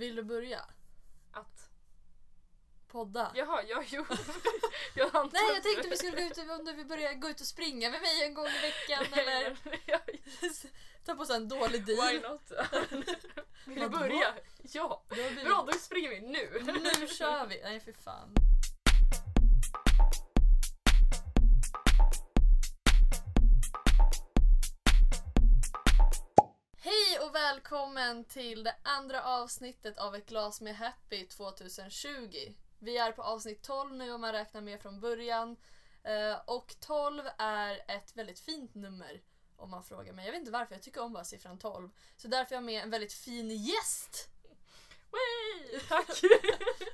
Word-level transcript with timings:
Vill 0.00 0.16
du 0.16 0.22
börja? 0.22 0.60
Att... 1.32 1.70
Podda? 2.88 3.32
Jaha, 3.34 3.62
ja, 3.68 3.82
jo. 3.86 4.06
jag 4.94 5.06
antar 5.16 5.32
Nej 5.32 5.42
jag 5.48 5.56
att- 5.56 5.62
tänkte 5.62 5.88
vi 5.88 5.96
skulle 5.96 6.16
gå 6.16 6.22
ut, 6.22 6.38
om 6.58 6.64
du 6.64 6.72
vill 6.72 6.86
börja 6.86 7.14
gå 7.14 7.28
ut 7.28 7.40
och 7.40 7.46
springa 7.46 7.90
med 7.90 8.00
mig 8.00 8.22
en 8.24 8.34
gång 8.34 8.46
i 8.46 8.60
veckan 8.60 9.06
eller 9.12 9.56
ta 11.04 11.14
på 11.14 11.24
sig 11.26 11.36
en 11.36 11.48
dålig 11.48 11.86
deal. 11.86 12.08
Why 12.12 12.20
not? 12.20 12.52
Vill 13.66 13.80
du 13.80 13.88
börja? 13.88 14.34
Ja. 14.62 15.02
Bra, 15.44 15.68
då 15.72 15.78
springer 15.78 16.08
vi 16.10 16.20
nu. 16.20 16.62
Nu 17.00 17.06
kör 17.06 17.46
vi! 17.46 17.60
Nej 17.62 17.80
för 17.80 17.92
fan. 17.92 18.34
Välkommen 27.54 28.24
till 28.24 28.64
det 28.64 28.76
andra 28.82 29.22
avsnittet 29.22 29.98
av 29.98 30.14
Ett 30.14 30.26
glas 30.26 30.60
med 30.60 30.76
Happy 30.76 31.26
2020. 31.26 32.54
Vi 32.78 32.96
är 32.98 33.12
på 33.12 33.22
avsnitt 33.22 33.62
12 33.62 33.92
nu 33.94 34.12
om 34.12 34.20
man 34.20 34.32
räknar 34.32 34.60
med 34.60 34.80
från 34.80 35.00
början. 35.00 35.56
Eh, 36.04 36.40
Och 36.46 36.74
12 36.80 37.22
är 37.38 37.84
ett 37.88 38.16
väldigt 38.16 38.40
fint 38.40 38.74
nummer 38.74 39.22
om 39.56 39.70
man 39.70 39.84
frågar 39.84 40.12
mig. 40.12 40.24
Jag 40.24 40.32
vet 40.32 40.40
inte 40.40 40.52
varför, 40.52 40.74
jag 40.74 40.82
tycker 40.82 41.00
om 41.02 41.12
bara 41.12 41.24
siffran 41.24 41.58
12. 41.58 41.90
Så 42.16 42.28
därför 42.28 42.54
är 42.54 42.56
jag 42.56 42.64
med 42.64 42.82
en 42.82 42.90
väldigt 42.90 43.12
fin 43.12 43.50
gäst. 43.50 44.28
Wey, 45.10 45.80
tack. 45.88 46.08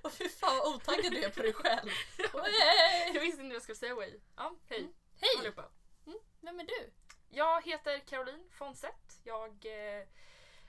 Och 0.03 0.13
fy 0.13 0.29
fan 0.29 0.57
vad 0.59 0.75
otaggad 0.75 1.13
du 1.13 1.25
är 1.25 1.31
på 1.31 1.43
dig 1.43 1.53
själv. 1.53 1.91
jag 2.35 2.43
Hey! 2.43 3.13
visste 3.13 3.41
inte 3.43 3.43
vad 3.43 3.55
jag 3.55 3.63
skulle 3.63 3.77
säga 3.77 3.95
way. 3.95 4.21
Ja, 4.37 4.57
hej 4.69 4.93
Hej! 5.21 5.31
allihopa. 5.39 5.65
Vem 6.41 6.61
är 6.61 6.65
du? 6.65 6.93
Jag 7.29 7.63
heter 7.65 7.99
Caroline 7.99 8.49
Fonsett. 8.51 9.21
Jag 9.25 9.51
eh, 9.67 10.07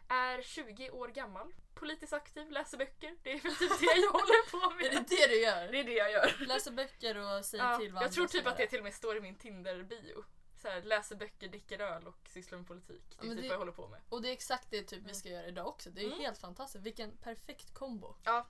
är 0.10 0.42
20 0.42 0.90
år 0.90 1.08
gammal. 1.08 1.54
Politiskt 1.74 2.14
aktiv, 2.14 2.52
läser 2.52 2.78
böcker. 2.78 3.16
Det 3.24 3.32
är 3.32 3.40
väl 3.40 3.56
typ 3.56 3.80
det 3.80 3.86
jag 3.86 4.12
håller 4.12 4.50
på 4.52 4.58
Är 4.86 4.90
det 4.90 4.96
med. 4.96 5.06
det 5.10 5.28
du 5.28 5.42
gör? 5.42 5.68
Det 5.72 5.80
är 5.80 5.84
det 5.84 5.94
jag 5.94 6.12
gör. 6.12 6.45
Läser 6.48 6.72
böcker 6.72 7.18
och 7.18 7.45
säger 7.45 7.72
Ja, 7.72 7.78
till 7.78 7.94
vad 7.94 8.04
jag 8.04 8.12
tror 8.12 8.28
typ 8.28 8.48
att 8.48 8.58
det 8.58 8.68
till 8.68 8.78
och 8.80 8.84
med 8.84 8.94
står 8.94 9.18
i 9.18 9.22
min 9.22 9.36
Tinder-bio. 9.36 10.23
Så 10.62 10.68
här, 10.68 10.81
läser 10.81 11.16
böcker, 11.16 11.48
dricker 11.48 11.80
öl 11.80 12.08
och 12.08 12.18
sysslar 12.30 12.58
med 12.58 12.68
politik. 12.68 13.04
Det 13.09 13.16
Ja, 13.18 13.23
är 13.23 13.28
men 13.28 13.36
typ 13.38 13.44
det- 13.44 13.48
vad 13.50 13.54
jag 13.54 13.59
håller 13.59 13.72
på 13.72 13.88
med. 13.88 14.02
Och 14.09 14.22
det 14.22 14.30
är 14.30 14.34
exakt 14.34 14.68
det 14.72 14.84
typ 14.84 15.04
vi 15.06 15.14
ska 15.14 15.30
göra 15.30 15.46
idag 15.48 15.68
också. 15.68 15.90
Det 15.90 16.02
är 16.02 16.06
Mm. 16.08 16.20
helt 16.20 16.38
fantastiskt. 16.38 16.86
Vilken 16.86 17.18
perfekt 17.18 17.74
kombo. 17.74 18.16
Ja. 18.24 18.48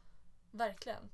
Verkligen. 0.51 1.09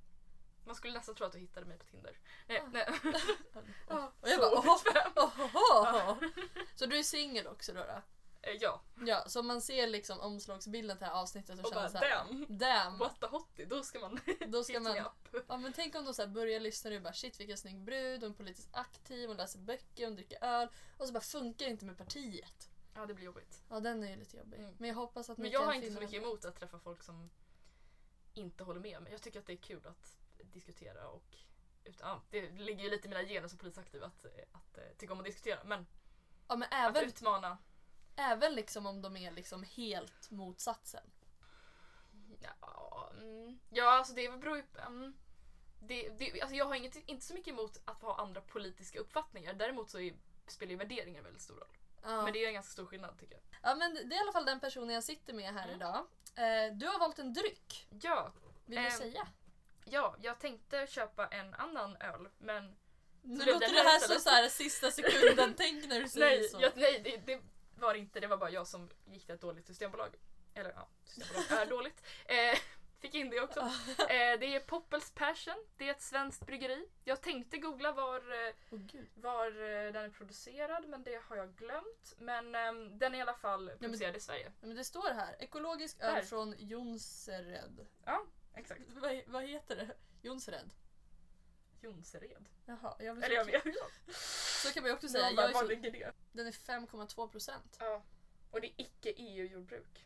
Man 0.66 0.76
skulle 0.76 0.94
nästan 0.94 1.16
tro 1.16 1.26
att 1.26 1.32
du 1.32 1.40
hittade 1.40 1.66
mig 1.66 1.78
på 1.78 1.86
Tinder. 1.86 2.18
Nej, 2.48 2.60
Ah. 2.60 2.68
nej. 2.74 2.88
Och 4.22 4.30
jag 4.30 4.40
bara 4.40 4.52
oho, 4.60 4.76
obekväm. 4.76 5.12
oho. 5.16 6.30
Så 6.76 6.86
du 6.86 6.98
är 6.98 7.04
singel 7.04 7.48
också 7.48 7.74
då? 7.74 7.84
då? 7.84 8.02
Eh, 8.44 8.54
Ja, 8.62 8.82
Ja, 9.06 9.24
så 9.28 9.40
om 9.40 9.48
man 9.48 9.62
ser 9.62 9.88
liksom 9.88 10.20
omslagsbilden 10.20 10.98
till 10.98 11.06
det 11.06 11.12
här 11.12 11.22
avsnittet 11.22 11.60
så 11.60 11.64
och 11.64 11.74
känner 11.74 11.90
såhär 11.90 12.26
damn. 12.28 12.58
Damn! 12.58 12.98
What 12.98 13.20
the 13.20 13.26
hottie, 13.28 13.66
då 13.66 13.84
ska 13.84 14.00
man 14.00 14.20
Då 14.48 14.64
ska 14.64 14.80
man. 14.80 14.96
Ja 15.48 15.58
men 15.58 15.74
tänk 15.74 15.96
om 15.96 16.06
de 16.06 16.14
så 16.14 16.22
här 16.22 16.30
börjar 16.30 16.60
lyssna 16.60 16.96
och 16.96 17.02
bara 17.02 17.14
shit 17.14 17.40
vilken 17.40 17.58
snygg 17.58 17.82
brud, 17.82 18.22
hon 18.22 18.32
är 18.32 18.36
politiskt 18.36 18.70
aktiv, 18.72 19.28
hon 19.28 19.38
läser 19.38 19.60
böcker, 19.60 20.06
hon 20.06 20.16
dricker 20.16 20.44
öl 20.44 20.70
och 20.98 21.08
så 21.08 21.14
bara 21.14 21.22
funkar 21.22 21.66
det 21.66 21.72
inte 21.72 21.86
med 21.86 21.98
partiet. 21.98 22.70
Ja, 22.96 23.06
det 23.06 23.14
blir 23.14 23.26
jobbigt. 23.26 23.64
Ja 23.70 23.80
den 23.80 24.04
är 24.04 24.10
ju 24.10 24.16
lite 24.16 24.38
jobbig. 24.38 24.60
Mm. 24.60 24.76
Men 24.78 24.90
jag 24.90 24.96
hoppas 24.96 25.30
att 25.30 25.38
Men 25.38 25.52
jag 25.52 25.66
har 25.66 25.74
inte 25.74 25.92
så 25.92 26.00
mycket 26.00 26.24
emot 26.24 26.46
att 26.46 26.56
träffa 26.56 26.80
folk 26.80 27.04
som 27.04 27.30
inte 28.34 28.64
håller 28.64 28.80
med 28.80 29.02
mig. 29.02 29.12
Jag 29.12 29.22
tycker 29.22 29.40
att 29.40 29.46
det 29.46 29.54
är 29.54 29.58
kul 29.58 29.88
att 29.88 30.18
diskutera 30.44 31.08
och 31.08 31.38
ut, 31.84 31.98
ja, 32.00 32.22
det 32.30 32.50
ligger 32.50 32.84
ju 32.84 32.90
lite 32.90 33.08
i 33.08 33.10
mina 33.10 33.24
gener 33.24 33.48
som 33.48 33.58
polisaktiv 33.58 34.04
att, 34.04 34.26
att, 34.52 34.78
eh, 34.78 34.84
tycka 34.98 35.14
om 35.14 35.20
att 35.20 35.26
diskutera. 35.26 35.64
Men 35.64 35.86
Ja 36.48 36.56
men 36.56 36.68
att 36.72 36.74
även, 36.74 37.10
utmana, 37.10 37.58
även 38.16 38.56
liksom 38.56 38.86
om 38.86 39.02
de 39.02 39.18
är 39.18 39.32
liksom 39.32 39.64
helt 39.64 40.32
motsatsen. 40.32 41.04
ja, 42.42 43.10
mm, 43.18 43.60
ja 43.70 43.92
alltså 43.92 44.14
det 44.14 44.30
beror 44.40 44.58
ju 44.58 44.64
mm, 44.88 45.14
det, 45.80 46.10
det, 46.10 46.42
alltså 46.42 46.56
jag 46.56 46.66
har 46.66 46.76
inget, 46.76 46.96
inte 46.96 47.26
så 47.26 47.34
mycket 47.34 47.48
emot 47.54 47.82
att 47.86 48.02
ha 48.02 48.16
andra 48.22 48.42
politiska 48.42 49.00
uppfattningar. 49.00 49.54
Däremot 49.54 49.90
så 49.90 50.00
är, 50.00 50.14
spelar 50.48 50.72
ju 50.72 50.78
värderingar 50.78 51.22
väldigt 51.22 51.42
stor 51.42 51.56
roll. 51.56 51.78
Ja. 52.04 52.22
Men 52.24 52.34
det 52.34 52.44
är 52.44 52.48
en 52.48 52.54
ganska 52.54 52.72
stor 52.72 52.86
skillnad 52.86 53.20
tycker 53.20 53.34
jag. 53.36 53.44
ja 53.72 53.76
men 53.76 53.94
det 53.94 54.00
är 54.16 54.18
i 54.18 54.20
alla 54.20 54.32
fall 54.32 54.46
den 54.46 54.60
personen 54.60 54.90
jag 54.90 55.04
sitter 55.04 55.34
med 55.34 55.54
här 55.54 55.64
Mm. 55.64 55.76
idag. 55.76 55.98
Eh, 56.36 56.74
du 56.78 56.88
har 56.88 57.00
valt 57.00 57.20
en 57.20 57.34
dryck. 57.34 57.88
Ja, 58.02 58.34
Vill 58.66 58.76
du 58.80 58.86
Ehm, 58.86 58.92
säga? 58.92 59.28
ja, 59.86 60.16
jag 60.22 60.40
tänkte 60.40 60.88
köpa 60.88 61.28
en 61.28 61.54
annan 61.54 61.98
öl 61.98 62.30
men 62.38 62.76
Nu 63.22 63.46
låter 63.46 63.60
det 63.74 63.90
här 63.90 64.00
som 64.00 64.20
så 64.20 64.30
här 64.30 64.50
sista 64.50 64.92
sekunden 64.92 65.54
tänk 65.58 65.86
när 65.88 66.00
du 66.00 66.08
säger 66.10 66.40
Nej, 66.40 66.50
så. 66.50 66.62
jag, 66.62 66.72
nej 66.76 67.02
det, 67.04 67.18
det 67.26 67.42
var 67.76 67.94
det 67.94 68.00
inte. 68.00 68.20
Det 68.20 68.28
var 68.28 68.38
bara 68.38 68.50
jag 68.50 68.68
som 68.68 68.90
gick 69.06 69.26
till 69.26 69.36
ett 69.36 69.42
dåligt 69.42 69.68
systembolag. 69.68 70.16
Eller 70.54 70.74
ja, 70.76 70.88
systembolag 71.04 71.62
är 71.62 71.70
dåligt. 71.70 72.04
Eh, 72.26 72.58
fick 73.00 73.16
in 73.16 73.30
det 73.30 73.40
också. 73.40 73.60
Eh, 74.00 74.40
det 74.40 74.56
är 74.56 74.60
Poppels 74.60 75.12
Passion. 75.12 75.66
Det 75.78 75.88
är 75.88 75.92
ett 75.92 76.02
svenskt 76.02 76.46
bryggeri. 76.46 76.88
Jag 77.04 77.22
tänkte 77.22 77.58
googla 77.58 77.92
var, 77.92 78.48
eh, 78.48 78.54
gud. 78.70 79.10
var 79.16 79.48
eh, 79.48 79.92
den 79.94 80.06
är 80.06 80.10
producerad 80.10 80.88
men 80.88 81.04
det 81.04 81.22
har 81.24 81.36
jag 81.36 81.56
glömt. 81.56 82.14
Men 82.18 82.56
ehm, 82.56 82.98
den 83.00 83.14
är 83.14 83.20
i 83.20 83.22
alla 83.22 83.34
fall 83.34 83.66
men- 83.66 83.78
producerad 83.80 84.16
i 84.16 84.20
Sverige. 84.20 84.52
Ja, 84.62 84.68
men 84.68 84.76
det 84.76 84.84
står 84.84 85.14
här, 85.14 85.36
ekologisk 85.40 85.98
öl 86.02 86.24
från 86.24 86.56
Jonsered. 86.58 87.88
Ja, 88.06 88.26
exakt. 88.54 88.82
Vad, 88.88 89.22
vad 89.28 89.44
heter 89.44 89.76
det? 89.76 89.90
Jonsered? 90.22 90.74
Jonsered. 91.84 92.46
Jaha, 92.66 92.96
jag 93.00 93.24
Eller 93.24 93.36
jag 93.36 93.46
vet 93.46 93.64
Så 94.16 94.72
kan 94.74 94.84
man 94.84 94.90
ju 94.90 94.96
också 94.96 95.08
säga. 95.10 95.30
inte. 95.30 95.42
Jag 95.42 95.54
Var 95.54 95.64
ligger 95.64 95.92
det? 95.92 96.12
den 96.32 96.48
är 96.48 96.52
5,2 96.52 97.28
procent. 97.28 97.78
Ja. 97.80 98.04
Och 98.52 98.62
det 98.62 98.68
är 98.68 98.74
icke 98.78 99.14
EU-jordbruk. 99.18 100.06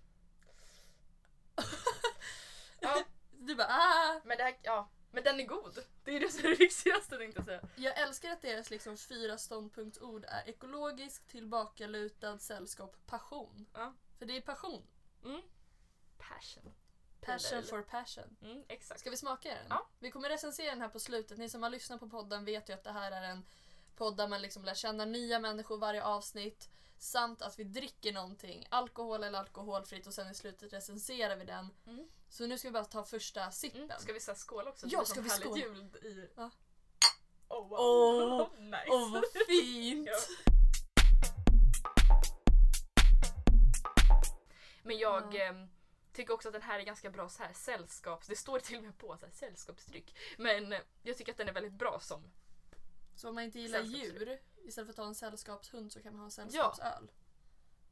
ja, 2.80 3.04
Du 3.32 3.56
bara 3.56 3.68
ah! 3.70 4.22
men 4.26 4.38
det 4.38 4.44
här, 4.44 4.58
ja. 4.62 4.90
Men 5.12 5.24
den 5.24 5.40
är 5.40 5.46
god. 5.46 5.84
Det 6.04 6.12
är 6.12 6.20
det 6.20 6.30
som 6.32 6.46
är 6.46 6.50
det 6.50 6.56
viktigaste 6.56 7.18
tänkte 7.18 7.40
jag 7.40 7.46
säga. 7.46 7.62
Jag 7.76 7.98
älskar 8.00 8.32
att 8.32 8.42
deras 8.42 8.70
liksom 8.70 8.98
fyra 8.98 9.38
ståndpunktsord 9.38 10.26
är 10.28 10.50
ekologisk, 10.50 11.28
tillbakalutad, 11.28 12.40
sällskap, 12.40 12.96
passion. 13.06 13.66
Ja. 13.74 13.94
För 14.20 14.26
det 14.26 14.38
är 14.38 14.42
passion. 14.42 14.88
Mm. 15.26 15.42
Passion. 16.18 16.74
Passion 17.22 17.64
for 17.64 17.82
passion. 17.82 18.38
Mm, 18.42 18.64
exakt. 18.68 19.00
Ska 19.00 19.10
vi 19.10 19.18
smaka 19.18 19.50
den? 19.50 19.66
Ja. 19.70 19.88
Vi 20.00 20.12
kommer 20.12 20.30
recensera 20.30 20.70
den 20.70 20.82
här 20.82 20.90
på 20.90 21.00
slutet. 21.00 21.38
Ni 21.38 21.50
som 21.50 21.64
har 21.64 21.70
lyssnat 21.70 22.00
på 22.00 22.10
podden 22.10 22.46
vet 22.46 22.70
ju 22.70 22.74
att 22.74 22.84
det 22.84 22.92
här 22.92 23.12
är 23.12 23.22
en 23.22 23.46
podd 23.96 24.18
där 24.18 24.28
man 24.28 24.42
liksom 24.42 24.66
lär 24.66 24.74
känna 24.74 25.06
nya 25.06 25.40
människor 25.40 25.78
varje 25.78 26.04
avsnitt. 26.04 26.70
Samt 27.00 27.42
att 27.42 27.60
vi 27.60 27.64
dricker 27.64 28.14
någonting, 28.14 28.68
alkohol 28.70 29.24
eller 29.24 29.40
alkoholfritt 29.40 30.08
och 30.08 30.14
sen 30.14 30.32
i 30.32 30.34
slutet 30.34 30.74
recenserar 30.74 31.36
vi 31.36 31.46
den. 31.46 31.70
Mm. 31.88 32.08
Så 32.30 32.48
nu 32.48 32.58
ska 32.58 32.68
vi 32.68 32.72
bara 32.72 32.86
ta 32.86 33.04
första 33.04 33.52
sippen. 33.52 33.82
Mm. 33.82 34.00
Ska 34.00 34.14
vi 34.14 34.20
säga 34.20 34.36
skål 34.36 34.68
också? 34.68 34.88
Ja, 34.90 35.06
ska 35.06 35.22
vi 35.22 35.30
skåla? 35.30 35.58
ljud 35.58 35.96
i... 35.96 36.30
Ja. 36.36 36.50
Oh, 37.48 37.68
wow. 37.70 37.80
Åh. 37.80 38.48
nice. 38.60 38.86
Åh 38.90 39.14
vad 39.14 39.24
fint! 39.48 40.10
Ja. 40.10 40.18
Men 44.84 44.98
jag 44.98 45.36
Ja. 45.36 45.68
Tycker 46.18 46.34
också 46.34 46.50
att 46.50 46.54
den 46.54 46.62
här 46.62 46.80
är 46.80 46.84
ganska 46.84 47.10
bra 47.10 47.30
så 47.30 47.44
här 47.44 47.54
sällskaps... 47.54 48.28
Det 48.28 48.36
står 48.36 48.60
till 48.60 48.78
och 48.78 48.84
med 48.84 48.98
på 48.98 49.18
så 49.18 49.26
här, 49.26 49.34
sällskapsdryck. 49.34 50.16
Men 50.38 50.74
eh, 50.74 50.80
jag 51.04 51.18
tycker 51.18 51.32
att 51.32 51.38
den 51.38 51.48
är 51.50 51.54
väldigt 51.54 51.74
bra 51.74 52.00
som... 52.00 52.32
Så 53.16 53.30
om 53.30 53.36
man 53.36 53.44
inte 53.44 53.60
gillar 53.60 53.82
djur, 53.82 54.40
istället 54.64 54.88
för 54.88 54.92
att 54.92 54.96
ta 54.96 55.06
en 55.06 55.16
sällskapshund 55.16 55.92
så 55.92 56.02
kan 56.02 56.12
man 56.14 56.20
ha 56.20 56.26
en 56.26 56.32
sällskapsöl. 56.32 57.12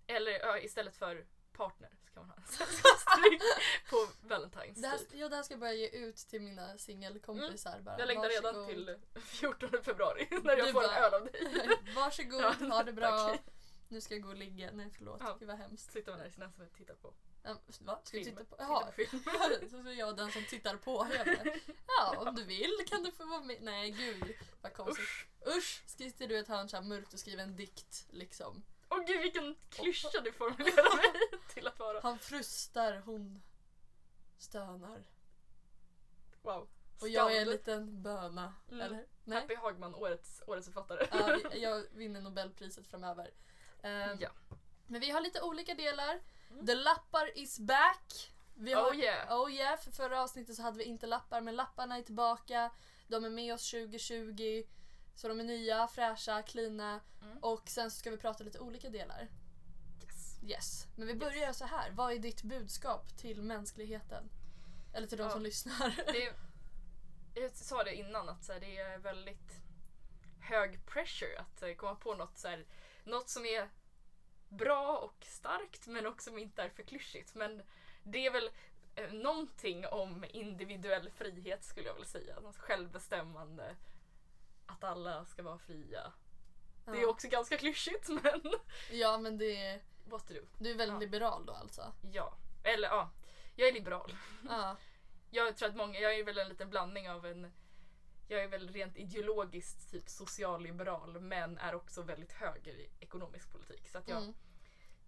Eller 0.08 0.32
ja, 0.32 0.60
istället 0.60 0.96
för 0.96 1.26
partner 1.52 1.90
så 2.06 2.14
kan 2.14 2.22
man 2.28 2.30
ha 2.30 2.36
en 2.38 2.44
sällskapsdryck 2.52 3.42
på 3.90 4.28
Valentine's 4.28 4.82
Det 4.82 4.88
här, 4.88 4.98
typ. 4.98 5.08
ja, 5.14 5.30
det 5.30 5.36
här 5.36 5.44
ska 5.44 5.54
jag 5.54 5.60
börja 5.60 5.74
ge 5.74 5.88
ut 5.90 6.18
till 6.18 6.42
mina 6.42 6.78
singelkompisar. 6.78 7.80
bara. 7.82 8.00
Jag 8.00 8.08
längtar 8.08 8.30
redan 8.30 8.68
till 8.68 8.98
14 9.22 9.70
februari 9.84 10.28
när 10.44 10.58
jag 10.58 10.68
Du 10.68 10.72
får 10.74 10.82
bara- 10.82 10.98
en 10.98 11.04
öl 11.04 11.14
av 11.14 11.26
dig. 11.26 11.70
Varsågod, 11.96 12.42
Ja, 12.42 12.52
ha 12.70 12.84
det 12.84 12.94
bra. 12.94 13.36
Nu 13.88 14.02
ska 14.02 14.14
jag 14.14 14.24
gå 14.24 14.30
och 14.30 14.36
ligga. 14.36 14.72
Nej 14.72 14.90
förlåt, 14.98 15.22
Ja. 15.24 15.36
gud 15.40 15.48
vad 15.48 15.58
hemskt. 15.58 15.92
Sitter 15.92 16.12
man 16.12 16.20
där 16.20 16.28
i 16.28 16.32
sin 16.32 16.44
och 16.44 16.74
tittar 16.78 16.94
på 16.96 17.14
Ja, 17.46 17.58
va? 17.80 18.00
Ska 18.04 18.18
film. 18.18 18.26
titta 18.26 18.44
på? 18.46 18.56
Jaha. 18.60 18.86
på 18.86 18.92
film. 18.92 19.24
så 19.86 19.92
jag 19.92 20.18
den 20.18 20.32
som 20.32 20.46
tittar 20.46 20.78
på. 20.78 21.08
Jag 21.16 21.26
bara, 21.26 21.56
ja, 21.88 22.16
om 22.18 22.36
du 22.36 22.44
vill 22.44 22.74
kan 22.88 23.04
du 23.04 23.12
få 23.12 23.26
vara 23.26 23.42
med. 23.42 23.58
Nej 23.62 23.92
gud 23.92 24.36
vad 24.62 24.74
konstigt. 24.74 25.04
Usch. 25.04 25.28
Usch! 25.58 25.84
Inte 25.98 26.28
du 26.28 26.40
ett 26.40 26.48
hörn 26.48 26.70
så 26.70 26.82
mörkt 26.82 27.14
och 27.14 27.20
skriva 27.20 27.42
en 27.42 27.56
dikt 27.56 28.08
liksom. 28.10 28.64
Åh 28.90 29.06
gud 29.08 29.22
vilken 29.22 29.56
klyscha 29.70 30.22
du 30.22 30.32
formulerar 30.32 30.98
mig 30.98 31.40
till 31.54 31.68
att 31.68 31.80
vara. 31.80 32.00
Han 32.02 32.20
frustar, 32.20 33.02
hon 33.06 33.42
stönar. 34.38 35.04
Wow. 36.42 36.68
Och 37.02 37.10
jag 37.10 37.36
är 37.36 37.42
en 37.42 37.50
liten 37.50 38.02
böna. 38.02 38.54
Mm. 38.72 38.82
Eller? 38.82 39.06
Nej? 39.24 39.42
Happy 39.42 39.56
Hagman, 39.56 39.96
årets, 39.96 40.42
årets 40.48 40.68
författare. 40.68 41.08
Ja, 41.12 41.40
jag 41.54 41.86
vinner 41.92 42.22
Nobelpriset 42.22 42.88
framöver. 42.88 43.32
Ehm, 43.82 44.18
Ja. 44.20 44.30
Men 44.88 45.02
vi 45.02 45.10
har 45.12 45.22
lite 45.22 45.42
olika 45.42 45.74
delar. 45.74 46.20
The 46.66 46.76
lappar 46.76 47.38
is 47.38 47.60
back. 47.60 48.32
Vi 48.54 48.74
har, 48.74 48.92
Oh 48.92 48.96
yeah. 48.96 49.42
Oh 49.42 49.52
yeah, 49.54 49.80
för 49.80 49.92
förra 49.92 50.22
avsnittet 50.22 50.56
så 50.56 50.62
hade 50.62 50.78
vi 50.78 50.84
inte 50.84 51.08
lappar 51.08 51.42
men 51.42 51.56
lapparna 51.56 51.98
är 51.98 52.02
tillbaka. 52.02 52.72
De 53.08 53.26
är 53.26 53.30
med 53.30 53.54
oss 53.54 53.72
2020. 53.72 54.64
Så 55.16 55.28
de 55.28 55.40
är 55.40 55.44
nya, 55.44 55.88
fräscha, 55.88 56.42
cleana. 56.42 57.00
Mm. 57.22 57.38
Och 57.38 57.70
sen 57.70 57.92
så 57.92 57.98
ska 58.00 58.12
vi 58.12 58.18
prata 58.18 58.44
lite 58.44 58.60
olika 58.60 58.90
delar. 58.90 59.28
Yes. 60.04 60.40
Yes. 60.44 60.88
Men 60.96 61.08
vi 61.08 61.16
börjar 61.16 61.54
så 61.54 61.66
här. 61.66 61.92
Vad 61.92 62.14
är 62.14 62.20
ditt 62.20 62.44
budskap 62.44 63.18
till 63.18 63.42
mänskligheten? 63.42 64.30
Eller 64.94 65.08
till 65.08 65.18
de 65.18 65.24
Ja. 65.24 65.30
som 65.30 65.42
lyssnar. 65.42 66.04
Det 66.14 66.34
jag 67.42 67.56
sa 67.56 67.84
det 67.84 67.96
innan 67.96 68.30
att 68.30 68.48
här, 68.48 68.60
det 68.60 68.78
är 68.78 68.98
väldigt 68.98 69.52
hög 70.40 70.86
pressure 70.86 71.40
att 71.40 71.62
eh, 71.62 71.74
komma 71.74 71.96
på 71.96 72.16
något, 72.16 72.38
så 72.38 72.48
här, 72.48 72.66
något 73.04 73.30
som 73.30 73.46
är 73.46 73.70
bra 74.50 74.98
och 74.98 75.26
starkt 75.26 75.88
men 75.88 76.06
också 76.08 76.30
som 76.30 76.38
inte 76.40 76.64
är 76.64 76.70
för 76.70 76.84
klyschigt. 76.84 77.36
Men 77.36 77.62
det 78.04 78.26
är 78.26 78.32
väl 78.32 78.50
eh, 78.96 79.12
någonting 79.12 79.86
om 79.88 80.26
individuell 80.30 81.10
frihet 81.10 81.64
skulle 81.64 81.88
jag 81.88 81.94
vilja 81.94 82.08
säga. 82.10 82.40
Något 82.40 82.58
självbestämmande. 82.58 83.76
Att 84.66 84.84
alla 84.84 85.26
ska 85.26 85.44
vara 85.44 85.58
fria. 85.58 86.14
Det 86.86 86.92
är 86.92 87.02
Ja. 87.02 87.08
också 87.08 87.28
ganska 87.28 87.58
klyschigt 87.58 88.10
men 88.10 88.42
Ja 88.92 89.18
men 89.18 89.38
det 89.38 89.56
är, 89.66 89.82
what 90.06 90.28
to 90.28 90.34
do. 90.34 90.42
du 90.60 90.72
är 90.72 90.76
väldigt 90.76 90.96
Ja. 90.96 91.00
liberal 91.00 91.46
då 91.46 91.54
alltså? 91.54 91.94
Ja. 92.12 92.34
Eller 92.64 92.88
ja, 92.88 93.10
jag 93.56 93.68
är 93.68 93.74
liberal. 93.74 94.16
Ja. 94.50 94.76
Jag 95.32 95.58
tror 95.58 95.70
att 95.70 95.76
många, 95.76 96.00
jag 96.00 96.16
är 96.20 96.24
väl 96.24 96.38
en 96.38 96.50
liten 96.50 96.70
blandning 96.70 97.10
av 97.10 97.26
en 97.26 97.52
jag 98.28 98.44
är 98.44 98.48
väl 98.48 98.70
rent 98.70 98.98
ideologiskt 98.98 99.92
typ 99.92 100.10
socialliberal 100.10 101.20
men 101.20 101.58
är 101.58 101.76
också 101.76 102.02
väldigt 102.02 102.32
höger 102.32 102.74
i 102.74 102.90
ekonomisk 103.00 103.52
politik. 103.52 103.90
Så 103.90 103.98
att 103.98 104.08
jag, 104.08 104.18
Mm. 104.24 104.34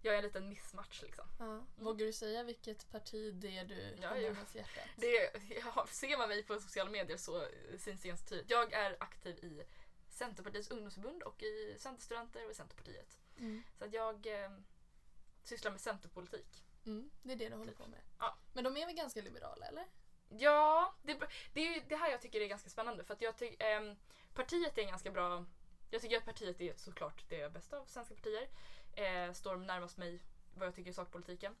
jag 0.02 0.14
är 0.14 0.18
en 0.18 0.24
liten 0.24 0.48
missmatch 0.48 1.02
liksom. 1.02 1.26
ja. 1.38 1.66
Vågar 1.76 2.06
du 2.06 2.12
säga 2.12 2.42
vilket 2.42 2.90
parti 2.90 3.34
det 3.34 3.58
är 3.58 3.64
du 3.64 3.96
Ja, 4.02 4.08
har 4.08 4.16
närmast 4.16 4.54
hjärtat? 4.54 4.88
Det, 4.96 5.32
ser 5.88 6.18
man 6.18 6.28
mig 6.28 6.42
på 6.42 6.60
sociala 6.60 6.90
medier 6.90 7.16
så 7.16 7.46
syns 7.78 8.02
det 8.02 8.08
ganska 8.08 8.26
tydligt. 8.28 8.50
Jag 8.50 8.72
är 8.72 8.96
aktiv 9.00 9.36
i 9.44 9.64
Centerpartiets 10.10 10.70
ungdomsförbund 10.70 11.22
och 11.22 11.42
i 11.42 11.76
Centerstudenter 11.78 12.44
och 12.44 12.50
i 12.50 12.54
Centerpartiet. 12.54 13.18
Mm. 13.38 13.62
Så 13.78 13.84
att 13.84 13.92
jag 13.92 14.26
eh, 14.44 14.50
sysslar 15.42 15.70
med 15.70 15.80
centerpolitik. 15.80 16.64
Mm. 16.86 17.10
Det 17.22 17.32
är 17.32 17.36
det 17.36 17.48
du 17.48 17.56
håller 17.56 17.72
på 17.72 17.86
med? 17.86 18.00
Ja. 18.18 18.38
Men 18.52 18.64
de 18.64 18.76
är 18.76 18.86
väl 18.86 18.94
ganska 18.94 19.22
liberala 19.22 19.66
eller? 19.66 19.86
Ja, 20.28 20.94
det, 21.02 21.20
det 21.52 21.60
är 21.76 21.82
det 21.88 21.96
här 21.96 22.10
jag 22.10 22.20
tycker 22.20 22.40
är 22.40 22.46
ganska 22.46 22.70
spännande 22.70 23.04
för 23.04 23.14
att 23.14 23.20
jag 23.22 23.36
tycker 23.36 23.66
ehm, 23.66 23.96
partiet 24.34 24.78
är 24.78 24.82
en 24.82 24.88
ganska 24.88 25.10
bra 25.10 25.44
jag 25.90 26.02
tycker 26.02 26.16
att 26.18 26.24
partiet 26.24 26.60
är 26.60 26.74
såklart 26.76 27.24
det 27.28 27.52
bästa 27.52 27.78
av 27.78 27.84
svenska 27.86 28.14
partier. 28.14 28.48
Eh, 28.94 29.32
står 29.32 29.56
närmast 29.56 29.96
mig 29.96 30.20
vad 30.54 30.66
jag 30.66 30.74
tycker 30.74 30.90
i 30.90 30.94
sakpolitiken. 30.94 31.56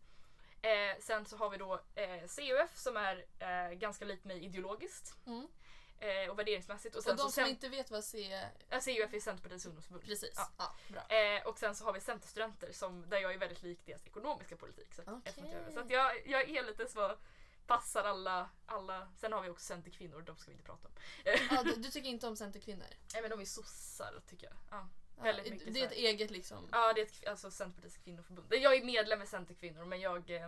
Eh, 0.62 1.00
sen 1.00 1.24
så 1.26 1.36
har 1.36 1.50
vi 1.50 1.56
då 1.56 1.80
eh, 1.94 2.26
CUF 2.36 2.76
som 2.78 2.96
är 2.96 3.26
eh, 3.38 3.70
ganska 3.72 4.04
likt 4.04 4.24
mig 4.24 4.44
ideologiskt 4.44 5.14
Mm. 5.26 5.48
eh, 5.98 6.30
och 6.30 6.38
värderingsmässigt. 6.38 6.96
Och 6.96 7.02
sen 7.02 7.10
Och 7.12 7.16
de 7.16 7.22
så 7.22 7.30
som 7.30 7.46
inte 7.46 7.68
vet 7.68 7.90
vad 7.90 8.04
C... 8.04 8.32
eh, 8.70 8.80
CUF 8.80 9.14
är 9.14 9.20
Centerpartiets 9.20 9.66
ungdomsförbund. 9.66 10.04
Precis. 10.04 10.34
Ja. 10.36 10.48
Ja. 10.58 10.74
bra. 10.88 11.16
Eh, 11.16 11.46
och 11.46 11.58
sen 11.58 11.74
så 11.74 11.84
har 11.84 11.92
vi 11.92 12.00
Centerstudenter 12.00 12.72
som, 12.72 13.08
där 13.08 13.18
jag 13.18 13.34
är 13.34 13.38
väldigt 13.38 13.62
lik 13.62 13.80
deras 13.86 14.06
ekonomiska 14.06 14.56
politik. 14.56 14.94
Så 14.94 15.02
eftersom 15.24 15.44
att 15.48 15.52
jag, 15.54 15.72
så 15.72 15.80
att 15.80 15.90
jag, 15.90 16.26
jag 16.26 16.50
är 16.50 16.62
lite 16.62 16.88
så, 16.88 17.16
passar 17.68 18.04
alla, 18.04 18.50
alla. 18.66 19.08
Sen 19.16 19.32
har 19.32 19.42
vi 19.42 19.48
också 19.48 19.64
Centerkvinnor, 19.66 20.22
de 20.22 20.36
ska 20.36 20.50
vi 20.50 20.52
inte 20.52 20.64
prata 20.64 20.88
om. 20.88 20.94
Ja, 21.50 21.62
du, 21.62 21.74
du 21.74 21.90
tycker 21.90 22.08
inte 22.08 22.26
om 22.26 22.36
Centerkvinnor? 22.36 22.86
Nej 23.12 23.22
men 23.22 23.30
de 23.30 23.40
är 23.40 23.44
sossar 23.44 24.20
tycker 24.26 24.46
jag. 24.46 24.56
Ja, 24.70 24.88
Ja, 25.16 25.24
Väldigt 25.24 25.52
mycket 25.52 25.74
det 25.74 25.80
är 25.80 25.86
så 25.88 25.92
ett 25.92 25.98
eget 25.98 26.30
liksom... 26.30 26.68
ja 26.72 26.92
det 26.92 27.00
är 27.00 27.06
ett, 27.06 27.26
alltså 27.28 27.50
Centerpartiets 27.50 27.96
kvinnoförbund. 27.96 28.52
Jag 28.54 28.74
är 28.76 28.84
medlem 28.84 29.22
i 29.22 29.26
Centerkvinnor 29.26 29.84
men 29.84 30.00
jag 30.00 30.30
eh, 30.30 30.44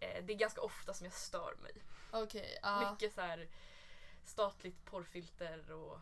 eh, 0.00 0.24
det 0.24 0.32
är 0.32 0.36
ganska 0.36 0.60
ofta 0.60 0.94
som 0.94 1.04
jag 1.04 1.14
stör 1.14 1.56
mig. 1.62 1.82
Okej, 2.10 2.58
ja. 2.62 2.92
Mycket 2.92 3.14
så 3.14 3.20
här 3.20 3.48
statligt 4.24 4.84
porrfilter 4.84 5.72
och 5.72 5.98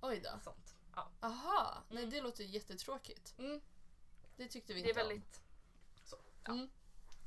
Oj 0.00 0.20
då. 0.24 0.30
sånt. 0.44 0.74
Ja. 0.96 1.10
Aha, 1.20 1.82
nej 1.88 1.98
Mm. 1.98 2.10
det 2.10 2.20
låter 2.20 2.44
jättetråkigt. 2.44 3.34
Mm, 3.38 3.60
Det 4.36 4.48
tyckte 4.48 4.72
vi 4.74 4.82
det 4.82 4.86
är 4.86 4.90
inte 4.90 5.02
om. 5.02 5.08
väldigt... 5.08 5.40
ja. 6.44 6.52
Mm. 6.52 6.70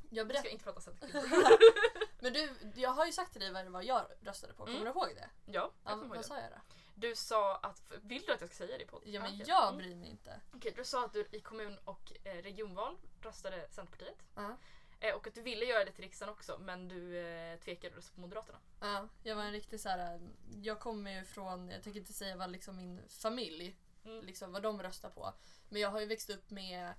Jag 0.10 0.26
Vi 0.26 0.34
ska 0.34 0.42
berätt... 0.42 0.52
inte 0.54 0.64
prata 0.64 0.82
Centerkvinnor. 0.82 1.28
Men 2.24 2.34
du, 2.34 2.50
jag 2.76 2.90
har 2.90 3.06
ju 3.06 3.12
sagt 3.12 3.32
till 3.32 3.42
dig 3.42 3.70
vad 3.70 3.84
jag 3.84 4.06
röstade 4.22 4.54
på. 4.54 4.64
Kommer 4.66 4.80
Mm. 4.80 4.94
du 4.94 5.00
ihåg 5.00 5.10
det? 5.16 5.30
ja, 5.46 5.52
jag 5.54 5.72
Ja, 5.84 5.90
kommer 5.90 6.04
ihåg 6.04 6.10
vad 6.10 6.18
det. 6.18 6.24
sa 6.24 6.40
jag 6.40 6.52
då? 6.52 6.58
Du 6.96 7.16
sa 7.16 7.56
att, 7.56 7.92
vill 8.02 8.22
du 8.28 8.34
att 8.34 8.42
jag 8.42 8.50
ska 8.50 8.58
säga 8.66 8.78
det 8.78 8.86
på 8.86 9.02
Ja 9.06 9.22
men 9.22 9.34
okej. 9.34 9.46
jag 9.48 9.64
Mm. 9.68 9.78
bryr 9.78 9.96
mig 9.96 10.10
inte. 10.10 10.42
Okej, 10.54 10.74
du 10.76 10.86
sa 10.86 11.06
att 11.06 11.14
du 11.14 11.28
i 11.32 11.40
kommun 11.40 11.78
och 11.86 12.12
eh, 12.24 12.34
regionval 12.36 12.98
röstade 13.22 13.68
Centerpartiet. 13.70 14.18
Ja. 14.36 14.58
Eh, 15.00 15.16
och 15.16 15.28
att 15.28 15.34
du 15.36 15.42
ville 15.42 15.66
göra 15.66 15.86
det 15.86 15.92
till 15.92 16.04
riksdagen 16.04 16.34
också 16.34 16.58
men 16.58 16.88
du 16.88 17.18
eh, 17.18 17.60
tvekade 17.60 17.90
och 17.90 17.96
röstade 17.96 18.16
på 18.16 18.22
Moderaterna. 18.22 18.58
Ja, 18.80 19.08
jag 19.24 19.36
var 19.36 19.44
en 19.44 19.52
riktig 19.52 19.80
så 19.80 19.90
här. 19.90 20.22
Jag 20.62 20.80
kommer 20.80 21.12
ju 21.12 21.26
från, 21.26 21.70
jag 21.70 21.84
tänker 21.84 22.00
inte 22.00 22.14
säga 22.14 22.36
vad 22.36 22.52
liksom 22.52 22.76
min 22.76 23.02
familj, 23.10 23.76
Mm. 24.06 24.26
liksom 24.26 24.52
vad 24.52 24.64
de 24.64 24.84
röstar 24.84 25.10
på. 25.10 25.34
Men 25.70 25.82
jag 25.82 25.90
har 25.90 26.00
ju 26.00 26.06
växt 26.06 26.30
upp 26.30 26.50
med 26.52 26.94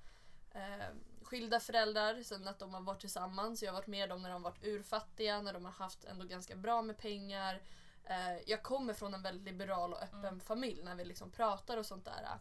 eh, 0.54 0.86
skilda 1.24 1.60
föräldrar 1.60 2.22
sen 2.22 2.48
att 2.48 2.58
de 2.58 2.74
har 2.74 2.80
varit 2.80 3.00
tillsammans. 3.00 3.62
Jag 3.62 3.72
har 3.72 3.78
varit 3.80 3.86
med 3.86 4.08
dem 4.08 4.22
när 4.22 4.30
de 4.30 4.44
har 4.44 4.50
varit 4.50 4.64
urfattiga, 4.64 5.42
när 5.42 5.52
de 5.52 5.64
har 5.64 5.72
haft 5.72 6.04
ändå 6.04 6.24
ganska 6.24 6.56
bra 6.56 6.82
med 6.82 6.98
pengar. 6.98 7.62
Eh, 8.04 8.38
jag 8.46 8.62
kommer 8.62 8.94
från 8.94 9.14
en 9.14 9.22
väldigt 9.22 9.44
liberal 9.44 9.92
och 9.92 10.02
öppen 10.02 10.24
Mm. 10.24 10.40
familj 10.40 10.82
när 10.82 10.94
vi 10.94 11.04
liksom 11.04 11.30
pratar 11.30 11.76
och 11.76 11.86
sånt 11.86 12.04
där. 12.04 12.38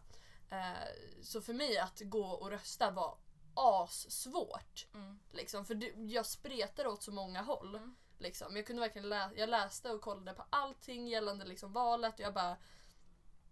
Eh, 0.50 0.88
så 1.22 1.40
för 1.40 1.54
mig 1.54 1.78
att 1.78 2.00
gå 2.04 2.26
och 2.26 2.50
rösta 2.50 2.90
var 2.90 3.18
assvårt. 3.54 4.86
Mm. 4.94 5.20
Liksom, 5.32 5.64
för 5.64 5.74
det, 5.74 5.92
jag 6.12 6.26
spretade 6.26 6.88
åt 6.88 7.02
så 7.02 7.12
många 7.12 7.42
håll. 7.42 7.74
Mm. 7.74 7.96
Liksom. 8.18 8.56
Jag 8.56 8.66
kunde 8.66 8.80
verkligen 8.80 9.08
lä- 9.08 9.30
jag 9.36 9.48
läste 9.48 9.90
och 9.90 10.00
kollade 10.00 10.32
på 10.34 10.44
allting 10.50 11.08
gällande 11.08 11.44
liksom 11.44 11.72
valet 11.72 12.14
och 12.14 12.20
jag 12.20 12.34
bara 12.34 12.56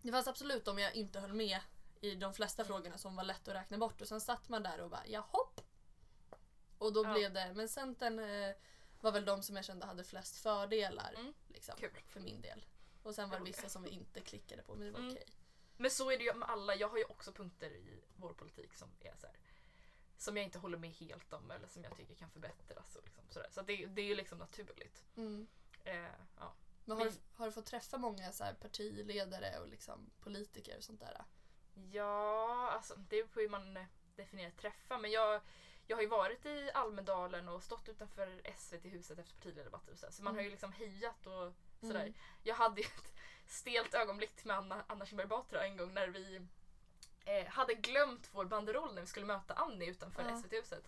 Det 0.02 0.12
fanns 0.12 0.28
absolut 0.28 0.69
om 0.69 0.78
jag 0.78 0.94
inte 0.94 1.20
höll 1.20 1.32
med 1.32 1.61
i 2.02 2.14
de 2.14 2.34
flesta 2.34 2.64
frågorna 2.64 2.99
som 2.99 3.16
var 3.16 3.25
lätt 3.25 3.49
att 3.49 3.54
räkna 3.54 3.78
bort 3.78 4.00
och 4.00 4.08
sen 4.08 4.20
satt 4.20 4.49
man 4.49 4.62
där 4.62 4.81
och 4.81 4.90
bara 4.90 5.06
jahopp. 5.06 5.60
Och 6.78 6.93
då 6.93 7.04
Ja. 7.04 7.12
blev 7.14 7.32
det, 7.32 7.52
men 7.54 7.69
Centern 7.69 8.19
eh, 8.19 8.54
var 9.00 9.12
väl 9.12 9.25
de 9.25 9.43
som 9.43 9.56
jag 9.56 9.64
kände 9.64 9.87
hade 9.87 10.04
flest 10.04 10.37
fördelar 10.37 11.14
Mm. 11.19 11.34
liksom, 11.49 11.75
Kul. 11.78 11.90
för 12.06 12.20
min 12.20 12.40
del. 12.40 12.64
Och 13.02 13.14
sen 13.14 13.31
var 13.31 13.38
det 13.38 13.44
vissa 13.44 13.69
som 13.69 13.82
vi 13.82 13.90
inte 13.90 14.20
klickade 14.20 14.62
på 14.62 14.75
men 14.75 14.87
det 14.87 14.93
var 14.93 14.99
Mm. 15.00 15.12
okej. 15.12 15.26
Men 15.76 15.90
så 15.90 16.10
är 16.10 16.19
det 16.19 16.25
ju 16.25 16.34
med 16.34 16.49
alla. 16.50 16.75
Jag 16.75 16.88
har 16.88 16.99
ju 16.99 17.04
också 17.04 17.32
punkter 17.32 17.70
i 17.70 18.00
vår 18.16 18.32
politik 18.32 18.75
som 18.75 18.88
är 19.00 19.14
så 19.16 19.26
här, 19.26 19.37
som 20.19 20.37
jag 20.37 20.44
inte 20.44 20.58
håller 20.58 20.78
med 20.78 20.90
helt 20.90 21.32
om 21.32 21.50
eller 21.50 21.69
som 21.69 21.84
jag 21.84 21.96
tycker 21.96 22.14
kan 22.14 22.31
förbättras. 22.31 22.96
Och 22.96 23.04
liksom 23.04 23.25
sådär. 23.31 23.49
Så 23.52 23.62
det, 23.62 23.87
det 23.87 24.02
är 24.02 24.06
ju 24.06 24.14
liksom 24.14 24.38
naturligt. 24.38 25.04
Mm. 25.16 25.46
Eh, 25.84 25.94
ja. 26.38 26.52
Men 26.84 26.96
har, 26.99 27.04
du, 27.04 27.12
har 27.34 27.46
du 27.46 27.52
fått 27.52 27.66
träffa 27.66 27.99
många 27.99 28.32
så 28.32 28.44
partiledare 28.60 29.58
och 29.58 29.69
liksom, 29.69 30.10
politiker 30.20 30.76
och 30.76 30.84
sånt 30.84 31.00
där? 31.00 31.25
Ja, 31.75 32.69
alltså 32.71 32.95
det 32.95 33.09
beror 33.17 33.27
på 33.27 33.41
hur 33.41 33.49
man 33.49 33.77
eh, 33.77 33.85
definierar 34.17 34.51
träffa. 34.51 34.99
Men 34.99 35.11
jag, 35.11 35.41
jag 35.87 35.97
har 35.97 36.03
ju 36.03 36.09
varit 36.09 36.47
i 36.47 36.71
Almedalen 36.75 37.49
och 37.49 37.63
stått 37.63 37.89
utanför 37.89 38.41
SVT-huset 38.57 39.19
efter 39.19 39.35
partiledardebatter 39.37 39.93
och 39.93 39.99
så. 39.99 40.07
Så 40.11 40.23
man 40.23 40.31
Mm. 40.33 40.39
har 40.39 40.45
ju 40.45 40.51
liksom 40.51 40.73
hejat 40.73 41.27
och 41.27 41.53
sådär. 41.81 42.00
Mm. 42.00 42.14
Jag 42.43 42.55
hade 42.55 42.81
ju 42.81 42.87
ett 42.87 43.12
stelt 43.47 43.95
ögonblick 43.95 44.45
med 44.45 44.57
Anna, 44.57 44.85
Anna 44.87 45.07
Kinberg 45.07 45.26
Batra 45.26 45.64
en 45.64 45.76
gång 45.76 45.95
när 45.95 46.09
vi 46.09 46.47
eh, 47.25 47.47
hade 47.47 47.75
glömt 47.75 48.29
vår 48.33 48.45
banderoll 48.45 48.95
när 48.95 49.00
vi 49.00 49.07
skulle 49.07 49.26
möta 49.26 49.55
Annie 49.55 49.87
utanför 49.91 50.23
Ja. 50.23 50.37
SVT-huset. 50.43 50.85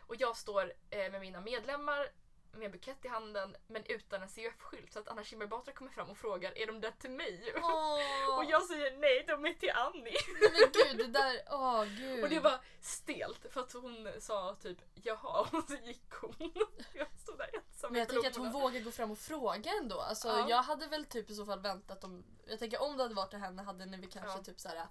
Och 0.00 0.16
jag 0.16 0.36
står 0.36 0.72
eh, 0.90 1.10
med 1.12 1.20
mina 1.20 1.40
medlemmar 1.40 2.08
med 2.56 2.70
bukett 2.72 3.04
i 3.04 3.08
handen 3.08 3.56
men 3.66 3.84
utan 3.86 4.22
en 4.22 4.28
CUF-skylt 4.28 4.92
så 4.92 4.98
att 4.98 5.08
Anna 5.08 5.24
Kinberg 5.24 5.48
Batra 5.48 5.72
kommer 5.72 5.90
fram 5.90 6.10
och 6.10 6.16
frågar 6.18 6.58
är 6.58 6.66
de 6.66 6.80
där 6.80 6.90
till 6.90 7.10
mig? 7.10 7.52
Åh! 7.62 8.38
Och 8.38 8.44
jag 8.44 8.62
säger 8.62 8.96
nej, 8.96 9.24
de 9.26 9.44
är 9.46 9.52
till 9.54 9.70
Annie. 9.70 10.16
Men 10.40 10.70
gud, 10.72 10.98
det 10.98 11.18
där, 11.20 11.40
åh 11.50 11.84
gud. 11.84 12.24
Och 12.24 12.30
det 12.30 12.40
var 12.40 12.60
stelt 12.80 13.52
för 13.52 13.60
att 13.60 13.72
hon 13.72 14.08
sa 14.20 14.54
typ 14.62 14.78
jaha 14.94 15.40
och 15.52 15.64
så 15.68 15.74
gick 15.76 16.10
hon. 16.20 16.52
Jag 16.94 17.06
stod 17.18 17.38
där 17.38 17.50
ensam 17.56 17.92
men 17.92 17.98
jag 17.98 18.08
tänker 18.08 18.30
att 18.30 18.36
hon 18.36 18.52
vågar 18.52 18.80
gå 18.80 18.90
fram 18.90 19.10
och 19.10 19.18
fråga 19.18 19.70
ändå. 19.82 20.00
Alltså, 20.00 20.28
Ja. 20.28 20.48
Jag 20.48 20.62
hade 20.62 20.86
väl 20.86 21.04
typ 21.04 21.30
i 21.30 21.34
så 21.34 21.46
fall 21.46 21.60
väntat 21.60 22.04
om... 22.04 22.24
Jag 22.46 22.58
tänker 22.58 22.82
om 22.82 22.96
det 22.96 23.02
hade 23.02 23.14
varit 23.14 23.30
till 23.30 23.38
henne 23.38 23.62
hade 23.62 23.86
ni 23.86 23.96
väl 23.96 24.10
kanske 24.10 24.38
Ja. 24.38 24.44
typ 24.44 24.60
såhär 24.60 24.86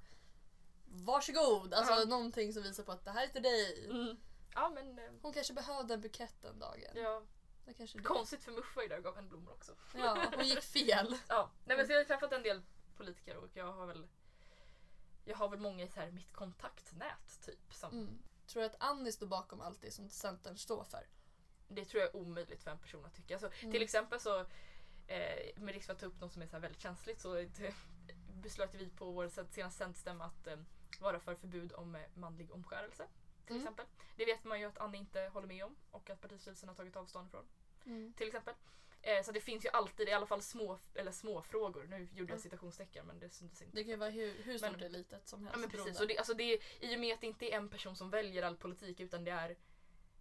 Varsågod! 0.85 1.73
Alltså 1.73 1.93
Ja. 1.93 2.05
någonting 2.05 2.53
som 2.53 2.63
visar 2.63 2.83
på 2.83 2.91
att 2.91 3.05
det 3.05 3.11
här 3.11 3.23
är 3.23 3.27
till 3.27 3.43
dig. 3.43 3.85
Mm. 3.89 4.17
Ja 4.53 4.69
men 4.75 4.99
eh, 4.99 5.11
Hon 5.21 5.33
kanske 5.33 5.53
behövde 5.53 5.93
en 5.93 6.01
bukett 6.01 6.41
den 6.41 6.59
dagen. 6.59 6.91
ja, 6.95 7.21
kanske 7.73 7.97
det. 7.97 8.03
konstigt 8.03 8.43
för 8.43 8.51
Muffa 8.51 8.83
idag 8.83 9.03
gav 9.03 9.15
henne 9.15 9.27
blommor 9.27 9.51
också. 9.53 9.75
Ja, 9.95 10.31
hon 10.35 10.45
gick 10.45 10.61
fel. 10.61 11.17
Ja, 11.27 11.51
nej 11.65 11.77
men 11.77 11.85
så 11.85 11.91
jag 11.91 11.99
har 11.99 12.05
träffat 12.05 12.31
en 12.31 12.43
del 12.43 12.61
politiker 12.97 13.37
och 13.37 13.49
jag 13.53 13.73
har 13.73 13.85
väl 13.85 14.07
jag 15.25 15.35
har 15.37 15.49
väl 15.49 15.59
många 15.59 15.83
i 15.83 15.87
så 15.87 15.99
här 15.99 16.11
mitt 16.11 16.33
kontaktnät 16.33 17.41
typ. 17.45 17.73
Som, 17.73 17.91
Mm. 17.91 18.19
Tror 18.47 18.61
du 18.61 18.65
att 18.65 18.75
Annie 18.79 19.11
står 19.11 19.27
bakom 19.27 19.61
allt 19.61 19.81
det 19.81 19.91
som 19.91 20.09
Centern 20.09 20.57
står 20.57 20.83
för? 20.83 21.07
Det 21.67 21.85
tror 21.85 22.01
jag 22.03 22.09
är 22.09 22.15
omöjligt 22.15 22.63
för 22.63 22.71
en 22.71 22.79
person 22.79 23.05
att 23.05 23.13
tycka. 23.15 23.33
Alltså, 23.33 23.49
Mm. 23.59 23.71
Till 23.71 23.81
exempel 23.81 24.19
så, 24.19 24.39
eh, 25.07 25.55
med 25.55 25.73
risk 25.73 25.85
för 25.85 25.93
att 25.93 25.99
ta 25.99 26.05
upp 26.05 26.21
något 26.21 26.33
som 26.33 26.41
är 26.41 26.47
så 26.47 26.51
här 26.51 26.59
väldigt 26.59 26.81
känsligt 26.81 27.21
så 27.21 27.45
beslöt 28.33 28.73
vi 28.73 28.89
på 28.89 29.11
vår 29.11 29.27
senaste 29.27 29.77
centstämma 29.77 30.25
att 30.25 30.47
eh, 30.47 30.57
vara 30.99 31.19
för 31.19 31.35
förbud 31.35 31.73
om 31.73 31.95
eh, 31.95 32.01
manlig 32.13 32.51
omskärelse. 32.51 33.07
Till 33.45 33.55
Mm. 33.55 33.63
exempel. 33.63 33.85
Det 34.15 34.25
vet 34.25 34.43
man 34.43 34.59
ju 34.59 34.65
att 34.65 34.77
Annie 34.77 34.97
inte 34.97 35.21
håller 35.33 35.47
med 35.47 35.65
om 35.65 35.75
och 35.91 36.09
att 36.09 36.21
partistyrelsen 36.21 36.69
har 36.69 36.75
tagit 36.75 36.95
avstånd 36.95 37.31
från. 37.31 37.45
Mm. 37.85 38.13
Till 38.17 38.27
exempel. 38.27 38.53
Eh, 39.01 39.23
så 39.23 39.31
det 39.31 39.41
finns 39.41 39.65
ju 39.65 39.69
alltid 39.69 40.09
i 40.09 40.11
alla 40.13 40.25
fall 40.25 40.41
små, 40.41 40.79
eller 40.95 41.11
små 41.11 41.41
frågor. 41.41 41.83
Nu 41.89 41.97
gjorde 41.97 42.11
jag 42.15 42.29
Mm. 42.29 42.39
citationstecken 42.39 43.05
men 43.05 43.19
det 43.19 43.29
syntes 43.29 43.61
inte. 43.61 43.75
Det 43.75 43.83
kan 43.83 43.89
ju 43.91 43.95
vara 43.97 44.09
hur, 44.09 44.43
hur 44.43 44.57
stort 44.57 44.75
eller 44.75 44.89
litet 44.89 45.27
som 45.27 45.39
helst. 45.39 45.53
Ja 45.55 45.59
men 45.59 45.69
precis. 45.69 46.01
Och 46.01 46.07
det, 46.07 46.17
alltså 46.17 46.33
det 46.33 46.59
I 46.79 46.95
och 46.95 46.99
med 46.99 47.13
att 47.13 47.21
det 47.21 47.27
inte 47.27 47.45
är 47.45 47.57
en 47.57 47.69
person 47.69 47.95
som 47.95 48.09
väljer 48.09 48.43
all 48.43 48.57
politik 48.57 48.99
utan 48.99 49.23
det 49.23 49.31
är 49.31 49.55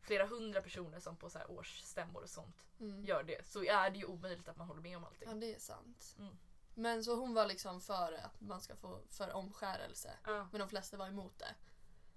flera 0.00 0.26
hundra 0.26 0.62
personer 0.62 1.00
som 1.00 1.16
på 1.16 1.30
så 1.30 1.38
här 1.38 1.50
årsstämmor 1.50 2.22
och 2.22 2.30
sånt 2.30 2.56
Mm. 2.80 3.04
gör 3.04 3.22
det 3.22 3.46
så 3.46 3.64
är 3.64 3.90
det 3.90 3.98
ju 3.98 4.04
omöjligt 4.04 4.48
att 4.48 4.56
man 4.56 4.66
håller 4.68 4.82
med 4.82 4.96
om 4.96 5.04
allting. 5.04 5.28
Ja, 5.28 5.34
det 5.34 5.54
är 5.54 5.58
sant. 5.58 6.16
Mm. 6.18 6.36
Men 6.74 7.04
så 7.04 7.14
hon 7.16 7.34
var 7.34 7.46
liksom 7.46 7.80
för 7.80 8.12
att 8.12 8.40
man 8.40 8.60
ska 8.60 8.76
få 8.76 9.00
för 9.10 9.32
omskärelse. 9.32 10.10
Ja, 10.26 10.48
Men 10.52 10.60
de 10.60 10.68
flesta 10.68 10.96
var 10.96 11.08
emot 11.08 11.38
det. 11.38 11.54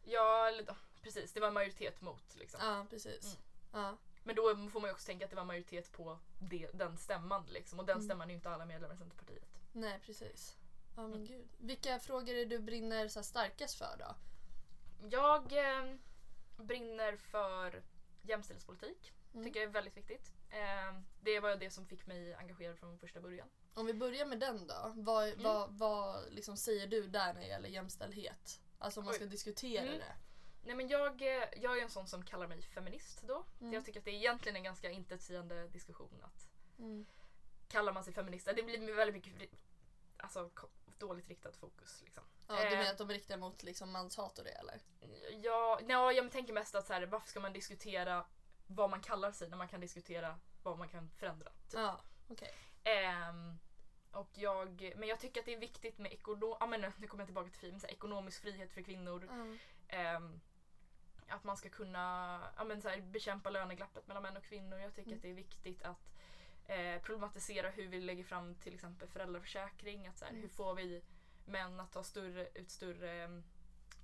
ja 0.04 0.48
eller, 0.48 0.64
ja, 0.68 0.76
precis. 1.02 1.34
Det 1.34 1.40
var 1.40 1.48
en 1.48 1.54
majoritet 1.54 2.02
mot. 2.02 2.36
Liksom. 2.36 2.60
Ja, 2.64 2.86
precis. 2.90 3.24
Mm. 3.26 3.84
Ja. 3.86 3.98
Men 4.24 4.36
då 4.36 4.56
får 4.72 4.80
man 4.80 4.90
ju 4.90 4.94
också 4.94 5.06
tänka 5.06 5.26
att 5.26 5.30
det 5.32 5.36
var 5.38 5.46
majoritet 5.46 5.92
på 5.92 6.20
det, 6.40 6.70
den 6.74 6.98
stämman. 6.98 7.46
Liksom. 7.50 7.80
Och 7.80 7.86
den 7.86 7.96
Mm. 7.98 8.06
stämman 8.06 8.28
är 8.28 8.32
ju 8.32 8.36
inte 8.36 8.50
alla 8.50 8.66
medlemmar 8.66 8.96
i 8.96 8.98
Centerpartiet. 8.98 9.46
Nej, 9.72 10.00
precis. 10.06 10.56
Ja, 10.96 11.02
men 11.02 11.14
Mm. 11.14 11.26
gud. 11.26 11.48
Vilka 11.58 12.00
frågor 12.00 12.34
är 12.36 12.46
du 12.46 12.60
brinner 12.60 13.08
så 13.08 13.24
starkast 13.24 13.76
för 13.78 13.96
då? 14.00 14.16
Jag 15.10 15.54
eh, 15.54 15.96
brinner 16.58 17.16
för 17.18 17.84
jämställdhetspolitik. 18.22 19.14
Mm. 19.34 19.46
Tycker 19.46 19.60
jag 19.60 19.70
är 19.70 19.74
väldigt 19.74 19.98
viktigt. 19.98 20.32
Eh, 20.50 21.00
det 21.22 21.40
var 21.40 21.56
det 21.56 21.70
som 21.72 21.86
fick 21.86 22.06
mig 22.08 22.34
engagerad 22.34 22.78
från 22.78 23.00
första 23.00 23.22
början. 23.22 23.48
Om 23.74 23.86
vi 23.86 23.94
börjar 23.94 24.26
med 24.26 24.40
den 24.40 24.68
då. 24.68 24.94
Vad, 24.96 25.28
Mm. 25.28 25.44
vad, 25.44 25.72
vad 25.72 26.34
liksom 26.34 26.58
säger 26.58 26.88
du 26.88 27.08
där 27.08 27.34
när 27.34 27.42
det 27.42 27.48
gäller 27.48 27.70
jämställdhet? 27.70 28.62
Alltså 28.80 29.00
om 29.00 29.06
man 29.06 29.12
Oj. 29.12 29.16
ska 29.16 29.26
diskutera 29.26 29.84
Mm. 29.84 29.98
det. 29.98 30.16
Nej, 30.64 30.76
men 30.76 30.88
jag, 30.88 31.22
eh, 31.22 31.44
jag 31.56 31.78
är 31.78 31.82
en 31.82 31.90
sån 31.90 32.08
som 32.08 32.24
kallar 32.26 32.48
mig 32.48 32.62
feminist 32.62 33.22
då. 33.22 33.46
Mm. 33.62 33.74
Jag 33.74 33.86
tycker 33.86 34.00
att 34.00 34.06
det 34.06 34.12
är 34.12 34.16
egentligen 34.16 34.56
en 34.56 34.64
ganska 34.64 34.90
intetsägande 34.90 35.68
diskussion 35.68 36.24
att 36.24 36.48
Mm. 36.80 37.06
kallar 37.68 37.94
man 37.94 38.04
sig 38.04 38.14
feminist, 38.14 38.46
det 38.56 38.64
blir 38.64 38.96
väldigt 38.96 39.26
mycket 39.36 39.50
alltså, 40.18 40.50
dåligt 40.98 41.28
riktat 41.28 41.56
fokus. 41.58 42.02
Liksom. 42.04 42.24
Ja, 42.48 42.56
du 42.56 42.62
Eh. 42.68 42.70
menar 42.78 42.92
att 42.92 42.98
de 42.98 43.10
riktar 43.10 43.38
mot 43.38 43.64
liksom 43.64 43.92
manshat 43.92 44.38
och 44.40 44.44
det 44.46 44.52
eller? 44.52 44.80
Ja, 45.44 45.80
ja, 45.88 46.12
jag 46.12 46.32
tänker 46.32 46.54
mest 46.54 46.76
att 46.76 46.88
så 46.88 46.94
här, 46.94 47.06
varför 47.06 47.30
ska 47.30 47.40
man 47.40 47.54
diskutera 47.54 48.26
vad 48.68 48.90
man 48.90 49.02
kallar 49.02 49.32
sig 49.32 49.50
när 49.50 49.58
man 49.58 49.68
kan 49.68 49.80
diskutera 49.82 50.40
vad 50.64 50.78
man 50.78 50.90
kan 50.90 51.10
förändra. 51.10 51.50
Typ. 51.50 51.74
Ja, 51.74 52.00
okej. 52.28 52.56
Ehm, 52.84 53.60
och 54.12 54.30
jag, 54.34 54.94
men 54.96 55.10
jag 55.10 55.20
tycker 55.20 55.40
att 55.42 55.46
det 55.46 55.54
är 55.54 55.60
viktigt 55.60 55.98
med 55.98 56.12
ekono- 56.12 56.58
ja, 56.60 56.66
men 56.68 56.82
nu 56.82 56.92
nu 56.98 57.08
kommer 57.08 57.22
jag 57.22 57.28
tillbaka 57.28 57.50
till 57.50 57.60
fri, 57.60 57.72
men 57.72 57.80
så 57.80 57.88
här, 57.88 57.94
ekonomisk 57.94 58.42
frihet 58.42 58.72
för 58.72 58.82
kvinnor. 58.82 59.28
Ja. 59.30 59.58
Ehm, 59.98 60.42
att 61.30 61.44
man 61.44 61.58
ska 61.58 61.70
kunna 61.70 62.40
ja, 62.58 62.64
men 62.64 62.82
så 62.82 62.90
här, 62.90 63.02
bekämpa 63.02 63.50
löneglappet 63.50 64.08
mellan 64.08 64.24
män 64.24 64.38
och 64.38 64.44
kvinnor. 64.44 64.80
Jag 64.80 64.94
tycker 64.94 65.08
Mm. 65.08 65.18
att 65.18 65.22
det 65.22 65.30
är 65.30 65.34
viktigt 65.34 65.84
att 65.84 66.14
eh, 66.66 67.02
problematisera 67.02 67.70
hur 67.70 67.88
vi 67.88 68.02
lägger 68.02 68.24
fram 68.24 68.56
till 68.56 68.74
exempel 68.74 69.08
föräldraförsäkring. 69.08 70.08
Att 70.08 70.18
så 70.18 70.26
här, 70.26 70.32
Mm. 70.32 70.42
Hur 70.42 70.50
får 70.50 70.76
vi 70.76 71.04
män 71.46 71.80
att 71.80 71.92
ta 71.92 72.04
större, 72.04 72.48
ut 72.54 72.72
större 72.72 73.24
eh, 73.24 73.30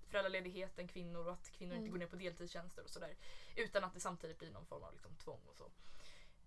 föräldraledighet 0.07 0.79
än 0.79 0.87
kvinnor 0.87 1.27
och 1.27 1.33
att 1.33 1.49
kvinnor 1.51 1.73
inte 1.73 1.81
Mm. 1.87 1.91
går 1.91 1.99
ner 1.99 2.07
på 2.07 2.15
deltidstjänster 2.15 2.83
och 2.83 2.89
sådär. 2.89 3.15
Utan 3.55 3.83
att 3.83 3.93
det 3.93 3.99
samtidigt 3.99 4.39
blir 4.39 4.51
någon 4.51 4.65
form 4.65 4.83
av 4.83 4.93
liksom, 4.93 5.15
tvång 5.15 5.41
och 5.47 5.55
så. 5.55 5.71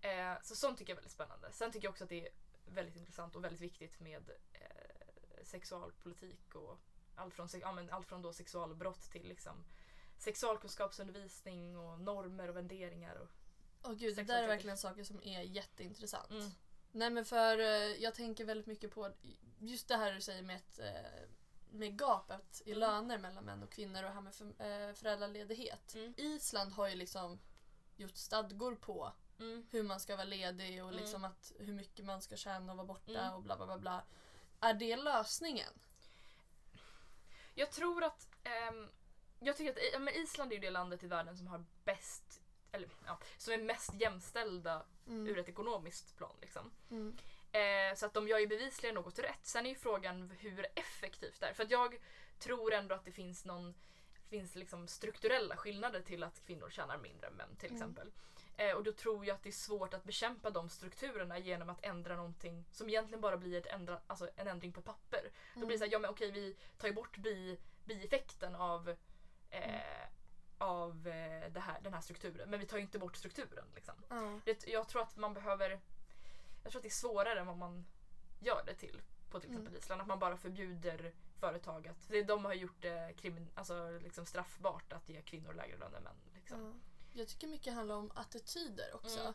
Eh, 0.07 0.41
så 0.41 0.55
sånt 0.55 0.77
tycker 0.77 0.91
jag 0.91 0.95
är 0.97 1.01
väldigt 1.01 1.11
spännande. 1.11 1.51
Sen 1.51 1.71
tycker 1.71 1.85
jag 1.85 1.91
också 1.91 2.03
att 2.03 2.09
det 2.09 2.27
är 2.27 2.33
väldigt 2.65 2.95
intressant 2.95 3.35
och 3.35 3.43
väldigt 3.43 3.61
viktigt 3.61 3.99
med 3.99 4.29
eh, 4.53 5.43
sexualpolitik 5.43 6.55
och 6.55 6.79
allt 7.15 7.33
från, 7.33 7.47
ja, 7.61 7.79
allt 7.91 8.07
från 8.07 8.21
då 8.21 8.33
sexualbrott 8.33 9.01
till 9.11 9.27
liksom 9.27 9.65
sexualkunskapsundervisning 10.17 11.77
och 11.77 11.99
normer 11.99 12.47
och 12.47 12.55
värderingar. 12.55 13.15
Och, 13.15 13.29
Åh 13.83 13.93
gud, 13.93 14.15
det 14.15 14.23
där 14.23 14.43
är 14.43 14.47
verkligen 14.47 14.77
saker 14.77 15.03
som 15.03 15.23
är 15.23 15.41
jätteintressant. 15.41 16.29
Mm. 16.31 16.49
Nej 16.91 17.09
men 17.09 17.25
för 17.25 17.59
eh, 17.59 17.65
jag 18.03 18.15
tänker 18.15 18.45
väldigt 18.45 18.67
mycket 18.67 18.91
på 18.91 19.11
just 19.59 19.87
det 19.87 19.95
här 19.97 20.13
du 20.13 20.21
säger 20.21 20.41
med, 20.41 20.55
ett, 20.55 20.79
eh, 20.79 21.29
med 21.69 21.97
gapet 21.99 22.61
i 22.65 22.71
Mm. 22.71 22.79
löner 22.79 23.17
mellan 23.17 23.45
män 23.45 23.63
och 23.63 23.71
kvinnor 23.71 24.03
och 24.03 24.09
det 24.09 24.13
här 24.15 24.21
med 24.21 24.35
för, 24.35 24.45
eh, 24.45 24.93
föräldraledighet. 24.93 25.95
Mm. 25.95 26.13
Island 26.17 26.71
har 26.71 26.87
ju 26.87 26.95
liksom 26.95 27.39
gjort 27.95 28.15
stadgor 28.15 28.75
på 28.75 29.13
Mm. 29.39 29.67
hur 29.71 29.83
man 29.83 29.99
ska 29.99 30.15
vara 30.15 30.25
ledig 30.25 30.83
och 30.83 30.89
Mm. 30.89 31.01
liksom 31.01 31.25
att 31.25 31.51
hur 31.59 31.73
mycket 31.73 32.05
man 32.05 32.21
ska 32.21 32.35
tjäna 32.35 32.71
och 32.71 32.77
vara 32.77 32.87
borta 32.87 33.19
Mm. 33.21 33.33
och 33.33 33.41
bla 33.43 33.57
bla 33.57 33.65
bla 33.65 33.77
bla. 33.77 34.03
Är 34.59 34.73
det 34.73 34.95
lösningen? 34.95 35.73
Jag 37.55 37.71
tror 37.71 38.03
att 38.03 38.27
ehm, 38.43 38.89
jag 39.39 39.57
tycker 39.57 39.71
att 39.71 39.79
ja, 39.93 39.99
men 39.99 40.13
Island 40.13 40.51
är 40.51 40.55
ju 40.55 40.61
det 40.61 40.69
landet 40.69 41.03
i 41.03 41.07
världen 41.07 41.37
som 41.37 41.47
har 41.47 41.65
bäst 41.85 42.41
eller 42.71 42.89
ja, 43.05 43.19
som 43.37 43.53
är 43.53 43.57
mest 43.57 43.93
jämställda 43.93 44.85
Mm. 45.07 45.27
ur 45.27 45.37
ett 45.39 45.49
ekonomiskt 45.49 46.17
plan. 46.17 46.35
Liksom. 46.41 46.71
Mm. 46.91 47.17
Eh, 47.51 47.95
så 47.95 48.05
att 48.05 48.13
de 48.13 48.27
gör 48.27 48.39
ju 48.39 48.47
bevisligen 48.47 48.95
något 48.95 49.19
rätt. 49.19 49.39
Sen 49.45 49.65
är 49.65 49.69
ju 49.69 49.75
frågan 49.75 50.31
hur 50.39 50.65
effektivt 50.75 51.39
det 51.39 51.45
är. 51.45 51.53
För 51.53 51.63
att 51.63 51.71
jag 51.71 51.97
tror 52.39 52.73
ändå 52.73 52.95
att 52.95 53.05
det 53.05 53.11
finns 53.11 53.45
någon 53.45 53.73
finns 54.29 54.55
liksom 54.55 54.87
strukturella 54.87 55.57
skillnader 55.57 56.01
till 56.01 56.23
att 56.23 56.45
kvinnor 56.45 56.69
tjänar 56.69 56.97
mindre 56.97 57.27
än 57.27 57.33
män 57.33 57.55
till 57.55 57.69
Mm. 57.69 57.81
exempel. 57.81 58.11
Eh, 58.57 58.71
och 58.75 58.83
då 58.83 58.91
tror 58.91 59.25
jag 59.25 59.35
att 59.35 59.43
det 59.43 59.49
är 59.49 59.51
svårt 59.51 59.93
att 59.93 60.03
bekämpa 60.03 60.49
de 60.49 60.69
strukturerna 60.69 61.39
genom 61.39 61.69
att 61.69 61.85
ändra 61.85 62.15
någonting 62.15 62.65
som 62.71 62.89
egentligen 62.89 63.21
bara 63.21 63.37
blir 63.37 63.57
ett 63.57 63.65
ändra, 63.65 64.01
alltså 64.07 64.29
en 64.35 64.47
ändring 64.47 64.73
på 64.73 64.81
papper. 64.81 65.31
Då 65.55 65.59
blir 65.59 65.69
det 65.69 65.77
såhär, 65.77 65.91
ja 65.91 65.99
men 65.99 66.09
okej 66.09 66.31
vi 66.31 66.55
tar 66.77 66.87
ju 66.87 66.93
bort 66.93 67.17
bi, 67.17 67.59
bieffekten 67.85 68.55
av, 68.55 68.95
eh, 69.49 69.81
av 70.57 71.07
eh, 71.07 71.51
det 71.51 71.59
här, 71.59 71.81
den 71.81 71.93
här 71.93 72.01
strukturen. 72.01 72.49
Men 72.49 72.59
vi 72.59 72.65
tar 72.65 72.77
ju 72.77 72.83
inte 72.83 72.99
bort 72.99 73.15
strukturen. 73.15 73.65
Liksom. 73.75 73.95
Ja. 74.09 74.39
Det, 74.45 74.67
jag 74.67 74.87
tror 74.87 75.01
att 75.01 75.17
man 75.17 75.33
behöver... 75.33 75.79
Jag 76.63 76.71
tror 76.71 76.79
att 76.79 76.83
det 76.83 76.89
är 76.89 76.91
svårare 76.91 77.39
än 77.39 77.47
vad 77.47 77.57
man 77.57 77.85
gör 78.39 78.63
det 78.65 78.73
till 78.75 79.01
på 79.31 79.39
till 79.39 79.49
Mm. 79.49 79.61
exempel 79.61 79.79
Island. 79.79 80.01
Att 80.01 80.07
man 80.07 80.19
bara 80.19 80.37
förbjuder 80.37 81.13
företag 81.39 81.87
att... 81.87 82.07
det- 82.07 82.23
De 82.23 82.45
har 82.45 82.53
gjort 82.53 82.81
det 82.81 83.13
krimin, 83.17 83.49
alltså 83.55 83.99
liksom 84.03 84.25
straffbart 84.25 84.93
att 84.93 85.09
ge 85.09 85.21
kvinnor 85.21 85.53
lägre 85.53 85.77
lön 85.77 85.93
än 85.95 86.03
män. 86.03 86.15
Liksom. 86.35 86.65
Ja. 86.65 86.73
Jag 87.19 87.27
tycker 87.27 87.47
mycket 87.47 87.73
handlar 87.73 87.95
om 87.95 88.11
attityder 88.15 88.95
också. 88.95 89.19
Mm. 89.19 89.33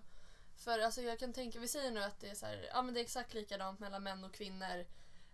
För 0.56 0.78
alltså 0.78 1.02
jag 1.02 1.18
kan 1.18 1.32
tänka, 1.32 1.58
vi 1.58 1.68
säger 1.68 1.90
nu 1.90 2.02
att 2.02 2.20
det 2.20 2.28
är 2.28 2.34
så 2.34 2.46
här, 2.46 2.68
ja 2.74 2.82
men 2.82 2.94
det 2.94 3.00
är 3.00 3.02
exakt 3.04 3.34
likadant 3.34 3.80
mellan 3.80 4.02
män 4.02 4.24
och 4.24 4.34
kvinnor. 4.34 4.84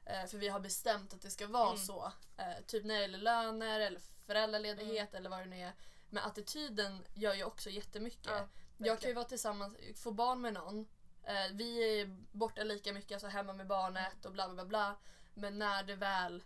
Eh, 0.05 0.27
för 0.27 0.39
vi 0.39 0.49
har 0.49 0.61
bestämt 0.61 1.15
att 1.15 1.21
det 1.23 1.31
ska 1.31 1.47
vara 1.47 1.67
Mm. 1.73 1.79
så. 1.79 2.13
Eh, 2.37 2.65
typ 2.67 2.85
när 2.85 2.95
det 2.95 3.01
gäller 3.01 3.19
löner 3.19 3.81
eller 3.81 4.01
föräldraledighet 4.33 5.15
eller 5.15 5.31
vad 5.31 5.39
det 5.39 5.45
nu 5.45 5.61
är. 5.63 5.73
Men 6.11 6.25
attityden 6.25 7.05
gör 7.15 7.35
ju 7.35 7.45
också 7.45 7.71
jättemycket. 7.71 8.27
Ja, 8.27 8.49
jag 8.79 9.01
kan 9.01 9.09
ju 9.09 9.15
vara 9.15 9.25
tillsammans, 9.25 9.77
få 9.97 10.11
barn 10.13 10.41
med 10.41 10.53
någon. 10.53 10.87
Eh, 11.25 11.53
vi 11.53 12.01
är 12.01 12.17
borta 12.33 12.63
lika 12.63 12.93
mycket, 12.93 13.13
alltså 13.13 13.29
hemma 13.29 13.53
med 13.53 13.67
barnet 13.67 14.25
och 14.25 14.33
bla 14.33 14.49
bla 14.49 14.65
bla. 14.65 14.97
Men 15.35 15.59
när 15.59 15.83
det 15.83 15.95
väl, 15.97 16.43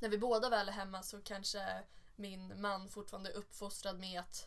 när 0.00 0.08
vi 0.08 0.18
båda 0.18 0.48
väl 0.50 0.68
är 0.68 0.72
hemma 0.72 1.02
så 1.02 1.20
kanske 1.22 1.82
min 2.16 2.60
man 2.60 2.88
fortfarande 2.88 3.30
är 3.30 3.34
uppfostrad 3.36 3.98
med 3.98 4.20
att 4.20 4.46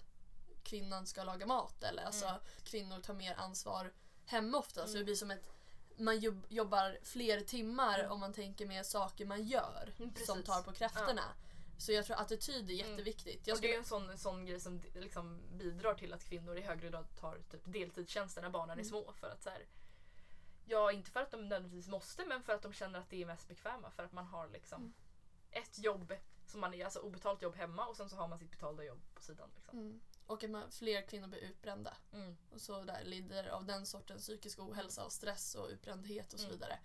kvinnan 0.64 1.08
ska 1.08 1.24
laga 1.24 1.46
mat 1.46 1.84
eller 1.84 2.04
alltså 2.04 2.26
Mm. 2.26 2.40
kvinnor 2.64 3.00
tar 3.00 3.14
mer 3.14 3.36
ansvar 3.40 3.94
hemma 4.26 4.58
ofta. 4.58 4.82
Så 4.82 4.90
Mm. 4.90 5.00
det 5.00 5.04
blir 5.06 5.16
som 5.16 5.32
ett 5.32 5.50
man 5.98 6.20
jobb, 6.20 6.46
jobbar 6.50 6.98
fler 7.04 7.42
timmar 7.42 8.00
Mm. 8.00 8.12
om 8.12 8.20
man 8.20 8.34
tänker 8.34 8.66
med 8.66 8.86
saker 8.86 9.26
man 9.26 9.44
gör 9.44 9.94
Mm, 10.00 10.16
som 10.26 10.44
tar 10.44 10.62
på 10.62 10.72
krafterna. 10.72 11.24
Så 11.78 11.92
jag 11.92 12.06
tror 12.06 12.18
attityd 12.18 12.70
är 12.70 12.74
jätteviktigt. 12.74 13.48
Jag 13.48 13.56
Och 13.56 13.62
det 13.62 13.68
är 13.76 13.82
skulle, 13.84 14.02
en 14.02 14.10
sån, 14.10 14.18
sån 14.18 14.46
grej 14.46 14.60
som 14.60 14.82
liksom 14.94 15.42
bidrar 15.58 15.94
till 15.96 16.14
att 16.14 16.24
kvinnor 16.24 16.58
i 16.58 16.62
högre 16.62 16.90
grad 16.90 17.16
tar 17.16 17.38
typ 17.52 17.62
deltidstjänster 17.66 18.42
när 18.42 18.50
barnen 18.50 18.70
är 18.80 18.84
Mm. 18.84 18.86
små. 18.86 19.14
För 19.14 19.30
att 19.30 19.44
så 19.44 19.50
här, 19.50 19.66
ja, 20.66 20.92
inte 20.92 21.12
för 21.12 21.20
att 21.20 21.32
de 21.32 21.50
nödvändigtvis 21.50 21.88
måste 21.88 22.26
men 22.26 22.44
för 22.44 22.54
att 22.54 22.62
de 22.62 22.74
känner 22.74 23.00
att 23.00 23.10
det 23.10 23.22
är 23.22 23.26
mest 23.26 23.48
bekväma. 23.48 23.92
För 23.92 24.04
att 24.04 24.12
man 24.12 24.26
har 24.26 24.48
liksom 24.50 24.82
Mm. 24.82 24.94
ett 25.52 25.80
jobb 25.80 26.14
som 26.48 26.60
man 26.62 26.74
är, 26.74 26.84
alltså 26.86 27.00
obetalt 27.00 27.42
jobb 27.42 27.56
hemma 27.56 27.88
och 27.88 27.98
sen 27.98 28.10
så 28.10 28.16
har 28.16 28.28
man 28.28 28.40
sitt 28.40 28.52
betalda 28.52 28.84
jobb 28.84 29.02
på 29.14 29.22
sidan. 29.22 29.50
Liksom. 29.56 29.80
mm, 29.80 30.02
och 30.28 30.44
att 30.44 30.50
man, 30.50 30.72
fler 30.72 31.02
kvinnor 31.08 31.28
blir 31.28 31.40
utbrända. 31.40 31.98
Mm. 32.14 32.38
och 32.54 32.62
så 32.62 32.84
där 32.84 33.04
lider 33.04 33.48
av 33.48 33.66
den 33.66 33.86
sortens 33.86 34.22
psykisk 34.24 34.60
ohälsa 34.60 35.04
och 35.06 35.12
stress 35.12 35.56
och 35.56 35.68
utbrändhet 35.70 36.34
och 36.34 36.40
så 36.40 36.46
Mm. 36.46 36.58
vidare. 36.58 36.80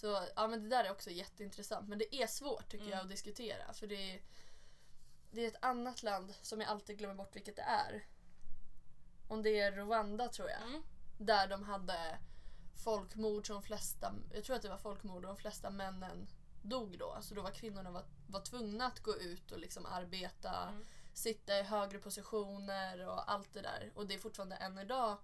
Så 0.00 0.26
ja, 0.36 0.46
men 0.48 0.62
det 0.62 0.68
där 0.68 0.84
är 0.84 0.90
också 0.90 1.10
jätteintressant. 1.10 1.88
Men 1.88 1.98
det 1.98 2.14
är 2.14 2.26
svårt 2.26 2.68
tycker 2.68 2.84
Mm. 2.84 2.96
jag 2.96 3.02
att 3.04 3.08
diskutera. 3.10 3.72
För 3.72 3.86
det 3.86 4.14
är, 4.14 4.20
det 5.30 5.44
är 5.44 5.48
ett 5.48 5.64
annat 5.64 6.02
land 6.02 6.34
som 6.42 6.60
jag 6.60 6.70
alltid 6.70 6.98
glömmer 6.98 7.14
bort 7.14 7.36
vilket 7.36 7.56
det 7.56 7.62
är. 7.62 8.06
Om 9.28 9.42
det 9.42 9.60
är 9.60 9.72
Rwanda 9.72 10.28
tror 10.28 10.48
jag. 10.50 10.62
Mm. 10.62 10.82
Där 11.18 11.48
de 11.48 11.62
hade 11.62 12.18
folkmord 12.84 13.46
som 13.46 13.62
flesta, 13.62 14.14
jag 14.34 14.44
tror 14.44 14.56
att 14.56 14.62
det 14.62 14.68
var 14.68 14.76
folkmord 14.78 15.24
och 15.24 15.28
de 15.30 15.36
flesta 15.36 15.70
männen 15.70 16.26
dog 16.62 16.98
då. 16.98 17.10
Alltså 17.12 17.34
då 17.34 17.42
var 17.42 17.50
kvinnorna 17.50 17.90
var, 17.90 18.04
var 18.26 18.40
tvungna 18.40 18.86
att 18.86 19.00
gå 19.00 19.16
ut 19.16 19.52
och 19.52 19.58
liksom 19.58 19.86
arbeta, 19.86 20.68
Mm. 20.68 20.84
sitta 21.14 21.58
i 21.58 21.62
högre 21.62 21.98
positioner 21.98 23.06
och 23.08 23.30
allt 23.30 23.52
det 23.52 23.62
där. 23.62 23.92
Och 23.94 24.06
det 24.06 24.14
är 24.14 24.18
fortfarande 24.18 24.56
än 24.56 24.78
idag 24.78 25.18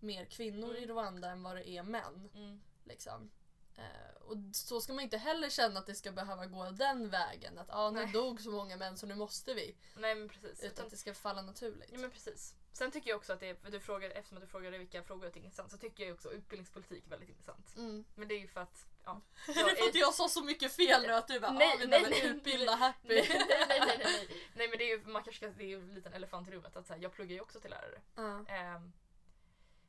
mer 0.00 0.24
kvinnor 0.24 0.74
i 0.76 0.84
Mm. 0.84 0.96
Rwanda 0.96 1.30
än 1.30 1.42
vad 1.42 1.56
det 1.56 1.68
är 1.68 1.82
män. 1.82 2.30
Mm. 2.34 2.60
Liksom. 2.84 3.30
Eh, 3.76 4.22
och 4.22 4.36
så 4.52 4.80
ska 4.80 4.92
man 4.92 5.04
inte 5.04 5.18
heller 5.18 5.50
känna 5.50 5.80
att 5.80 5.86
det 5.86 5.94
ska 5.94 6.12
behöva 6.12 6.46
gå 6.46 6.70
den 6.70 7.10
vägen. 7.10 7.58
Att 7.58 7.70
ah, 7.70 7.90
nu 7.90 8.04
Nej. 8.04 8.12
dog 8.12 8.40
så 8.40 8.50
många 8.50 8.76
män 8.76 8.96
så 8.96 9.06
nu 9.06 9.14
måste 9.14 9.54
vi. 9.54 9.76
Nej 9.96 10.14
men 10.14 10.28
precis. 10.28 10.64
Utan 10.64 10.84
att 10.84 10.90
det 10.90 10.96
ska 10.96 11.14
falla 11.14 11.42
naturligt. 11.42 11.90
Ja 11.92 11.98
men 11.98 12.10
precis. 12.10 12.54
Sen 12.72 12.90
tycker 12.90 13.10
jag 13.10 13.16
också 13.16 13.32
att 13.32 13.40
det 13.40 13.48
är, 13.48 13.70
du 13.70 13.80
frågar, 13.80 14.10
eftersom 14.10 14.38
att 14.38 14.42
du 14.42 14.48
frågade 14.48 14.78
vilka 14.78 15.02
frågor 15.02 15.24
jag 15.24 15.32
tycker 15.32 15.44
är 15.44 15.46
intressant 15.46 15.70
så 15.70 15.78
tycker 15.78 16.04
jag 16.04 16.14
också 16.14 16.32
utbildningspolitik 16.32 17.06
är 17.06 17.10
väldigt 17.10 17.28
intressant. 17.28 17.76
Mm. 17.76 18.04
Men 18.14 18.28
det 18.28 18.34
är 18.34 18.38
ju 18.38 18.48
för 18.48 18.60
att, 18.60 18.86
ja. 19.04 19.20
Det 19.46 19.52
är 19.52 19.74
för 19.74 19.88
att 19.88 19.94
jag 19.94 20.14
sa 20.14 20.28
så 20.28 20.44
mycket 20.44 20.72
fel 20.72 21.02
nu 21.02 21.12
att 21.12 21.28
du 21.28 21.40
bara 21.40 21.52
Nej, 21.52 21.76
nej, 21.78 21.86
vi 21.86 21.86
nej, 21.86 22.06
nej, 22.10 22.26
utbilda 22.26 22.74
happy. 22.76 23.08
nej, 23.08 23.26
nej, 23.28 23.66
nej, 23.68 23.98
nej, 24.04 24.28
nej. 24.54 24.68
men 24.68 24.78
det 24.78 24.84
är 24.84 24.98
ju, 24.98 25.04
man 25.04 25.22
kanske 25.22 25.48
ska, 25.48 25.58
det 25.58 25.64
är 25.64 25.68
ju 25.68 25.80
en 25.80 25.94
liten 25.94 26.12
elefant 26.12 26.48
i 26.48 26.50
rummet 26.50 26.76
att 26.76 26.86
så 26.86 26.92
här, 26.92 27.00
jag 27.00 27.12
pluggar 27.12 27.34
ju 27.34 27.40
också 27.40 27.60
till 27.60 27.70
lärare. 27.70 28.00
Ja. 28.14 28.54
Ehm, 28.54 28.92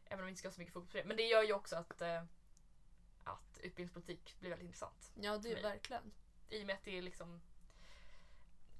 även 0.05 0.19
om 0.19 0.25
vi 0.25 0.29
inte 0.29 0.39
ska 0.39 0.47
ha 0.47 0.53
så 0.53 0.59
mycket 0.59 0.73
fokus 0.73 0.91
på 0.91 0.97
det. 0.97 1.03
Men 1.03 1.17
det 1.17 1.23
gör 1.23 1.43
ju 1.43 1.53
också 1.53 1.75
att, 1.75 2.01
eh, 2.01 2.23
att 3.23 3.59
utbildningspolitik 3.63 4.35
blir 4.39 4.49
väldigt 4.49 4.65
intressant. 4.65 5.11
ja, 5.15 5.37
det 5.37 5.51
är 5.51 5.61
verkligen. 5.61 6.11
I 6.49 6.61
och 6.63 6.65
med 6.67 6.75
att 6.75 6.83
det 6.83 7.01
liksom 7.01 7.41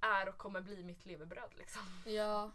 är 0.01 0.29
och 0.29 0.37
kommer 0.37 0.61
bli 0.61 0.83
mitt 0.83 1.05
levebröd 1.05 1.51
liksom. 1.57 1.81
Ja, 2.05 2.51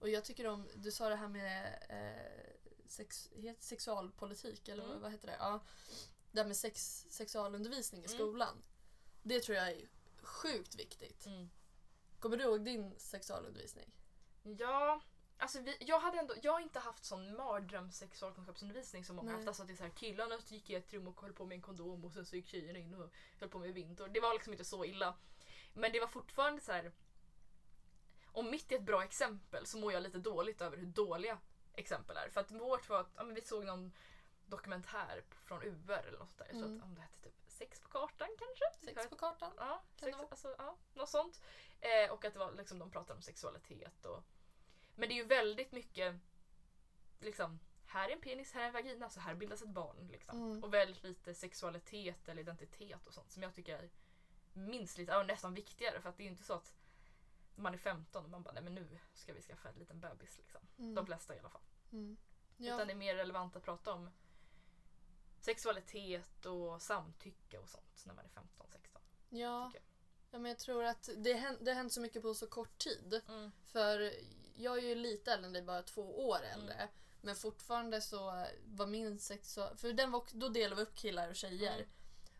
och 0.00 0.08
jag 0.08 0.24
tycker 0.24 0.46
om, 0.46 0.68
du 0.74 0.90
sa 0.90 1.08
det 1.08 1.16
här 1.16 1.28
med 1.28 1.82
eh, 1.88 2.52
sex, 2.86 3.30
sexualpolitik, 3.58 4.68
eller 4.68 4.84
Mm. 4.84 5.00
vad, 5.00 5.12
heter 5.12 5.26
det? 5.26 5.36
Ja, 5.38 5.60
det 6.32 6.40
här 6.40 6.46
med 6.46 6.56
sex, 6.56 7.06
sexualundervisning 7.10 8.02
i 8.02 8.06
Mm. 8.06 8.18
skolan. 8.18 8.62
Det 9.22 9.40
tror 9.40 9.56
jag 9.56 9.68
är 9.70 9.88
sjukt 10.22 10.74
viktigt. 10.74 11.26
Kommer 12.18 12.36
du 12.36 12.44
ihåg 12.44 12.64
din 12.64 12.94
sexualundervisning? 12.98 13.90
Ja, 14.42 15.00
alltså 15.42 15.60
vi, 15.60 15.76
jag, 15.80 16.00
hade 16.00 16.18
ändå, 16.18 16.34
jag 16.42 16.52
har 16.52 16.60
inte 16.60 16.78
haft 16.78 17.04
sån 17.04 17.36
mardröms 17.36 17.96
sexualkunskapsundervisning 17.96 19.04
som 19.04 19.16
många 19.16 19.26
Nej. 19.26 19.36
haft. 19.36 19.48
Alltså 19.48 19.62
att 19.62 19.68
det 19.68 19.74
är 19.74 19.76
så 19.76 19.82
här, 19.82 19.90
killarna 19.90 20.38
gick 20.48 20.70
i 20.70 20.74
ett 20.74 20.92
rum 20.92 21.08
och 21.08 21.20
höll 21.20 21.32
på 21.32 21.44
med 21.44 21.54
en 21.54 21.62
kondom 21.62 22.04
och 22.04 22.12
sen 22.12 22.26
så 22.26 22.36
gick 22.36 22.46
tjejerna 22.46 22.78
in 22.78 22.94
och 22.94 23.10
höll 23.40 23.48
på 23.48 23.58
med 23.58 23.74
vinter. 23.74 24.08
Det 24.08 24.20
var 24.20 24.32
liksom 24.32 24.52
inte 24.52 24.64
så 24.64 24.84
illa. 24.84 25.14
Men 25.72 25.92
det 25.92 26.00
var 26.00 26.06
fortfarande 26.06 26.60
så 26.60 26.72
här. 26.72 26.92
Om 28.32 28.50
mitt 28.50 28.72
är 28.72 28.76
ett 28.76 28.82
bra 28.82 29.04
exempel 29.04 29.66
så 29.66 29.78
mår 29.78 29.92
jag 29.92 30.02
lite 30.02 30.18
dåligt 30.18 30.60
över 30.60 30.76
hur 30.76 30.86
dåliga 30.86 31.38
exempel 31.74 32.16
är. 32.16 32.28
För 32.28 32.40
att 32.40 32.50
vårt 32.50 32.88
var 32.88 33.00
att 33.00 33.12
ja, 33.16 33.24
vi 33.24 33.40
såg 33.40 33.64
någon 33.64 33.92
dokumentär 34.46 35.24
från 35.44 35.62
UR 35.62 35.90
eller 35.90 36.18
något 36.18 36.38
där. 36.38 36.50
Mm. 36.50 36.76
att 36.76 36.84
om 36.84 36.94
det 36.94 37.00
hette 37.00 37.18
typ 37.22 37.34
Sex 37.46 37.80
på 37.80 37.88
kartan 37.88 38.28
kanske? 38.38 38.86
Sex 38.86 39.08
på 39.08 39.16
kartan? 39.16 39.52
Ja, 39.56 39.82
sex, 40.00 40.18
alltså, 40.30 40.54
ja 40.58 40.76
något 40.94 41.08
sånt. 41.08 41.42
Eh, 41.80 42.12
och 42.12 42.24
att 42.24 42.32
det 42.32 42.38
var, 42.38 42.52
liksom, 42.52 42.78
de 42.78 42.90
pratade 42.90 43.16
om 43.16 43.22
sexualitet. 43.22 44.06
Och, 44.06 44.24
men 44.94 45.08
det 45.08 45.14
är 45.14 45.16
ju 45.16 45.24
väldigt 45.24 45.72
mycket 45.72 46.16
liksom, 47.20 47.58
här 47.86 48.08
är 48.08 48.12
en 48.12 48.20
penis, 48.20 48.52
här 48.52 48.62
är 48.62 48.66
en 48.66 48.72
vagina, 48.72 49.10
så 49.10 49.20
här 49.20 49.34
bildas 49.34 49.62
ett 49.62 49.68
barn. 49.68 50.08
Liksom. 50.12 50.42
Mm. 50.42 50.64
Och 50.64 50.74
väldigt 50.74 51.02
lite 51.02 51.34
sexualitet 51.34 52.28
eller 52.28 52.42
identitet 52.42 53.06
och 53.06 53.14
sånt 53.14 53.30
som 53.32 53.42
jag 53.42 53.54
tycker 53.54 53.78
är 53.78 53.90
minst 54.52 54.98
lite, 54.98 55.12
ja, 55.12 55.22
nästan 55.22 55.54
viktigare. 55.54 56.00
För 56.00 56.08
att 56.08 56.16
det 56.16 56.22
är 56.22 56.24
ju 56.24 56.30
inte 56.30 56.44
så 56.44 56.54
att 56.54 56.74
man 57.54 57.74
är 57.74 57.78
15 57.78 58.24
och 58.24 58.30
man 58.30 58.42
bara 58.42 58.52
nej 58.52 58.62
men 58.62 58.74
nu 58.74 58.98
ska 59.14 59.32
vi 59.32 59.42
skaffa 59.42 59.68
en 59.68 59.74
liten 59.74 60.00
bebis. 60.00 60.38
Liksom. 60.38 60.60
Mm. 60.78 60.94
De 60.94 61.06
flesta 61.06 61.36
i 61.36 61.38
alla 61.38 61.50
fall. 61.50 61.62
Mm. 61.92 62.16
Ja. 62.56 62.74
Utan 62.74 62.86
det 62.86 62.92
är 62.92 62.96
mer 62.96 63.14
relevant 63.14 63.56
att 63.56 63.62
prata 63.62 63.92
om 63.92 64.10
sexualitet 65.40 66.46
och 66.46 66.82
samtycke 66.82 67.58
och 67.58 67.68
sånt 67.68 68.02
när 68.06 68.14
man 68.14 68.24
är 68.24 68.28
15-16. 68.28 68.98
Ja. 69.28 69.72
ja, 70.30 70.38
men 70.38 70.44
jag 70.44 70.58
tror 70.58 70.84
att 70.84 71.08
det, 71.16 71.32
hän- 71.34 71.64
det 71.64 71.70
har 71.70 71.76
hänt 71.76 71.92
så 71.92 72.00
mycket 72.00 72.22
på 72.22 72.34
så 72.34 72.46
kort 72.46 72.78
tid. 72.78 73.22
Mm. 73.28 73.52
För 73.64 74.12
jag 74.56 74.78
är 74.78 74.82
ju 74.82 74.94
lite 74.94 75.32
äldre 75.32 75.46
än 75.46 75.52
dig, 75.52 75.62
bara 75.62 75.82
två 75.82 76.28
år 76.28 76.38
äldre. 76.54 76.74
Mm. 76.74 76.88
Men 77.20 77.36
fortfarande 77.36 78.00
så 78.00 78.46
var 78.64 78.86
min 78.86 79.18
sexual... 79.18 79.76
För 79.76 79.92
den 79.92 80.10
var, 80.10 80.24
då 80.32 80.48
delade 80.48 80.76
vi 80.76 80.82
upp 80.82 80.94
killar 80.94 81.28
och 81.28 81.36
tjejer. 81.36 81.74
Mm. 81.74 81.88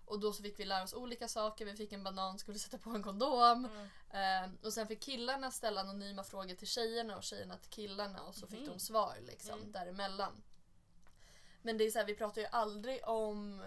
Och 0.04 0.21
då 0.21 0.33
så 0.33 0.42
fick 0.42 0.61
vi 0.61 0.64
lära 0.64 0.83
oss 0.83 0.95
olika 0.95 1.28
saker. 1.28 1.64
Vi 1.64 1.76
fick 1.76 1.92
en 1.92 2.04
banan, 2.04 2.38
skulle 2.38 2.59
sätta 2.59 2.78
på 2.78 2.90
en 2.90 3.02
kondom. 3.02 3.69
Mm. 4.11 4.45
Eh, 4.45 4.50
och 4.66 4.73
sen 4.73 4.87
fick 4.87 5.02
killarna 5.02 5.50
ställa 5.50 5.81
anonyma 5.81 6.25
frågor 6.25 6.54
till 6.54 6.69
tjejerna 6.69 7.16
och 7.16 7.23
tjejerna 7.23 7.57
till 7.57 7.71
killarna. 7.71 8.23
Och 8.23 8.35
så 8.35 8.47
fick 8.47 8.66
de 8.66 8.78
svar 8.78 9.16
liksom 9.21 9.59
Mm. 9.59 9.73
däremellan. 9.73 10.42
Men 11.62 11.78
det 11.78 11.85
är 11.85 11.90
så 11.90 11.99
här, 11.99 12.07
vi 12.07 12.14
pratar 12.14 12.40
ju 12.40 12.47
aldrig 12.47 13.09
om... 13.09 13.62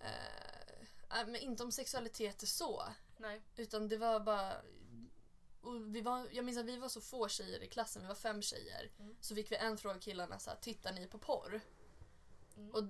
Eh, 0.00 1.20
äh, 1.20 1.44
inte 1.44 1.62
om 1.62 1.72
sexualitet 1.72 2.48
så. 2.48 2.84
Nej. 3.16 3.42
Utan 3.56 3.88
det 3.88 3.96
var 3.96 4.20
bara... 4.20 4.52
Och 5.66 5.94
vi 5.96 6.00
var, 6.00 6.28
jag 6.32 6.44
minns 6.44 6.58
att 6.58 6.64
vi 6.66 6.76
var 6.76 6.88
så 6.88 7.00
få 7.00 7.28
tjejer 7.28 7.62
i 7.62 7.68
klassen, 7.68 8.02
vi 8.02 8.08
var 8.08 8.14
fem 8.14 8.42
tjejer. 8.42 8.90
Mm. 8.98 9.16
Så 9.20 9.34
fick 9.34 9.52
vi 9.52 9.56
en 9.56 9.78
fråga 9.78 9.98
killarna 10.00 10.38
så 10.38 10.50
här, 10.50 10.56
tittar 10.56 10.92
ni 10.92 11.06
på 11.06 11.18
porr? 11.18 11.60
Mm. 12.56 12.70
Och 12.74 12.82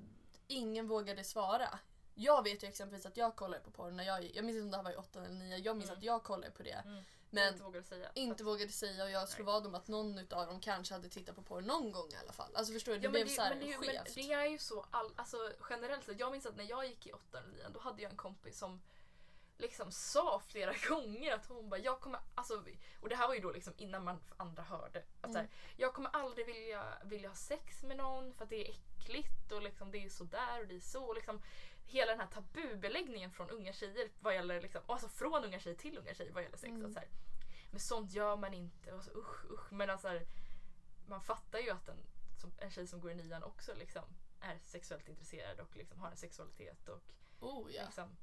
ingen 0.47 0.89
vågade 0.89 1.25
svara. 1.25 1.79
Jag 2.15 2.43
vet 2.45 2.63
ju 2.65 2.69
exempelvis 2.69 3.07
att 3.07 3.17
jag 3.17 3.37
kollade 3.37 3.65
på 3.65 3.71
porr 3.71 3.91
när 3.91 4.05
jag 4.05 4.37
Jag 4.37 4.45
minns 4.45 4.57
inte 4.57 4.65
om 4.65 4.71
det 4.71 4.77
här 4.77 4.85
var 4.85 4.93
i 4.93 4.97
åttan 4.97 5.25
eller 5.25 5.35
nio. 5.35 5.57
Jag 5.59 5.77
minns 5.77 5.89
Mm. 5.91 5.99
att 5.99 6.05
jag 6.05 6.23
kollade 6.23 6.51
på 6.53 6.63
det. 6.63 6.83
Mm. 6.85 7.03
Men 7.31 7.49
inte 7.53 7.63
vågar 7.65 7.83
säga. 7.83 8.11
inte 8.15 8.45
vågade 8.45 8.73
säga 8.73 9.05
och 9.05 9.11
jag 9.11 9.29
slog 9.29 9.47
vad 9.47 9.67
om 9.67 9.75
att 9.75 9.89
någon 9.89 10.19
utav 10.19 10.47
dem 10.47 10.61
kanske 10.61 10.95
hade 10.95 11.09
tittat 11.09 11.37
på 11.37 11.43
porr 11.43 11.61
någon 11.61 11.93
gång 11.93 12.11
i 12.13 12.17
alla 12.17 12.33
fall. 12.33 12.51
Alltså 12.55 12.73
förstår 12.73 12.93
du? 12.93 12.99
Det 12.99 13.05
Ja, 13.05 13.11
blev 13.11 13.27
det, 13.27 13.33
så 13.33 13.43
här 13.43 13.51
men, 13.51 13.59
det, 13.59 13.65
är 13.65 13.69
ju- 13.69 13.79
men 13.79 13.89
skevt. 13.89 14.15
det 14.15 14.33
är 14.33 14.47
ju 14.47 14.59
så 14.59 14.87
all, 14.91 15.13
alltså, 15.17 15.37
generellt 15.71 16.05
sett. 16.05 16.21
Jag 16.21 16.33
minns 16.33 16.47
att 16.47 16.57
när 16.57 16.65
jag 16.71 16.87
gick 16.87 17.07
i 17.07 17.13
åttan 17.13 17.45
och 17.45 17.51
nian 17.51 17.73
då 17.73 17.81
hade 17.81 18.03
jag 18.03 18.11
en 18.11 18.17
kompis 18.17 18.59
som 18.59 18.81
liksom 19.59 19.93
sa 19.93 20.41
flera 20.47 20.75
gånger 20.89 21.35
att 21.35 21.47
hon 21.47 21.69
bara 21.69 21.81
jag 21.81 22.01
kommer, 22.01 22.21
alltså, 22.35 22.65
och 23.01 23.09
det 23.09 23.17
här 23.17 23.27
var 23.29 23.35
ju 23.35 23.41
då 23.41 23.51
liksom 23.53 23.73
innan 23.77 24.05
man 24.05 24.21
andra 24.37 24.63
hörde. 24.63 25.05
Att 25.21 25.33
så 25.33 25.39
här, 25.39 25.45
Mm. 25.45 25.57
jag 25.77 25.95
kommer 25.95 26.11
aldrig 26.11 26.47
vilja, 26.47 26.99
vilja 27.05 27.29
ha 27.29 27.37
sex 27.37 27.83
med 27.83 27.97
någon 27.97 28.35
för 28.35 28.45
att 28.45 28.51
det 28.51 28.69
är 28.69 28.71
äckligt 28.75 29.53
och 29.53 29.63
liksom, 29.63 29.91
det 29.91 29.99
är 30.05 30.09
sådär 30.09 30.61
och 30.61 30.67
det 30.67 30.77
är 30.77 30.81
så. 30.81 31.05
Och 31.05 31.15
liksom, 31.15 31.43
hela 31.87 32.13
den 32.13 32.21
här 32.21 32.27
tabubeläggningen 32.27 33.31
från 33.31 33.51
unga 33.51 33.73
tjejer 33.73 34.11
vad 34.21 34.35
gäller 34.35 34.61
liksom, 34.61 34.83
alltså 34.87 35.09
från 35.09 35.45
unga 35.45 35.59
tjejer 35.59 35.77
till 35.77 35.99
unga 35.99 36.15
tjejer 36.15 36.33
vad 36.33 36.43
gäller 36.43 36.57
sex. 36.57 36.71
Mm. 36.71 36.87
Att 36.87 36.93
så 36.93 36.99
här, 36.99 37.09
men 37.71 37.81
sånt 37.81 38.13
gör 38.13 38.37
man 38.37 38.55
inte. 38.55 38.93
Och 38.93 39.05
så, 39.05 39.11
usch, 39.11 39.45
usch. 39.51 39.73
Men 39.73 39.91
alltså, 39.91 40.09
här, 40.09 40.27
man 41.07 41.21
fattar 41.21 41.59
ju 41.59 41.71
att 41.71 41.89
en, 41.89 42.07
som, 42.41 42.53
en 42.59 42.71
tjej 42.71 42.87
som 42.87 43.01
går 43.01 43.11
i 43.11 43.15
nian 43.15 43.43
också 43.43 43.75
liksom, 43.75 44.05
är 44.41 44.59
sexuellt 44.65 45.09
intresserad 45.09 45.61
och 45.61 45.77
liksom, 45.77 45.99
har 46.01 46.11
en 46.11 46.17
sexualitet. 46.17 46.89
Och, 46.89 47.03
Oh 47.41 47.73
ja. 47.75 47.83
liksom, 47.85 48.17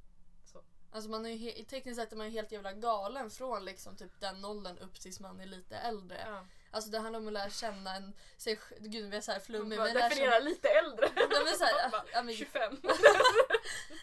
Alltså 0.94 1.10
man 1.10 1.26
är 1.26 1.30
ju 1.30 1.64
tekniskt 1.64 2.00
sett 2.02 2.12
är 2.12 2.16
man 2.16 2.26
ju 2.28 2.32
helt 2.32 2.52
jävla 2.52 2.74
galen 2.74 3.30
från 3.30 3.66
liksom 3.66 3.96
typ 3.96 4.20
den 4.20 4.46
åldern 4.46 4.78
upp 4.78 5.00
tills 5.00 5.20
man 5.20 5.40
är 5.40 5.46
lite 5.46 5.78
äldre. 5.78 6.24
ja. 6.26 6.46
Alltså 6.72 6.90
det 6.92 7.00
handlar 7.00 7.20
om 7.20 7.28
att 7.28 7.34
lära 7.34 7.50
känna 7.50 7.96
en, 7.96 8.14
sig, 8.38 8.60
gud 8.80 9.10
vi 9.12 9.18
är 9.18 9.22
såhär 9.22 9.40
flummig 9.40 9.78
lära 9.78 9.94
definiera 10.10 10.40
lite 10.40 10.70
äldre. 10.70 11.10
Nej, 11.16 11.56
så 11.58 11.64
här, 11.64 11.90
Bara, 11.90 12.04
ja, 12.14 12.24
men- 12.24 12.36
25. 12.36 12.78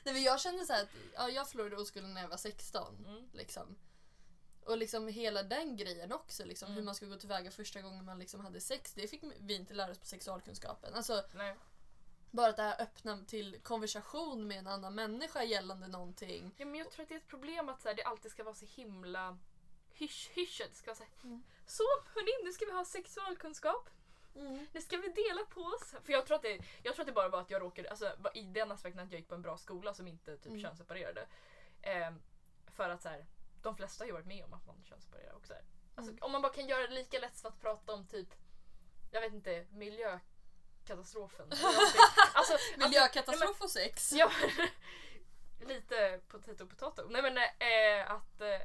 Nej, 0.05 0.15
men 0.15 0.23
jag 0.23 0.41
kände 0.41 0.65
så 0.65 0.73
här 0.73 0.83
att 0.83 0.89
ja, 1.15 1.29
jag 1.29 1.49
förlorade 1.49 1.77
oskulden 1.77 2.15
när 2.15 2.21
jag 2.23 2.29
var 2.29 2.37
16. 2.37 3.05
Mm. 3.09 3.29
Liksom. 3.33 3.77
Och 4.65 4.77
liksom 4.79 5.09
hela 5.09 5.43
den 5.43 5.77
grejen 5.77 6.13
också, 6.13 6.45
liksom, 6.45 6.67
Mm. 6.67 6.77
hur 6.79 6.85
man 6.85 6.95
skulle 6.95 7.11
gå 7.11 7.17
tillväga 7.17 7.51
första 7.51 7.81
gången 7.81 8.05
man 8.05 8.19
liksom 8.19 8.41
hade 8.41 8.61
sex, 8.61 8.93
det 8.95 9.09
fick 9.09 9.23
vi 9.39 9.55
inte 9.55 9.75
lära 9.75 9.91
oss 9.91 9.99
på 9.99 10.07
sexualkunskapen. 10.07 10.95
Alltså, 10.95 11.25
Nej. 11.35 11.57
Bara 12.31 12.49
att 12.49 12.57
det 12.57 12.63
här 12.63 12.83
öppna 12.83 13.25
till 13.25 13.61
konversation 13.63 14.47
med 14.47 14.59
en 14.59 14.67
annan 14.67 14.95
människa 14.95 15.45
gällande 15.45 15.89
någonting. 15.89 16.55
Ja, 16.57 16.67
men 16.67 16.75
jag 16.75 16.91
tror 16.91 17.03
att 17.03 17.09
det 17.09 17.15
är 17.15 17.19
ett 17.19 17.27
problem 17.29 17.69
att 17.69 17.83
så 17.83 17.89
här, 17.89 17.95
det 17.95 18.03
alltid 18.05 18.31
ska 18.31 18.45
vara 18.45 18.55
så 18.55 18.67
himla 18.67 19.39
hysch-hysch. 19.93 20.63
Det 20.71 20.77
ska 20.77 20.87
vara 20.91 20.97
så 20.97 21.03
här, 21.03 21.13
Mm. 21.25 21.43
Så 21.67 21.83
hörni, 22.15 22.45
nu 22.47 22.53
ska 22.53 22.65
vi 22.65 22.73
ha 22.73 22.85
sexualkunskap. 22.85 23.89
Mm. 24.37 24.67
Nu 24.73 24.81
ska 24.81 24.97
vi 24.97 25.09
dela 25.09 25.45
på 25.45 25.61
oss. 25.61 25.95
För 26.05 26.13
jag 26.13 26.27
tror 26.27 26.37
att 26.37 26.43
det, 26.43 26.61
jag 26.83 26.95
tror 26.95 27.03
att 27.03 27.07
det 27.07 27.13
bara 27.13 27.29
var 27.29 27.41
att 27.41 27.51
jag 27.51 27.63
råkade, 27.63 27.91
alltså 27.91 28.13
i 28.35 28.43
den 28.43 28.73
aspekten 28.73 29.05
att 29.05 29.13
jag 29.13 29.19
gick 29.21 29.29
på 29.29 29.35
en 29.35 29.43
bra 29.43 29.57
skola 29.57 29.95
som 29.95 30.09
inte 30.09 30.37
typ 30.37 30.47
Mm. 30.47 30.61
könsseparerade. 30.63 31.27
Ehm, 31.83 32.23
för 32.67 32.91
att 32.91 33.03
så 33.03 33.09
här, 33.09 33.27
de 33.63 33.77
flesta 33.77 34.03
har 34.03 34.07
ju 34.07 34.13
varit 34.13 34.27
med 34.27 34.45
om 34.45 34.53
att 34.55 34.67
man 34.67 34.85
könsseparerar 34.85 35.33
och 35.35 35.47
så 35.47 35.53
här. 35.53 35.63
Alltså, 35.95 36.11
Mm. 36.13 36.23
Om 36.23 36.33
man 36.33 36.43
bara 36.43 36.53
kan 36.53 36.69
göra 36.69 36.87
det 36.87 36.95
lika 36.95 37.19
lätt 37.19 37.41
för 37.41 37.49
att 37.49 37.61
prata 37.61 37.93
om 37.93 38.07
typ, 38.07 38.29
jag 39.11 39.21
vet 39.21 39.33
inte, 39.33 39.67
miljökatastrofen. 39.71 40.21
Eller 40.93 41.55
någonting. 41.63 42.01
alltså, 42.35 42.57
Miljökatastrof 42.79 43.61
och 43.63 43.71
sex. 43.71 44.13
Ja, 44.13 44.31
lite 45.67 46.21
potato 46.29 46.67
potato. 46.67 47.03
Nej 47.11 47.23
men 47.23 47.37
eh, 47.37 48.11
att, 48.11 48.41
eh, 48.41 48.61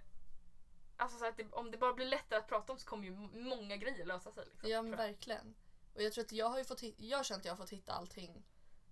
alltså, 0.98 1.18
så 1.18 1.26
att 1.26 1.38
det, 1.38 1.46
om 1.52 1.72
det 1.72 1.78
bara 1.78 1.94
blir 1.94 2.06
lättare 2.06 2.40
att 2.40 2.48
prata 2.48 2.74
om 2.74 2.80
så 2.80 2.88
kommer 2.88 3.04
ju 3.06 3.12
många 3.34 3.78
grejer 3.78 4.06
lösa 4.06 4.32
sig. 4.32 4.46
Liksom, 4.52 4.70
Ja 4.70 4.82
men 4.82 4.96
verkligen. 4.96 5.56
Och 5.94 6.02
jag 6.02 6.14
tror 6.14 6.24
att 6.24 6.32
jag 6.32 6.50
har 6.50 6.64
fått 6.64 6.84
jag 6.98 7.18
har 7.18 7.24
känt 7.24 7.40
att 7.40 7.46
jag 7.46 7.52
har 7.52 7.58
fått 7.58 7.70
hitta 7.70 7.94
allting 7.94 8.44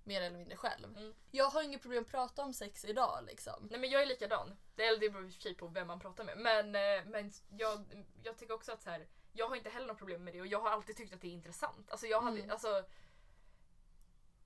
mer 0.03 0.21
eller 0.21 0.37
mindre 0.37 0.57
själv. 0.57 0.97
Mm. 0.97 1.13
Jag 1.31 1.45
har 1.49 1.63
inget 1.63 1.81
problem 1.81 2.03
att 2.03 2.09
prata 2.11 2.41
om 2.43 2.53
sex 2.53 2.85
idag 2.85 3.23
liksom. 3.27 3.67
Nej 3.71 3.79
men 3.79 3.89
jag 3.89 4.01
är 4.01 4.05
likadan. 4.05 4.57
Det, 4.75 4.83
eller 4.85 4.99
det 4.99 5.09
beror 5.09 5.25
i 5.25 5.29
och 5.29 5.33
för 5.33 5.41
sig 5.41 5.55
på 5.55 5.67
vem 5.67 5.87
man 5.87 5.99
pratar 5.99 6.23
med. 6.23 6.37
Men, 6.37 6.75
eh, 6.75 7.05
men 7.05 7.31
jag, 7.49 8.05
jag 8.23 8.37
tycker 8.37 8.53
också 8.53 8.71
att 8.71 8.83
så 8.83 8.89
här, 8.89 9.07
jag 9.31 9.47
har 9.49 9.55
inte 9.55 9.69
heller 9.69 9.87
något 9.87 9.97
problem 9.97 10.23
med 10.23 10.33
det 10.33 10.41
och 10.41 10.47
jag 10.47 10.59
har 10.59 10.69
alltid 10.69 10.97
tyckt 10.97 11.13
att 11.13 11.21
det 11.21 11.27
är 11.27 11.31
intressant. 11.31 11.89
Alltså 11.91 12.07
jag 12.07 12.21
hade, 12.21 12.37
Mm. 12.37 12.51
alltså, 12.51 12.83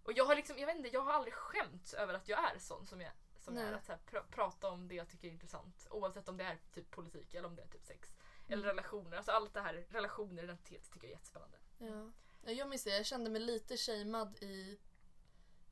och 0.08 0.14
jag 0.14 0.26
har 0.26 0.36
liksom, 0.36 0.58
jag 0.60 0.68
vet 0.68 0.76
inte, 0.76 0.90
jag 0.90 1.02
har 1.02 1.14
aldrig 1.14 1.34
skämts 1.34 1.94
över 1.94 2.14
att 2.14 2.28
jag 2.28 2.40
är 2.56 2.60
sån 2.60 2.88
som 2.88 3.02
jag, 3.02 3.12
som 3.40 3.58
är. 3.58 3.74
Att 3.74 3.88
här, 3.88 3.98
pr- 4.12 4.24
prata 4.32 4.70
om 4.70 4.88
det 4.88 4.96
jag 4.96 5.10
tycker 5.10 5.28
är 5.28 5.32
intressant. 5.32 5.88
Oavsett 5.90 6.30
om 6.30 6.38
det 6.38 6.44
är 6.44 6.58
typ 6.74 6.92
politik 6.92 7.34
eller 7.34 7.48
om 7.48 7.56
det 7.56 7.62
är 7.62 7.68
typ 7.68 7.86
sex. 7.86 8.10
Eller 8.48 8.54
Mm. 8.64 8.66
relationer. 8.66 9.18
Alltså 9.18 9.32
allt 9.32 9.54
det 9.54 9.62
här, 9.62 9.74
relationer, 9.90 10.44
identitet 10.44 10.84
tycker 10.94 11.08
jag 11.08 11.12
är 11.12 11.16
jättespännande. 11.16 11.58
Ja. 11.78 12.12
Ja, 12.46 12.52
Jag 12.52 12.70
minns 12.70 12.84
det, 12.84 12.90
jag 12.98 13.06
kände 13.06 13.30
mig 13.30 13.42
lite 13.42 13.78
shamead 13.78 14.36
i, 14.42 14.80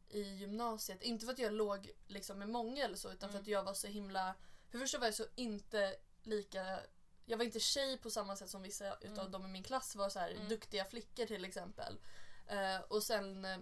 i 0.10 0.21
gymnasiet. 0.21 1.02
Inte 1.04 1.26
för 1.26 1.34
att 1.34 1.39
jag 1.39 1.54
låg 1.54 1.91
liksom 2.08 2.39
med 2.39 2.50
många 2.50 2.86
eller 2.86 2.95
så 2.98 3.12
utan 3.12 3.30
för 3.30 3.36
Mm. 3.38 3.41
att 3.41 3.48
jag 3.48 3.63
var 3.63 3.74
så 3.74 3.88
himla... 3.88 4.36
För 4.69 4.78
det 4.78 4.84
första 4.84 4.98
var 5.00 5.08
jag 5.08 5.13
så 5.15 5.26
inte 5.36 5.95
lika 6.24 6.80
jag 7.28 7.38
var 7.38 7.45
inte 7.45 7.60
tjej 7.60 7.98
på 7.98 8.10
samma 8.10 8.36
sätt 8.36 8.50
som 8.50 8.62
vissa 8.62 8.93
utav 9.02 9.19
Mm. 9.19 9.32
dem 9.32 9.45
i 9.45 9.48
min 9.48 9.63
klass 9.63 9.95
var 9.95 10.10
så 10.10 10.19
här 10.19 10.30
Mm. 10.32 10.50
duktiga 10.50 10.86
flickor 10.86 11.26
till 11.26 11.45
exempel. 11.45 12.00
Eh, 12.48 12.80
och 12.82 13.04
sen 13.04 13.45
eh, 13.45 13.58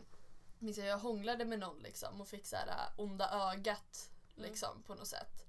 minns 0.64 0.78
jag 0.78 0.88
jag 0.88 0.98
hånglade 0.98 1.46
med 1.46 1.60
någon 1.60 1.80
liksom 1.80 2.22
och 2.22 2.28
fick 2.28 2.46
så 2.46 2.56
här 2.56 2.68
eh, 2.68 3.00
onda 3.00 3.30
ögat 3.52 4.10
Mm. 4.38 4.50
liksom 4.50 4.84
på 4.84 4.96
något 4.96 5.08
sätt. 5.08 5.46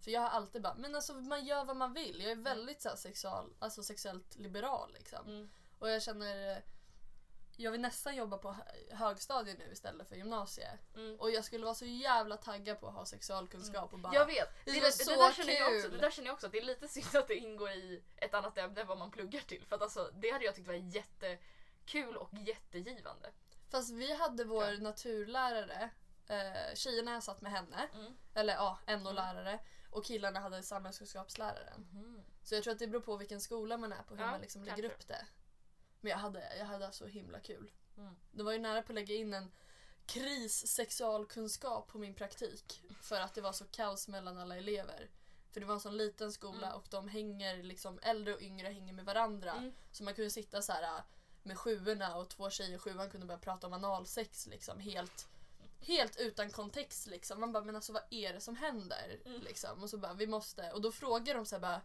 För 0.00 0.10
jag 0.10 0.20
har 0.20 0.28
alltid 0.28 0.62
bara, 0.62 0.74
men 0.74 0.94
alltså 0.94 1.14
man 1.14 1.44
gör 1.44 1.64
vad 1.64 1.76
man 1.76 1.92
vill. 1.92 2.20
Jag 2.22 2.30
är 2.30 2.36
väldigt 2.36 2.82
så 2.82 2.88
här, 2.88 2.96
sexual, 2.96 3.54
alltså 3.58 3.82
sexuellt 3.82 4.36
liberal 4.36 4.92
liksom. 4.92 5.26
Mm. 5.26 5.50
Och 5.78 5.90
jag 5.90 6.02
känner, 6.02 6.50
eh, 6.52 6.58
jag 7.56 7.70
vill 7.72 7.80
nästan 7.80 8.16
jobba 8.16 8.38
på 8.38 8.52
hö- 8.52 8.62
högstadiet 8.96 9.58
nu 9.58 9.72
istället 9.72 10.08
för 10.08 10.16
gymnasiet. 10.16 10.80
Mm. 10.94 11.20
Och 11.20 11.30
jag 11.30 11.44
skulle 11.44 11.64
vara 11.64 11.74
så 11.74 11.84
jävla 11.84 12.36
taggad 12.36 12.80
på 12.80 12.88
att 12.88 12.94
ha 12.94 13.04
sexualkunskap 13.06 13.92
och 13.92 13.98
bara 13.98 14.14
Jag 14.14 14.26
vet. 14.26 14.48
Det 14.64 14.72
Det, 14.80 14.92
så 14.92 15.10
det, 15.10 15.16
där 15.16 15.32
känner 15.32 15.52
jag 15.52 15.76
också, 15.76 15.88
det 15.88 15.98
där 15.98 16.10
känner 16.10 16.26
jag 16.28 16.34
också 16.34 16.46
att 16.46 16.52
det 16.52 16.58
är 16.58 16.64
lite 16.64 16.88
synd 16.88 17.16
att 17.16 17.28
det 17.28 17.34
ingår 17.36 17.70
i 17.70 18.02
ett 18.16 18.34
annat 18.34 18.58
ämne 18.58 18.80
än 18.80 18.86
vad 18.86 18.98
man 18.98 19.10
pluggar 19.10 19.40
till. 19.40 19.66
För 19.66 19.76
att 19.76 19.82
alltså, 19.82 20.10
det 20.14 20.30
hade 20.30 20.44
jag 20.44 20.54
tyckt 20.54 20.68
var 20.68 20.74
jättekul 20.74 22.16
och 22.16 22.30
jättegivande. 22.34 23.30
Fast 23.68 23.90
vi 23.90 24.14
hade 24.16 24.44
vår 24.44 24.64
Ja. 24.64 24.78
naturlärare, 24.80 25.90
eh, 26.26 26.74
tjejerna 26.74 27.20
satt 27.20 27.40
med 27.40 27.52
henne, 27.52 27.88
Mm. 27.94 28.16
eller 28.34 28.54
ja, 28.54 28.78
NO-lärare 28.86 29.58
och 29.90 30.04
killarna 30.04 30.40
hade 30.40 30.62
samhällskunskapsläraren. 30.62 31.86
Så 32.42 32.54
jag 32.54 32.62
tror 32.64 32.72
att 32.72 32.78
det 32.78 32.86
beror 32.86 33.00
på 33.00 33.16
vilken 33.16 33.40
skola 33.40 33.76
man 33.76 33.92
är 33.92 34.02
på 34.02 34.14
hur 34.14 34.22
Ja, 34.24 34.30
man 34.30 34.40
liksom 34.40 34.64
lägger 34.64 34.82
kanske. 34.82 34.96
upp 34.96 35.08
det. 35.08 35.26
Men 36.00 36.10
jag 36.10 36.18
hade, 36.18 36.56
jag 36.58 36.66
hade 36.66 36.92
så 36.92 37.06
himla 37.06 37.40
kul. 37.40 37.70
Mm. 37.96 38.16
Det 38.32 38.42
var 38.42 38.52
ju 38.52 38.58
nära 38.58 38.82
på 38.82 38.92
att 38.92 38.94
lägga 38.94 39.14
in 39.14 39.34
en 39.34 39.52
krissexualkunskap 40.06 41.88
på 41.88 41.98
min 41.98 42.14
praktik 42.14 42.82
för 43.00 43.20
att 43.20 43.34
det 43.34 43.40
var 43.40 43.52
så 43.52 43.64
kaos 43.64 44.08
mellan 44.08 44.38
alla 44.38 44.56
elever. 44.56 45.10
För 45.50 45.60
det 45.60 45.66
var 45.66 45.74
en 45.74 45.80
sån 45.80 45.96
liten 45.96 46.32
skola 46.32 46.66
Mm. 46.66 46.78
och 46.78 46.86
de 46.90 47.08
hänger 47.08 47.62
liksom, 47.62 47.98
äldre 48.02 48.34
och 48.34 48.42
yngre 48.42 48.68
hänger 48.68 48.92
med 48.92 49.04
varandra. 49.04 49.52
Mm. 49.52 49.72
Så 49.92 50.04
man 50.04 50.14
kunde 50.14 50.30
sitta 50.30 50.62
så 50.62 50.72
här 50.72 51.02
med 51.46 51.58
sjuorna 51.58 52.16
och 52.16 52.28
två 52.28 52.50
tjejer 52.50 52.76
i 52.76 52.78
sjuan 52.78 53.10
kunde 53.10 53.26
börja 53.26 53.38
prata 53.38 53.66
om 53.66 53.72
analsex 53.72 54.46
liksom 54.46 54.80
helt 54.80 55.28
Helt 55.80 56.20
utan 56.20 56.50
kontext 56.50 57.06
liksom. 57.06 57.40
Man 57.40 57.52
bara 57.52 57.64
men 57.64 57.76
alltså 57.76 57.92
vad 57.92 58.02
är 58.10 58.32
det 58.32 58.40
som 58.40 58.56
händer? 58.56 59.20
Mm. 59.24 59.40
Liksom. 59.40 59.82
Och 59.82 59.90
så 59.90 59.98
bara 59.98 60.14
vi 60.14 60.26
måste 60.26 60.70
och 60.70 60.80
då 60.80 60.92
frågar 60.92 61.34
de 61.34 61.46
så 61.46 61.54
här 61.54 61.60
bara 61.60 61.80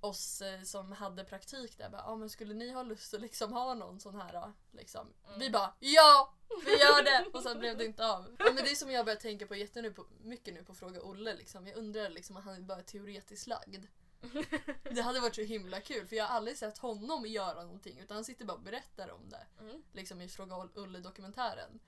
oss 0.00 0.42
eh, 0.42 0.62
som 0.62 0.92
hade 0.92 1.24
praktik 1.24 1.78
där 1.78 1.90
bara, 1.90 2.02
ah, 2.02 2.16
men 2.16 2.30
skulle 2.30 2.54
ni 2.54 2.70
ha 2.70 2.82
lust 2.82 3.14
att 3.14 3.20
liksom 3.20 3.52
ha 3.52 3.74
någon 3.74 4.00
sån 4.00 4.14
här 4.14 4.32
då? 4.32 4.52
Liksom. 4.70 5.12
Mm. 5.26 5.38
Vi 5.40 5.50
bara 5.50 5.74
ja! 5.78 6.34
Vi 6.64 6.70
gör 6.70 7.02
det! 7.02 7.30
Och 7.32 7.42
sen 7.42 7.58
blev 7.58 7.76
det 7.76 7.84
inte 7.84 8.06
av. 8.06 8.36
Men 8.38 8.56
det 8.56 8.70
är 8.70 8.74
som 8.74 8.90
jag 8.90 9.04
börjar 9.04 9.18
tänka 9.18 9.46
på 9.46 9.54
jättemycket 9.54 9.96
på, 9.96 10.06
mycket 10.20 10.54
nu 10.54 10.64
på 10.64 10.74
Fråga 10.74 11.02
Olle. 11.02 11.34
Liksom. 11.34 11.66
Jag 11.66 11.76
undrar 11.76 12.10
liksom, 12.10 12.36
om 12.36 12.42
han 12.42 12.54
är 12.54 12.60
bara 12.60 12.82
teoretiskt 12.82 13.46
lagd. 13.46 13.86
Det 14.82 15.02
hade 15.02 15.20
varit 15.20 15.34
så 15.34 15.40
himla 15.42 15.80
kul 15.80 16.06
för 16.06 16.16
jag 16.16 16.24
har 16.24 16.36
aldrig 16.36 16.58
sett 16.58 16.78
honom 16.78 17.26
göra 17.26 17.62
någonting 17.62 17.98
utan 17.98 18.14
han 18.14 18.24
sitter 18.24 18.44
bara 18.44 18.52
och 18.56 18.60
berättar 18.62 19.10
om 19.10 19.28
det. 19.28 19.46
Mm. 19.60 19.82
Liksom 19.92 20.20
i 20.20 20.28
Fråga 20.28 20.56
Olle-dokumentären. 20.74 21.80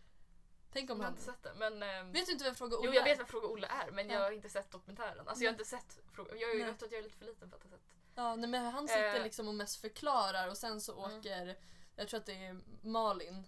Tänk 0.72 0.90
om 0.90 0.96
Jag 0.96 1.04
har 1.04 1.04
han... 1.04 1.12
inte 1.12 1.24
sett 1.24 1.42
det 1.42 1.52
men... 1.56 1.82
ehm, 1.82 2.12
Vet 2.12 2.26
du 2.26 2.32
inte 2.32 2.44
vem 2.44 2.54
Fråga 2.54 2.76
Olle 2.76 2.86
Jo 2.88 2.94
jag 2.94 3.02
är? 3.02 3.10
vet 3.10 3.18
vad 3.18 3.28
Fråga 3.28 3.46
Olle 3.48 3.66
är 3.66 3.90
men 3.90 4.06
Ja. 4.08 4.14
jag 4.14 4.20
har 4.20 4.32
inte 4.32 4.48
sett 4.48 4.70
dokumentären. 4.70 5.28
Alltså 5.28 5.44
jag 5.44 5.50
har 5.50 5.54
inte 5.54 5.64
sett 5.64 5.98
Fråga... 6.12 6.36
Jag, 6.36 6.60
jag 6.60 6.78
tror 6.78 6.86
att 6.88 6.92
jag 6.92 6.98
är 6.98 7.02
lite 7.02 7.16
för 7.18 7.24
liten 7.24 7.50
för 7.50 7.56
att 7.56 7.62
ha 7.62 7.70
sett. 7.70 7.80
Ja, 8.14 8.36
nej, 8.36 8.50
men 8.50 8.64
han 8.72 8.88
sitter 8.88 9.16
Eh. 9.16 9.22
liksom 9.22 9.48
och 9.48 9.54
mest 9.54 9.80
förklarar 9.80 10.48
och 10.48 10.56
sen 10.58 10.80
så 10.80 11.04
Mm. 11.04 11.18
åker, 11.18 11.56
jag 11.96 12.08
tror 12.08 12.20
att 12.20 12.26
det 12.26 12.44
är 12.46 12.60
Malin, 12.82 13.44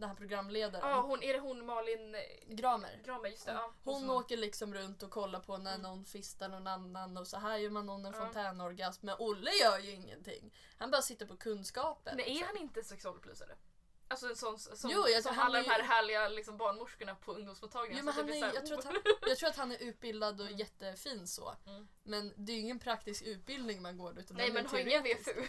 den 0.00 0.08
här 0.08 0.16
programledaren, 0.16 0.88
Ja 0.88 1.00
hon, 1.00 1.22
är 1.22 1.32
det 1.32 1.38
hon 1.38 1.66
Malin 1.66 2.14
eh, 2.14 2.20
Gramer. 2.54 3.00
Gramer? 3.04 3.28
Just 3.28 3.46
det. 3.46 3.52
Ja, 3.52 3.72
Hon 3.84 4.00
som- 4.00 4.10
åker 4.10 4.36
liksom 4.36 4.74
runt 4.74 5.02
och 5.02 5.10
kollar 5.10 5.40
på 5.40 5.56
när 5.56 5.70
Mm. 5.74 5.82
någon 5.82 6.04
fistar 6.04 6.48
någon 6.48 6.66
annan 6.66 7.16
och 7.16 7.26
så 7.26 7.36
här 7.38 7.58
gör 7.58 7.70
man 7.70 7.86
någon 7.86 8.06
en 8.06 8.12
Ja. 8.12 8.18
fontänorgasm. 8.20 9.06
Men 9.06 9.16
Olle 9.18 9.50
gör 9.62 9.78
ju 9.78 9.90
ingenting. 9.90 10.54
Han 10.78 10.90
bara 10.90 11.02
sitter 11.02 11.26
på 11.26 11.36
kunskapen. 11.36 12.16
Men 12.16 12.24
är 12.24 12.28
liksom. 12.28 12.46
han 12.46 12.56
inte 12.56 12.82
sexualupplysare? 12.84 13.56
Alltså 14.08 14.26
en 14.28 14.36
sån 14.36 14.58
som, 14.58 14.90
Jo, 14.90 15.08
jag 15.08 15.22
som 15.22 15.38
alla 15.38 15.58
är 15.58 15.62
de 15.62 15.68
här 15.70 15.82
härliga 15.82 16.28
liksom, 16.28 16.56
barnmorskorna 16.56 17.14
på 17.14 17.32
ungdomsmottagningen. 17.32 17.98
Jo, 17.98 18.04
men 18.04 18.14
som 18.14 18.24
han 18.28 18.34
är, 18.36 18.40
så 18.40 18.46
här, 18.46 18.54
jag, 18.54 18.66
tror 18.66 18.78
att 18.78 18.84
han, 18.84 18.94
jag 19.28 19.38
tror 19.38 19.48
att 19.48 19.56
han 19.56 19.72
är 19.72 19.82
utbildad 19.82 20.40
och 20.40 20.46
Mm. 20.46 20.58
jättefin 20.58 21.26
så. 21.26 21.54
Mm. 21.66 21.88
Men 22.02 22.32
det 22.36 22.52
är 22.52 22.54
ju 22.56 22.60
ingen 22.62 22.78
praktisk 22.78 23.22
utbildning 23.22 23.82
man 23.82 23.98
går 23.98 24.18
utan 24.18 24.36
Nej 24.36 24.46
den 24.46 24.54
men 24.54 24.66
har 24.66 24.78
ingen. 24.78 25.02
VFU. 25.02 25.42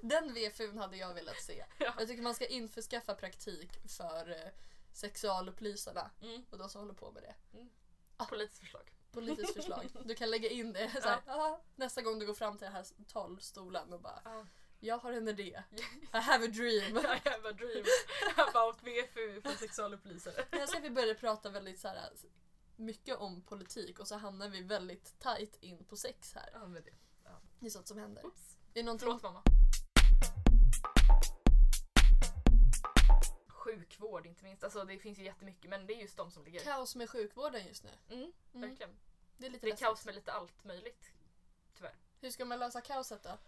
Den 0.00 0.34
VFUn 0.34 0.78
hade 0.78 0.96
jag 0.96 1.14
velat 1.14 1.42
se. 1.42 1.64
Ja. 1.78 1.94
Jag 1.98 2.08
tycker 2.08 2.22
man 2.22 2.34
ska 2.34 2.46
införskaffa 2.46 3.14
praktik 3.14 3.70
för 3.98 4.30
eh, 4.30 4.50
sexualupplysarna 4.92 6.10
Mm. 6.22 6.44
och 6.50 6.58
de 6.58 6.68
som 6.68 6.80
håller 6.80 6.94
på 6.94 7.10
med 7.10 7.22
det. 7.22 7.34
Politiskt 8.30 8.60
förslag. 8.60 8.92
Politiskt 9.12 9.54
förslag. 9.54 9.90
Du 10.04 10.14
kan 10.14 10.30
lägga 10.30 10.48
in 10.48 10.72
det 10.72 10.90
så 11.02 11.08
här, 11.08 11.20
"Ah, 11.26 11.60
nästa 11.76 12.02
gång 12.02 12.18
du 12.18 12.26
går 12.26 12.34
fram 12.34 12.58
till 12.58 12.64
den 12.64 12.72
här 12.72 12.86
talstolen 13.12 13.92
och 13.92 14.00
bara 14.00 14.20
Ja. 14.24 14.46
Jag 14.82 14.98
har 14.98 15.12
en 15.12 15.28
idé. 15.28 15.62
I 16.12 16.16
have 16.16 16.44
a 16.44 16.48
dream. 16.48 16.96
I 16.96 17.28
have 17.28 17.48
a 17.48 17.52
dream 17.52 17.84
about 18.36 18.82
VFU 18.82 19.40
för 19.40 19.58
sexualupplysare. 19.58 20.44
Jag 20.50 20.68
ser 20.68 20.78
att 20.78 20.84
vi 20.84 20.90
började 20.90 21.14
prata 21.14 21.50
väldigt 21.50 21.80
så 21.80 21.88
här, 21.88 22.10
mycket 22.76 23.16
om 23.16 23.42
politik 23.42 23.98
och 23.98 24.08
så 24.08 24.16
hamnar 24.16 24.48
vi 24.48 24.62
väldigt 24.62 25.18
tight 25.18 25.56
in 25.60 25.84
på 25.84 25.96
sex 25.96 26.34
här. 26.34 26.50
Ja, 26.52 26.66
men 26.66 26.82
det. 26.82 26.90
Det 27.60 27.66
är 27.66 27.70
sånt 27.70 27.88
som 27.88 27.98
händer. 27.98 28.26
Oops. 28.26 28.56
Är 28.74 28.82
någonting... 28.82 29.06
Förlåt 29.06 29.22
mamma. 29.22 29.42
Sjukvård 33.48 34.26
inte 34.26 34.44
minst. 34.44 34.64
Alltså 34.64 34.84
det 34.84 34.98
finns 34.98 35.18
ju 35.18 35.24
jättemycket 35.24 35.70
men 35.70 35.86
det 35.86 35.94
är 35.94 36.00
just 36.00 36.16
de 36.16 36.30
som 36.30 36.44
ligger... 36.44 36.60
Kaos 36.60 36.96
med 36.96 37.10
sjukvården 37.10 37.66
just 37.66 37.84
nu. 37.84 37.90
Mm, 38.10 38.32
Mm. 38.54 38.68
verkligen. 38.68 38.96
Det 39.36 39.46
är 39.46 39.50
lite 39.50 39.66
Det 39.66 39.72
är 39.72 39.76
kaos 39.76 40.04
med 40.04 40.14
lite 40.14 40.32
allt 40.32 40.64
möjligt. 40.64 41.12
Tyvärr. 41.76 41.94
Hur 42.20 42.30
ska 42.30 42.44
man 42.44 42.58
lösa 42.58 42.80
kaoset 42.80 43.22
då? 43.22 43.38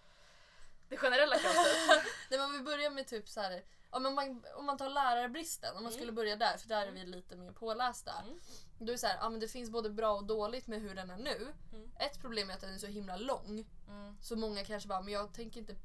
Det 0.92 0.98
generella 0.98 1.38
kaoset. 1.38 1.76
Nej, 2.30 2.38
men 2.38 2.40
om 2.40 2.52
vi 2.52 2.58
börjar 2.60 2.90
med 2.90 3.06
typ 3.06 3.28
så 3.28 3.40
här, 3.40 3.64
om 3.90 4.02
man, 4.02 4.44
om 4.56 4.66
man 4.66 4.76
tar 4.78 4.88
lärarbristen, 4.90 5.76
om 5.76 5.82
man 5.82 5.92
Mm. 5.92 5.98
skulle 6.00 6.12
börja 6.12 6.36
där 6.36 6.56
för 6.56 6.68
där 6.68 6.82
är 6.82 6.88
Mm. 6.88 6.94
vi 6.94 7.04
lite 7.06 7.36
mer 7.36 7.52
pålästa. 7.52 8.12
Mm. 8.24 8.38
Då 8.78 8.84
är 8.84 8.92
det 8.92 8.98
så 8.98 9.06
här, 9.06 9.16
ja, 9.20 9.28
men 9.28 9.40
det 9.40 9.48
finns 9.48 9.70
både 9.70 9.90
bra 9.90 10.12
och 10.12 10.24
dåligt 10.24 10.66
med 10.66 10.80
hur 10.80 10.94
den 10.94 11.10
är 11.10 11.16
nu. 11.16 11.52
Mm. 11.72 11.90
Ett 11.98 12.20
problem 12.20 12.50
är 12.50 12.54
att 12.54 12.60
den 12.60 12.74
är 12.74 12.78
så 12.78 12.86
himla 12.86 13.16
lång. 13.16 13.66
Mm. 13.88 14.16
Så 14.20 14.36
många 14.36 14.64
kanske 14.64 14.88
bara, 14.88 15.00
men 15.02 15.12
jag 15.12 15.34
tänker 15.34 15.60
inte 15.60 15.76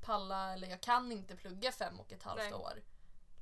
palla 0.00 0.52
eller 0.52 0.68
jag 0.68 0.80
kan 0.80 1.12
inte 1.12 1.36
plugga 1.36 1.72
fem 1.72 2.00
och 2.00 2.12
ett 2.12 2.22
halvt 2.22 2.38
Nej. 2.42 2.54
år. 2.54 2.82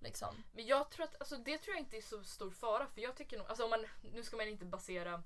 Liksom. 0.00 0.42
Men 0.52 0.66
jag 0.66 0.90
tror 0.90 1.04
att, 1.04 1.20
alltså 1.20 1.36
det 1.36 1.58
tror 1.58 1.74
jag 1.76 1.80
inte 1.84 1.96
är 1.96 2.02
så 2.02 2.24
stor 2.24 2.50
fara 2.50 2.86
för 2.86 3.00
jag 3.00 3.16
tycker 3.16 3.38
nog, 3.38 3.46
alltså 3.46 3.64
om 3.64 3.70
man, 3.70 3.86
nu 4.12 4.22
ska 4.22 4.36
man 4.36 4.48
inte 4.48 4.64
basera, 4.64 5.22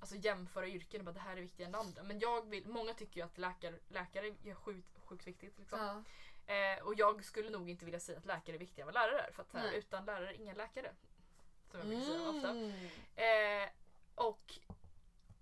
alltså 0.00 0.16
jämföra 0.16 0.66
yrken 0.68 1.00
och 1.00 1.04
bara 1.04 1.12
det 1.12 1.20
här 1.20 1.36
är 1.36 1.40
viktigare 1.40 1.66
än 1.66 1.72
det 1.72 1.78
andra. 1.78 2.02
Men 2.02 2.18
jag 2.18 2.46
vill, 2.50 2.66
många 2.66 2.94
tycker 2.94 3.20
ju 3.20 3.26
att 3.26 3.38
läkare, 3.38 3.74
läkare 3.88 4.34
är 4.44 4.54
sjukt, 4.54 4.98
sjukt 5.04 5.26
viktigt 5.26 5.58
liksom. 5.58 5.78
Ja. 5.78 6.02
Eh, 6.54 6.82
och 6.82 6.94
jag 6.94 7.24
skulle 7.24 7.50
nog 7.50 7.70
inte 7.70 7.84
vilja 7.84 8.00
säga 8.00 8.18
att 8.18 8.26
läkare 8.26 8.56
är 8.56 8.58
viktigare 8.58 8.88
än 8.88 8.94
vad 8.94 9.02
lärare 9.02 9.20
är. 9.20 9.32
För 9.32 9.42
att 9.42 9.52
här, 9.52 9.72
utan 9.72 10.04
lärare, 10.04 10.36
ingen 10.36 10.56
läkare. 10.56 10.94
Som 11.70 11.78
jag 11.80 11.88
brukar 11.88 12.04
säga 12.04 12.28
ofta. 12.28 12.50
Mm. 12.50 12.72
Eh, 13.16 13.68
och, 14.14 14.58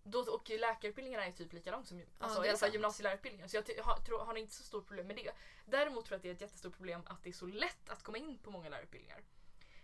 då, 0.03 0.21
och 0.21 0.51
läkarutbildningen 0.51 1.21
är 1.21 1.27
ju 1.27 1.33
typ 1.33 1.53
lika 1.53 1.71
lång 1.71 1.85
som 1.85 2.03
alltså, 2.19 2.41
det 2.41 2.47
i 2.47 2.51
alla 2.51 2.59
fall 2.59 2.73
gymnasielärarutbildningen. 2.73 3.49
Så 3.49 3.57
jag 3.57 3.85
har, 3.85 3.97
tror, 3.97 4.19
har 4.19 4.37
inte 4.37 4.55
så 4.55 4.63
stort 4.63 4.87
problem 4.87 5.07
med 5.07 5.17
det. 5.17 5.31
Däremot 5.65 6.05
tror 6.05 6.15
jag 6.15 6.17
att 6.17 6.23
det 6.23 6.29
är 6.29 6.35
ett 6.35 6.41
jättestort 6.41 6.77
problem 6.77 7.03
att 7.07 7.23
det 7.23 7.29
är 7.29 7.33
så 7.33 7.47
lätt 7.47 7.89
att 7.89 8.03
komma 8.03 8.19
in 8.19 8.39
på 8.39 8.51
många 8.51 8.69
lärarutbildningar. 8.69 9.23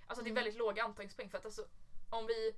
Alltså 0.06 0.24
det 0.24 0.28
är 0.28 0.32
Mm. 0.32 0.44
väldigt 0.44 0.58
låga 0.58 0.85
antagningspoäng. 0.85 1.30
För 1.30 1.38
att 1.38 1.44
alltså, 1.44 1.66
om 2.11 2.26
vi, 2.26 2.54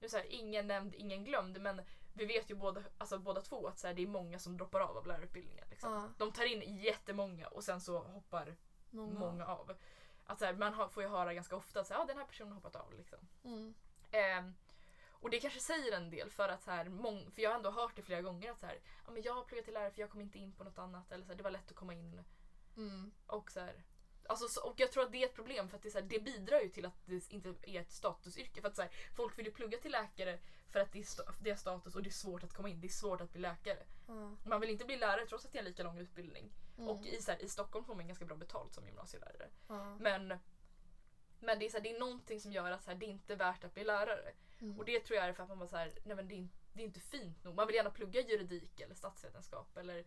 nu 0.00 0.08
så 0.08 0.16
här, 0.16 0.26
ingen 0.28 0.66
nämnd, 0.66 0.94
ingen 0.94 1.24
glömd. 1.24 1.60
Men 1.60 1.80
vi 2.12 2.24
vet 2.24 2.50
ju 2.50 2.54
båda, 2.54 2.82
alltså, 2.98 3.18
båda 3.18 3.40
två 3.40 3.66
att 3.66 3.78
så 3.78 3.86
här, 3.86 3.94
det 3.94 4.02
är 4.02 4.06
många 4.06 4.38
som 4.38 4.56
droppar 4.56 4.80
av 4.80 4.96
av 4.96 5.06
lärarutbildningen. 5.06 5.64
Liksom. 5.70 5.92
Ja. 5.92 6.08
De 6.18 6.32
tar 6.32 6.44
in 6.44 6.76
jättemånga 6.76 7.48
och 7.48 7.64
sen 7.64 7.80
så 7.80 7.98
hoppar 7.98 8.56
Många. 8.90 9.18
många 9.18 9.46
av. 9.46 9.76
Att 10.24 10.38
så 10.38 10.44
här, 10.44 10.54
man 10.54 10.90
får 10.90 11.02
ju 11.02 11.08
höra 11.08 11.34
ganska 11.34 11.56
ofta 11.56 11.80
att 11.80 11.90
ah, 11.90 12.04
den 12.04 12.18
här 12.18 12.24
personen 12.24 12.52
har 12.52 12.54
hoppat 12.54 12.76
av. 12.76 12.94
Liksom. 12.94 13.18
Mm. 13.44 13.74
Ehm, 14.10 14.54
och 15.20 15.30
det 15.30 15.40
kanske 15.40 15.60
säger 15.60 15.96
en 15.96 16.10
del 16.10 16.30
för 16.30 16.48
att 16.48 16.62
så 16.62 16.70
här, 16.70 16.88
mång, 16.88 17.30
för 17.30 17.42
jag 17.42 17.50
har 17.50 17.56
ändå 17.56 17.70
hört 17.70 17.96
det 17.96 18.02
flera 18.02 18.22
gånger 18.22 18.50
att 18.50 18.58
så 18.58 18.66
här, 18.66 18.78
ah, 19.04 19.10
men 19.10 19.22
jag 19.22 19.34
har 19.34 19.44
pluggat 19.44 19.64
till 19.64 19.74
lärare 19.74 19.90
för 19.90 20.00
jag 20.00 20.10
kom 20.10 20.20
inte 20.20 20.38
in 20.38 20.52
på 20.52 20.64
något 20.64 20.78
annat. 20.78 21.12
Eller 21.12 21.24
så 21.24 21.30
här, 21.30 21.36
det 21.36 21.42
var 21.42 21.50
lätt 21.50 21.70
att 21.70 21.76
komma 21.76 21.94
in. 21.94 22.24
Mm. 22.76 23.10
Och, 23.26 23.50
så 23.50 23.60
här, 23.60 23.82
alltså, 24.28 24.48
så, 24.48 24.68
och 24.68 24.80
jag 24.80 24.92
tror 24.92 25.02
att 25.02 25.12
det 25.12 25.22
är 25.22 25.26
ett 25.26 25.34
problem 25.34 25.68
för 25.68 25.76
att 25.76 25.82
det, 25.82 25.90
så 25.90 25.98
här, 25.98 26.06
det 26.06 26.20
bidrar 26.20 26.60
ju 26.60 26.68
till 26.68 26.86
att 26.86 27.06
det 27.06 27.32
inte 27.32 27.54
är 27.62 27.80
ett 27.80 27.92
statusyrke. 27.92 28.60
För 28.60 28.68
att 28.68 28.76
så 28.76 28.82
här, 28.82 28.90
folk 29.16 29.38
vill 29.38 29.46
ju 29.46 29.52
plugga 29.52 29.78
till 29.78 29.92
läkare 29.92 30.38
för 30.70 30.80
att 30.80 30.92
det 30.92 30.98
är, 30.98 31.42
det 31.42 31.50
är 31.50 31.56
status 31.56 31.94
och 31.94 32.02
det 32.02 32.08
är 32.08 32.12
svårt 32.12 32.42
att 32.42 32.52
komma 32.52 32.68
in. 32.68 32.80
Det 32.80 32.86
är 32.86 32.88
svårt 32.88 33.20
att 33.20 33.32
bli 33.32 33.40
läkare. 33.40 33.86
Ja. 34.06 34.36
Man 34.44 34.60
vill 34.60 34.70
inte 34.70 34.84
bli 34.84 34.96
lärare 34.96 35.26
trots 35.26 35.46
att 35.46 35.52
det 35.52 35.58
är 35.58 35.60
en 35.60 35.64
lika 35.64 35.82
lång 35.82 35.98
utbildning. 35.98 36.52
Mm. 36.78 36.88
Och 36.88 37.06
i, 37.06 37.22
så 37.22 37.30
här, 37.32 37.42
i 37.42 37.48
Stockholm 37.48 37.84
får 37.84 37.94
man 37.94 38.06
ganska 38.06 38.24
bra 38.24 38.36
betalt 38.36 38.74
som 38.74 38.86
gymnasielärare. 38.86 39.48
Ja. 39.68 39.96
Men, 40.00 40.38
men 41.40 41.58
det, 41.58 41.66
är 41.66 41.70
så 41.70 41.78
det 41.78 41.94
är 41.94 41.98
någonting 41.98 42.40
som 42.40 42.52
gör 42.52 42.70
att 42.70 42.84
så 42.84 42.94
det 42.94 43.06
är 43.06 43.10
inte 43.10 43.32
är 43.32 43.36
värt 43.36 43.64
att 43.64 43.74
bli 43.74 43.84
lärare. 43.84 44.32
Mm. 44.60 44.78
Och 44.78 44.84
det 44.84 45.00
tror 45.00 45.16
jag 45.16 45.28
är 45.28 45.32
för 45.32 45.42
att 45.42 45.48
man 45.48 45.58
bara 45.58 45.68
så 45.68 45.76
här, 45.76 45.92
nej 46.04 46.16
men 46.16 46.28
det 46.28 46.34
är, 46.34 46.36
in- 46.36 46.52
det 46.72 46.82
är 46.82 46.86
inte 46.86 47.00
fint 47.00 47.44
nog. 47.44 47.54
Man 47.54 47.66
vill 47.66 47.76
gärna 47.76 47.90
plugga 47.90 48.20
juridik 48.20 48.80
eller 48.80 48.94
statsvetenskap 48.94 49.76
eller, 49.76 49.98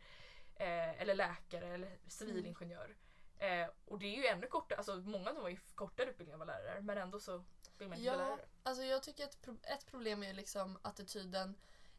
eh, 0.55 1.01
eller 1.01 1.15
läkare 1.15 1.67
eller 1.67 1.97
civilingenjör. 2.07 2.95
Eh, 3.41 3.67
och 3.85 3.99
det 3.99 4.05
är 4.05 4.17
ju 4.17 4.25
ännu 4.25 4.47
kortare, 4.47 4.77
alltså 4.77 4.95
många 4.95 5.29
av 5.29 5.35
dem 5.35 5.43
var 5.43 5.49
ju 5.49 5.57
kortare 5.75 6.09
utbildningar 6.09 6.37
vad 6.37 6.47
lärare 6.47 6.69
är, 6.77 6.81
men 6.81 6.97
ändå 6.97 7.19
så 7.19 7.43
vill 7.77 7.87
man 7.87 7.97
inte 7.97 8.07
Ja, 8.07 8.15
lärare. 8.15 8.45
alltså 8.63 8.83
jag 8.83 9.03
tycker 9.03 9.23
att 9.23 9.41
pro- 9.41 9.57
ett 9.63 9.85
problem 9.85 10.23
är 10.23 10.33
liksom 10.33 10.77
attityden 10.81 11.55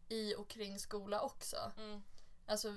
i 0.08 0.34
och 0.34 0.48
kring 0.48 0.78
skola 0.78 1.20
också. 1.20 1.72
Mm. 1.78 2.02
alltså 2.46 2.74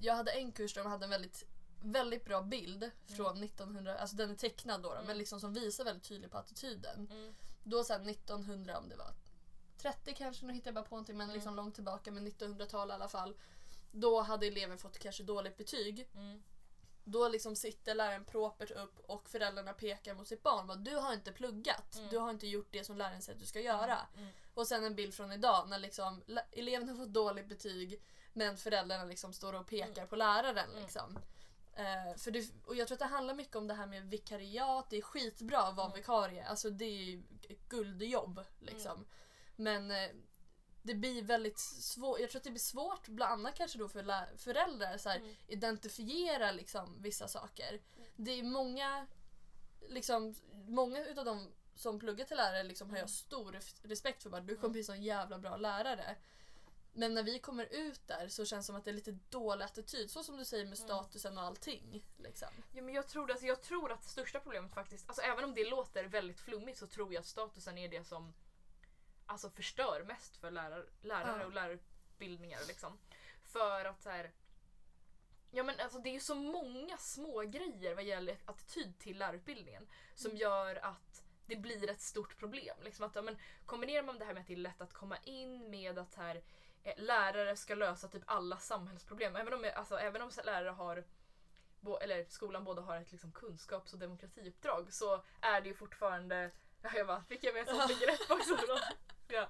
jag 0.00 0.14
hade 0.14 0.32
en 0.32 0.52
kurs 0.52 0.74
där 0.74 0.82
de 0.82 0.90
hade 0.90 1.04
en 1.04 1.10
väldigt 1.10 1.44
väldigt 1.84 2.24
bra 2.24 2.42
bild 2.42 2.90
från 3.16 3.42
1900, 3.42 3.98
alltså 3.98 4.16
den 4.16 4.30
är 4.30 4.34
tecknad 4.34 4.82
då, 4.82 4.88
då 4.88 4.94
Mm. 4.94 5.06
men 5.06 5.18
liksom 5.18 5.40
som 5.40 5.52
visar 5.54 5.84
väldigt 5.84 6.04
tydligt 6.08 6.30
på 6.30 6.38
attityden. 6.38 7.08
Mm. 7.10 7.34
Då 7.64 7.84
sen 7.84 8.08
1900 8.08 8.78
om 8.78 8.88
det 8.88 8.96
var 8.96 9.14
30 9.78 10.14
kanske, 10.14 10.46
nu 10.46 10.52
hittar 10.52 10.66
jag 10.68 10.74
bara 10.74 10.84
på 10.84 10.94
någonting 10.94 11.16
men 11.16 11.24
Mm. 11.24 11.34
liksom 11.34 11.54
långt 11.56 11.74
tillbaka 11.74 12.10
men 12.10 12.26
1900-tal 12.26 12.90
i 12.90 12.92
alla 12.92 13.08
fall. 13.08 13.36
Då 13.92 14.20
hade 14.20 14.46
eleven 14.46 14.78
fått 14.78 14.98
kanske 14.98 15.22
dåligt 15.22 15.56
betyg. 15.56 16.08
Mm. 16.14 16.42
Då 17.04 17.28
liksom 17.28 17.56
sitter 17.56 17.94
läraren 17.94 18.24
propert 18.24 18.70
upp 18.70 18.98
och 19.06 19.28
föräldrarna 19.28 19.72
pekar 19.72 20.14
mot 20.14 20.28
sitt 20.28 20.42
barn. 20.42 20.66
Bara, 20.66 20.76
Du 20.76 20.96
har 20.96 21.12
inte 21.12 21.32
pluggat. 21.32 21.96
Mm. 21.96 22.08
Du 22.10 22.18
har 22.18 22.30
inte 22.30 22.46
gjort 22.46 22.68
det 22.70 22.84
som 22.84 22.96
läraren 22.96 23.22
säger 23.22 23.36
att 23.36 23.40
du 23.40 23.46
ska 23.46 23.60
göra. 23.60 23.98
Mm. 24.16 24.28
Och 24.54 24.66
sen 24.68 24.84
en 24.84 24.94
bild 24.94 25.14
från 25.14 25.32
idag 25.32 25.68
när 25.68 25.78
liksom, 25.78 26.22
eleven 26.52 26.88
har 26.88 26.96
fått 26.96 27.12
dåligt 27.12 27.48
betyg 27.48 28.02
men 28.32 28.56
föräldrarna 28.56 29.04
liksom 29.04 29.32
står 29.32 29.52
och 29.52 29.66
pekar 29.66 29.92
Mm. 30.02 30.08
på 30.08 30.16
läraren. 30.16 30.70
Mm. 30.70 30.82
Liksom. 30.82 31.18
Eh, 31.74 32.16
för 32.18 32.30
det, 32.30 32.50
och 32.66 32.76
jag 32.76 32.88
tror 32.88 32.94
att 32.96 32.98
det 32.98 33.04
handlar 33.14 33.34
mycket 33.34 33.56
om 33.56 33.66
det 33.66 33.74
här 33.74 33.86
med 33.86 34.10
vikariat. 34.10 34.90
Det 34.90 34.96
är 34.96 35.02
skitbra 35.02 35.58
att 35.58 35.76
vara 35.76 35.86
Mm. 35.86 35.96
vikarie. 35.98 36.46
Alltså 36.46 36.70
det 36.70 36.84
är 36.84 37.02
ju 37.02 37.22
ett 37.48 37.68
guldjobb. 37.68 38.44
Liksom. 38.60 38.92
Mm. 38.92 39.06
Men 39.56 39.90
eh, 39.90 40.10
det 40.82 40.94
blir 40.94 41.22
väldigt 41.22 41.58
svårt. 41.58 42.20
Jag 42.20 42.30
tror 42.30 42.38
att 42.40 42.44
det 42.44 42.50
blir 42.50 42.60
svårt 42.60 43.08
bland 43.08 43.32
annat 43.32 43.54
kanske 43.54 43.78
då 43.78 43.88
för 43.88 44.36
föräldrar 44.36 45.08
här, 45.08 45.16
Mm. 45.18 45.34
identifiera 45.48 46.52
liksom 46.52 47.02
vissa 47.02 47.28
saker. 47.28 47.68
Mm. 47.96 48.08
Det 48.16 48.30
är 48.32 48.42
många, 48.42 49.06
liksom, 49.88 50.34
många 50.68 51.06
utav 51.06 51.24
dem 51.24 51.48
som 51.74 51.98
pluggar 51.98 52.24
till 52.24 52.36
lärare 52.36 52.62
liksom 52.62 52.90
har 52.90 52.96
jag 52.96 53.00
Mm. 53.02 53.08
stor 53.08 53.52
res- 53.52 53.76
respekt 53.82 54.22
för. 54.22 54.30
Bara, 54.30 54.40
du 54.40 54.54
kommer 54.56 54.64
Mm. 54.64 54.72
bli 54.86 54.94
en 54.94 55.02
jävla 55.02 55.38
bra 55.38 55.56
lärare. 55.56 56.16
Men 56.94 57.14
när 57.14 57.22
vi 57.22 57.38
kommer 57.38 57.64
ut 57.74 58.08
där 58.08 58.28
så 58.28 58.44
känns 58.44 58.64
det 58.64 58.66
som 58.66 58.76
att 58.76 58.84
det 58.84 58.90
är 58.90 58.94
lite 58.94 59.18
dålig 59.30 59.64
attityd. 59.64 60.10
Så 60.10 60.22
som 60.22 60.36
du 60.36 60.44
säger 60.44 60.64
med 60.64 60.78
Mm. 60.78 60.88
statusen 60.88 61.38
och 61.38 61.44
allting. 61.44 62.04
Liksom. 62.18 62.48
Ja, 62.72 62.82
men 62.82 62.94
jag, 62.94 63.08
tror, 63.08 63.30
alltså, 63.30 63.46
jag 63.46 63.62
tror 63.62 63.92
att 63.92 64.04
största 64.04 64.40
problemet 64.40 64.74
faktiskt, 64.74 65.08
alltså, 65.08 65.22
även 65.22 65.44
om 65.44 65.54
det 65.54 65.70
låter 65.70 66.04
väldigt 66.04 66.40
flummigt 66.40 66.78
så 66.78 66.86
tror 66.86 67.12
jag 67.12 67.20
att 67.20 67.26
statusen 67.26 67.78
är 67.78 67.88
det 67.88 68.04
som 68.06 68.32
alltså, 69.26 69.50
förstör 69.50 70.04
mest 70.04 70.36
för 70.36 70.50
lärar, 70.50 70.86
lärare 71.00 71.40
Ja. 71.40 71.46
och 71.46 71.52
lärarutbildningar. 71.52 72.60
Liksom. 72.68 72.98
För 73.42 73.84
att 73.84 74.02
så 74.02 74.10
här, 74.10 74.30
Ja 75.54 75.62
men 75.62 75.80
alltså 75.80 75.98
det 75.98 76.08
är 76.08 76.12
ju 76.12 76.20
så 76.20 76.34
många 76.34 76.96
små 76.98 77.40
grejer 77.40 77.94
vad 77.94 78.04
gäller 78.04 78.38
attityd 78.44 78.98
till 78.98 79.18
lärarutbildningen 79.18 79.88
som 80.14 80.30
Mm. 80.30 80.40
gör 80.40 80.76
att 80.84 81.24
det 81.46 81.56
blir 81.56 81.90
ett 81.90 82.00
stort 82.00 82.38
problem. 82.38 82.76
Liksom 82.82 83.04
att, 83.06 83.14
ja, 83.14 83.22
men, 83.22 83.38
kombinerar 83.66 84.02
man 84.02 84.18
det 84.18 84.24
här 84.24 84.34
med 84.34 84.40
att 84.40 84.46
det 84.46 84.52
är 84.52 84.56
lätt 84.56 84.80
att 84.80 84.92
komma 84.92 85.16
in 85.24 85.70
med 85.70 85.98
att 85.98 86.14
här, 86.14 86.42
eh, 86.82 86.94
lärare 86.96 87.56
ska 87.56 87.74
lösa 87.74 88.08
typ 88.08 88.22
alla 88.26 88.58
samhällsproblem. 88.58 89.36
Även 89.36 89.52
om, 89.52 89.70
alltså, 89.76 89.96
även 89.98 90.22
om 90.22 90.30
lärare 90.44 90.68
har 90.70 91.04
bo- 91.80 91.98
eller 91.98 92.24
skolan 92.24 92.64
både 92.64 92.80
har 92.80 92.96
ett 92.96 93.12
liksom, 93.12 93.32
kunskaps 93.32 93.92
och 93.92 93.98
demokratiuppdrag 93.98 94.92
så 94.92 95.24
är 95.40 95.60
det 95.60 95.68
ju 95.68 95.74
fortfarande 95.74 96.50
Ja, 96.82 96.90
jag 96.96 97.06
bara, 97.06 97.22
fick 97.24 97.44
jag 97.44 97.54
med 97.54 97.62
ett 97.62 97.68
sånt 97.68 97.88
begrepp 98.00 98.30
också? 98.30 98.56
Ja. 99.32 99.48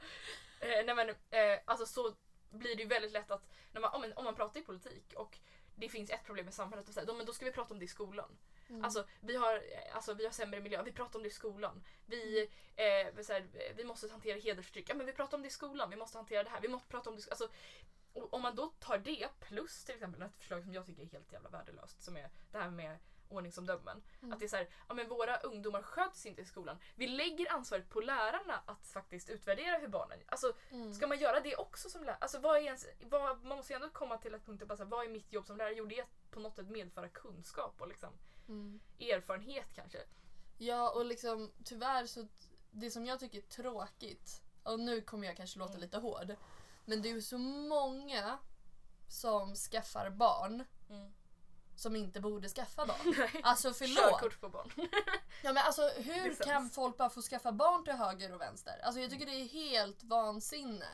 Eh, 0.60 0.84
nej 0.84 0.94
men, 0.94 1.08
eh, 1.08 1.60
alltså 1.64 1.86
så 1.86 2.14
blir 2.50 2.76
det 2.76 2.82
ju 2.82 2.88
väldigt 2.88 3.12
lätt 3.12 3.30
att 3.30 3.48
när 3.72 3.80
man, 3.80 3.94
om, 3.94 4.00
man, 4.00 4.12
om 4.12 4.24
man 4.24 4.34
pratar 4.34 4.60
i 4.60 4.62
politik 4.62 5.12
och 5.16 5.38
det 5.74 5.88
finns 5.88 6.10
ett 6.10 6.24
problem 6.24 6.48
i 6.48 6.52
samhället 6.52 6.88
och 6.88 6.94
här, 6.94 7.06
då, 7.06 7.14
men 7.14 7.26
då 7.26 7.32
ska 7.32 7.44
vi 7.44 7.52
prata 7.52 7.74
om 7.74 7.78
det 7.78 7.84
i 7.84 7.88
skolan. 7.88 8.38
Mm. 8.68 8.84
Alltså, 8.84 9.06
vi 9.20 9.36
har, 9.36 9.54
eh, 9.54 9.96
alltså 9.96 10.14
vi 10.14 10.24
har 10.24 10.32
sämre 10.32 10.60
miljö, 10.60 10.82
vi 10.82 10.92
pratar 10.92 11.18
om 11.18 11.22
det 11.22 11.28
i 11.28 11.32
skolan. 11.32 11.84
Vi, 12.06 12.50
eh, 12.76 13.22
så 13.22 13.32
här, 13.32 13.40
eh, 13.40 13.76
vi 13.76 13.84
måste 13.84 14.10
hantera 14.10 14.38
hedersförtryck, 14.38 14.90
ja 14.90 14.94
men 14.94 15.06
vi 15.06 15.12
pratar 15.12 15.36
om 15.36 15.42
det 15.42 15.48
i 15.48 15.50
skolan, 15.50 15.90
vi 15.90 15.96
måste 15.96 16.18
hantera 16.18 16.44
det 16.44 16.50
här, 16.50 16.60
vi 16.60 16.68
måste 16.68 16.88
prata 16.88 17.10
om 17.10 17.16
det 17.16 17.30
alltså, 17.30 17.48
Om 18.12 18.42
man 18.42 18.54
då 18.54 18.72
tar 18.78 18.98
det 18.98 19.28
plus 19.40 19.84
till 19.84 19.94
exempel 19.94 20.22
ett 20.22 20.36
förslag 20.38 20.62
som 20.62 20.74
jag 20.74 20.86
tycker 20.86 21.02
är 21.02 21.06
helt 21.06 21.32
jävla 21.32 21.48
värdelöst 21.48 22.02
som 22.02 22.16
är 22.16 22.30
det 22.50 22.58
här 22.58 22.70
med 22.70 22.98
ordningsomdömen. 23.32 24.02
Mm. 24.20 24.32
Att 24.32 24.38
det 24.38 24.44
är 24.44 24.48
så 24.48 24.56
här, 24.56 24.68
ja 24.88 24.94
men 24.94 25.08
våra 25.08 25.36
ungdomar 25.36 25.82
sköts 25.82 26.26
inte 26.26 26.42
i 26.42 26.44
skolan. 26.44 26.78
Vi 26.94 27.06
lägger 27.08 27.52
ansvaret 27.52 27.88
på 27.88 28.00
lärarna 28.00 28.62
att 28.66 28.86
faktiskt 28.86 29.30
utvärdera 29.30 29.78
hur 29.78 29.88
barnen 29.88 30.18
Alltså 30.26 30.52
Mm. 30.70 30.94
Ska 30.94 31.06
man 31.06 31.18
göra 31.18 31.40
det 31.40 31.56
också 31.56 31.90
som 31.90 32.00
lärare? 32.04 32.18
Alltså, 32.20 32.38
vad 32.38 32.56
är 32.56 32.60
ens, 32.60 32.86
vad, 33.00 33.44
man 33.44 33.56
måste 33.56 33.72
ju 33.72 33.74
ändå 33.74 33.88
komma 33.88 34.18
till 34.18 34.34
ett 34.34 34.46
punkt 34.46 34.58
där 34.58 34.66
bara, 34.66 34.84
vad 34.84 35.04
är 35.04 35.08
mitt 35.10 35.32
jobb 35.32 35.46
som 35.46 35.56
lärare? 35.56 35.74
Jo, 35.74 35.84
det 35.86 35.98
är 35.98 36.02
att 36.02 36.30
på 36.30 36.40
något 36.40 36.56
sätt 36.56 36.68
medföra 36.68 37.08
kunskap 37.08 37.74
och 37.80 37.88
liksom, 37.88 38.10
Mm. 38.48 38.80
erfarenhet 38.98 39.66
kanske. 39.74 39.98
Ja 40.58 40.90
och 40.90 41.04
liksom 41.04 41.52
tyvärr 41.64 42.06
så 42.06 42.26
det 42.70 42.90
som 42.90 43.06
jag 43.06 43.20
tycker 43.20 43.38
är 43.38 43.42
tråkigt 43.42 44.42
och 44.62 44.80
nu 44.80 45.00
kommer 45.00 45.26
jag 45.26 45.36
kanske 45.36 45.58
låta 45.58 45.70
Mm. 45.72 45.80
lite 45.80 45.98
hård 45.98 46.34
men 46.84 47.02
det 47.02 47.08
är 47.08 47.12
ju 47.12 47.22
så 47.22 47.38
många 47.38 48.38
som 49.08 49.54
skaffar 49.54 50.10
barn 50.10 50.64
som 51.76 51.96
inte 51.96 52.20
borde 52.20 52.48
skaffa 52.48 52.86
barn. 52.86 53.14
Nej. 53.18 53.40
Alltså 53.42 53.72
förlåt. 53.72 53.96
Körkort 54.20 54.40
på 54.40 54.48
barn. 54.48 54.72
Ja, 55.42 55.52
men 55.52 55.56
alltså, 55.58 55.82
hur 55.96 56.34
kan 56.34 56.70
folk 56.70 56.96
bara 56.96 57.10
få 57.10 57.22
skaffa 57.22 57.52
barn 57.52 57.84
till 57.84 57.92
höger 57.92 58.32
och 58.34 58.40
vänster? 58.40 58.80
Alltså, 58.82 59.00
jag 59.00 59.10
tycker 59.10 59.26
det 59.26 59.32
är 59.40 59.48
helt 59.48 60.02
vansinne. 60.04 60.86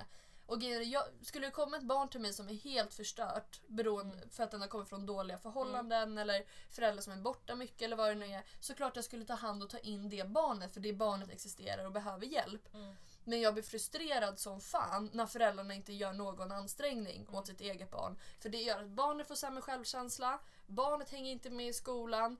Och 0.46 0.62
jag, 0.62 1.02
skulle 1.22 1.46
det 1.46 1.50
komma 1.50 1.76
ett 1.76 1.82
barn 1.82 2.08
till 2.08 2.20
mig 2.20 2.32
som 2.32 2.48
är 2.48 2.54
helt 2.54 2.94
förstört 2.94 3.60
beroende 3.66 4.16
Mm. 4.16 4.30
för 4.30 4.44
att 4.44 4.50
den 4.50 4.60
har 4.60 4.68
kommit 4.68 4.88
från 4.88 5.06
dåliga 5.06 5.38
förhållanden 5.38 6.18
eller 6.18 6.44
föräldrar 6.70 7.02
som 7.02 7.12
är 7.12 7.16
borta 7.16 7.54
mycket 7.54 7.82
eller 7.82 7.96
vad 7.96 8.08
det 8.08 8.14
nu 8.14 8.26
är. 8.26 8.42
Såklart 8.60 8.96
jag 8.96 9.04
skulle 9.04 9.24
ta 9.24 9.34
hand 9.34 9.62
och 9.62 9.70
ta 9.70 9.78
in 9.78 10.08
det 10.08 10.28
barnet 10.28 10.74
för 10.74 10.80
det 10.80 10.92
barnet 10.92 11.30
existerar 11.30 11.84
och 11.86 11.92
behöver 11.92 12.26
hjälp. 12.26 12.74
Mm. 12.74 12.94
Men 13.24 13.40
jag 13.40 13.54
blir 13.54 13.62
frustrerad 13.64 14.38
som 14.38 14.60
fan 14.60 15.10
när 15.12 15.26
föräldrarna 15.26 15.74
inte 15.74 15.92
gör 15.92 16.12
någon 16.12 16.52
ansträngning 16.52 17.22
Mm. 17.22 17.34
åt 17.34 17.46
sitt 17.46 17.60
eget 17.60 17.90
barn. 17.90 18.18
För 18.40 18.48
det 18.48 18.58
gör 18.62 18.80
att 18.82 18.88
barnet 18.88 19.28
får 19.28 19.34
sämre 19.34 19.62
självkänsla, 19.62 20.38
barnet 20.68 21.10
hänger 21.10 21.32
inte 21.32 21.50
med 21.50 21.66
i 21.68 21.72
skolan 21.72 22.36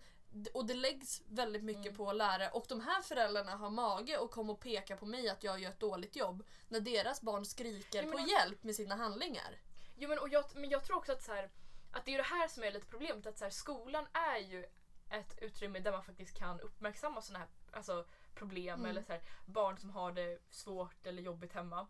och 0.54 0.66
det 0.66 0.74
läggs 0.74 1.22
väldigt 1.28 1.62
mycket 1.64 1.84
Mm. 1.86 1.96
på 1.96 2.12
lärare 2.12 2.50
och 2.50 2.64
de 2.68 2.80
här 2.80 3.02
föräldrarna 3.02 3.56
har 3.56 3.70
mage 3.70 4.18
och 4.18 4.30
kommer 4.30 4.52
och 4.52 4.60
peka 4.60 4.96
på 4.96 5.06
mig 5.06 5.28
att 5.28 5.44
jag 5.44 5.60
gör 5.60 5.70
ett 5.70 5.80
dåligt 5.80 6.16
jobb 6.16 6.42
när 6.68 6.80
deras 6.80 7.20
barn 7.20 7.44
skriker 7.44 8.02
men 8.02 8.12
på 8.12 8.18
hjälp 8.18 8.62
med 8.62 8.74
sina 8.74 8.94
handlingar. 8.94 9.58
Jo, 9.96 10.08
men, 10.08 10.18
och 10.18 10.28
jag, 10.28 10.44
men 10.54 10.70
jag 10.70 10.84
tror 10.84 10.96
också 10.96 11.12
att, 11.12 11.22
så 11.22 11.32
här, 11.32 11.50
att 11.92 12.04
det 12.04 12.14
är 12.14 12.18
det 12.18 12.22
här 12.22 12.48
som 12.48 12.62
är 12.64 12.70
lite 12.72 12.86
problemet. 12.86 13.26
Att 13.26 13.38
så 13.38 13.44
här, 13.44 13.50
skolan 13.50 14.06
är 14.12 14.38
ju 14.38 14.64
ett 15.10 15.38
utrymme 15.42 15.78
där 15.78 15.92
man 15.92 16.04
faktiskt 16.04 16.38
kan 16.38 16.60
uppmärksamma 16.60 17.22
sådana 17.22 17.38
här 17.38 17.48
alltså, 17.78 18.04
problem 18.34 18.78
Mm. 18.78 18.90
eller 18.90 19.02
så 19.02 19.12
här, 19.12 19.22
barn 19.46 19.78
som 19.78 19.90
har 19.90 20.12
det 20.12 20.38
svårt 20.50 21.06
eller 21.06 21.22
jobbigt 21.22 21.52
hemma. 21.52 21.86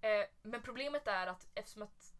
Eh, 0.00 0.24
men 0.42 0.62
problemet 0.62 1.08
är 1.08 1.26
att 1.26 1.46
eftersom 1.54 1.82
att 1.82 2.13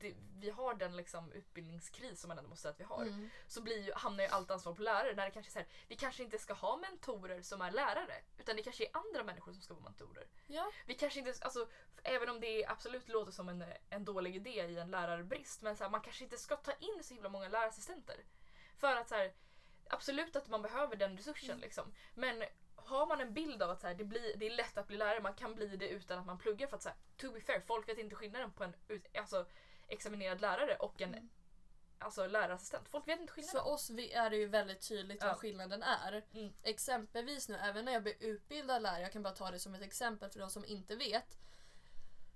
det, 0.00 0.14
vi 0.40 0.50
har 0.50 0.74
den 0.74 0.96
liksom, 0.96 1.32
utbildningskris 1.32 2.20
som 2.20 2.28
man 2.28 2.38
ändå 2.38 2.50
måste 2.50 2.62
säga 2.62 2.72
att 2.72 2.80
vi 2.80 2.84
har 2.84 3.02
Mm. 3.02 3.30
så 3.46 3.62
blir 3.62 3.78
ju, 3.86 3.92
hamnar 3.92 4.24
ju 4.24 4.30
allt 4.30 4.50
ansvar 4.50 4.74
på 4.74 4.82
lärare. 4.82 5.14
När 5.14 5.24
det 5.24 5.30
kanske 5.30 5.50
är 5.50 5.52
så 5.52 5.58
här, 5.58 5.68
vi 5.88 5.96
kanske 5.96 6.22
inte 6.22 6.38
ska 6.38 6.52
ha 6.54 6.76
mentorer 6.76 7.42
som 7.42 7.60
är 7.60 7.70
lärare 7.70 8.14
utan 8.38 8.56
det 8.56 8.62
kanske 8.62 8.84
är 8.84 8.90
andra 8.96 9.24
människor 9.24 9.52
som 9.52 9.62
ska 9.62 9.74
vara 9.74 9.84
mentorer. 9.84 10.26
Ja. 10.46 10.72
Vi 10.86 10.94
kanske 10.94 11.18
inte, 11.18 11.34
alltså, 11.40 11.68
även 12.02 12.28
om 12.28 12.40
det 12.40 12.66
absolut 12.66 13.08
låter 13.08 13.32
som 13.32 13.48
en, 13.48 13.64
en 13.90 14.04
dålig 14.04 14.36
idé 14.36 14.50
i 14.64 14.78
en 14.78 14.90
lärarbrist 14.90 15.62
men 15.62 15.76
så 15.76 15.84
här, 15.84 15.90
man 15.90 16.00
kanske 16.00 16.24
inte 16.24 16.38
ska 16.38 16.56
ta 16.56 16.72
in 16.72 17.02
så 17.04 17.14
himla 17.14 17.28
många 17.28 17.48
lärarassistenter. 17.48 18.16
För 18.76 18.96
att 18.96 19.08
så 19.08 19.14
här, 19.14 19.32
absolut 19.88 20.36
att 20.36 20.48
man 20.48 20.62
behöver 20.62 20.96
den 20.96 21.16
resursen 21.16 21.50
Mm. 21.50 21.60
liksom. 21.60 21.92
Men 22.14 22.44
har 22.76 23.06
man 23.06 23.20
en 23.20 23.34
bild 23.34 23.62
av 23.62 23.70
att 23.70 23.80
så 23.80 23.86
här, 23.86 23.94
det, 23.94 24.04
blir, 24.04 24.36
det 24.36 24.46
är 24.46 24.50
lätt 24.50 24.78
att 24.78 24.86
bli 24.86 24.96
lärare, 24.96 25.20
man 25.20 25.34
kan 25.34 25.54
bli 25.54 25.76
det 25.76 25.88
utan 25.88 26.18
att 26.18 26.26
man 26.26 26.38
pluggar 26.38 26.66
för 26.66 26.76
att 26.76 26.82
så 26.82 26.88
här, 26.88 26.98
to 27.16 27.32
be 27.32 27.40
fair, 27.40 27.60
folk 27.60 27.88
vet 27.88 27.98
inte 27.98 28.16
skillnaden 28.16 28.52
på 28.52 28.64
en 28.64 28.74
alltså, 29.18 29.46
examinerad 29.92 30.40
lärare 30.40 30.76
och 30.76 31.00
en 31.02 31.14
Mm. 31.14 31.28
alltså, 31.98 32.26
lärarassistent. 32.26 32.88
Folk 32.88 33.08
vet 33.08 33.20
inte 33.20 33.32
skillnaden. 33.32 33.62
För 33.62 33.70
oss 33.72 33.90
är 33.90 34.30
det 34.30 34.36
ju 34.36 34.46
väldigt 34.46 34.88
tydligt 34.88 35.18
Ja. 35.20 35.26
vad 35.26 35.36
skillnaden 35.36 35.82
är. 35.82 36.24
Mm. 36.34 36.52
Exempelvis 36.62 37.48
nu, 37.48 37.56
även 37.56 37.84
när 37.84 37.92
jag 37.92 38.02
blir 38.02 38.14
utbildad 38.20 38.82
lärare, 38.82 39.00
jag 39.00 39.12
kan 39.12 39.22
bara 39.22 39.34
ta 39.34 39.50
det 39.50 39.58
som 39.58 39.74
ett 39.74 39.82
exempel 39.82 40.30
för 40.30 40.40
de 40.40 40.50
som 40.50 40.64
inte 40.64 40.96
vet. 40.96 41.36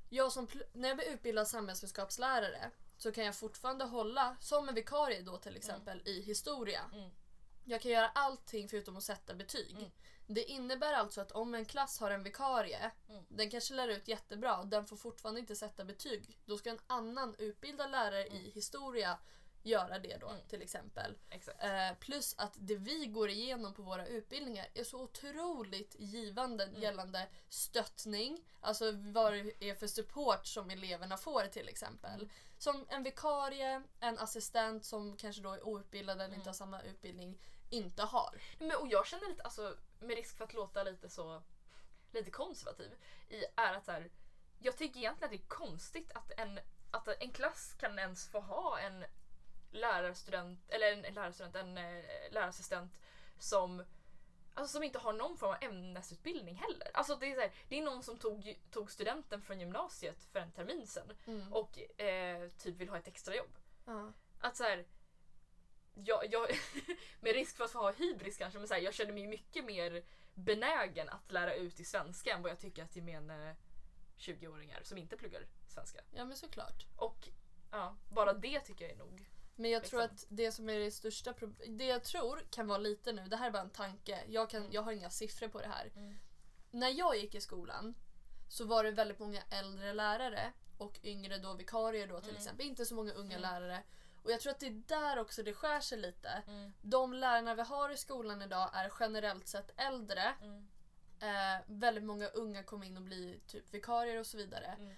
Jag 0.09 0.33
som, 0.33 0.49
när 0.73 0.89
jag 0.89 0.97
blir 0.99 1.09
utbildad 1.09 1.49
samhällskunskapslärare 1.49 2.71
så 2.99 3.13
kan 3.13 3.25
jag 3.25 3.35
fortfarande 3.35 3.85
hålla, 3.85 4.37
som 4.41 4.69
en 4.69 4.75
vikarie 4.75 5.23
då 5.23 5.37
till 5.39 5.57
exempel, 5.57 6.03
i 6.05 6.21
historia. 6.23 6.81
Mm. 7.67 7.73
Jag 7.73 7.81
kan 7.83 7.91
göra 7.93 8.09
allting 8.09 8.69
förutom 8.69 8.97
att 8.97 9.03
sätta 9.05 9.35
betyg. 9.35 9.71
Mm. 9.79 9.91
Det 10.27 10.43
innebär 10.45 10.93
alltså 10.93 11.21
att 11.21 11.33
om 11.33 11.55
en 11.55 11.65
klass 11.65 12.01
har 12.01 12.11
en 12.11 12.23
vikarie, 12.23 12.91
Mm. 13.09 13.25
den 13.29 13.51
kanske 13.51 13.75
lär 13.75 13.89
ut 13.89 14.09
jättebra, 14.09 14.65
den 14.65 14.87
får 14.87 14.97
fortfarande 14.97 15.41
inte 15.41 15.57
sätta 15.57 15.85
betyg. 15.85 16.39
Då 16.45 16.59
ska 16.59 16.71
en 16.71 16.81
annan 16.87 17.35
utbildad 17.39 17.91
lärare 17.91 18.27
i 18.27 18.51
historia 18.55 19.19
göra 19.63 19.99
det 19.99 20.17
då 20.21 20.29
Mm. 20.29 20.41
till 20.49 20.63
exempel. 20.63 21.15
Eh, 21.59 21.95
plus 22.01 22.35
att 22.39 22.53
det 22.57 22.77
vi 22.77 23.07
går 23.07 23.31
igenom 23.31 23.75
på 23.75 23.83
våra 23.83 24.07
utbildningar 24.07 24.67
är 24.75 24.85
så 24.85 25.01
otroligt 25.01 25.97
givande 25.99 26.65
Mm. 26.65 26.83
gällande 26.83 27.27
stöttning. 27.49 28.45
Alltså 28.61 28.93
vad 28.93 29.33
det 29.33 29.71
är 29.71 29.75
för 29.75 29.87
support 29.87 30.47
som 30.47 30.71
eleverna 30.71 31.17
får 31.17 31.47
till 31.47 31.69
exempel. 31.69 32.15
Mm. 32.15 32.29
Som 32.59 32.87
en 32.89 33.03
vikarie, 33.03 33.83
en 34.01 34.19
assistent 34.19 34.85
som 34.85 35.17
kanske 35.17 35.43
då 35.43 35.51
är 35.53 35.67
outbildad 35.69 36.17
eller 36.17 36.25
Mm. 36.25 36.39
inte 36.39 36.49
har 36.49 36.55
samma 36.55 36.83
utbildning 36.83 37.39
inte 37.71 38.03
har. 38.03 38.43
Men, 38.59 38.77
och 38.77 38.89
jag 38.89 39.07
känner 39.07 39.29
lite, 39.29 39.43
alltså, 39.43 39.77
med 40.01 40.17
risk 40.17 40.37
för 40.37 40.45
att 40.45 40.55
låta 40.55 40.83
lite 40.83 41.09
så 41.09 41.43
lite 42.11 42.31
konservativ, 42.31 42.91
i, 43.29 43.45
är 43.57 43.75
att 43.75 43.85
så 43.85 43.93
här, 43.93 44.11
jag 44.59 44.77
tycker 44.77 45.01
egentligen 45.01 45.25
att 45.25 45.39
det 45.39 45.45
är 45.45 45.49
konstigt 45.49 46.13
att 46.15 46.31
en 46.37 46.61
att 46.91 47.09
en 47.09 47.33
klass 47.33 47.75
kan 47.79 47.99
ens 47.99 48.29
få 48.29 48.41
ha 48.41 48.79
en 48.79 49.05
lärarstudent, 49.71 50.71
eller 50.71 50.93
en 50.93 51.15
lärarstudent, 51.15 51.57
en 51.57 51.79
eh, 51.79 52.05
lärarassistent 52.31 52.93
som 53.39 53.85
Alltså 54.59 54.73
som 54.73 54.83
inte 54.83 54.99
har 54.99 55.13
någon 55.13 55.37
form 55.37 55.51
av 55.51 55.57
ämnesutbildning 55.61 56.57
heller. 56.57 56.91
Alltså 56.95 57.17
det 57.17 57.27
är, 57.27 57.35
så 57.35 57.41
här, 57.41 57.53
det 57.69 57.79
är 57.79 57.83
någon 57.83 58.03
som 58.03 58.19
tog, 58.19 58.59
tog 58.71 58.91
studenten 58.91 59.43
från 59.43 59.61
gymnasiet 59.61 60.25
för 60.33 60.41
en 60.41 60.53
termin 60.53 60.87
sen 60.87 61.13
Mm. 61.27 61.53
och 61.53 62.01
eh, 62.01 62.49
typ 62.49 62.77
vill 62.77 62.89
ha 62.89 62.99
ett 62.99 63.09
extrajobb. 63.09 63.59
Ja. 63.85 64.13
Att 64.41 64.57
så 64.57 64.65
här, 64.65 64.85
jag, 66.05 66.33
jag, 66.33 66.49
med 67.21 67.33
risk 67.33 67.57
för 67.57 67.65
att 67.65 67.71
få 67.71 67.79
ha 67.79 67.93
hybris 67.93 68.37
kanske, 68.39 68.59
men 68.59 68.69
så 68.69 68.75
här, 68.75 68.81
jag 68.81 68.95
känner 68.95 69.13
mig 69.13 69.27
mycket 69.27 69.65
mer 69.65 70.05
benägen 70.35 71.09
att 71.09 71.33
lära 71.33 71.55
ut 71.55 71.81
i 71.81 71.85
svenska 71.85 72.35
än 72.35 72.43
vad 72.43 72.51
jag 72.51 72.59
tycker 72.61 72.85
att 72.85 72.97
gemene 72.97 73.57
20-åringar 74.19 74.81
som 74.83 74.99
inte 74.99 75.17
pluggar 75.17 75.47
svenska. 75.69 76.01
ja 76.13 76.25
men 76.25 76.37
såklart. 76.37 76.87
Och 76.97 77.29
ja, 77.71 77.97
bara 78.11 78.33
det 78.33 78.61
tycker 78.61 78.85
jag 78.85 78.93
är 78.93 78.99
nog. 78.99 79.29
Men 79.57 79.71
jag 79.71 79.85
tror 79.85 80.01
Liksom. 80.03 80.17
att 80.17 80.37
det 80.37 80.53
som 80.53 80.69
är 80.69 80.79
det 80.79 80.91
största 80.91 81.33
problemet, 81.33 81.79
det 81.79 81.85
jag 81.87 82.05
tror 82.05 82.47
kan 82.51 82.67
vara 82.69 82.79
lite 82.79 83.13
nu, 83.13 83.27
det 83.29 83.37
här 83.37 83.47
är 83.47 83.51
bara 83.51 83.63
en 83.63 83.71
tanke, 83.71 84.25
jag, 84.29 84.51
kan, 84.51 84.61
Mm. 84.61 84.73
jag 84.73 84.83
har 84.83 84.93
inga 84.93 85.11
siffror 85.11 85.49
på 85.49 85.61
det 85.61 85.69
här. 85.69 85.93
Mm. 85.97 86.15
När 86.71 86.89
jag 86.89 87.17
gick 87.17 87.35
i 87.35 87.41
skolan 87.41 87.95
så 88.49 88.65
var 88.65 88.85
det 88.85 88.91
väldigt 88.91 89.19
många 89.19 89.43
äldre 89.51 89.93
lärare 89.93 90.53
och 90.79 90.99
yngre 91.03 91.39
då 91.39 91.55
vikarier 91.55 92.07
då 92.07 92.21
till 92.21 92.31
Mm. 92.31 92.37
exempel, 92.43 92.67
inte 92.67 92.87
så 92.87 92.95
många 92.95 93.13
unga 93.13 93.37
Mm. 93.39 93.43
lärare. 93.43 93.83
Och 94.27 94.33
jag 94.33 94.41
tror 94.41 94.51
att 94.53 94.61
det 94.61 94.67
är 94.67 94.83
där 94.87 95.19
också 95.19 95.43
det 95.43 95.53
skär 95.55 95.81
sig 95.81 95.99
lite. 95.99 96.43
Mm. 96.49 96.73
De 96.83 97.13
lärarna 97.13 97.55
vi 97.55 97.63
har 97.63 97.91
i 97.91 97.97
skolan 97.97 98.43
idag 98.43 98.71
är 98.75 98.93
generellt 99.01 99.49
sett 99.49 99.71
äldre. 99.81 100.35
Mm. 100.43 100.67
Eh, 101.21 101.61
väldigt 101.67 102.05
många 102.05 102.27
unga 102.29 102.63
kommer 102.63 102.87
in 102.87 102.97
och 102.97 103.03
blir 103.03 103.39
typ 103.47 103.75
vikarier 103.75 104.21
och 104.21 104.27
så 104.27 104.37
vidare. 104.37 104.77
Mm. 104.79 104.95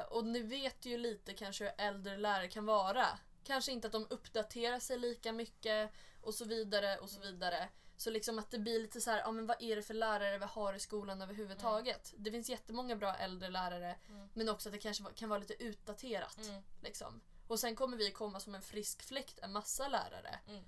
Eh, 0.00 0.06
och 0.06 0.24
ni 0.24 0.40
vet 0.42 0.84
ju 0.86 0.98
lite 0.98 1.34
kanske 1.34 1.64
hur 1.64 1.72
äldre 1.78 2.16
lärare 2.16 2.48
kan 2.48 2.66
vara. 2.66 3.06
Kanske 3.44 3.72
inte 3.72 3.86
att 3.86 3.92
de 3.92 4.06
uppdaterar 4.10 4.78
sig 4.78 4.98
lika 4.98 5.32
mycket 5.32 5.90
och 6.20 6.34
så 6.34 6.44
vidare 6.44 6.98
och 6.98 7.10
så 7.10 7.16
Mm. 7.20 7.32
vidare. 7.32 7.68
Så 7.96 8.10
liksom 8.10 8.38
att 8.38 8.50
det 8.50 8.58
blir 8.58 8.80
lite 8.80 9.00
så 9.00 9.10
här, 9.10 9.18
ja 9.18 9.30
men 9.32 9.46
vad 9.46 9.62
är 9.62 9.76
det 9.76 9.82
för 9.82 9.94
lärare 9.94 10.38
vi 10.38 10.44
har 10.44 10.74
i 10.74 10.80
skolan 10.80 11.22
överhuvudtaget? 11.22 12.12
Det 12.16 12.30
finns 12.30 12.48
jättemånga 12.50 12.96
bra 12.96 13.14
äldre 13.16 13.48
lärare 13.48 13.96
Mm. 14.08 14.28
men 14.34 14.48
också 14.48 14.68
att 14.68 14.72
det 14.72 14.78
kanske 14.78 15.04
kan 15.14 15.28
vara 15.28 15.38
lite 15.38 15.62
utdaterat. 15.64 16.38
Mm. 16.38 16.62
Liksom. 16.82 17.20
Och 17.46 17.60
sen 17.60 17.76
kommer 17.76 17.96
vi 17.96 18.10
komma 18.10 18.40
som 18.40 18.54
en 18.54 18.62
frisk 18.62 19.02
fläkt, 19.02 19.38
en 19.38 19.52
massa 19.52 19.88
lärare. 19.88 20.38
Mm. 20.48 20.64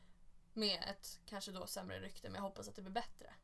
Med 0.52 0.84
ett 0.90 1.20
kanske 1.26 1.52
då 1.52 1.66
sämre 1.66 2.00
rykte 2.00 2.28
men 2.28 2.34
jag 2.34 2.42
hoppas 2.42 2.68
att 2.68 2.76
det 2.76 2.82
blir 2.82 2.92
bättre. 2.92 3.34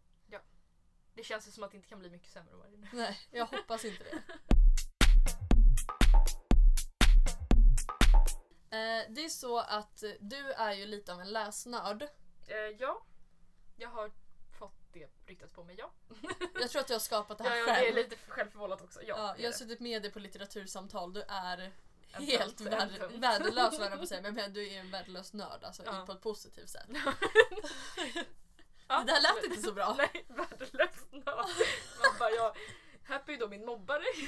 Det 1.15 1.25
känns 1.25 1.47
ju 1.49 1.51
som 1.51 1.65
att 1.65 1.71
det 1.71 1.77
inte 1.77 1.89
kan 1.89 1.99
bli 1.99 2.11
mycket 2.11 2.31
sämre 2.31 2.53
nu. 2.71 2.89
Nej, 2.93 3.19
jag 3.31 3.47
hoppas 3.47 3.85
inte 3.85 4.05
det. 4.05 4.23
Eh, 8.73 9.05
det 9.09 9.25
är 9.25 9.29
så 9.29 9.59
att 9.59 10.05
du 10.21 10.53
är 10.53 10.73
ju 10.73 10.87
lite 10.87 11.13
av 11.13 11.21
en 11.21 11.33
läsnörd. 11.33 12.03
Eh, 12.47 12.57
ja, 12.57 13.05
jag 13.77 13.89
har 13.89 14.13
fått 14.59 14.93
det 14.93 15.11
ryktat 15.27 15.53
på 15.53 15.65
mig, 15.65 15.77
ja. 15.79 15.93
Jag 16.61 16.71
tror 16.71 16.81
att 16.81 16.87
du 16.87 16.93
har 16.93 17.01
skapat 17.01 17.39
det 17.39 17.45
ja, 17.45 17.51
här 17.51 17.57
ja 17.57 17.65
själv. 17.65 17.95
det 17.95 18.01
är 18.01 18.05
lite 18.05 18.17
självförvållat 18.29 18.83
också. 18.83 19.03
Ja, 19.03 19.15
ja, 19.19 19.35
jag 19.39 19.49
har 19.49 19.53
suttit 19.53 19.81
med 19.81 20.03
dig 20.03 20.11
på 20.11 20.19
litteratursamtal. 20.19 21.13
Du 21.13 21.23
är 21.29 21.73
helt 22.13 22.61
värdelös 22.61 23.79
vad 23.79 23.87
jag 23.87 23.97
på 23.97 24.03
att 24.03 24.09
säga. 24.09 24.21
Men 24.33 24.53
du 24.53 24.69
är 24.69 24.81
en 24.81 24.91
värdelös 24.91 25.33
nörd 25.33 25.65
alltså, 25.65 25.83
Ja. 25.87 26.05
på 26.07 26.13
ett 26.13 26.21
positivt 26.21 26.71
sätt. 26.71 26.87
Ja, 28.89 28.99
det 28.99 29.13
där 29.13 29.21
lät 29.23 29.45
inte 29.45 29.63
så 29.63 29.73
bra. 29.73 29.95
Nej, 29.99 30.25
värdelös 30.29 31.07
nörd. 31.11 31.25
Man 32.03 32.19
bara, 32.19 32.31
jag, 32.31 32.57
Happy 33.05 33.33
är 33.35 33.39
då 33.39 33.49
min 33.49 33.65
mobbare 33.67 34.03
i 34.17 34.27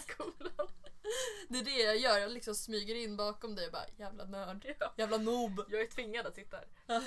skolan. 0.00 0.68
Det 1.48 1.58
är 1.58 1.64
det 1.64 1.78
jag 1.78 1.96
gör. 1.96 2.18
Jag 2.18 2.30
liksom 2.30 2.54
smyger 2.54 2.94
in 2.94 3.16
bakom 3.16 3.54
dig 3.54 3.66
och 3.66 3.72
bara 3.72 3.86
jävla 3.96 4.24
nörd. 4.24 4.74
Ja, 4.80 4.94
Jävla 4.96 5.16
noob. 5.18 5.64
jag 5.68 5.80
är 5.80 5.86
tvingad 5.86 6.26
att 6.26 6.34
sitta 6.34 6.56
här. 6.56 6.68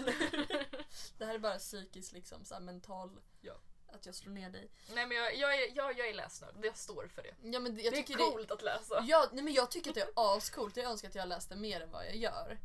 det 1.18 1.26
här 1.26 1.36
är 1.36 1.40
bara 1.40 1.58
psykiskt 1.58 2.14
liksom, 2.14 2.46
så 2.46 2.60
mental. 2.60 3.20
Ja. 3.42 3.54
Att 3.92 4.06
jag 4.06 4.16
slår 4.16 4.32
ner 4.32 4.50
dig. 4.50 4.72
Nej 4.94 5.06
men 5.08 5.18
jag, 5.18 5.36
jag, 5.36 5.56
är, 5.56 5.76
jag, 5.76 6.00
jag 6.00 6.08
är 6.10 6.14
läsnörd, 6.14 6.56
jag 6.64 6.78
står 6.78 7.08
för 7.08 7.24
det. 7.24 7.36
Ja, 7.50 7.60
men 7.60 7.76
det, 7.76 7.82
jag 7.82 7.94
det 7.94 7.98
tycker 7.98 8.14
är 8.14 8.32
coolt 8.32 8.52
att 8.52 8.62
läsa. 8.62 9.04
Ja, 9.08 9.30
nej 9.34 9.44
men 9.44 9.54
jag 9.54 9.72
tycker 9.72 9.90
att 9.90 9.96
det 9.96 10.02
är 10.02 10.36
ascoolt. 10.38 10.78
Jag 10.78 10.86
önskar 10.86 11.08
att 11.10 11.16
jag 11.16 11.28
läste 11.28 11.56
mer 11.56 11.82
än 11.82 11.92
vad 11.92 12.06
jag 12.06 12.16
gör. 12.16 12.60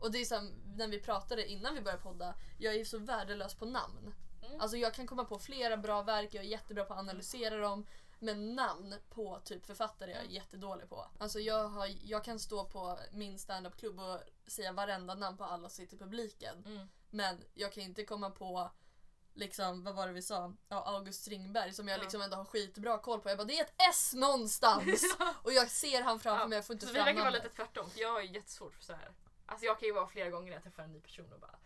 Och 0.00 0.12
det 0.12 0.18
är 0.18 0.24
som 0.24 0.52
när 0.76 0.88
vi 0.88 1.00
pratade 1.00 1.46
innan 1.46 1.74
vi 1.74 1.80
började 1.80 2.02
podda. 2.02 2.34
Jag 2.58 2.74
är 2.74 2.84
så 2.84 2.98
värdelös 2.98 3.54
på 3.54 3.64
namn. 3.64 4.14
Mm. 4.46 4.60
Alltså 4.60 4.76
jag 4.76 4.94
kan 4.94 5.06
komma 5.06 5.24
på 5.24 5.38
flera 5.38 5.76
bra 5.76 6.02
verk, 6.02 6.34
jag 6.34 6.44
är 6.44 6.48
jättebra 6.48 6.84
på 6.84 6.92
att 6.94 6.98
analysera 7.00 7.56
dem. 7.58 7.86
Men 8.18 8.54
namn 8.54 8.94
på 9.10 9.40
typ 9.44 9.66
författare 9.66 10.10
är 10.10 10.14
jag 10.14 10.22
Mm. 10.24 10.34
jättedålig 10.34 10.88
på. 10.88 11.06
Alltså 11.18 11.40
jag, 11.40 11.68
har, 11.68 11.90
jag 12.04 12.24
kan 12.24 12.38
stå 12.38 12.64
på 12.64 12.98
min 13.12 13.38
standup-klubb 13.38 14.00
och 14.00 14.20
säga 14.46 14.72
varenda 14.72 15.14
namn 15.14 15.36
på 15.36 15.44
alla 15.44 15.68
som 15.68 15.76
sitter 15.76 15.96
i 15.96 15.98
publiken. 15.98 16.64
Mm. 16.66 16.88
Men 17.10 17.44
jag 17.54 17.72
kan 17.72 17.82
inte 17.82 18.04
komma 18.04 18.30
på 18.30 18.70
liksom, 19.38 19.84
vad 19.84 19.94
var 19.94 20.06
det 20.06 20.12
vi 20.12 20.22
sa? 20.22 20.54
Ja, 20.68 20.84
August 20.86 21.20
Strindberg 21.22 21.72
som 21.72 21.88
jag 21.88 21.98
Ja. 21.98 22.02
liksom 22.02 22.20
ändå 22.22 22.36
har 22.36 22.44
skitbra 22.44 22.98
koll 22.98 23.20
på. 23.20 23.28
Jag 23.28 23.38
bara, 23.38 23.44
det 23.44 23.58
är 23.58 23.64
ett 23.64 23.74
S 23.90 24.12
någonstans! 24.16 25.02
och 25.42 25.52
jag 25.52 25.70
ser 25.70 26.02
han 26.02 26.20
framför 26.20 26.42
Ja, 26.42 26.48
mig, 26.48 26.56
jag 26.56 26.66
får 26.66 26.74
inte 26.74 26.86
Så 26.86 26.92
vi 26.92 26.96
fram 26.98 27.04
verkar 27.06 27.20
vara 27.20 27.30
lite 27.30 27.48
tvärtom, 27.48 27.90
för 27.90 28.00
jag 28.00 28.12
har 28.12 28.20
ju 28.20 28.32
jättesvårt 28.32 28.74
för 28.74 28.84
så 28.84 28.92
här. 28.92 29.12
Alltså 29.46 29.66
jag 29.66 29.78
kan 29.80 29.86
ju 29.88 29.94
vara 29.94 30.06
flera 30.06 30.30
gånger 30.30 30.46
när 30.46 30.52
jag 30.56 30.62
träffar 30.62 30.82
en 30.82 30.92
ny 30.92 31.00
person 31.00 31.32
och 31.32 31.40
bara 31.40 31.58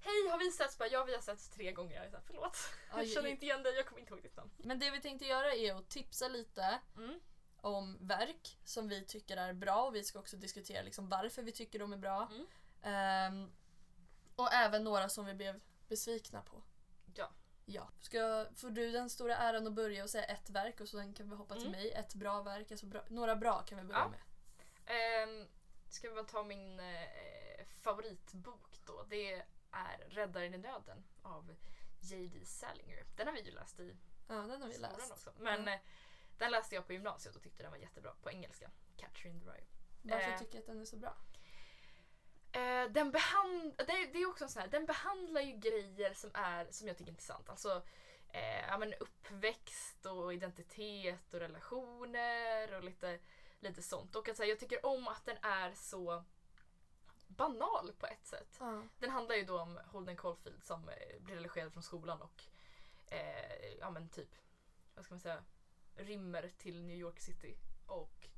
Hej, 0.00 0.28
har 0.30 0.38
vi 0.38 0.50
setts? 0.50 0.78
Bara, 0.78 0.88
ja, 0.88 1.04
vi 1.04 1.14
har 1.14 1.20
setts 1.22 1.48
tre 1.48 1.72
gånger. 1.72 1.96
Jag 1.96 2.04
är 2.06 2.10
så 2.10 2.16
här, 2.16 2.22
förlåt. 2.26 2.56
Ja, 2.90 2.98
Jag 3.02 3.08
känner 3.08 3.28
inte 3.28 3.44
igen 3.44 3.62
dig, 3.62 3.74
jag 3.74 3.86
kommer 3.86 4.00
inte 4.00 4.12
ihåg 4.14 4.22
ditt 4.22 4.36
namn. 4.36 4.50
Men 4.56 4.78
det 4.78 4.90
vi 4.90 5.00
tänkte 5.00 5.24
göra 5.26 5.54
är 5.54 5.74
att 5.74 5.88
tipsa 5.88 6.28
lite 6.28 6.78
Mm. 6.96 7.20
om 7.60 7.98
verk 8.00 8.58
som 8.64 8.88
vi 8.88 9.04
tycker 9.04 9.36
är 9.36 9.52
bra 9.52 9.82
och 9.84 9.94
vi 9.94 10.04
ska 10.04 10.18
också 10.18 10.36
diskutera 10.36 10.82
liksom 10.82 11.08
varför 11.08 11.42
vi 11.42 11.52
tycker 11.52 11.78
de 11.78 11.92
är 11.92 11.96
bra. 11.96 12.30
Mm. 12.32 12.46
Ehm, 12.82 13.52
och 14.36 14.52
även 14.52 14.84
några 14.84 15.08
som 15.08 15.26
vi 15.26 15.34
blev 15.34 15.60
besvikna 15.88 16.42
på. 16.42 16.62
Ja. 17.14 17.30
Ja. 17.64 17.88
Ska, 18.00 18.46
får 18.56 18.70
du 18.70 18.92
den 18.92 19.10
stora 19.10 19.36
äran 19.36 19.66
att 19.66 19.72
börja 19.72 20.02
och 20.02 20.10
säga 20.10 20.24
ett 20.24 20.50
verk 20.50 20.80
och 20.80 20.88
sen 20.88 21.14
kan 21.14 21.30
vi 21.30 21.36
hoppa 21.36 21.54
till 21.54 21.66
Mm. 21.66 21.80
mig. 21.80 21.92
Ett 21.92 22.14
bra 22.14 22.42
verk, 22.42 22.70
alltså 22.70 22.86
bra, 22.86 23.02
några 23.08 23.36
bra 23.36 23.62
kan 23.62 23.78
vi 23.78 23.84
börja 23.84 24.00
Ja. 24.00 24.08
med. 24.08 24.20
Ehm, 24.86 25.48
ska 25.88 26.08
vi 26.08 26.14
bara 26.14 26.24
ta 26.24 26.42
min 26.44 26.80
eh, 26.80 27.66
favoritbok 27.80 28.80
då. 28.86 29.02
Det 29.08 29.32
är 29.70 29.98
Räddaren 30.08 30.54
i 30.54 30.58
nöden 30.58 31.04
av 31.22 31.54
J.D. 32.00 32.44
Salinger. 32.46 33.04
Den 33.16 33.26
har 33.26 33.34
vi 33.34 33.40
ju 33.42 33.50
läst 33.50 33.80
i 33.80 33.96
Ja, 34.28 34.34
den 34.34 34.62
har 34.62 34.68
vi 34.68 34.74
skolan 34.74 34.92
läst. 34.98 35.12
också. 35.12 35.32
Men 35.38 35.66
Ja. 35.66 35.72
eh, 35.74 35.80
den 36.38 36.50
läste 36.50 36.74
jag 36.74 36.86
på 36.86 36.92
gymnasiet 36.92 37.36
och 37.36 37.42
tyckte 37.42 37.62
den 37.62 37.70
var 37.70 37.78
jättebra 37.78 38.14
på 38.22 38.30
engelska. 38.30 38.70
The 38.96 39.06
Rye. 39.28 39.64
Varför 40.02 40.30
Eh. 40.30 40.38
tycker 40.38 40.54
jag 40.54 40.60
att 40.60 40.66
den 40.66 40.80
är 40.80 40.84
så 40.84 40.96
bra? 40.96 41.16
Eh, 42.58 42.90
den, 42.90 43.12
behand- 43.12 43.76
det, 43.76 44.06
det 44.12 44.22
är 44.22 44.28
också 44.28 44.44
en 44.44 44.50
sån 44.50 44.62
här, 44.62 44.68
den 44.68 44.86
behandlar 44.86 45.40
ju 45.40 45.52
grejer 45.52 46.14
som, 46.14 46.30
är, 46.34 46.66
som 46.70 46.88
jag 46.88 46.96
tycker 46.98 47.10
är 47.10 47.14
intressant. 47.14 47.48
Alltså 47.48 47.82
eh, 48.28 48.66
ja, 48.68 48.78
men 48.78 48.94
uppväxt 48.94 50.06
och 50.06 50.34
identitet 50.34 51.34
och 51.34 51.40
relationer 51.40 52.74
och 52.74 52.84
lite, 52.84 53.18
lite 53.60 53.82
sånt. 53.82 54.16
Och 54.16 54.28
att, 54.28 54.36
så 54.36 54.42
här, 54.42 54.50
jag 54.50 54.58
tycker 54.58 54.86
om 54.86 55.08
att 55.08 55.26
den 55.26 55.36
är 55.42 55.72
så 55.74 56.24
banal 57.26 57.92
på 57.98 58.06
ett 58.06 58.26
sätt. 58.26 58.56
Ja. 58.60 58.82
Den 58.98 59.10
handlar 59.10 59.34
ju 59.36 59.44
då 59.44 59.60
om 59.60 59.80
Holden 59.86 60.16
Caulfield 60.16 60.64
som 60.64 60.88
eh, 60.88 61.20
blir 61.20 61.34
religerad 61.34 61.72
från 61.72 61.82
skolan 61.82 62.22
och 62.22 62.42
eh, 63.06 63.72
ja 63.80 63.90
men 63.90 64.08
typ, 64.08 64.34
vad 64.94 65.04
ska 65.04 65.14
man 65.14 65.20
säga, 65.20 65.44
rymmer 65.96 66.50
till 66.58 66.84
New 66.84 66.96
York 66.96 67.20
City 67.20 67.56
och 67.86 68.28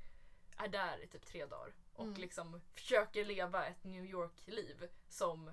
är 0.57 0.69
där 0.69 1.03
i 1.03 1.07
typ 1.07 1.27
tre 1.27 1.47
dagar 1.47 1.73
och 2.01 2.07
Mm. 2.07 2.21
liksom 2.21 2.61
försöker 2.75 3.25
leva 3.25 3.67
ett 3.67 3.85
New 3.85 4.05
York-liv 4.05 4.89
som 5.09 5.51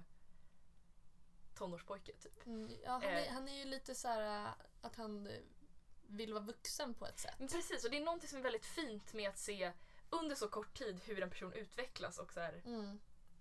tonårspojke 1.55 2.11
typ. 2.13 2.45
Mm, 2.45 2.71
ja, 2.83 2.91
han, 2.91 3.03
är, 3.03 3.25
Eh. 3.25 3.33
han 3.33 3.47
är 3.47 3.55
ju 3.57 3.65
lite 3.65 3.95
så 3.95 4.07
här 4.07 4.45
äh, 4.45 4.51
att 4.81 4.95
han 4.95 5.27
eh, 5.27 5.33
vill 6.07 6.33
vara 6.33 6.43
vuxen 6.43 6.93
på 6.93 7.05
ett 7.07 7.19
sätt. 7.19 7.35
Men 7.39 7.47
precis, 7.47 7.83
och 7.85 7.91
det 7.91 7.97
är 7.97 8.05
någonting 8.05 8.29
som 8.29 8.39
är 8.39 8.43
väldigt 8.43 8.65
fint 8.65 9.13
med 9.13 9.29
att 9.29 9.37
se 9.39 9.71
under 10.09 10.35
så 10.35 10.47
kort 10.49 10.77
tid 10.77 10.99
hur 11.05 11.23
en 11.23 11.29
person 11.29 11.53
utvecklas 11.53 12.17
och 12.19 12.33
så 12.33 12.39
här, 12.39 12.61
Mm. 12.65 12.99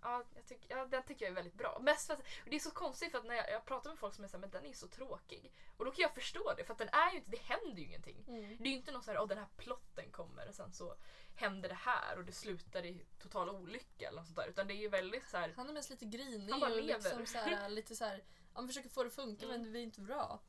Ja, 0.09 0.25
jag 0.35 0.47
tyck, 0.47 0.67
ja, 0.69 0.87
den 0.87 1.03
tycker 1.03 1.25
jag 1.25 1.31
är 1.31 1.35
väldigt 1.35 1.55
bra. 1.55 1.79
Mest 1.83 2.07
för 2.07 2.15
att, 2.15 2.21
och 2.21 2.51
det 2.51 2.57
är 2.57 2.61
så 2.61 2.71
konstigt 2.71 3.11
för 3.11 3.19
att 3.19 3.25
när 3.25 3.35
jag, 3.35 3.51
jag 3.51 3.65
pratar 3.65 3.91
med 3.91 3.99
folk 3.99 4.15
som 4.15 4.25
är 4.25 4.29
såhär, 4.29 4.41
men 4.41 4.51
den 4.51 4.67
är 4.67 4.73
så 4.73 4.89
tråkig. 4.89 5.53
Och 5.77 5.85
då 5.85 5.91
kan 5.91 6.03
jag 6.03 6.15
förstå 6.15 6.55
det 6.57 6.65
för 6.65 6.73
att 6.73 6.79
den 6.79 6.89
är 6.89 7.11
ju 7.11 7.17
inte, 7.19 7.31
det 7.31 7.41
händer 7.43 7.77
ju 7.83 7.85
ingenting. 7.87 8.25
Mm. 8.29 8.57
Det 8.57 8.65
är 8.65 8.69
ju 8.71 8.77
inte 8.77 8.93
någon 8.93 9.03
sån 9.03 9.15
här, 9.15 9.21
åh 9.23 9.29
den 9.29 9.39
här 9.39 9.49
plotten 9.57 10.11
kommer 10.11 10.49
och 10.49 10.55
sen 10.55 10.73
så 10.73 10.97
händer 11.37 11.69
det 11.69 11.75
här 11.75 12.19
och 12.19 12.25
det 12.25 12.33
slutar 12.33 12.85
i 12.87 13.07
total 13.19 13.49
olycka 13.51 14.09
eller 14.09 14.17
något 14.19 14.27
sånt 14.27 14.37
där. 14.37 14.47
Utan 14.49 14.67
det 14.67 14.75
är 14.75 14.81
ju 14.81 14.89
väldigt 14.89 15.29
så 15.29 15.37
här. 15.37 15.53
Han 15.57 15.69
är 15.69 15.73
mest 15.73 15.91
lite 15.91 16.05
grinig 16.05 16.51
Han 16.51 16.61
bara 16.61 16.71
och 16.71 16.83
lever. 16.83 17.01
liksom 17.03 17.27
så 17.27 17.39
här, 17.39 17.69
lite 17.79 17.97
så 17.97 18.05
här, 18.05 18.25
han 18.53 18.67
försöker 18.69 18.89
få 18.89 19.03
det 19.03 19.07
att 19.07 19.15
funka 19.15 19.47
Mm. 19.47 19.61
men 19.63 19.73
det 19.73 19.79
är 19.79 19.83
inte 19.83 20.01
bra. 20.01 20.41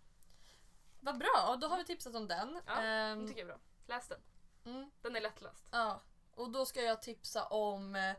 Vad 0.99 1.17
bra, 1.17 1.57
då 1.61 1.67
har 1.67 1.77
vi 1.77 1.85
tipsat 1.85 2.15
om 2.15 2.27
den. 2.27 2.61
Ja, 2.65 2.73
Ehm, 2.81 3.19
den 3.19 3.27
tycker 3.27 3.39
jag 3.41 3.49
är 3.49 3.53
bra. 3.53 3.59
Läs 3.95 4.07
den. 4.07 4.19
mm, 4.65 4.91
Den 5.01 5.15
är 5.15 5.21
lättläst. 5.21 5.65
ja. 5.71 6.01
Och 6.35 6.49
då 6.51 6.65
ska 6.65 6.81
jag 6.81 7.01
tipsa 7.01 7.45
om 7.47 7.95
eh, 7.95 8.15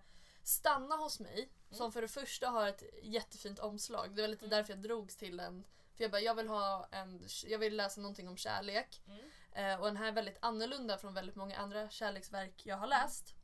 Stanna 0.49 0.97
hos 0.97 1.21
mig. 1.21 1.49
Som 1.71 1.93
för 1.93 2.03
det 2.03 2.09
första 2.09 2.49
har 2.49 2.69
ett 2.69 2.83
jättefint 3.03 3.59
omslag. 3.59 4.15
Det 4.15 4.23
var 4.23 4.29
lite 4.29 4.45
Mm. 4.45 4.57
därför 4.57 4.73
jag 4.73 4.83
drogs 4.83 5.17
till 5.17 5.37
den. 5.37 5.65
För 5.95 6.05
jag 6.05 6.11
bara, 6.11 6.21
jag 6.21 6.35
vill, 6.35 6.49
ha 6.49 6.89
en, 6.91 7.27
jag 7.47 7.59
vill 7.59 7.77
läsa 7.77 8.01
någonting 8.01 8.29
om 8.29 8.37
kärlek. 8.37 9.03
Mm. 9.07 9.31
Eh, 9.53 9.81
och 9.81 9.87
den 9.87 9.97
här 9.97 10.09
är 10.09 10.13
väldigt 10.13 10.39
annorlunda 10.41 10.99
från 10.99 11.15
väldigt 11.15 11.37
många 11.37 11.57
andra 11.57 11.91
kärleksverk 11.91 12.67
jag 12.67 12.77
har 12.77 12.87
läst. 12.87 13.35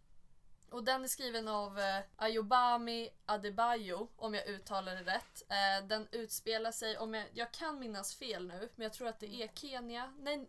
Och 0.71 0.85
den 0.85 1.05
är 1.05 1.09
skriven 1.09 1.49
av 1.49 1.79
eh, 1.79 2.01
Ayobami 2.17 3.11
Adebayo, 3.27 4.09
om 4.17 4.35
jag 4.35 4.47
uttalar 4.47 4.95
det 4.97 5.03
rätt. 5.03 5.43
Eh, 5.49 5.87
den 5.87 6.09
utspelar 6.13 6.73
sig, 6.73 6.99
om 6.99 7.15
jag, 7.15 7.27
jag 7.33 7.53
kan 7.53 7.79
minnas 7.79 8.15
fel 8.15 8.47
nu, 8.47 8.69
men 8.75 8.83
jag 8.85 8.93
tror 8.93 9.09
att 9.09 9.21
det 9.21 9.35
är 9.43 9.49
Kenya. 9.49 10.15
Nej, 10.19 10.49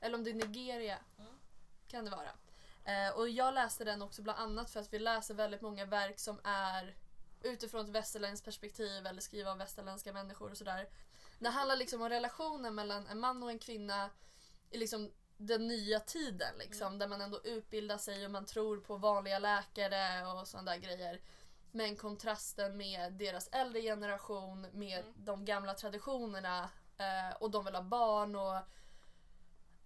eller 0.00 0.18
om 0.18 0.24
det 0.24 0.30
är 0.30 0.34
Nigeria. 0.34 0.98
Mm. 1.18 1.38
Kan 1.88 2.04
det 2.04 2.10
vara. 2.10 2.30
Eh, 2.90 3.16
och 3.16 3.28
jag 3.28 3.54
läste 3.54 3.84
den 3.84 4.02
också 4.02 4.22
bland 4.22 4.38
annat 4.38 4.70
för 4.70 4.80
att 4.80 4.92
vi 4.92 4.98
läser 4.98 5.34
väldigt 5.34 5.60
många 5.60 5.84
verk 5.84 6.18
som 6.18 6.40
är 6.44 6.96
utifrån 7.42 7.84
ett 7.84 7.90
västerländskt 7.90 8.44
perspektiv 8.44 9.06
eller 9.06 9.20
skriva 9.20 9.50
av 9.50 9.58
västerländska 9.58 10.12
människor 10.12 10.50
och 10.50 10.56
sådär. 10.58 10.88
Det 11.38 11.48
handlar 11.48 11.76
liksom 11.76 12.02
om 12.02 12.08
relationen 12.08 12.74
mellan 12.74 13.06
en 13.06 13.20
man 13.20 13.42
och 13.42 13.50
en 13.50 13.58
kvinna 13.58 14.10
i 14.70 14.78
liksom 14.78 15.12
den 15.36 15.68
nya 15.68 16.00
tiden 16.00 16.54
liksom, 16.58 16.98
där 16.98 17.08
man 17.08 17.20
ändå 17.20 17.40
utbildar 17.44 17.98
sig 17.98 18.24
och 18.24 18.30
man 18.30 18.46
tror 18.46 18.76
på 18.80 18.96
vanliga 18.96 19.38
läkare 19.38 20.26
och 20.26 20.48
sådana 20.48 20.70
där 20.70 20.78
grejer. 20.78 21.20
Men 21.72 21.96
kontrasten 21.96 22.76
med 22.76 23.12
deras 23.12 23.48
äldre 23.48 23.82
generation 23.82 24.66
med 24.72 24.98
Mm. 25.00 25.14
de 25.16 25.44
gamla 25.44 25.74
traditionerna 25.74 26.70
eh, 26.98 27.36
och 27.40 27.50
de 27.50 27.64
vill 27.64 27.74
ha 27.74 27.82
barn 27.82 28.36
och 28.36 28.56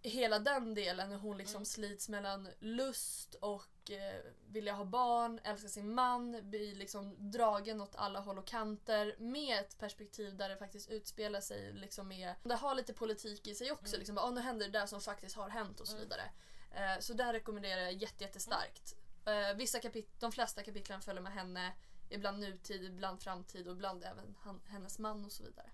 hela 0.07 0.39
den 0.39 0.75
delen 0.75 1.11
hur 1.11 1.19
hon 1.19 1.37
liksom 1.39 1.57
Mm. 1.57 1.65
slits 1.67 2.09
mellan 2.09 2.49
lust 2.59 3.35
och 3.35 3.91
eh, 3.91 4.21
vilja 4.49 4.73
ha 4.73 4.85
barn, 4.85 5.41
älska 5.45 5.69
sin 5.69 5.95
man, 5.95 6.51
blir 6.51 6.75
liksom 6.75 7.31
dragen 7.31 7.81
åt 7.81 7.97
alla 7.97 8.21
håll 8.21 8.39
och 8.39 8.47
kanter 8.47 9.17
med 9.19 9.61
ett 9.61 9.79
perspektiv 9.79 10.37
där 10.37 10.49
det 10.49 10.57
faktiskt 10.57 10.91
utspelar 10.91 11.41
sig 11.41 11.73
liksom 11.73 12.09
med, 12.09 12.35
det 12.43 12.55
har 12.55 12.75
lite 12.75 12.93
politik 12.95 13.47
i 13.47 13.55
sig 13.55 13.73
också, 13.73 13.87
Mm. 13.95 13.99
liksom, 13.99 14.19
"Ah, 14.19 14.31
nu 14.31 14.41
händer 14.41 14.67
det 14.69 14.79
där 14.79 14.87
som 14.87 15.01
faktiskt 15.01 15.37
har 15.37 15.49
hänt 15.49 15.81
och 15.81 15.87
så 15.89 15.97
Mm. 15.97 16.03
vidare. 16.09 16.31
Eh, 16.71 17.01
så 17.01 17.13
där 17.13 17.33
rekommenderar 17.33 17.81
jag 17.81 17.93
jätte, 17.93 18.25
jättestarkt. 18.25 18.95
Eh, 19.27 19.57
vissa 19.57 19.79
kapit- 19.79 20.21
de 20.21 20.33
flesta 20.33 20.63
kapitlen 20.63 21.01
följer 21.03 21.23
med 21.23 21.33
henne, 21.33 21.73
ibland 22.11 22.39
nutid, 22.39 22.85
ibland 22.85 23.21
framtid 23.23 23.67
och 23.69 23.73
ibland 23.75 24.05
även 24.05 24.37
han, 24.41 24.61
hennes 24.69 24.99
man 24.99 25.25
och 25.25 25.33
så 25.33 25.43
vidare. 25.43 25.71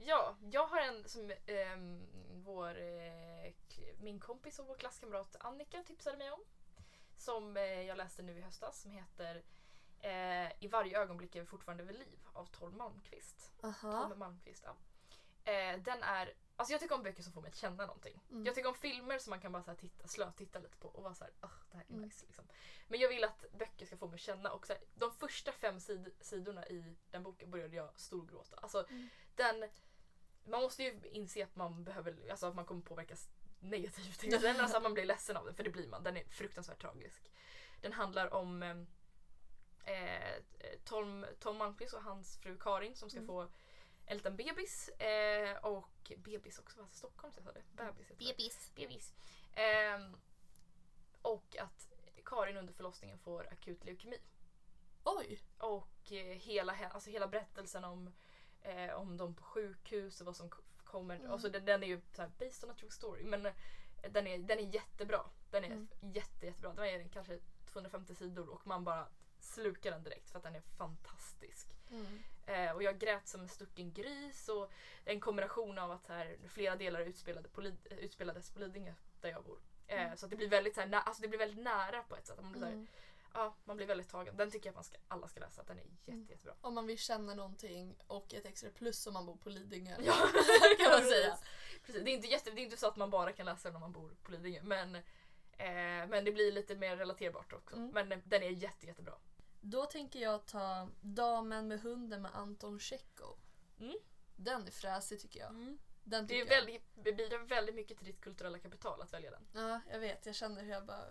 Ja, 0.00 0.36
jag 0.50 0.66
har 0.66 0.80
en 0.80 1.08
som 1.08 1.32
ehm, 1.46 2.06
vår, 2.44 2.78
eh, 2.78 3.52
min 4.00 4.20
kompis 4.20 4.58
och 4.58 4.66
vår 4.66 4.74
klasskamrat 4.76 5.36
Annika 5.40 5.82
tipsade 5.82 6.16
mig 6.18 6.30
om. 6.30 6.40
Som 7.16 7.56
eh, 7.56 7.62
jag 7.82 7.96
läste 7.96 8.22
nu 8.22 8.38
i 8.38 8.40
höstas 8.40 8.80
som 8.82 8.90
heter 8.90 9.42
eh, 10.00 10.52
I 10.64 10.68
varje 10.68 10.98
ögonblick 11.00 11.34
är 11.36 11.40
vi 11.40 11.46
fortfarande 11.46 11.84
vid 11.84 11.98
liv 11.98 12.18
av 12.32 12.46
Tom 12.46 12.76
Malmqvist. 12.76 13.52
Aha. 13.62 14.08
Tom 14.08 14.18
Malmqvist 14.18 14.64
ja. 14.66 14.76
eh, 15.52 15.78
den 15.80 16.02
är, 16.02 16.34
alltså 16.56 16.72
jag 16.72 16.80
tycker 16.80 16.94
om 16.94 17.02
böcker 17.02 17.22
som 17.22 17.32
får 17.32 17.40
mig 17.40 17.48
att 17.48 17.56
känna 17.56 17.86
någonting. 17.86 18.20
Mm. 18.30 18.46
Jag 18.46 18.54
tycker 18.54 18.68
om 18.68 18.74
filmer 18.74 19.18
som 19.18 19.30
man 19.30 19.40
kan 19.40 19.52
bara 19.52 19.62
så 19.62 19.70
här 19.70 19.78
titta, 19.78 20.08
slötitta 20.08 20.58
lite 20.58 20.76
på 20.76 20.88
och 20.88 21.02
vara 21.02 21.14
såhär, 21.14 21.32
oh, 21.42 21.50
det 21.70 21.76
här 21.76 21.84
är 21.84 21.90
Mm. 21.90 22.02
nice. 22.02 22.26
Liksom. 22.26 22.44
Men 22.88 23.00
jag 23.00 23.08
vill 23.08 23.24
att 23.24 23.44
böcker 23.52 23.86
ska 23.86 23.96
få 23.96 24.06
mig 24.06 24.14
att 24.14 24.20
känna 24.20 24.50
och 24.52 24.66
så 24.66 24.72
här, 24.72 24.82
de 24.94 25.12
första 25.12 25.52
fem 25.52 25.78
sid- 25.78 26.12
sidorna 26.20 26.66
i 26.66 26.96
den 27.10 27.22
boken 27.22 27.50
började 27.50 27.76
jag 27.76 27.90
storgråta. 28.00 28.56
Alltså, 28.56 28.86
Mm. 28.90 29.08
den, 29.34 29.68
man 30.48 30.60
måste 30.62 30.82
ju 30.82 31.00
inse 31.04 31.44
att 31.44 31.56
man 31.56 31.84
behöver, 31.84 32.30
alltså 32.30 32.46
att 32.46 32.54
man 32.54 32.64
kommer 32.64 32.82
påverkas 32.82 33.28
negativt. 33.60 34.42
men 34.42 34.60
alltså 34.60 34.76
att 34.76 34.82
man 34.82 34.94
blir 34.94 35.04
ledsen 35.04 35.36
av 35.36 35.44
den, 35.44 35.54
för 35.54 35.64
det 35.64 35.70
blir 35.70 35.88
man. 35.88 36.02
Den 36.02 36.16
är 36.16 36.24
fruktansvärt 36.24 36.80
tragisk. 36.80 37.30
Den 37.80 37.92
handlar 37.92 38.34
om 38.34 38.62
eh, 38.62 38.76
eh, 39.94 40.32
Tom, 40.84 41.26
Tom 41.40 41.56
Malmqvist 41.58 41.94
och 41.94 42.02
hans 42.02 42.36
fru 42.38 42.56
Karin 42.60 42.96
som 42.96 43.10
ska 43.10 43.18
Mm. 43.18 43.26
få 43.26 43.48
en 44.06 44.16
liten 44.16 44.36
bebis. 44.36 44.88
Eh, 44.88 45.56
och 45.56 46.12
bebis 46.16 46.58
också, 46.58 46.80
vad 46.80 46.92
Stockholm 46.92 47.32
jag 47.36 47.44
sa 47.44 47.52
det? 47.52 47.62
Bebis. 47.72 48.08
Bebis. 48.18 48.72
Bebis. 48.74 49.14
Ehm, 49.54 50.16
och 51.22 51.56
att 51.56 51.88
Karin 52.24 52.56
under 52.56 52.72
förlossningen 52.72 53.18
får 53.18 53.48
akut 53.52 53.84
leukemi. 53.84 54.18
Oj! 55.04 55.40
Och 55.58 56.12
eh, 56.12 56.36
hela, 56.36 56.72
he- 56.74 56.90
alltså 56.90 57.10
hela 57.10 57.28
berättelsen 57.28 57.84
om, 57.84 58.12
eh, 58.68 58.94
om 58.94 59.16
dem 59.16 59.34
på 59.34 59.42
sjukhus 59.42 60.20
och 60.20 60.26
vad 60.26 60.36
som 60.36 60.50
kommer. 60.84 61.16
Mm. 61.16 61.30
Alltså 61.30 61.48
den, 61.48 61.64
den 61.64 61.82
är 61.82 61.86
ju 61.86 62.00
så 62.12 62.22
här, 62.22 62.30
based 62.38 62.64
on 62.64 62.70
a 62.70 62.74
true 62.78 62.90
story 62.90 63.24
men 63.24 63.46
eh, 63.46 63.52
den 64.10 64.26
är, 64.26 64.38
den 64.38 64.58
är 64.58 64.74
jättebra. 64.74 65.20
Den 65.50 65.64
är 65.64 65.68
Mm. 65.68 65.88
jätte, 66.00 66.46
jättebra. 66.46 66.72
Den 66.74 66.84
är 66.84 67.08
kanske 67.08 67.38
250 67.66 68.14
sidor 68.14 68.48
och 68.48 68.66
man 68.66 68.84
bara 68.84 69.08
slukar 69.40 69.90
den 69.90 70.02
direkt 70.02 70.30
för 70.30 70.38
att 70.38 70.42
den 70.44 70.54
är 70.54 70.60
fantastisk. 70.60 71.68
Mm. 71.90 72.18
Eh, 72.46 72.72
och 72.72 72.82
jag 72.82 72.98
grät 72.98 73.28
som 73.28 73.40
en 73.40 73.48
stucken 73.48 73.92
gris 73.92 74.48
och 74.48 74.70
en 75.04 75.20
kombination 75.20 75.78
av 75.78 75.90
att 75.90 76.06
här, 76.06 76.36
flera 76.48 76.76
delar 76.76 77.00
utspelade 77.00 77.48
på, 77.48 77.62
utspelades 77.90 78.50
på 78.50 78.58
Lidingö 78.58 78.94
där 79.20 79.28
jag 79.30 79.44
bor. 79.44 79.58
Eh, 79.86 80.02
Mm. 80.04 80.16
Så 80.16 80.26
att 80.26 80.30
det 80.30 80.36
blir 80.36 80.48
väldigt, 80.48 80.74
så 80.74 80.80
här, 80.80 80.92
alltså 80.92 81.22
det 81.22 81.28
blir 81.28 81.38
väldigt 81.38 81.64
nära 81.64 82.02
på 82.02 82.16
ett 82.16 82.26
sätt. 82.26 82.42
Man 82.42 82.52
blir, 82.52 82.60
så 82.60 82.66
här, 82.66 82.72
Mm. 82.72 82.86
Ja, 83.38 83.56
man 83.64 83.76
blir 83.76 83.86
väldigt 83.86 84.08
tagen. 84.08 84.36
Den 84.36 84.50
tycker 84.50 84.66
jag 84.66 84.72
att 84.72 84.76
man 84.76 84.84
ska, 84.84 84.96
alla 85.08 85.28
ska 85.28 85.40
läsa. 85.40 85.62
Den 85.62 85.78
är 85.78 85.82
jätte, 85.84 86.10
Mm. 86.10 86.26
jättebra. 86.30 86.54
Om 86.60 86.74
man 86.74 86.86
vill 86.86 86.98
känna 86.98 87.34
någonting 87.34 87.96
och 88.06 88.34
ett 88.34 88.46
extra 88.46 88.70
plus 88.70 89.06
om 89.06 89.12
man 89.14 89.26
bor 89.26 89.36
på 89.36 89.48
Lidingö. 89.48 89.96
Ja, 90.04 90.12
kan 90.78 90.90
man 91.00 91.02
säga. 91.02 91.38
Precis. 91.86 92.04
Det, 92.04 92.10
är 92.10 92.14
inte 92.14 92.26
jätte, 92.28 92.50
det 92.50 92.60
är 92.60 92.64
inte 92.64 92.76
så 92.76 92.86
att 92.88 92.96
man 92.96 93.10
bara 93.10 93.32
kan 93.32 93.46
läsa 93.46 93.68
den 93.68 93.76
om 93.76 93.80
man 93.80 93.92
bor 93.92 94.16
på 94.22 94.32
Lidingö. 94.32 94.60
Men, 94.62 94.94
eh, 94.94 95.02
men 96.08 96.24
det 96.24 96.32
blir 96.32 96.52
lite 96.52 96.76
mer 96.76 96.96
relaterbart 96.96 97.52
också. 97.52 97.76
Mm. 97.76 97.90
Men 97.90 98.12
eh, 98.12 98.18
den 98.24 98.42
är 98.42 98.50
jätte, 98.50 98.86
jättebra. 98.86 99.14
Då 99.60 99.86
tänker 99.86 100.18
jag 100.20 100.46
ta 100.46 100.88
Damen 101.00 101.68
med 101.68 101.80
hunden 101.80 102.22
med 102.22 102.34
Anton 102.34 102.80
Tjechov. 102.80 103.38
Mm. 103.80 103.96
Den 104.36 104.66
är 104.66 104.70
fräsig 104.70 105.20
tycker 105.20 105.40
jag. 105.40 105.76
Den 106.04 106.26
Det, 106.26 106.34
är 106.40 106.44
tycker 106.44 106.56
väldigt, 106.56 106.82
det 106.94 107.12
bidrar 107.12 107.38
väldigt 107.38 107.74
mycket 107.74 107.96
till 107.98 108.06
ditt 108.06 108.20
kulturella 108.20 108.58
kapital 108.58 109.02
att 109.02 109.12
välja 109.12 109.30
den. 109.30 109.46
Ja, 109.54 109.80
jag 109.90 109.98
vet. 110.00 110.26
Jag 110.26 110.34
känner 110.34 110.62
hur 110.64 110.72
jag 110.72 110.86
bara... 110.86 111.04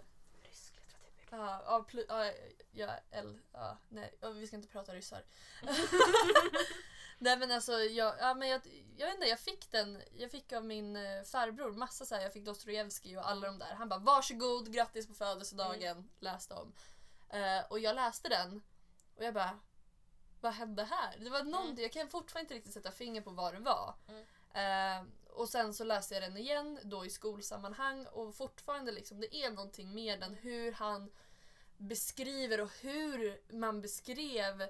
Ja, 1.30 1.62
ja, 1.66 1.84
plu, 1.88 2.06
ja, 2.10 2.32
ja, 2.72 3.00
el, 3.12 3.40
ja, 3.54 3.78
nej, 3.90 4.18
vi 4.34 4.48
ska 4.48 4.56
inte 4.56 4.68
prata 4.68 4.94
ryssar. 4.94 5.24
nej 7.20 7.38
men 7.38 7.52
alltså, 7.52 7.72
jag, 7.72 8.16
ja, 8.20 8.34
men 8.34 8.50
jag, 8.50 8.62
jag 8.98 9.08
vet 9.08 9.16
inte, 9.16 9.28
jag 9.28 9.40
fick 9.40 9.72
den, 9.72 10.02
jag 10.14 10.32
fick 10.32 10.54
av 10.54 10.66
min 10.66 10.96
eh, 10.96 11.24
farbror 11.24 11.72
massa 11.72 12.06
så 12.06 12.16
här, 12.16 12.22
jag 12.22 12.34
fick 12.34 12.46
Dostojevskij 12.46 13.18
och 13.18 13.30
alla 13.30 13.48
de 13.48 13.60
där. 13.60 13.74
Han 13.76 13.90
bara 13.90 14.00
varsågod, 14.00 14.74
grattis 14.74 15.08
på 15.08 15.14
födelsedagen, 15.14 16.10
läs 16.20 16.48
dem. 16.48 16.74
Eh, 17.30 17.66
och 17.70 17.80
jag 17.80 17.96
läste 17.96 18.30
den 18.30 18.62
och 19.16 19.24
jag 19.24 19.34
bara, 19.34 19.60
vad 20.42 20.54
hände 20.54 20.84
här? 20.84 21.18
Det 21.20 21.30
var 21.30 21.44
någonting, 21.44 21.72
Mm. 21.74 21.82
jag 21.84 21.92
kan 21.92 22.08
fortfarande 22.10 22.42
inte 22.44 22.54
riktigt 22.54 22.74
sätta 22.74 22.92
finger 22.92 23.22
på 23.22 23.30
vad 23.30 23.54
det 23.54 23.60
var. 23.60 23.96
Mm. 24.08 24.26
Eh, 24.54 25.14
och 25.38 25.50
sen 25.50 25.74
så 25.74 25.84
läste 25.84 26.14
jag 26.14 26.24
den 26.24 26.38
igen 26.38 26.80
då 26.84 27.06
i 27.06 27.10
skolsammanhang 27.10 28.06
och 28.08 28.36
fortfarande 28.36 28.92
liksom 28.92 29.20
det 29.20 29.36
är 29.36 29.52
någonting 29.52 29.94
med 29.94 30.20
den 30.20 30.34
hur 30.34 30.72
han 30.72 31.12
beskriver 31.78 32.62
och 32.62 32.72
hur 32.82 33.42
man 33.54 33.82
beskrev 33.82 34.70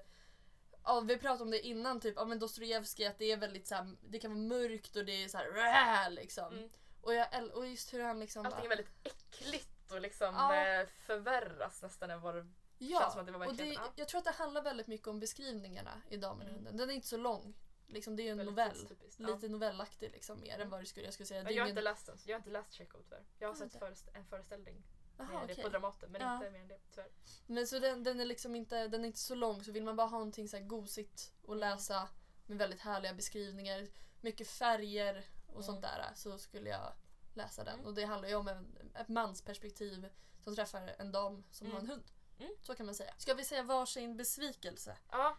Ja, 0.83 0.99
vi 0.99 1.17
pratade 1.17 1.43
om 1.43 1.51
det 1.51 1.67
innan, 1.67 1.99
typ, 1.99 2.13
ja, 2.17 2.25
men 2.25 2.39
Dostojevskij 2.39 3.05
att 3.05 3.17
det 3.17 3.31
är 3.31 3.37
väldigt 3.37 3.67
så 3.67 3.75
här, 3.75 3.95
det 4.01 4.19
kan 4.19 4.31
vara 4.31 4.39
mörkt 4.59 4.95
och 4.95 5.05
det 5.05 5.23
är 5.23 5.27
så 5.27 5.37
här, 5.37 6.09
liksom. 6.09 6.53
Mm. 6.53 6.69
Och, 7.01 7.13
jag, 7.13 7.27
och 7.53 7.67
just 7.67 7.93
hur 7.93 8.03
han 8.03 8.19
liksom 8.19 8.45
Allting 8.45 8.65
är 8.65 8.69
väldigt 8.69 8.89
äckligt 9.03 9.91
och 9.91 10.01
liksom 10.01 10.35
Ja. 10.35 10.55
eh, 10.55 10.87
förvärras 10.87 11.81
nästan 11.81 12.11
än 12.11 12.21
vad 12.21 12.35
det 12.35 12.47
ja, 12.77 12.99
känns 12.99 13.11
som 13.13 13.19
att 13.19 13.25
det 13.25 13.31
var 13.31 13.47
och 13.47 13.55
det. 13.55 13.77
Jag 13.95 14.07
tror 14.07 14.19
att 14.19 14.25
det 14.25 14.31
handlar 14.31 14.61
väldigt 14.61 14.87
mycket 14.87 15.07
om 15.07 15.19
beskrivningarna 15.19 16.01
i 16.09 16.17
Damen 16.17 16.41
och 16.47 16.51
Mm. 16.53 16.55
hunden. 16.55 16.77
Den 16.77 16.89
är 16.89 16.93
inte 16.93 17.07
så 17.07 17.17
lång. 17.17 17.53
Liksom, 17.87 18.15
det 18.15 18.21
är 18.23 18.25
ju 18.25 18.31
en 18.31 18.37
novell. 18.45 18.71
tidstypiskt, 18.71 19.19
ja. 19.19 19.27
Lite 19.27 19.47
novellaktig 19.47 20.11
liksom, 20.11 20.39
mer 20.39 20.53
än 20.53 20.55
Mm. 20.55 20.69
vad 20.69 20.81
det 20.81 20.85
skulle, 20.85 21.05
jag 21.05 21.13
skulle 21.13 21.27
säga. 21.27 21.39
Ja, 21.41 21.43
Det 21.47 21.53
jag 21.53 21.63
har 21.63 21.67
ingen- 21.67 21.77
inte 21.77 21.81
läst 21.81 22.05
den, 22.05 22.17
jag 22.25 22.33
har 22.33 22.39
inte 22.39 22.49
läst 22.49 22.73
Tjechov 22.73 23.01
tyvärr. 23.03 23.25
Jag 23.39 23.47
har 23.47 23.53
Ah, 23.53 23.57
sett 23.57 23.73
inte. 23.73 23.77
förestä- 23.85 24.09
en 24.13 24.25
föreställning 24.25 24.83
Aha, 25.19 25.41
okej. 25.43 25.63
på 25.63 25.69
Dramaten 25.69 26.11
men 26.11 26.21
Ja. 26.21 26.35
inte 26.35 26.49
mer 26.51 26.59
än 26.59 26.67
det 26.67 26.79
tyvärr. 26.91 27.11
Men 27.47 27.67
så 27.67 27.79
den, 27.79 28.03
den 28.03 28.19
är 28.19 28.25
liksom 28.25 28.55
inte, 28.55 28.87
den 28.87 29.01
är 29.03 29.07
inte 29.07 29.19
så 29.19 29.35
lång 29.35 29.63
så 29.63 29.71
vill 29.71 29.83
man 29.83 29.95
bara 29.95 30.07
ha 30.07 30.17
någonting 30.17 30.47
så 30.49 30.57
här 30.57 30.63
gosigt 30.63 31.33
att 31.41 31.47
Mm. 31.47 31.59
läsa 31.59 32.09
med 32.45 32.57
väldigt 32.57 32.79
härliga 32.81 33.13
beskrivningar, 33.13 33.87
mycket 34.21 34.47
färger 34.47 35.25
och 35.47 35.51
Mm. 35.53 35.63
sånt 35.63 35.81
där 35.81 36.11
så 36.15 36.37
skulle 36.37 36.69
jag 36.69 36.93
läsa 37.33 37.63
den. 37.63 37.73
Mm. 37.73 37.85
Och 37.85 37.93
det 37.93 38.03
handlar 38.05 38.29
ju 38.29 38.35
om 38.35 38.47
en, 38.47 38.91
ett 38.95 39.07
mansperspektiv 39.07 40.09
som 40.43 40.55
träffar 40.55 40.95
en 40.99 41.11
dam 41.11 41.43
som 41.51 41.67
Mm. 41.67 41.75
har 41.75 41.81
en 41.83 41.89
hund. 41.89 42.11
Mm. 42.39 42.51
Så 42.61 42.75
kan 42.75 42.85
man 42.85 42.95
säga. 42.95 43.13
Ska 43.17 43.33
vi 43.33 43.45
säga 43.45 43.63
varsin 43.63 44.17
besvikelse? 44.17 44.97
Ja, 45.11 45.37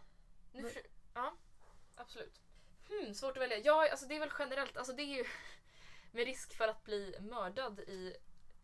nu 0.51 0.71
ja 1.13 1.33
absolut. 1.99 2.41
Hmm, 2.89 3.13
svårt 3.13 3.37
att 3.37 3.43
välja. 3.43 3.57
Ja, 3.57 3.91
alltså 3.91 4.05
det 4.05 4.15
är 4.15 4.19
väl 4.19 4.31
generellt, 4.39 4.77
alltså 4.77 4.93
det 4.93 5.01
är 5.01 5.17
ju 5.17 5.25
med 6.11 6.25
risk 6.25 6.53
för 6.53 6.67
att 6.67 6.83
bli 6.83 7.15
mördad 7.19 7.79
i 7.79 8.15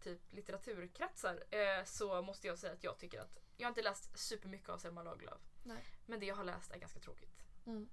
typ 0.03 0.21
litteraturkretsar 0.31 1.43
eh, 1.51 1.83
så 1.85 2.21
måste 2.21 2.47
jag 2.47 2.59
säga 2.59 2.73
att 2.73 2.83
jag 2.83 2.97
tycker 2.97 3.21
att 3.21 3.39
jag 3.57 3.65
har 3.65 3.69
inte 3.69 3.81
läst 3.81 4.19
supermycket 4.19 4.69
av 4.69 4.77
Selma 4.77 5.03
Lagerlöf. 5.03 5.41
Nej. 5.63 5.83
Men 6.05 6.19
det 6.19 6.25
jag 6.25 6.35
har 6.35 6.43
läst 6.43 6.71
är 6.71 6.77
ganska 6.79 6.99
tråkigt. 6.99 7.43
Mm. 7.65 7.89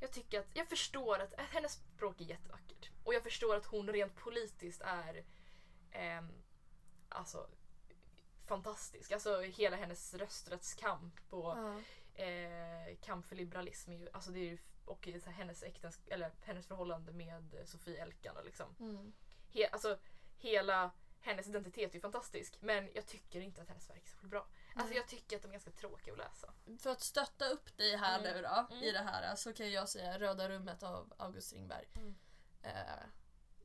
Jag 0.00 0.12
tycker 0.12 0.40
att, 0.40 0.46
jag 0.54 0.68
förstår 0.68 1.18
att 1.18 1.34
att 1.34 1.46
hennes 1.50 1.72
språk 1.72 2.20
är 2.20 2.24
jättevackert. 2.24 2.90
Och 3.04 3.14
jag 3.14 3.22
förstår 3.22 3.56
att 3.56 3.66
hon 3.66 3.88
rent 3.88 4.16
politiskt 4.16 4.80
är 4.80 5.24
ehm, 5.90 6.32
alltså 7.08 7.48
fantastisk. 8.46 9.12
Alltså 9.12 9.40
hela 9.40 9.76
hennes 9.76 10.14
rösträttskamp 10.14 11.14
och 11.30 11.58
Ja. 11.58 11.80
Eh, 12.20 12.96
kamp 13.00 13.26
för 13.26 13.36
liberalism 13.36 13.90
är 13.90 13.96
ju, 13.96 14.08
alltså 14.12 14.30
det 14.30 14.38
är 14.40 14.44
ju, 14.50 14.58
och 14.84 15.06
här, 15.06 15.30
hennes, 15.32 15.62
äktens, 15.62 16.00
eller 16.06 16.30
hennes 16.42 16.66
förhållande 16.66 17.12
med 17.12 17.62
Sofie 17.64 18.02
Elkan 18.02 18.36
liksom. 18.44 18.76
Mm. 18.80 19.12
He, 19.52 19.68
alltså 19.68 19.98
hela 20.36 20.90
hennes 21.20 21.48
identitet 21.48 21.90
är 21.90 21.94
ju 21.94 22.00
fantastisk 22.00 22.56
men 22.60 22.88
jag 22.94 23.06
tycker 23.06 23.40
inte 23.40 23.62
att 23.62 23.68
hennes 23.68 23.90
verk 23.90 24.02
är 24.04 24.20
så 24.20 24.26
bra. 24.26 24.46
Alltså 24.74 24.94
jag 24.94 25.08
tycker 25.08 25.36
att 25.36 25.42
de 25.42 25.48
är 25.48 25.52
ganska 25.52 25.70
tråkiga 25.70 26.12
att 26.14 26.18
läsa. 26.18 26.52
För 26.82 26.90
att 26.90 27.00
stötta 27.00 27.48
upp 27.48 27.76
dig 27.76 27.96
här 27.96 28.18
Mm. 28.18 28.32
nu 28.34 28.42
då, 28.42 28.66
Mm. 28.70 28.84
i 28.84 28.92
det 28.92 28.98
här 29.02 29.36
så 29.36 29.52
kan 29.52 29.70
jag 29.70 29.88
säga 29.88 30.18
Röda 30.18 30.48
rummet 30.48 30.82
av 30.82 31.12
August 31.16 31.46
Strindberg. 31.48 31.88
Mm. 31.96 32.14
Eh, 32.62 33.04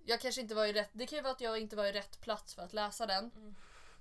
jag 0.05 0.21
kanske 0.21 0.41
inte 0.41 0.55
var 0.55 0.65
i 0.65 0.73
rätt, 0.73 0.89
det 0.93 1.07
kan 1.07 1.17
ju 1.17 1.21
vara 1.23 1.33
att 1.33 1.41
jag 1.41 1.59
inte 1.59 1.75
var 1.75 1.85
i 1.85 1.91
rätt 1.91 2.21
plats 2.21 2.55
för 2.55 2.61
att 2.61 2.73
läsa 2.73 3.05
den. 3.05 3.31
Mm. 3.35 3.55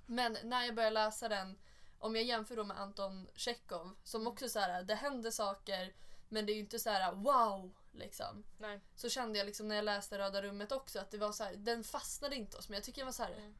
Men 0.05 0.37
när 0.43 0.65
jag 0.65 0.75
började 0.75 0.93
läsa 0.93 1.29
den, 1.29 1.57
om 1.99 2.15
jag 2.15 2.23
jämför 2.25 2.55
då 2.55 2.63
med 2.63 2.79
Anton 2.79 3.27
Tjechov 3.35 3.95
som 4.03 4.27
också 4.27 4.49
så 4.49 4.59
här, 4.59 4.83
det 4.83 4.95
händer 4.95 5.31
saker 5.31 5.93
men 6.29 6.45
det 6.45 6.51
är 6.51 6.53
ju 6.53 6.59
inte 6.59 6.79
så 6.79 6.89
här 6.89 7.11
wow 7.11 7.75
liksom. 7.91 8.43
Nej. 8.57 8.81
Så 8.95 9.09
kände 9.09 9.37
jag 9.39 9.45
liksom 9.45 9.67
när 9.67 9.75
jag 9.75 9.85
läste 9.85 10.17
Röda 10.17 10.41
rummet 10.41 10.71
också 10.71 10.99
att 10.99 11.11
det 11.11 11.17
var 11.17 11.31
så 11.31 11.43
här, 11.43 11.55
den 11.55 11.83
fastnade 11.83 12.35
inte 12.35 12.57
hos 12.57 12.69
mig. 12.69 12.77
Jag 12.77 12.83
tycker 12.83 13.01
det 13.01 13.05
var 13.05 13.11
så 13.11 13.23
här, 13.23 13.31
Mm. 13.31 13.55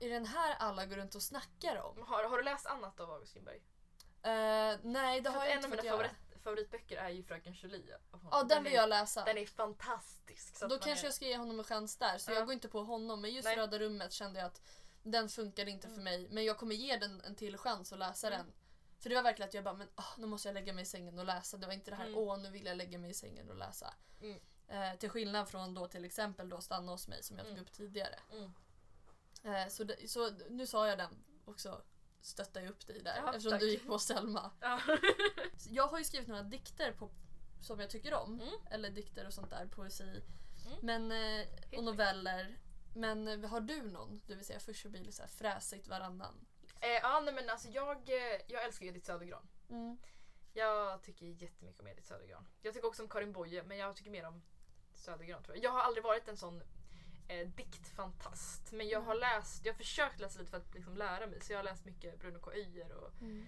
är 0.00 0.08
den 0.08 0.26
här 0.26 0.54
alla 0.58 0.86
går 0.86 0.96
runt 0.96 1.14
och 1.14 1.22
snackar 1.22 1.76
om? 1.76 2.02
Har, 2.02 2.24
har 2.24 2.36
du 2.36 2.42
läst 2.44 2.66
annat 2.66 3.00
av 3.00 3.10
August 3.10 3.30
Strindberg? 3.30 3.62
Eh, 4.22 4.78
nej 4.82 5.20
det 5.20 5.30
För 5.32 5.38
har 5.38 5.44
jag 5.46 5.52
en 5.52 5.56
inte 5.64 5.66
av 5.66 5.70
fått 5.70 5.84
mina 5.84 5.96
göra. 5.96 5.96
favorit, 6.08 6.42
favoritböcker 6.44 6.96
är 6.96 7.08
ju 7.08 7.22
Fröken 7.24 7.52
Julie. 7.52 7.94
av. 8.10 8.28
Ja 8.30 8.42
den 8.42 8.64
vill 8.64 8.72
är, 8.72 8.76
jag 8.76 8.88
läsa. 8.88 9.24
Den 9.24 9.38
är 9.38 9.46
fantastisk. 9.46 10.60
Då 10.60 10.78
kanske 10.78 11.04
är, 11.06 11.08
jag 11.08 11.14
ska 11.14 11.24
ge 11.24 11.36
honom 11.36 11.58
en 11.58 11.64
chans 11.64 11.96
där. 11.96 12.18
Så 12.18 12.30
Ja. 12.30 12.34
jag 12.34 12.46
går 12.46 12.52
inte 12.52 12.68
på 12.68 12.82
honom. 12.82 13.20
Men 13.20 13.30
just 13.30 13.44
Nej. 13.44 13.56
Röda 13.56 13.78
rummet 13.78 14.12
kände 14.12 14.38
jag 14.40 14.46
att 14.46 14.60
den 15.02 15.28
funkade 15.28 15.70
inte 15.70 15.86
för 15.88 15.92
Mm. 16.00 16.04
mig. 16.04 16.28
Men 16.30 16.44
jag 16.44 16.58
kommer 16.58 16.74
ge 16.74 16.96
den 16.96 17.20
en 17.20 17.34
till 17.34 17.56
chans 17.58 17.92
att 17.92 17.98
läsa 17.98 18.26
Mm. 18.26 18.38
den. 18.38 18.52
För 18.98 19.08
det 19.08 19.14
var 19.14 19.22
verkligen 19.22 19.48
att 19.48 19.54
jag 19.54 19.64
bara, 19.64 19.74
men 19.74 19.88
ah, 19.94 20.16
nu 20.18 20.26
måste 20.26 20.48
jag 20.48 20.54
lägga 20.54 20.72
mig 20.72 20.82
i 20.82 20.86
sängen 20.86 21.18
och 21.18 21.24
läsa. 21.24 21.56
Det 21.56 21.66
var 21.66 21.74
inte 21.74 21.90
det 21.90 21.96
här, 21.96 22.06
Mm. 22.06 22.18
åh 22.18 22.38
nu 22.38 22.50
vill 22.50 22.66
jag 22.66 22.76
lägga 22.76 22.98
mig 22.98 23.10
i 23.10 23.14
sängen 23.14 23.50
och 23.50 23.56
läsa. 23.56 23.94
Mm. 24.20 24.40
Eh, 24.68 24.98
till 24.98 25.10
skillnad 25.10 25.48
från 25.48 25.74
då 25.74 25.86
till 25.88 26.04
exempel 26.04 26.48
då 26.48 26.60
Stanna 26.60 26.92
hos 26.92 27.08
mig 27.08 27.22
som 27.22 27.36
jag 27.38 27.46
tog 27.46 27.52
Mm. 27.52 27.64
upp 27.64 27.72
tidigare. 27.72 28.18
Mm. 28.32 28.52
Eh, 29.44 29.68
så, 29.68 29.84
det, 29.84 30.10
så 30.10 30.30
nu 30.30 30.66
sa 30.66 30.88
jag 30.88 30.98
den 30.98 31.24
också. 31.44 31.82
Stöttar 32.22 32.60
jag 32.60 32.70
upp 32.70 32.86
dig 32.86 33.00
där 33.02 33.16
Ja, 33.16 33.28
eftersom 33.30 33.50
tack. 33.50 33.60
du 33.60 33.70
gick 33.70 33.86
på 33.86 33.98
Selma. 33.98 34.50
Ja. 34.60 34.80
Jag 35.70 35.86
har 35.86 35.98
ju 35.98 36.04
skrivit 36.04 36.28
några 36.28 36.42
dikter 36.42 36.92
på, 36.92 37.10
som 37.62 37.80
jag 37.80 37.90
tycker 37.90 38.14
om. 38.14 38.40
Mm. 38.40 38.54
Eller 38.70 38.90
dikter 38.90 39.26
och 39.26 39.32
sånt 39.34 39.50
där, 39.50 39.66
poesi. 39.66 40.22
Mm. 40.66 40.78
Men, 41.08 41.12
eh, 41.40 41.46
och 41.78 41.84
noveller. 41.84 42.58
Men 42.94 43.28
eh, 43.28 43.50
har 43.50 43.60
du 43.60 43.82
någon? 43.82 44.20
Det 44.26 44.34
vill 44.34 44.44
säga 44.44 44.60
först 44.60 44.82
så 44.82 44.88
blir 44.88 45.20
här 45.20 45.26
fräsigt 45.26 45.88
varannan. 45.88 46.46
Eh, 46.80 46.88
ja, 46.88 47.20
nej, 47.20 47.34
men 47.34 47.50
alltså 47.50 47.68
jag, 47.68 48.08
eh, 48.08 48.40
jag 48.46 48.64
älskar 48.64 48.86
Edith 48.86 49.06
Södergran. 49.06 49.48
Mm. 49.70 49.98
Jag 50.52 51.02
tycker 51.02 51.26
jättemycket 51.26 51.80
om 51.80 51.86
Edith 51.88 52.08
Södergran. 52.08 52.46
Jag 52.62 52.74
tycker 52.74 52.88
också 52.88 53.02
om 53.02 53.08
Karin 53.08 53.32
Boye 53.32 53.62
men 53.62 53.78
jag 53.78 53.96
tycker 53.96 54.10
mer 54.10 54.26
om 54.26 54.42
Södergran 54.94 55.42
tror 55.42 55.56
jag. 55.56 55.64
Jag 55.64 55.70
har 55.70 55.80
aldrig 55.80 56.04
varit 56.04 56.28
en 56.28 56.36
sån 56.36 56.62
eh, 57.28 57.48
diktfantast 57.48 58.72
men 58.72 58.88
jag 58.88 59.00
har 59.00 59.14
läst, 59.14 59.64
jag 59.64 59.72
har 59.72 59.78
försökt 59.78 60.20
läsa 60.20 60.38
lite 60.38 60.50
för 60.50 60.58
att 60.58 60.74
liksom 60.74 60.96
lära 60.96 61.26
mig 61.26 61.40
så 61.40 61.52
jag 61.52 61.58
har 61.58 61.64
läst 61.64 61.84
mycket 61.84 62.18
Bruno 62.18 62.38
K. 62.38 62.50
Öijer 62.52 62.92
och 62.92 63.10
Mm. 63.20 63.46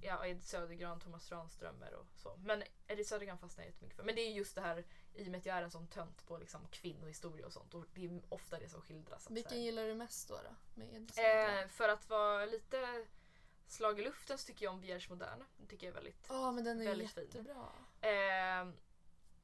ja, 0.00 0.26
Edith 0.26 0.46
Södergran, 0.46 1.00
Thomas 1.00 1.28
Tranströmer 1.28 1.94
och 1.94 2.06
så. 2.16 2.36
Men 2.36 2.62
Edith 2.86 3.08
Södergran 3.08 3.38
fastnar 3.38 3.64
jag 3.64 3.70
jättemycket 3.72 3.96
för. 3.96 4.04
Men 4.04 4.14
det 4.14 4.20
är 4.20 4.30
just 4.32 4.54
det 4.54 4.60
här 4.60 4.84
i 5.14 5.22
och 5.26 5.30
med 5.30 5.38
att 5.38 5.46
jag 5.46 5.56
är 5.56 5.62
en 5.62 5.70
sån 5.70 5.86
tönt 5.88 6.26
på 6.26 6.38
liksom 6.38 6.68
kvinnohistoria 6.70 7.46
och 7.46 7.52
sånt 7.52 7.74
och 7.74 7.84
det 7.94 8.04
är 8.04 8.20
ofta 8.28 8.58
det 8.58 8.68
som 8.68 8.80
skildras. 8.82 9.30
Vilken 9.30 9.62
gillar 9.62 9.84
du 9.86 9.94
mest 9.94 10.28
då? 10.28 10.34
då 10.44 10.54
med? 10.74 11.10
Eh, 11.62 11.68
för 11.68 11.88
att 11.88 12.08
vara 12.08 12.46
lite 12.46 13.06
slag 13.66 14.00
i 14.00 14.02
luften 14.04 14.38
så 14.38 14.46
tycker 14.46 14.64
jag 14.64 14.74
om 14.74 14.80
Vierge 14.80 15.06
Moderne. 15.08 15.44
Den 15.58 15.66
tycker 15.66 15.86
jag 15.86 15.90
är 15.90 15.94
väldigt... 15.94 16.26
Ja 16.28 16.52
men 16.52 16.64
den 16.64 16.80
är 16.80 16.84
väldigt 16.84 17.10
fin. 17.10 17.24
jättebra. 17.24 17.68
Eh, 18.00 18.68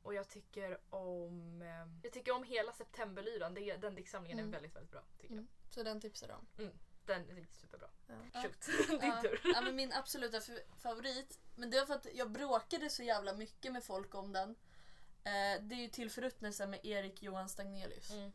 och 0.03 0.15
jag 0.15 0.29
tycker 0.29 0.79
om... 0.91 1.63
Eh, 1.63 1.89
jag 2.03 2.13
tycker 2.13 2.33
om 2.33 2.45
hela 2.45 2.73
Septemberlyran. 2.73 3.55
Den 3.81 3.95
diktsamlingen 3.95 4.39
Mm. 4.39 4.49
är 4.49 4.53
väldigt, 4.53 4.77
väldigt 4.77 4.91
bra. 4.91 5.03
Tycker 5.21 5.35
Mm. 5.35 5.49
Så 5.71 5.83
den 5.83 6.01
tipsar 6.01 6.29
du 6.29 6.35
om. 6.35 6.47
jag. 6.57 6.71
Den 7.07 7.31
är 7.39 7.47
superbra. 7.53 7.89
Ja. 8.07 8.43
Shoot, 8.43 8.61
din 8.89 8.99
Ja. 9.11 9.23
tur. 9.23 9.41
Ja, 9.45 9.61
men 9.61 9.77
min 9.77 9.93
absoluta 9.93 10.41
favorit, 10.77 11.39
men 11.55 11.71
det 11.71 11.79
var 11.79 11.87
för 11.87 11.95
att 11.95 12.07
jag 12.15 12.31
bråkade 12.31 12.91
så 12.91 13.03
jävla 13.03 13.33
mycket 13.35 13.73
med 13.73 13.85
folk 13.85 14.15
om 14.15 14.33
den. 14.33 14.55
Eh, 15.29 15.63
det 15.63 15.75
är 15.75 15.81
ju 15.81 15.89
Till 15.89 16.11
förruttnelse 16.11 16.67
med 16.67 16.81
Erik 16.83 17.23
Johan 17.23 17.49
Stagnelius. 17.49 18.11
Mm. 18.11 18.33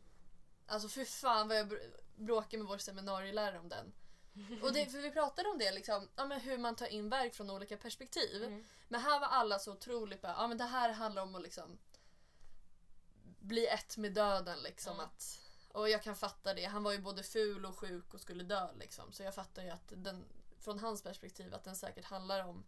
Alltså 0.66 0.88
för 0.88 1.04
fan 1.04 1.48
vad 1.48 1.58
jag 1.58 1.72
br- 1.72 2.00
bråkade 2.16 2.58
med 2.58 2.66
vår 2.66 2.78
seminarielärare 2.78 3.58
om 3.58 3.68
den. 3.68 3.92
Och 4.62 4.72
det, 4.72 4.86
för 4.86 4.98
vi 4.98 5.10
pratade 5.10 5.48
om 5.48 5.58
det, 5.58 5.72
liksom, 5.72 6.08
ja, 6.16 6.26
men 6.26 6.40
hur 6.40 6.58
man 6.58 6.76
tar 6.76 6.86
in 6.86 7.08
verk 7.08 7.34
från 7.34 7.50
olika 7.50 7.76
perspektiv. 7.76 8.44
Mm. 8.44 8.64
Men 8.88 9.00
här 9.00 9.20
var 9.20 9.26
alla 9.26 9.58
så 9.58 9.72
otroligt 9.72 10.20
bara, 10.22 10.32
ja 10.32 10.46
men 10.46 10.58
det 10.58 10.64
här 10.64 10.92
handlar 10.92 11.22
om 11.22 11.34
att 11.34 11.42
liksom 11.42 11.78
bli 13.38 13.66
ett 13.66 13.96
med 13.96 14.12
döden 14.12 14.58
liksom. 14.62 14.94
Mm. 14.94 15.06
Att, 15.06 15.40
och 15.68 15.90
jag 15.90 16.02
kan 16.02 16.16
fatta 16.16 16.54
det. 16.54 16.64
Han 16.64 16.82
var 16.82 16.92
ju 16.92 16.98
både 16.98 17.22
ful 17.22 17.66
och 17.66 17.78
sjuk 17.78 18.14
och 18.14 18.20
skulle 18.20 18.44
dö 18.44 18.68
liksom. 18.78 19.12
Så 19.12 19.22
jag 19.22 19.34
fattar 19.34 19.62
ju 19.62 19.70
att 19.70 19.92
den, 19.96 20.24
från 20.60 20.78
hans 20.78 21.02
perspektiv 21.02 21.54
att 21.54 21.64
den 21.64 21.76
säkert 21.76 22.04
handlar 22.04 22.44
om 22.44 22.64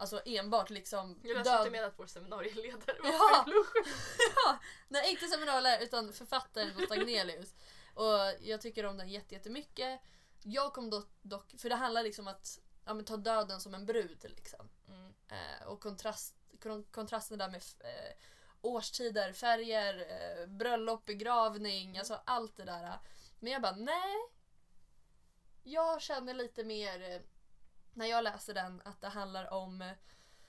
Alltså 0.00 0.22
enbart 0.24 0.70
liksom 0.70 1.18
Jag 1.22 1.36
läste 1.36 1.52
inte 1.58 1.70
med 1.70 1.84
att 1.84 1.98
vår 1.98 2.06
seminarieledare 2.06 2.96
var 3.02 3.10
Ja. 3.12 3.44
ja, 4.44 4.58
nej 4.88 5.10
inte 5.10 5.26
seminarielärare 5.26 5.84
utan 5.84 6.12
författaren 6.12 6.76
och 6.76 6.82
Stagnelius. 6.82 7.54
Och 7.94 8.18
jag 8.40 8.60
tycker 8.60 8.86
om 8.86 8.96
den 8.98 9.08
jätte- 9.08 9.34
jättemycket. 9.34 10.00
Jag 10.42 10.72
kom 10.72 10.90
dock, 10.90 11.08
dock 11.22 11.54
för 11.58 11.68
det 11.68 11.74
handlar 11.74 12.02
liksom 12.02 12.28
att 12.28 12.58
ja, 12.84 12.94
men 12.94 13.04
ta 13.04 13.16
döden 13.16 13.60
som 13.60 13.74
en 13.74 13.86
brud 13.86 14.24
liksom. 14.36 14.68
Mm. 14.88 15.12
Eh, 15.28 15.66
och 15.66 15.80
kontrast, 15.82 16.34
kon, 16.62 16.84
kontrasten 16.84 17.38
där 17.38 17.48
med 17.48 17.62
eh, 17.80 18.16
årstider, 18.60 19.32
färger, 19.32 20.06
eh, 20.10 20.46
bröllop, 20.46 21.04
begravning, 21.04 21.98
alltså 21.98 22.20
allt 22.26 22.56
det 22.56 22.64
där. 22.64 22.98
Men 23.38 23.52
jag 23.52 23.62
bara 23.62 23.76
nej. 23.76 24.16
Jag 25.62 26.02
känner 26.02 26.34
lite 26.34 26.64
mer 26.64 27.10
eh, 27.10 27.20
när 27.94 28.06
jag 28.06 28.24
läser 28.24 28.54
den 28.54 28.82
att 28.84 29.00
det 29.00 29.08
handlar 29.08 29.52
om 29.52 29.82
eh, 29.82 29.92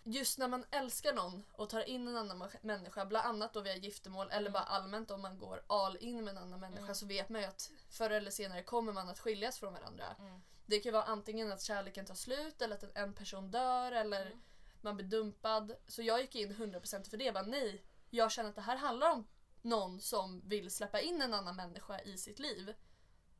just 0.03 0.37
när 0.39 0.47
man 0.47 0.65
älskar 0.71 1.13
någon 1.13 1.43
och 1.51 1.69
tar 1.69 1.89
in 1.89 2.07
en 2.07 2.17
annan 2.17 2.49
människa, 2.61 3.05
bland 3.05 3.27
annat 3.27 3.53
då 3.53 3.61
via 3.61 3.75
giftermål 3.75 4.27
eller 4.31 4.39
Mm. 4.49 4.53
bara 4.53 4.63
allmänt 4.63 5.11
om 5.11 5.21
man 5.21 5.37
går 5.39 5.63
all 5.67 5.97
in 5.97 6.23
med 6.25 6.31
en 6.31 6.43
annan 6.43 6.59
människa 6.59 6.83
Mm. 6.83 6.95
så 6.95 7.05
vet 7.05 7.29
man 7.29 7.41
ju 7.41 7.47
att 7.47 7.71
förr 7.89 8.09
eller 8.09 8.31
senare 8.31 8.63
kommer 8.63 8.93
man 8.93 9.09
att 9.09 9.19
skiljas 9.19 9.59
från 9.59 9.73
varandra. 9.73 10.15
Mm. 10.19 10.41
Det 10.65 10.79
kan 10.79 10.93
vara 10.93 11.03
antingen 11.03 11.51
att 11.51 11.61
kärleken 11.61 12.05
tar 12.05 12.15
slut 12.15 12.61
eller 12.61 12.75
att 12.75 12.97
en 12.97 13.13
person 13.13 13.51
dör 13.51 13.91
eller 13.91 14.25
Mm. 14.25 14.41
man 14.81 14.95
blir 14.95 15.05
dumpad. 15.07 15.75
Så 15.87 16.01
jag 16.01 16.21
gick 16.21 16.35
in 16.35 16.51
100% 16.51 17.07
för 17.09 17.17
det. 17.17 17.31
Bara, 17.31 17.43
nej, 17.43 17.83
jag 18.09 18.31
känner 18.31 18.49
att 18.49 18.55
det 18.55 18.61
här 18.61 18.75
handlar 18.77 19.11
om 19.11 19.27
någon 19.61 20.01
som 20.01 20.41
vill 20.49 20.71
släppa 20.71 20.99
in 21.01 21.21
en 21.21 21.33
annan 21.33 21.55
människa 21.55 21.99
i 22.01 22.17
sitt 22.17 22.39
liv. 22.39 22.73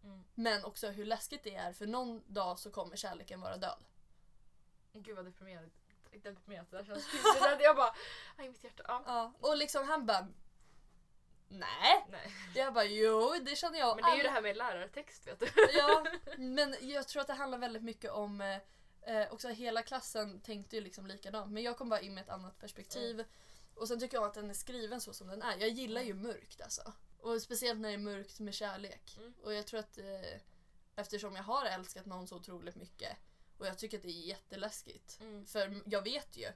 Mm. 0.04 0.24
Men 0.36 0.66
också 0.66 0.88
hur 0.90 1.06
läskigt 1.06 1.44
det 1.44 1.56
är 1.56 1.74
för 1.74 1.88
någon 1.88 2.24
dag 2.34 2.60
så 2.60 2.72
kommer 2.72 2.96
kärleken 2.96 3.42
vara 3.42 3.58
död. 3.58 3.84
Gud 4.94 5.16
vad 5.16 5.26
deprimerad. 5.26 5.72
Deprimerat 6.24 6.72
det 6.72 6.78
där 6.78 6.86
känns. 6.86 7.08
Jag 7.62 7.76
bara, 7.76 7.96
aj 8.38 8.50
mitt 8.50 8.64
hjärta. 8.64 8.84
Ja. 8.88 9.04
Ja. 9.06 9.34
Och 9.40 9.58
liksom 9.58 9.88
han 9.88 10.06
bara 10.06 10.28
Nej. 11.52 12.06
Nej. 12.10 12.34
Jag 12.56 12.74
bara 12.74 12.86
jo 12.86 13.36
det 13.42 13.56
känner 13.56 13.80
jag. 13.80 13.96
Men 13.96 14.06
det 14.06 14.12
är 14.12 14.18
ju 14.18 14.24
det 14.24 14.30
här 14.30 14.42
med 14.42 14.58
lärartext 14.58 15.28
vet 15.28 15.40
du. 15.40 15.48
Ja, 15.74 16.06
men 16.38 16.76
jag 16.82 17.08
tror 17.08 17.22
att 17.22 17.28
det 17.28 17.34
handlar 17.34 17.58
väldigt 17.58 17.84
mycket 17.84 18.12
om 18.12 18.42
eh, 18.42 19.16
eh, 19.16 19.34
också 19.34 19.48
hela 19.48 19.82
klassen 19.82 20.42
tänkte 20.42 20.76
ju 20.76 20.82
liksom 20.82 21.08
likadant 21.08 21.52
men 21.52 21.64
jag 21.64 21.78
kom 21.78 21.90
bara 21.90 22.00
in 22.00 22.14
med 22.14 22.22
ett 22.22 22.30
annat 22.30 22.60
perspektiv. 22.60 23.26
Och 23.76 23.88
sen 23.88 24.00
tycker 24.00 24.18
jag 24.18 24.24
att 24.24 24.34
den 24.34 24.50
är 24.50 24.54
skriven 24.54 25.02
så 25.02 25.14
som 25.14 25.28
den 25.28 25.42
är. 25.42 25.58
Jag 25.58 25.70
gillar 25.70 26.02
ju 26.02 26.14
mörkt 26.14 26.62
alltså. 26.62 26.94
Och 27.18 27.42
speciellt 27.42 27.80
när 27.80 27.90
det 27.90 27.96
är 27.96 27.98
mörkt 27.98 28.40
med 28.40 28.54
kärlek. 28.54 29.18
Mm. 29.18 29.34
Och 29.44 29.54
jag 29.54 29.68
tror 29.68 29.80
att 29.80 29.98
eh, 29.98 30.42
eftersom 30.96 31.36
jag 31.36 31.44
har 31.44 31.66
älskat 31.66 32.06
någon 32.06 32.28
så 32.28 32.36
otroligt 32.36 32.76
mycket 32.76 33.18
och 33.62 33.68
jag 33.68 33.78
tycker 33.78 33.98
att 33.98 34.04
det 34.04 34.10
är 34.10 34.28
jätteläskigt. 34.28 35.18
Mm. 35.22 35.46
För 35.46 35.82
jag 35.86 36.02
vet 36.04 36.38
ju. 36.38 36.48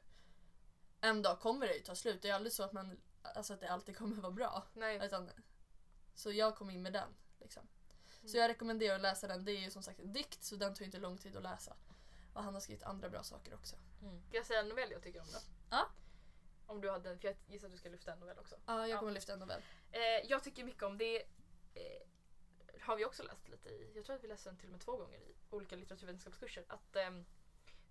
En 1.01 1.22
dag 1.22 1.39
kommer 1.39 1.68
det 1.68 1.74
ju 1.76 1.82
ta 1.82 1.95
slut. 1.95 2.22
Det 2.22 2.30
är 2.30 2.34
aldrig 2.34 2.53
så 2.53 2.64
att 2.64 2.72
man 2.74 2.97
alltså 3.22 3.53
att 3.53 3.60
det 3.60 3.68
alltid 3.70 3.97
kommer 3.97 4.16
vara 4.16 4.32
bra. 4.32 4.64
Nej. 4.74 5.06
Utan, 5.06 5.30
så 6.16 6.32
jag 6.32 6.56
kom 6.56 6.70
in 6.70 6.82
med 6.82 6.93
den. 6.93 7.10
Liksom. 7.39 7.68
Så 8.22 8.28
Mm. 8.38 8.41
jag 8.41 8.49
rekommenderar 8.49 8.95
att 8.95 9.01
läsa 9.01 9.28
den. 9.28 9.45
Det 9.45 9.51
är 9.51 9.60
ju 9.60 9.72
som 9.72 9.84
sagt 9.84 9.99
en 9.99 10.14
dikt 10.14 10.43
så 10.43 10.56
den 10.56 10.74
tar 10.74 10.86
inte 10.86 10.97
lång 10.99 11.18
tid 11.18 11.36
att 11.38 11.43
läsa. 11.43 11.76
Och 12.34 12.43
han 12.43 12.53
har 12.53 12.62
skrivit 12.62 12.84
andra 12.84 13.10
bra 13.10 13.24
saker 13.24 13.53
också. 13.53 13.76
Mm. 14.01 14.22
Ska 14.28 14.38
jag 14.38 14.45
säga 14.45 14.60
en 14.60 14.70
novell 14.70 14.91
jag 14.91 15.03
tycker 15.03 15.20
om 15.22 15.28
då? 15.34 15.39
Ja. 15.70 15.88
Om 16.68 16.82
du 16.82 16.89
hade, 16.91 17.18
för 17.18 17.28
jag 17.28 17.36
gissar 17.47 17.68
att 17.68 17.72
du 17.74 17.78
ska 17.78 17.89
lyfta 17.89 18.14
en 18.14 18.20
novell 18.20 18.39
också. 18.39 18.56
Ja, 18.66 18.80
jag 18.80 18.89
Ja. 18.89 18.99
kommer 18.99 19.12
lyfta 19.12 19.34
en 19.34 19.39
novell. 19.39 19.62
Eh, 19.91 20.01
jag 20.30 20.43
tycker 20.43 20.64
mycket 20.64 20.84
om 20.84 20.97
det. 20.97 21.18
Eh, 21.74 22.08
har 22.86 22.96
vi 22.96 23.06
också 23.06 23.24
läst 23.24 23.50
lite 23.50 23.70
i, 23.70 23.92
jag 23.96 24.06
tror 24.06 24.16
att 24.16 24.24
vi 24.24 24.28
läste 24.28 24.50
den 24.50 24.58
till 24.58 24.68
och 24.68 24.72
med 24.72 24.82
två 24.82 24.98
gånger 24.98 25.18
i 25.20 25.36
olika 25.50 25.76
litteraturvetenskapskurser. 25.76 26.66
Att 26.68 26.96
eh, 26.96 27.10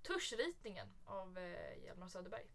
Tuschritningen 0.03 0.89
av 1.05 1.39
eh, 1.39 1.85
Hjalmar 1.85 2.09
Söderberg. 2.09 2.47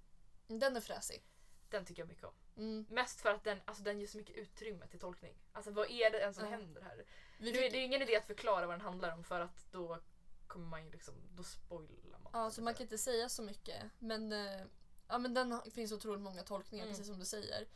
Den 0.47 0.75
är 0.75 0.81
fräsig. 0.81 1.23
Den 1.69 1.85
tycker 1.85 2.01
jag 2.01 2.07
mycket 2.09 2.23
om. 2.23 2.33
Mm. 2.57 2.85
Mest 2.89 3.21
för 3.21 3.29
att 3.33 3.43
den, 3.43 3.61
alltså, 3.65 3.83
den 3.83 3.99
ger 3.99 4.07
så 4.07 4.17
mycket 4.17 4.35
utrymme 4.35 4.87
till 4.87 4.99
tolkning. 4.99 5.33
Alltså 5.51 5.71
vad 5.71 5.91
är 5.91 6.11
det 6.11 6.17
ens 6.19 6.37
som 6.37 6.45
Ja. 6.45 6.51
händer 6.51 6.81
här? 6.81 7.05
Vi 7.37 7.51
Nu, 7.51 7.57
är 7.57 7.61
fick, 7.63 7.71
det 7.71 7.77
är 7.77 7.85
ingen 7.85 8.01
idé 8.01 8.15
att 8.15 8.25
förklara 8.27 8.65
vad 8.67 8.73
den 8.73 8.81
handlar 8.81 9.13
om 9.13 9.23
för 9.23 9.39
att 9.39 9.71
då 9.71 9.99
kommer 10.47 10.67
man 10.67 10.85
ju 10.85 10.91
liksom, 10.91 11.13
då 11.35 11.43
spoilar 11.43 12.19
man. 12.19 12.31
ja, 12.33 12.51
så 12.51 12.61
man 12.61 12.73
kan 12.73 12.81
inte 12.83 12.97
säga 12.97 13.29
så 13.29 13.43
mycket. 13.43 13.83
Men, 13.99 14.31
eh, 14.33 14.61
ja, 15.07 15.17
men 15.17 15.33
den 15.33 15.61
finns 15.71 15.91
otroligt 15.91 16.21
många 16.21 16.43
tolkningar 16.43 16.83
Mm. 16.85 16.93
precis 16.93 17.07
som 17.07 17.19
du 17.19 17.25
säger. 17.25 17.67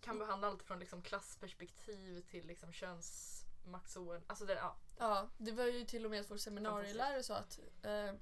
kan 0.00 0.18
behandla 0.18 0.48
allt 0.48 0.62
från 0.62 0.78
liksom 0.78 1.02
klassperspektiv 1.02 2.20
till 2.20 2.46
liksom 2.46 2.72
Max 3.64 3.96
Owen. 3.96 4.22
Alltså 4.26 4.44
det, 4.44 4.54
ja. 4.54 4.76
Ja, 4.98 5.28
det 5.38 5.52
var 5.52 5.64
ju 5.64 5.84
till 5.84 6.04
och 6.04 6.10
med 6.10 6.20
att 6.20 6.30
vår 6.30 6.36
seminarielärare 6.36 7.22
sa 7.22 7.36
att 7.36 7.58
eh, 7.82 8.12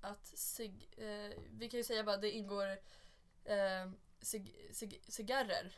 att 0.00 0.26
cig, 0.26 0.94
eh, 0.96 1.38
vi 1.50 1.68
kan 1.70 1.78
ju 1.78 1.84
säga 1.84 2.04
bara 2.04 2.14
att 2.14 2.20
det 2.22 2.30
ingår 2.30 2.68
eh, 3.44 3.90
cig, 4.20 4.68
cig, 4.72 5.02
cigarrer 5.08 5.72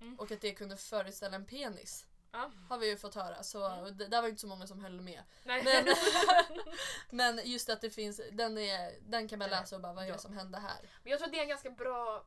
Mm. 0.00 0.18
och 0.18 0.30
att 0.32 0.40
det 0.40 0.52
kunde 0.54 0.76
föreställa 0.76 1.36
en 1.36 1.46
penis. 1.46 2.06
ja. 2.32 2.50
Har 2.68 2.78
vi 2.78 2.88
ju 2.88 2.96
fått 2.96 3.14
höra 3.14 3.42
så 3.42 3.66
Mm. 3.66 3.96
det, 3.96 4.06
där 4.06 4.20
var 4.20 4.28
ju 4.28 4.30
inte 4.30 4.40
så 4.40 4.46
många 4.46 4.66
som 4.66 4.80
höll 4.84 5.00
med. 5.00 5.22
Nej. 5.44 5.62
Men, 5.64 5.94
men 7.10 7.40
just 7.50 7.68
att 7.68 7.80
det 7.80 7.90
finns, 7.90 8.20
den, 8.32 8.58
är, 8.58 8.92
den 9.00 9.28
kan 9.28 9.38
man 9.38 9.50
läsa 9.50 9.76
och 9.76 9.82
bara 9.82 9.92
vad 9.92 10.04
är 10.04 10.08
det 10.08 10.14
ja. 10.14 10.18
som 10.18 10.32
hände 10.32 10.58
här? 10.58 10.90
Men 11.02 11.10
jag 11.10 11.18
tror 11.18 11.26
att 11.26 11.32
det 11.32 11.38
är 11.38 11.42
en 11.42 11.48
ganska 11.48 11.70
bra... 11.70 12.24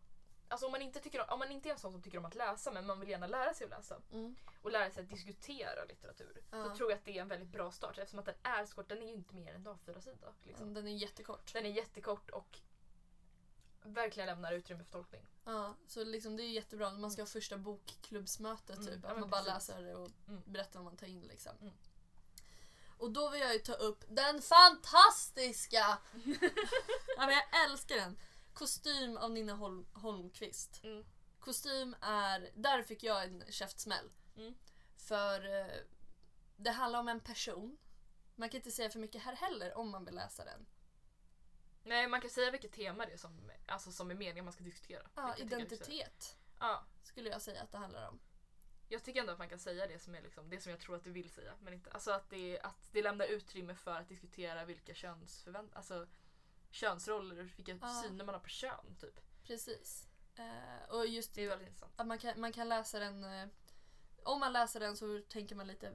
Alltså 0.48 0.66
om 0.66 0.72
man 0.72 0.82
inte, 0.82 1.00
tycker 1.00 1.20
om, 1.22 1.26
om 1.30 1.40
man 1.40 1.52
inte 1.52 1.70
är 1.70 1.74
en 1.74 1.80
sån 1.80 1.92
som 1.92 2.02
tycker 2.02 2.18
om 2.18 2.26
att 2.26 2.36
läsa 2.36 2.72
men 2.72 2.86
man 2.86 3.00
vill 3.00 3.10
gärna 3.10 3.28
lära 3.28 3.54
sig 3.54 3.66
att 3.66 3.70
läsa 3.72 4.02
Mm. 4.12 4.36
och 4.62 4.72
lära 4.72 4.92
sig 4.92 5.04
att 5.04 5.10
diskutera 5.10 5.84
litteratur 5.86 6.44
Ja. 6.52 6.64
så 6.64 6.76
tror 6.76 6.90
jag 6.92 6.98
att 6.98 7.06
det 7.06 7.18
är 7.18 7.22
en 7.22 7.28
väldigt 7.28 7.50
bra 7.50 7.72
start 7.72 7.98
eftersom 7.98 8.20
att 8.20 8.26
den 8.26 8.36
är 8.44 8.66
så 8.66 8.76
kort. 8.76 8.90
Den 8.90 9.02
är 9.02 9.06
ju 9.08 9.14
inte 9.14 9.36
mer 9.36 9.54
än 9.54 9.68
en 9.68 9.74
A4-sida. 9.74 10.34
Liksom. 10.44 10.74
Den 10.74 10.88
är 10.88 10.92
jättekort. 10.92 11.54
Den 11.54 11.66
är 11.66 11.70
jättekort 11.70 12.30
och 12.30 12.60
verkligen 13.84 14.28
lämnar 14.28 14.52
utrymme 14.54 14.84
för 14.84 14.92
tolkning. 14.92 15.26
Ja, 15.46 15.76
så 15.88 16.04
liksom 16.04 16.38
det 16.38 16.44
är 16.44 16.50
jättebra. 16.50 16.92
Man 16.92 17.12
ska 17.12 17.22
ha 17.22 17.28
första 17.28 17.58
bokklubbsmötet 17.58 18.78
Mm, 18.78 18.88
typ. 18.88 19.00
ja, 19.04 19.10
Att 19.10 19.20
man 19.20 19.30
bara 19.30 19.44
precis. 19.44 19.70
läser 19.70 19.82
det 19.84 19.96
och 19.96 20.10
Mm. 20.28 20.42
berättar 20.46 20.80
vad 20.80 20.86
man 20.86 20.98
tar 20.98 21.08
in 21.08 21.22
liksom. 21.28 21.52
Mm. 21.62 21.74
Och 22.98 23.12
då 23.12 23.30
vill 23.30 23.42
jag 23.42 23.54
ju 23.54 23.60
ta 23.60 23.74
upp 23.74 24.04
den 24.08 24.42
fantastiska! 24.42 25.78
ja, 27.18 27.26
men 27.26 27.30
jag 27.30 27.64
älskar 27.70 27.96
den! 27.96 28.18
Kostym 28.56 29.18
av 29.18 29.32
Nina 29.32 29.54
Holm- 29.54 29.86
Holmqvist. 29.94 30.84
Mm. 30.84 31.06
Kostym 31.40 31.96
är, 32.02 32.50
där 32.56 32.82
fick 32.84 33.04
jag 33.04 33.24
en 33.24 33.44
käftsmäll. 33.50 34.10
Mm. 34.38 34.56
För 34.98 35.60
eh, 35.60 35.68
det 36.58 36.72
handlar 36.72 37.00
om 37.00 37.08
en 37.08 37.20
person. 37.20 37.78
Man 38.36 38.50
kan 38.50 38.58
inte 38.58 38.72
säga 38.72 38.90
för 38.90 39.00
mycket 39.00 39.22
här 39.22 39.36
heller 39.36 39.78
om 39.78 39.90
man 39.90 40.06
vill 40.06 40.16
läsa 40.16 40.46
den. 40.46 40.66
Nej, 41.84 42.08
man 42.08 42.22
kan 42.22 42.30
säga 42.30 42.52
vilket 42.52 42.72
tema 42.72 43.06
det 43.06 43.14
är 43.14 43.18
som, 43.18 43.52
alltså, 43.68 43.92
som 43.92 44.12
är 44.12 44.16
meningen 44.16 44.46
man 44.46 44.54
ska 44.54 44.64
diskutera. 44.64 45.02
Ja, 45.16 45.36
identitet 45.38 46.38
Ja, 46.60 46.84
skulle 47.04 47.30
jag 47.30 47.42
säga 47.42 47.62
att 47.64 47.72
det 47.72 47.78
handlar 47.78 48.08
om. 48.10 48.20
jag 48.90 49.04
tycker 49.04 49.20
ändå 49.20 49.32
att 49.34 49.40
man 49.40 49.50
kan 49.50 49.60
säga 49.60 49.88
det 49.88 50.00
som 50.00 50.16
är 50.16 50.22
liksom, 50.22 50.50
det 50.50 50.62
som 50.62 50.70
jag 50.72 50.80
tror 50.80 50.96
att 50.96 51.04
du 51.04 51.12
vill 51.12 51.30
säga. 51.30 51.54
Men 51.62 51.74
inte, 51.74 51.92
alltså 51.92 52.12
att 52.12 52.30
det, 52.30 52.60
att 52.60 52.90
det 52.92 53.02
lämnar 53.02 53.26
utrymme 53.26 53.76
för 53.76 54.00
att 54.00 54.08
diskutera 54.10 54.66
vilka 54.66 54.94
könsförvänt, 54.94 55.76
alltså 55.76 56.08
könsroller 56.76 57.40
och 57.40 57.46
vilka 57.60 57.78
Ja. 57.82 58.02
syner 58.04 58.26
man 58.26 58.36
har 58.36 58.40
på 58.42 58.50
kön. 58.50 58.96
Typ. 59.02 59.20
Precis. 59.44 60.08
Eh, 60.36 60.90
och 60.90 61.08
just 61.08 61.36
Det 61.36 61.44
är 61.44 61.48
väldigt 61.50 61.68
intressant. 61.68 61.94
att 61.96 62.08
man 62.08 62.18
kan, 62.20 62.40
man 62.42 62.52
kan 62.54 62.70
läsa 62.70 63.00
den 63.00 63.24
eh, 63.24 63.48
om 64.24 64.40
man 64.40 64.54
läser 64.54 64.80
den 64.80 64.98
så 64.98 65.22
tänker 65.30 65.56
man 65.56 65.68
lite 65.68 65.94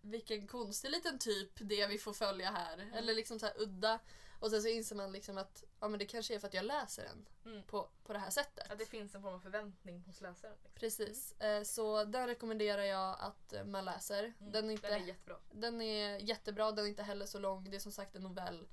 vilken 0.00 0.46
konstig 0.46 0.90
liten 0.90 1.18
typ 1.18 1.50
det 1.54 1.86
vi 1.86 1.98
får 1.98 2.12
följa 2.12 2.50
här. 2.50 2.74
Mm. 2.78 2.94
Eller 2.94 3.14
liksom 3.14 3.38
så 3.38 3.46
här 3.46 3.54
udda. 3.62 3.98
Och 4.40 4.50
sen 4.50 4.62
så 4.62 4.68
inser 4.68 4.96
man 4.96 5.12
liksom 5.12 5.38
att 5.38 5.64
ja, 5.80 5.88
men 5.88 5.98
det 5.98 6.06
kanske 6.06 6.34
är 6.34 6.38
för 6.38 6.46
att 6.48 6.54
jag 6.54 6.64
läser 6.64 7.04
den 7.04 7.26
Mm. 7.44 7.62
på, 7.62 7.88
på 8.04 8.12
det 8.12 8.18
här 8.18 8.30
sättet. 8.30 8.70
Att 8.70 8.78
det 8.78 8.86
finns 8.86 9.14
en 9.14 9.22
form 9.22 9.34
av 9.34 9.40
förväntning 9.40 10.02
hos 10.06 10.20
läsaren. 10.20 10.54
Liksom. 10.54 10.70
Precis. 10.74 11.32
Eh, 11.40 11.62
så 11.62 12.04
den 12.04 12.26
rekommenderar 12.26 12.82
jag 12.82 13.16
att 13.20 13.54
man 13.66 13.84
läser. 13.84 14.24
Mm. 14.24 14.52
Den, 14.52 14.68
är 14.68 14.72
inte, 14.72 14.88
Den 14.88 15.02
är 15.02 15.06
jättebra. 15.06 15.36
den 15.52 15.80
är 15.80 16.18
jättebra, 16.18 16.72
den 16.72 16.84
är 16.84 16.88
inte 16.88 17.02
heller 17.02 17.26
så 17.26 17.38
lång. 17.38 17.70
Det 17.70 17.76
är 17.76 17.80
som 17.80 17.92
sagt 17.92 18.16
en 18.16 18.22
novell. 18.22 18.66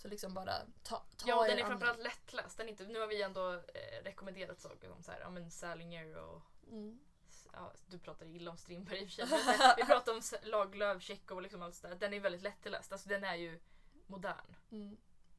Så 0.00 0.08
liksom 0.08 0.34
bara 0.34 0.52
ta, 0.82 1.02
ta 1.16 1.28
Ja, 1.28 1.46
den 1.46 1.58
är 1.58 1.64
framförallt 1.64 2.02
lättläst. 2.02 2.56
Den 2.56 2.66
är 2.66 2.70
inte, 2.70 2.84
nu 2.84 3.00
har 3.00 3.06
vi 3.06 3.22
ändå 3.22 3.52
eh, 3.54 4.02
rekommenderat 4.02 4.60
saker 4.60 4.88
som 4.88 5.02
så 5.02 5.12
här, 5.12 5.20
ja, 5.20 5.30
men 5.30 5.50
Salinger 5.50 6.16
och 6.16 6.42
Mm. 6.66 7.00
ja, 7.52 7.72
du 7.86 7.98
pratar 7.98 8.26
illa 8.26 8.50
om 8.50 8.56
Strindberg 8.56 9.02
i 9.02 9.04
och 9.04 9.10
för 9.10 9.36
sig. 9.36 9.74
Vi 9.76 9.84
pratar 9.84 10.12
om 10.12 10.20
Lagerlöf, 10.42 11.02
Tjechov 11.02 11.36
och 11.36 11.42
liksom 11.42 11.62
allt 11.62 11.74
sådär. 11.74 11.94
Den 11.94 12.14
är 12.14 12.20
väldigt 12.20 12.42
lättläst. 12.42 12.92
Alltså 12.92 13.08
den 13.08 13.24
är 13.24 13.34
ju 13.34 13.60
modern. 14.06 14.56
Mm. 14.70 14.96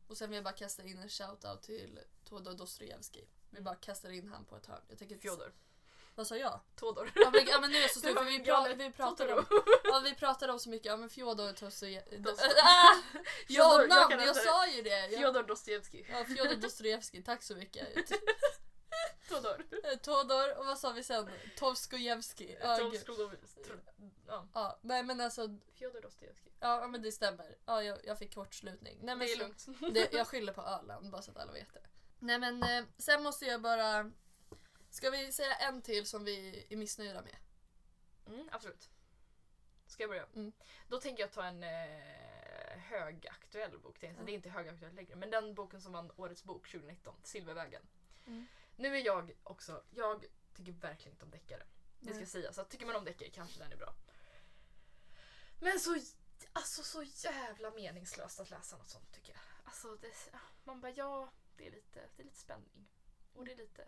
Och 0.07 0.17
sen 0.17 0.29
vill 0.29 0.35
jag 0.35 0.43
bara 0.43 0.53
kasta 0.53 0.83
in 0.83 0.97
en 0.97 1.07
shout-out 1.07 1.61
till 1.61 1.99
Todor 2.23 2.53
Dostojevskij. 2.53 3.29
Vi 3.49 3.61
bara 3.61 3.75
kastar 3.75 4.09
in 4.09 4.27
han 4.29 4.45
på 4.45 4.55
ett 4.57 4.65
hörn. 4.65 4.81
Jag 4.87 4.97
tänker 4.97 5.17
Fjodor. 5.17 5.53
Vad 6.21 6.27
sa 6.27 6.37
jag? 6.37 6.59
Todor. 6.75 7.11
Ja 7.15 7.29
men, 7.31 7.45
ja, 7.47 7.59
men 7.61 7.71
nu 7.71 7.77
är 7.77 7.81
jag 7.81 7.91
så 7.91 7.99
stor 8.03 8.13
för 8.15 8.23
vi, 8.23 8.39
pra, 8.39 8.67
vi, 8.77 8.91
pratar 8.91 9.27
Totoro. 9.27 9.39
om, 9.57 9.63
ja, 9.83 10.01
vi 10.03 10.15
pratar 10.15 10.47
om 10.49 10.59
så 10.59 10.69
mycket. 10.69 10.85
Ja 10.85 10.97
men 10.97 11.09
Fjodor 11.09 11.53
Dostojevskij. 11.59 12.17
Dosto- 12.19 12.61
Ah! 12.63 12.95
Fjodor, 13.47 13.81
jag 13.81 13.89
namn! 13.89 14.11
Jag, 14.25 14.35
det. 14.35 14.39
sa 14.41 14.67
ju 14.67 14.81
det! 14.81 14.89
Jag, 15.07 15.19
Fjodor 15.19 15.43
Dostojevskij. 15.43 16.07
ja, 16.11 16.23
Fjodor 16.25 16.55
Dostojevskij, 16.55 17.23
tack 17.23 17.43
så 17.43 17.55
mycket. 17.55 17.87
Todor. 19.29 19.65
Eh, 19.83 19.97
Todor 19.99 20.57
och 20.57 20.65
vad 20.65 20.77
sa 20.79 20.91
vi 20.91 21.03
sen? 21.03 21.29
Tovskojevskij. 21.57 22.57
Ja, 22.61 22.77
gud. 22.91 23.01
Ja, 24.27 24.47
ja, 24.53 24.79
nej 24.81 25.03
men 25.03 25.21
alltså, 25.21 25.47
Fjodor 25.77 26.01
Dostojevskij. 26.01 26.51
ja 26.59 26.87
men 26.87 27.01
det 27.01 27.11
stämmer. 27.11 27.55
Ja, 27.65 27.83
jag, 27.83 27.97
jag 28.05 28.17
fick 28.19 28.35
kortslutning. 28.35 28.97
Nej, 29.01 29.15
men 29.15 29.19
Det 29.27 29.33
är 29.33 29.37
så, 29.37 29.43
lugnt. 29.43 29.93
Det, 29.93 30.13
jag 30.13 30.27
skyller 30.27 30.53
på 30.53 30.61
Öland 30.61 31.11
bara 31.11 31.21
så 31.21 31.31
att 31.31 31.37
alla 31.37 31.51
vet 31.51 31.73
det. 31.73 31.81
Nej 32.19 32.39
men 32.39 32.63
eh, 32.63 32.83
sen 32.97 33.23
måste 33.23 33.45
jag 33.45 33.61
bara... 33.61 34.11
Ska 34.91 35.09
vi 35.09 35.31
säga 35.31 35.55
en 35.55 35.81
till 35.81 36.05
som 36.05 36.23
vi 36.23 36.65
är 36.69 36.77
missnöjda 36.77 37.21
med? 37.21 37.35
Mm, 38.27 38.49
absolut. 38.51 38.89
Ska 39.85 40.03
jag 40.03 40.09
börja? 40.09 40.25
Mm. 40.35 40.51
Då 40.87 40.99
tänker 40.99 41.23
jag 41.23 41.31
ta 41.31 41.43
en 41.43 41.63
eh, 41.63 42.79
högaktuell 42.79 43.79
bok. 43.79 43.97
Det 43.99 44.07
är, 44.07 44.13
Ja. 44.13 44.23
det 44.25 44.31
är 44.31 44.33
inte 44.33 44.49
högaktuell 44.49 44.95
längre, 44.95 45.15
men 45.15 45.29
den 45.29 45.53
boken 45.55 45.81
som 45.81 45.91
vann 45.91 46.11
Årets 46.15 46.43
bok 46.43 46.71
2019, 46.71 47.15
Silvervägen. 47.23 47.87
Mm. 48.27 48.47
Nu 48.75 48.97
är 48.97 49.05
jag 49.05 49.31
också, 49.43 49.83
jag 49.91 50.25
tycker 50.53 50.71
verkligen 50.71 51.13
inte 51.15 51.25
om 51.25 51.31
deckare. 51.31 51.63
Det 51.99 52.13
ska 52.13 52.25
sägas. 52.25 52.55
Så 52.55 52.63
tycker 52.63 52.85
man 52.85 52.95
om 52.95 53.05
deckare 53.05 53.29
kanske 53.29 53.59
den 53.59 53.71
är 53.71 53.77
bra. 53.77 53.93
Men 55.59 55.79
så, 55.79 55.99
alltså, 56.53 56.83
så 56.83 57.03
jävla 57.03 57.71
meningslöst 57.71 58.39
att 58.39 58.49
läsa 58.49 58.77
något 58.77 58.89
sånt 58.89 59.11
tycker 59.11 59.33
jag. 59.33 59.41
Alltså, 59.63 59.95
det, 59.95 60.13
man 60.63 60.81
bara 60.81 60.91
ja, 60.91 61.31
det 61.57 61.67
är, 61.67 61.71
lite, 61.71 62.09
det 62.15 62.21
är 62.21 62.25
lite 62.25 62.39
spänning. 62.39 62.87
Och 63.33 63.45
det 63.45 63.51
är 63.51 63.57
lite, 63.57 63.87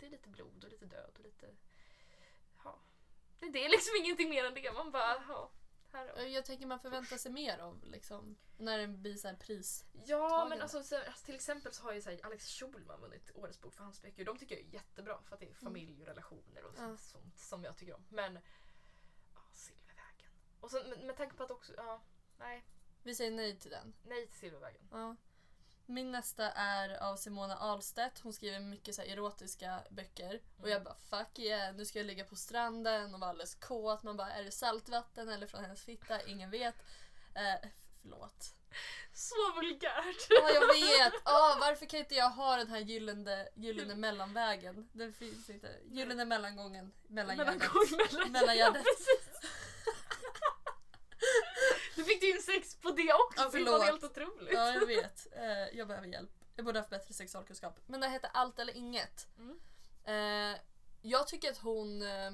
det 0.00 0.06
är 0.06 0.10
lite 0.10 0.28
blod 0.28 0.64
och 0.64 0.70
lite 0.70 0.86
död 0.86 1.10
och 1.18 1.24
lite... 1.24 1.54
Ja. 2.64 2.78
Det, 3.38 3.64
är 3.64 3.68
liksom 3.68 3.96
ingenting 3.98 4.30
mer 4.30 4.44
än 4.44 4.54
det. 4.54 4.72
Man 4.72 4.90
bara 4.90 5.24
ja. 5.28 5.50
Här, 5.92 6.26
Jag 6.26 6.44
tänker 6.44 6.66
man 6.66 6.80
förväntar 6.80 7.16
sig 7.16 7.32
mer 7.32 7.58
av 7.58 7.84
liksom, 7.84 8.36
när 8.58 8.78
det 8.78 8.86
blir 8.88 9.16
så 9.16 9.28
här 9.28 9.36
pris. 9.36 9.84
Ja, 10.04 10.46
men 10.48 10.60
alltså, 10.62 10.82
så, 10.82 10.96
alltså, 10.96 11.24
till 11.26 11.34
exempel 11.34 11.72
så 11.72 11.82
har 11.82 11.92
ju 11.92 12.00
så 12.02 12.10
här, 12.10 12.20
Alex 12.26 12.46
Schulman 12.48 13.00
vunnit 13.00 13.30
Årets 13.34 13.60
bok 13.60 13.74
för 13.74 13.84
hans 13.84 14.02
böcker. 14.02 14.24
De 14.24 14.38
tycker 14.38 14.54
jag 14.56 14.64
är 14.64 14.68
jättebra 14.74 15.22
för 15.22 15.34
att 15.34 15.40
det 15.40 15.50
är 15.50 15.54
familj 15.54 16.00
och 16.02 16.06
relationer 16.06 16.64
och 16.64 16.72
Ja. 16.76 16.80
sånt, 16.82 17.00
sånt 17.00 17.38
som 17.38 17.64
jag 17.64 17.76
tycker 17.76 17.94
om. 17.94 18.04
Men 18.08 18.34
ja, 19.34 19.40
Silvervägen. 19.52 20.30
Och 20.60 20.70
sen 20.70 20.88
med, 20.90 21.00
med 21.04 21.16
tanke 21.16 21.36
på 21.36 21.42
att 21.42 21.50
också, 21.50 21.72
ja, 21.76 22.02
nej, 22.38 22.64
Vi 23.02 23.14
säger 23.14 23.30
nej 23.30 23.58
till 23.58 23.70
den. 23.70 23.94
nej 24.02 24.26
till 24.26 24.38
Silvervägen. 24.38 24.88
Ja. 24.90 25.16
Min 25.90 26.10
nästa 26.10 26.50
är 26.50 27.02
av 27.02 27.16
Simona 27.16 27.56
Ahlstedt. 27.56 28.20
Hon 28.22 28.32
skriver 28.32 28.60
mycket 28.60 28.94
så 28.94 29.02
erotiska 29.02 29.78
böcker. 29.90 30.40
Och 30.56 30.58
Mm. 30.68 30.70
jag 30.70 30.82
bara 30.82 30.94
fuck 30.94 31.38
yeah, 31.38 31.74
nu 31.74 31.84
ska 31.84 31.98
jag 31.98 32.06
ligga 32.06 32.24
på 32.24 32.36
stranden 32.36 33.14
och 33.14 33.20
vara 33.20 33.30
alldeles 33.30 33.54
kåt. 33.54 34.02
Man 34.02 34.16
bara 34.16 34.32
är 34.32 34.44
det 34.44 34.50
saltvatten 34.50 35.28
eller 35.28 35.46
från 35.46 35.60
hennes 35.64 35.84
fitta? 35.84 36.22
Ingen 36.22 36.50
vet. 36.50 36.74
Eh, 37.34 37.68
förlåt. 38.02 38.54
Så 39.14 39.52
vulgärt! 39.56 40.26
Ja 40.30 40.50
jag 40.50 40.66
vet! 40.74 41.12
Ah, 41.24 41.56
varför 41.60 41.86
kan 41.86 42.00
inte 42.00 42.14
jag 42.14 42.30
ha 42.30 42.56
den 42.56 42.68
här 42.68 42.78
gyllene, 42.80 43.48
gyllene 43.54 43.94
mellanvägen? 43.94 44.88
Den 44.92 45.12
finns 45.12 45.50
inte. 45.50 45.76
Gyllene 45.84 46.24
mellangången. 46.24 46.92
Mellangärdet. 47.08 47.54
Mellangång 47.54 47.86
mellan... 48.12 48.32
Mellangärdet. 48.32 48.84
Ja. 48.86 49.29
Du 52.00 52.04
fick 52.04 52.20
du 52.20 52.30
in 52.30 52.42
sex 52.42 52.76
på 52.76 52.90
det 52.90 53.12
också, 53.12 53.42
Ja, 53.42 53.42
det 53.44 53.44
var 53.44 53.50
förlåt. 53.50 53.84
helt 53.84 54.04
otroligt. 54.04 54.52
Ja 54.52 54.72
jag 54.74 54.86
vet. 54.86 55.26
Eh, 55.32 55.78
jag 55.78 55.88
behöver 55.88 56.08
hjälp. 56.08 56.30
Jag 56.56 56.64
borde 56.64 56.78
haft 56.78 56.90
bättre 56.90 57.14
sexualkunskap. 57.14 57.78
Men 57.86 58.00
det 58.00 58.08
heter 58.08 58.30
Allt 58.34 58.58
eller 58.58 58.76
inget. 58.76 59.26
Mm. 59.38 59.60
Eh, 60.04 60.58
jag 61.02 61.28
tycker 61.28 61.50
att 61.50 61.58
hon 61.58 62.02
eh, 62.02 62.30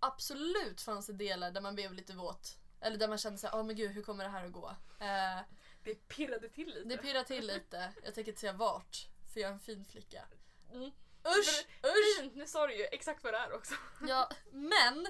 absolut 0.00 0.80
fanns 0.80 1.06
det 1.06 1.12
delar 1.12 1.50
där 1.50 1.60
man 1.60 1.74
blev 1.74 1.92
lite 1.92 2.12
våt. 2.12 2.58
Eller 2.80 2.96
där 2.98 3.08
man 3.08 3.18
kände 3.18 3.38
såhär, 3.38 3.54
åh 3.58 3.64
men 3.64 3.76
gud 3.76 3.90
hur 3.90 4.02
kommer 4.02 4.24
det 4.24 4.30
här 4.30 4.44
att 4.46 4.52
gå? 4.52 4.68
Eh, 5.00 5.40
Det 5.84 5.94
pirrade 6.08 6.48
till 6.48 6.66
lite. 6.68 6.88
det 6.88 6.96
pirrar 6.96 7.22
till 7.22 7.46
lite. 7.46 7.92
Jag 8.04 8.14
tänker 8.14 8.32
inte 8.32 8.40
säga 8.40 8.52
vart, 8.52 9.08
för 9.32 9.40
jag 9.40 9.48
är 9.48 9.52
en 9.54 9.60
fin 9.60 9.84
flicka. 9.84 10.24
Mm. 10.72 10.90
Usch! 11.24 11.66
Usch! 11.82 12.20
Fint, 12.20 12.34
nu 12.34 12.46
sa 12.46 12.66
du 12.66 12.76
ju 12.76 12.84
exakt 12.84 13.24
vad 13.24 13.32
det 13.34 13.38
är 13.38 13.52
också. 13.52 13.74
Ja, 14.08 14.30
men 14.52 15.06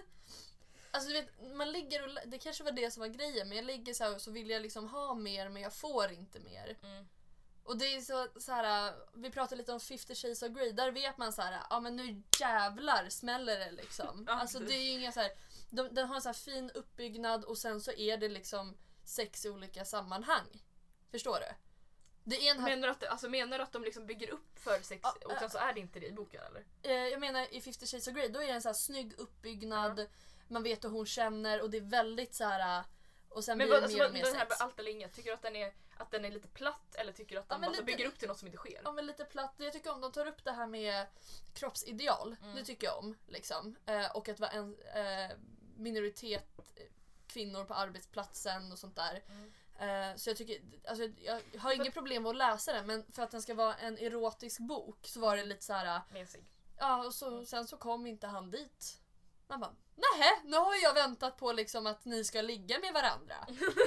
Alltså 0.97 1.11
du 1.11 1.15
vet, 1.15 1.55
man 1.55 1.73
ligger 1.73 2.05
och, 2.05 2.11
det 2.27 2.39
kanske 2.39 2.65
var 2.65 2.73
det 2.73 2.91
som 2.91 3.01
var 3.01 3.09
grejen 3.09 3.49
men 3.49 3.57
jag 3.57 3.67
ligger 3.67 3.95
så 3.95 4.05
här 4.05 4.15
och 4.15 4.21
så 4.21 4.31
vill 4.31 4.51
jag 4.51 4.63
liksom 4.63 4.89
ha 4.89 5.15
mer 5.15 5.49
men 5.49 5.63
jag 5.63 5.73
får 5.73 6.13
inte 6.13 6.41
mer. 6.41 6.77
Mm. 6.83 7.09
Och 7.65 7.79
det 7.79 7.95
är 7.95 8.01
så, 8.01 8.29
så 8.41 8.53
här, 8.53 8.95
vi 9.15 9.31
pratade 9.31 9.57
lite 9.57 9.73
om 9.73 9.81
50 9.81 10.15
shades 10.15 10.43
of 10.43 10.49
Grey, 10.49 10.73
där 10.73 10.93
vet 10.93 11.19
man 11.19 11.33
så 11.33 11.43
här, 11.43 11.63
ja 11.71 11.81
men 11.81 11.97
nu 11.97 12.23
jävlar 12.41 13.09
smäller 13.09 13.59
det 13.59 13.71
liksom. 13.71 14.27
Alltså 14.31 14.59
det 14.59 14.75
är 14.75 14.83
ju 14.83 14.91
inga 14.91 15.13
så 15.13 15.21
här, 15.21 15.31
de, 15.71 15.95
den 15.95 16.09
har 16.09 16.17
en 16.17 16.23
så 16.23 16.29
här 16.29 16.35
fin 16.35 16.71
uppbyggnad 16.75 17.45
och 17.45 17.59
sen 17.59 17.81
så 17.81 17.93
är 17.93 18.17
det 18.17 18.29
liksom 18.29 18.77
sex 19.05 19.45
i 19.45 19.51
olika 19.51 19.85
sammanhang. 19.85 20.63
Förstår 21.11 21.41
du? 21.41 21.55
Det 22.25 22.49
är 22.49 22.55
en 22.55 22.63
Menar 22.63 22.89
du 22.89 22.93
att, 22.93 23.05
alltså, 23.05 23.29
menar 23.29 23.59
du 23.59 23.65
att 23.65 23.73
de 23.73 23.85
liksom 23.85 24.07
bygger 24.07 24.31
upp 24.31 24.59
för 24.59 24.81
sex 24.83 25.01
Ja, 25.03 25.15
och 25.25 25.39
sen 25.39 25.51
så 25.51 25.59
är 25.59 25.73
det 25.73 25.81
inte 25.81 26.01
det 26.01 26.07
i 26.07 26.13
boken 26.13 26.41
eller? 26.45 26.65
eh, 26.83 27.09
jag 27.09 27.21
menar 27.21 27.55
i 27.55 27.61
50 27.61 27.87
shades 27.87 28.09
of 28.09 28.15
Grey, 28.15 28.29
då 28.29 28.43
är 28.43 28.47
det 28.47 28.53
en 28.53 28.63
så 28.63 28.69
här 28.69 28.75
snygg 28.75 29.13
uppbyggnad. 29.19 30.07
Man 30.49 30.63
vet 30.63 30.85
hur 30.85 30.89
hon 30.89 31.07
känner 31.07 31.63
och 31.63 31.71
det 31.71 31.77
är 31.77 31.81
väldigt 31.81 32.35
så 32.35 32.45
här. 32.45 32.85
Och 33.29 33.45
sen 33.45 33.59
Men 33.59 33.67
blir 33.67 33.75
vad, 33.75 33.83
det 33.83 33.85
alltså, 33.85 33.99
mer 33.99 34.07
och 34.07 34.13
mer 34.15 34.23
den 34.25 34.35
här 34.37 34.47
sex. 34.49 34.61
allt 34.61 34.79
eller 34.81 34.91
inget, 34.91 35.13
tycker 35.15 35.31
du 35.31 35.35
att 35.35 35.43
den 35.43 35.57
är, 35.57 35.73
att 35.97 36.11
den 36.11 36.25
är 36.25 36.31
lite 36.31 36.49
platt 36.49 36.95
eller 36.95 37.13
tycker 37.13 37.35
du 37.35 37.41
att 37.41 37.47
Ja, 37.49 37.55
den 37.55 37.61
bara 37.63 37.71
lite- 37.71 37.83
bygger 37.85 38.07
upp 38.07 38.19
till 38.19 38.29
något 38.29 38.39
som 38.39 38.49
inte 38.49 38.59
sker? 38.59 38.81
Ja 38.85 38.93
men 38.93 39.07
lite 39.07 39.25
platt. 39.25 39.55
Jag 39.57 39.73
tycker 39.73 39.93
om 39.93 40.01
de 40.01 40.13
tar 40.13 40.27
upp 40.27 40.45
det 40.45 40.53
här 40.53 40.67
med 40.67 41.07
kroppsideal. 41.55 42.37
Mm. 42.43 42.57
Det 42.57 42.65
tycker 42.65 42.87
jag 42.87 42.99
om. 42.99 43.17
Liksom. 43.27 43.77
Eh, 43.87 44.17
och 44.17 44.29
att 44.29 44.41
vara 44.41 44.51
en 44.51 44.77
eh, 44.95 45.37
minoritet 45.77 46.59
eh, 46.77 46.83
kvinnor 47.27 47.65
på 47.65 47.75
arbetsplatsen 47.75 48.73
och 48.73 48.79
sånt 48.79 48.97
där. 48.97 49.23
Mm. 49.29 49.53
Eh, 49.79 50.17
så 50.17 50.31
jag 50.31 50.37
tycker, 50.37 50.61
alltså, 50.89 51.05
jag 51.05 51.41
har 51.59 51.73
inget 51.73 51.95
problem 51.95 52.23
med 52.23 52.31
att 52.31 52.37
läsa 52.37 52.73
den 52.73 52.87
men 52.87 53.05
för 53.13 53.23
att 53.23 53.31
den 53.31 53.43
ska 53.43 53.55
vara 53.55 53.75
en 53.75 53.99
erotisk 53.99 54.61
bok 54.61 55.07
så 55.07 55.21
var 55.21 55.37
det 55.37 55.45
lite 55.45 55.65
så 55.65 55.73
här. 55.73 56.01
Mesig. 56.11 56.45
ja 56.79 57.05
och 57.07 57.15
så, 57.15 57.45
sen 57.45 57.67
så 57.67 57.77
kom 57.77 58.07
inte 58.07 58.27
han 58.27 58.51
dit. 58.51 59.01
Man 59.49 59.61
bara, 59.61 59.75
nähä, 59.97 60.41
nu 60.45 60.57
har 60.57 60.75
jag 60.83 60.95
väntat 60.95 61.37
på 61.37 61.53
liksom 61.53 61.87
att 61.87 62.05
ni 62.05 62.25
ska 62.25 62.43
ligga 62.43 62.79
med 62.79 62.93
varandra. 62.95 63.35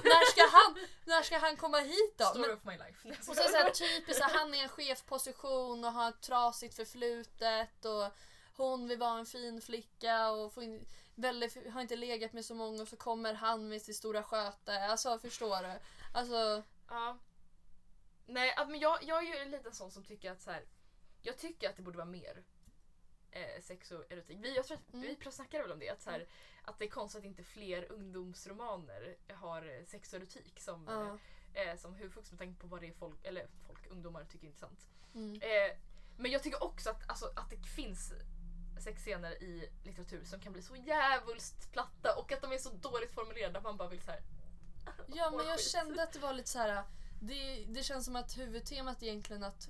när, 0.03 0.31
ska 0.31 0.57
han, 0.57 0.87
när 1.05 1.21
ska 1.21 1.37
han 1.37 1.57
komma 1.57 1.79
hit 1.79 2.17
då? 2.17 2.25
Story 2.25 2.47
Men, 2.47 2.57
of 2.57 2.63
my 2.63 2.77
life. 2.77 3.09
och 3.31 3.35
så 3.35 3.43
så 3.43 3.57
här, 3.57 3.69
typiskt, 3.69 4.23
han 4.23 4.53
är 4.53 4.57
i 4.57 4.61
en 4.61 4.69
chefposition 4.69 5.83
och 5.85 5.91
har 5.91 6.09
ett 6.09 6.21
trasigt 6.21 6.75
förflutet 6.75 7.85
och 7.85 8.07
hon 8.57 8.87
vill 8.87 8.99
vara 8.99 9.19
en 9.19 9.25
fin 9.25 9.61
flicka 9.61 10.29
och 10.29 10.53
får 10.53 10.63
in, 10.63 10.87
väldigt, 11.15 11.73
har 11.73 11.81
inte 11.81 11.95
legat 11.95 12.33
med 12.33 12.45
så 12.45 12.55
många 12.55 12.81
och 12.81 12.87
så 12.87 12.95
kommer 12.95 13.33
han 13.33 13.69
med 13.69 13.81
sitt 13.81 13.95
stora 13.95 14.23
sköte. 14.23 14.79
Alltså 14.79 15.19
förstår 15.19 15.63
du? 15.63 15.79
Alltså, 16.13 16.63
Ja. 16.89 17.17
Nej, 18.25 18.55
men 18.67 18.79
jag, 18.79 18.97
jag 19.03 19.27
är 19.27 19.39
ju 19.45 19.51
lite 19.51 19.67
en 19.69 19.75
sån 19.75 19.91
som 19.91 20.03
tycker 20.03 20.31
att 20.31 20.41
så 20.41 20.51
här. 20.51 20.65
Jag 21.21 21.37
tycker 21.37 21.69
att 21.69 21.75
det 21.75 21.81
borde 21.81 21.97
vara 21.97 22.07
mer 22.07 22.43
eh, 23.31 23.61
sex 23.61 23.91
och 23.91 24.11
erotik. 24.11 24.37
Vi, 24.41 24.55
jag 24.55 24.65
tror 24.65 24.77
att 24.77 24.93
Mm. 24.93 25.15
vi 25.23 25.31
snackade 25.31 25.63
väl 25.63 25.71
om 25.71 25.79
det. 25.79 25.89
Att, 25.89 26.01
så 26.01 26.09
här, 26.09 26.27
att 26.63 26.79
det 26.79 26.85
är 26.85 26.89
konstigt 26.89 27.19
att 27.19 27.25
inte 27.25 27.43
fler 27.43 27.91
ungdomsromaner 27.91 29.17
har 29.33 29.61
eh, 29.77 29.85
sex 29.85 30.13
och 30.13 30.19
erotik 30.19 30.59
som, 30.59 30.85
ja. 30.87 31.17
eh, 31.61 31.77
som 31.77 31.95
huvudfokus 31.95 32.31
med 32.31 32.39
tanke 32.39 32.61
på 32.61 32.67
vad 32.67 32.81
det 32.81 32.87
är 32.87 32.93
folk, 32.93 33.25
eller 33.25 33.47
folk, 33.67 33.87
ungdomar 33.87 34.23
tycker 34.23 34.45
är 34.45 34.47
intressant. 34.47 34.87
Mm. 35.15 35.41
Eh, 35.41 35.77
men 36.17 36.31
jag 36.31 36.43
tycker 36.43 36.63
också 36.63 36.89
att, 36.89 37.09
alltså, 37.09 37.25
att 37.35 37.49
det 37.49 37.57
finns 37.75 38.13
sexscener 38.79 39.43
i 39.43 39.69
litteratur 39.83 40.23
som 40.25 40.39
kan 40.39 40.53
bli 40.53 40.61
så 40.61 40.75
jävulst 40.75 41.71
platta 41.71 42.15
och 42.15 42.31
att 42.31 42.41
de 42.41 42.51
är 42.51 42.57
så 42.57 42.69
dåligt 42.69 43.11
formulerade 43.11 43.57
att 43.57 43.63
man 43.63 43.77
bara 43.77 43.87
vill 43.89 44.01
så 44.01 44.11
här. 44.11 44.21
Ja 45.07 45.31
men 45.31 45.45
jag 45.47 45.57
skit. 45.57 45.67
kände 45.71 46.03
att 46.03 46.13
det 46.13 46.19
var 46.19 46.33
lite 46.33 46.49
så 46.49 46.59
här. 46.59 46.83
Det, 47.21 47.65
det 47.69 47.83
känns 47.83 48.05
som 48.05 48.15
att 48.15 48.37
huvudtemat 48.37 49.03
egentligen 49.03 49.43
att 49.43 49.69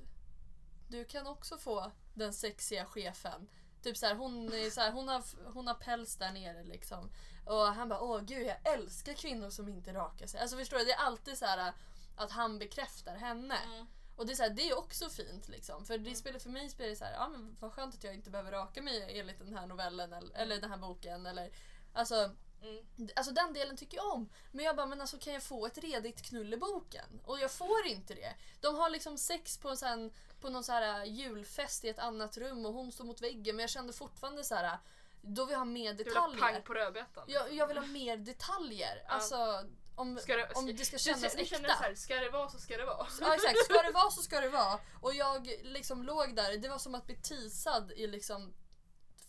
du 0.88 1.06
kan 1.06 1.28
också 1.28 1.58
få 1.58 1.92
den 2.20 2.34
sexiga 2.34 2.86
chefen. 2.86 3.50
Typ 3.82 3.98
så 3.98 4.06
här, 4.06 4.16
hon, 4.16 4.54
är 4.54 4.70
så 4.70 4.82
här, 4.82 4.92
hon, 4.92 5.08
har, 5.08 5.24
hon 5.54 5.68
har 5.68 5.74
päls 5.74 6.16
där 6.16 6.32
nere 6.32 6.64
liksom. 6.64 7.10
Och 7.46 7.66
han 7.66 7.90
bara 7.90 8.02
åh 8.02 8.22
gud 8.22 8.48
jag 8.48 8.74
älskar 8.74 9.14
kvinnor 9.14 9.50
som 9.50 9.70
inte 9.70 9.94
rakar 9.94 10.28
sig. 10.28 10.42
Alltså 10.42 10.58
förstår 10.58 10.78
du? 10.78 10.86
Det 10.86 10.94
är 10.94 11.06
alltid 11.06 11.38
så 11.38 11.46
här 11.46 11.74
att 12.16 12.32
han 12.32 12.60
bekräftar 12.60 13.16
henne. 13.16 13.58
Mm. 13.58 13.86
Och 14.16 14.26
det 14.26 14.34
är, 14.34 14.36
så 14.36 14.44
här, 14.44 14.50
det 14.50 14.70
är 14.70 14.78
också 14.78 15.10
fint 15.10 15.50
liksom. 15.50 15.86
För, 15.86 15.98
det 15.98 16.16
spelar, 16.16 16.40
för 16.40 16.50
mig 16.50 16.70
spelar 16.70 16.90
det 16.90 16.96
så 16.96 17.06
här, 17.06 17.14
ja 17.14 17.30
men 17.30 17.58
vad 17.60 17.74
skönt 17.74 17.96
att 17.96 18.04
jag 18.04 18.14
inte 18.14 18.30
behöver 18.30 18.52
raka 18.52 18.82
mig 18.82 19.20
enligt 19.20 19.40
den 19.40 19.58
här 19.58 19.68
novellen 19.68 20.14
eller, 20.14 20.38
eller 20.38 20.62
den 20.62 20.70
här 20.70 20.78
boken. 20.78 21.26
Eller, 21.26 21.50
alltså, 21.94 22.32
Mm. 22.62 23.10
Alltså 23.16 23.34
den 23.34 23.54
delen 23.54 23.78
tycker 23.78 23.98
jag 23.98 24.14
om. 24.14 24.30
Men 24.52 24.66
jag 24.66 24.76
bara, 24.76 24.86
men 24.86 25.02
alltså 25.02 25.18
kan 25.18 25.34
jag 25.34 25.44
få 25.44 25.66
ett 25.68 25.78
redigt 25.78 26.22
knull 26.22 26.54
i 26.54 26.58
boken? 26.58 27.22
Och 27.26 27.40
jag 27.40 27.52
får 27.52 27.86
inte 27.86 28.14
det. 28.14 28.36
De 28.62 28.76
har 28.76 28.90
liksom 28.90 29.18
sex 29.18 29.58
på, 29.58 29.70
en 29.70 29.78
sån, 29.78 30.12
på 30.42 30.50
någon 30.50 30.64
så 30.64 30.72
här 30.72 31.06
julfest 31.06 31.86
i 31.86 31.90
ett 31.90 32.00
annat 32.00 32.38
rum 32.38 32.66
och 32.66 32.74
hon 32.74 32.92
står 32.92 33.06
mot 33.06 33.22
väggen 33.22 33.56
men 33.56 33.64
jag 33.64 33.70
kände 33.70 33.94
fortfarande 33.94 34.44
så 34.44 34.56
här. 34.56 34.78
Då 35.22 35.46
vill 35.46 35.52
jag 35.52 35.60
ha 35.60 35.66
mer 35.66 35.94
Du 35.94 36.04
vill 36.04 36.14
ha 36.14 36.22
pang 36.22 36.34
detaljer. 36.36 36.62
på 36.62 36.74
rödbetan. 36.74 37.24
Jag, 37.28 37.54
jag 37.54 37.68
vill 37.68 37.78
ha 37.78 37.86
mer 37.86 38.18
detaljer. 38.18 39.04
Alltså 39.08 39.66
om, 39.96 40.18
Ska 40.18 40.38
det, 40.38 40.52
om 40.56 40.66
det 40.66 40.86
ska 40.86 40.96
du, 40.98 41.04
kännas 41.04 41.36
du 41.36 41.46
känner 41.46 41.70
äkta. 41.70 41.78
så 41.78 41.84
här, 41.84 41.96
ska 41.96 42.16
det 42.16 42.30
vara 42.30 42.50
så 42.50 42.60
ska 42.60 42.78
det 42.78 42.86
vara. 42.86 43.08
Ja 43.22 43.36
exakt, 43.36 43.66
ska 43.66 43.82
det 43.82 43.92
vara 43.92 44.12
så 44.12 44.22
ska 44.22 44.42
det 44.42 44.50
vara. 44.50 44.80
Och 45.02 45.14
jag 45.14 45.48
liksom 45.64 46.04
låg 46.04 46.36
där, 46.36 46.58
det 46.58 46.70
var 46.70 46.78
som 46.78 46.96
att 46.96 47.06
bli 47.06 47.16
teasad 47.16 47.92
i 47.92 48.08
liksom 48.08 48.54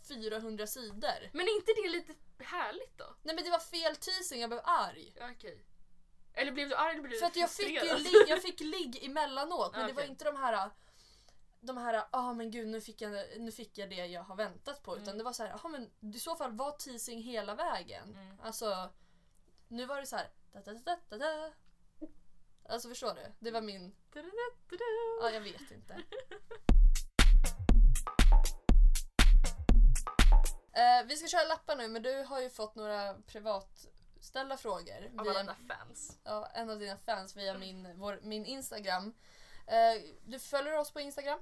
400 0.09 0.67
sidor. 0.67 1.31
Men 1.33 1.41
är 1.49 1.57
inte 1.57 1.73
det 1.83 1.89
lite 1.89 2.15
härligt 2.45 2.99
då? 2.99 3.15
Nej 3.23 3.35
men 3.35 3.45
det 3.45 3.51
var 3.51 3.59
fel 3.59 3.97
teasing, 3.97 4.41
jag 4.41 4.51
blev 4.51 4.61
arg. 4.65 5.13
Ja, 5.17 5.31
okej. 5.37 5.65
Eller 6.35 6.53
blev 6.53 6.69
du 6.69 6.75
arg 6.75 6.91
eller 6.93 7.01
blev 7.03 7.13
du 7.13 7.19
För 7.19 7.27
att 7.27 7.37
jag 7.37 7.51
fick 7.51 7.69
ju 7.69 7.79
frustrerad? 7.81 8.03
ligg, 8.03 8.13
jag 8.29 8.43
fick 8.43 8.61
ligg 8.61 9.05
emellanåt 9.05 9.73
men 9.73 9.83
Ah, 9.85 9.87
det 9.87 9.93
var 9.93 10.03
okej. 10.03 10.11
inte 10.11 10.25
de 10.25 10.37
här 10.37 10.71
de 11.63 11.77
här, 11.77 11.95
ja 11.95 12.09
ah, 12.11 12.33
men 12.33 12.51
gud 12.51 12.69
nu 12.69 12.81
fick, 12.81 13.01
jag, 13.01 13.27
nu 13.39 13.53
fick 13.53 13.79
jag 13.79 13.91
det 13.91 14.07
jag 14.07 14.23
har 14.23 14.37
väntat 14.37 14.83
på. 14.83 14.95
Utan 14.97 15.05
Mm. 15.09 15.19
det 15.19 15.25
var 15.25 15.33
så 15.33 15.43
här, 15.45 15.59
ja 15.63 15.69
men 15.69 15.91
i 16.15 16.19
så 16.21 16.37
fall 16.37 16.53
var 16.53 16.71
teasing 16.73 17.23
hela 17.23 17.55
vägen. 17.55 18.09
Mm. 18.17 18.41
Alltså, 18.43 18.91
nu 19.69 19.87
var 19.87 20.01
det 20.01 20.07
så 20.07 20.17
här. 20.17 20.29
Da, 20.53 20.61
da, 20.61 20.73
da, 20.73 20.97
da, 21.09 21.17
da. 21.19 21.53
Alltså 22.69 22.89
förstår 22.89 23.15
du? 23.15 23.33
Det 23.39 23.51
var 23.51 23.61
min, 23.61 23.95
Da-da-da-da-da. 24.13 25.29
ja 25.29 25.31
jag 25.31 25.41
vet 25.41 25.71
inte. 25.71 26.03
Eh, 30.73 31.07
vi 31.07 31.17
ska 31.17 31.29
köra 31.29 31.45
lappar 31.49 31.77
nu 31.77 31.89
men 31.89 32.03
du 32.03 32.23
har 32.25 32.41
ju 32.41 32.51
fått 32.51 32.75
några 32.75 33.15
privatställda 33.27 34.57
frågor. 34.57 35.11
Av 35.19 35.25
via- 35.25 35.31
alla 35.31 35.39
dina 35.41 35.57
fans. 35.77 36.19
ja, 36.25 36.47
en 36.55 36.71
av 36.71 36.79
dina 36.79 36.97
fans 36.97 37.37
via 37.37 37.59
min, 37.59 37.99
vår, 37.99 38.21
min 38.23 38.47
Instagram. 38.47 39.15
Eh, 39.67 40.03
du 40.25 40.39
följer 40.39 40.79
oss 40.79 40.91
på 40.91 41.01
Instagram? 41.01 41.41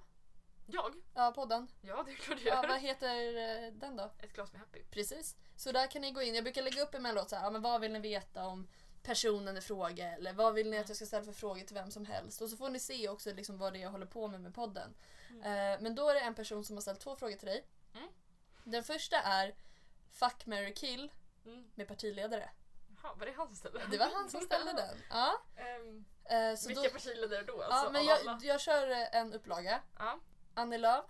Jag? 0.66 0.95
Ja, 1.14 1.33
podden. 1.35 1.68
Ja, 1.81 2.03
det 2.07 2.12
är 2.12 2.16
klart 2.16 2.39
jag 2.45 2.55
Ja, 2.57 2.62
gör. 2.62 2.68
vad 2.68 2.81
heter 2.81 3.37
eh, 3.66 3.72
den 3.72 3.97
då? 3.97 4.11
Ett 4.18 4.33
glas 4.33 4.53
med 4.53 4.61
Happy. 4.61 4.83
Precis. 4.91 5.37
Så 5.57 5.72
där 5.72 5.87
kan 5.87 6.03
ni 6.03 6.11
gå 6.11 6.22
in. 6.22 6.35
Jag 6.35 6.45
brukar 6.45 6.62
lägga 6.62 6.83
upp 6.83 6.95
emellanåt 6.95 7.31
så 7.31 7.37
här, 7.37 7.45
ja, 7.45 7.51
men 7.51 7.62
vad 7.62 7.81
vill 7.81 7.93
ni 7.93 7.99
veta 8.01 8.47
om 8.47 8.68
personen 9.03 9.57
i 9.57 9.61
fråga 9.61 10.12
eller 10.12 10.33
vad 10.33 10.55
vill 10.55 10.70
ni 10.70 10.79
att 10.79 10.89
jag 10.89 10.97
ska 10.97 11.07
ställa 11.07 11.24
för 11.24 11.33
frågor 11.33 11.61
till 11.64 11.74
vem 11.74 11.91
som 11.91 12.05
helst. 12.07 12.41
Och 12.43 12.51
så 12.51 12.57
får 12.57 12.68
ni 12.68 12.81
se 12.81 13.09
också 13.09 13.33
liksom 13.33 13.59
vad 13.59 13.72
det 13.72 13.79
är 13.79 13.83
jag 13.83 13.91
håller 13.91 14.07
på 14.07 14.29
med 14.29 14.41
med 14.41 14.55
podden. 14.55 14.95
Eh, 15.31 15.81
men 15.81 15.95
då 15.95 16.09
är 16.09 16.14
det 16.14 16.20
en 16.20 16.35
person 16.35 16.64
som 16.64 16.76
har 16.76 16.81
ställt 16.81 17.01
två 17.01 17.16
frågor 17.16 17.37
till 17.37 17.49
dig. 17.49 17.64
Den 18.71 18.85
första 18.85 19.16
är 19.23 19.55
Fuck, 20.11 20.47
marry, 20.47 20.75
kill 20.75 21.12
Mm. 21.45 21.71
med 21.75 21.89
partiledare. 21.89 22.51
Jaha, 23.03 23.14
var 23.14 23.27
det 23.27 23.33
han 23.33 23.47
som 23.47 23.57
ställde 23.57 23.79
den? 23.79 23.91
Det 23.91 23.99
var 23.99 24.07
han 24.14 24.31
som 24.31 24.41
ställde 24.41 24.73
den. 24.73 24.99
Ja. 25.11 25.43
Ehm, 25.57 26.05
Eh, 26.31 26.55
så 26.57 26.69
vilka 26.69 26.83
då, 26.83 26.91
partiledare 26.91 27.43
då? 27.43 27.57
ja, 27.61 27.64
Alltså, 27.66 27.93
men 27.93 28.01
av 28.01 28.07
jag, 28.25 28.45
jag 28.45 28.61
kör 28.61 28.91
eh, 28.91 29.16
en 29.16 29.33
upplaga. 29.33 29.83
Ja. 29.99 30.19
Annie 30.55 30.79
Lööf, 30.79 31.05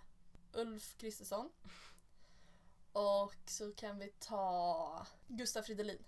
Ulf 0.53 0.97
Kristersson. 0.99 1.53
Och 2.93 3.35
så 3.47 3.73
kan 3.73 3.99
vi 3.99 4.09
ta 4.19 5.07
Gustaf 5.27 5.67
Fridolin. 5.67 6.05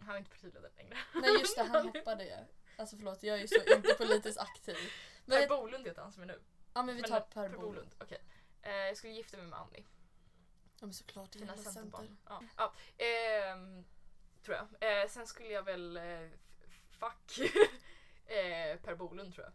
Han 0.00 0.14
är 0.14 0.18
inte 0.18 0.30
partiledare 0.30 0.72
längre. 0.76 0.98
Nej 1.14 1.38
just 1.40 1.56
det, 1.56 1.62
han 1.62 1.86
hoppade 1.96 2.24
ju. 2.24 2.36
Alltså 2.78 2.96
förlåt, 2.96 3.22
jag 3.22 3.36
är 3.36 3.40
ju 3.40 3.48
så 3.48 3.74
inte 3.76 3.94
politiskt 3.94 4.38
aktiv. 4.38 4.76
Men, 5.24 5.38
Per 5.40 5.48
Bolund 5.48 5.86
heter 5.86 6.02
han 6.02 6.12
som 6.12 6.22
är 6.22 6.26
nu. 6.26 6.40
ja 6.74 6.82
men 6.82 6.94
vi 6.96 7.00
Men 7.02 7.10
tar 7.10 7.20
Per 7.20 7.26
Per 7.48 7.48
Bolund. 7.48 7.62
Bolund. 7.74 7.94
Okej. 8.00 8.20
Eh, 8.62 8.72
jag 8.72 8.96
skulle 8.96 9.12
gifta 9.12 9.36
mig 9.36 9.46
med 9.46 9.58
Annie. 9.58 9.84
Ja 10.80 10.86
men 10.86 10.92
såklart, 10.92 11.32
det 11.32 11.44
är 11.44 11.56
centerbarn. 11.56 12.16
Ja. 12.28 12.42
Ja. 12.56 12.74
ehm, 13.04 13.84
tror 14.42 14.56
jag. 14.56 15.02
Eh, 15.02 15.08
sen 15.08 15.26
skulle 15.26 15.48
jag 15.48 15.62
väl... 15.62 15.96
Eh, 15.96 16.28
fuck. 16.90 17.38
eh, 18.26 18.76
per 18.80 18.94
Bolund 18.94 19.34
tror 19.34 19.44
jag. 19.44 19.52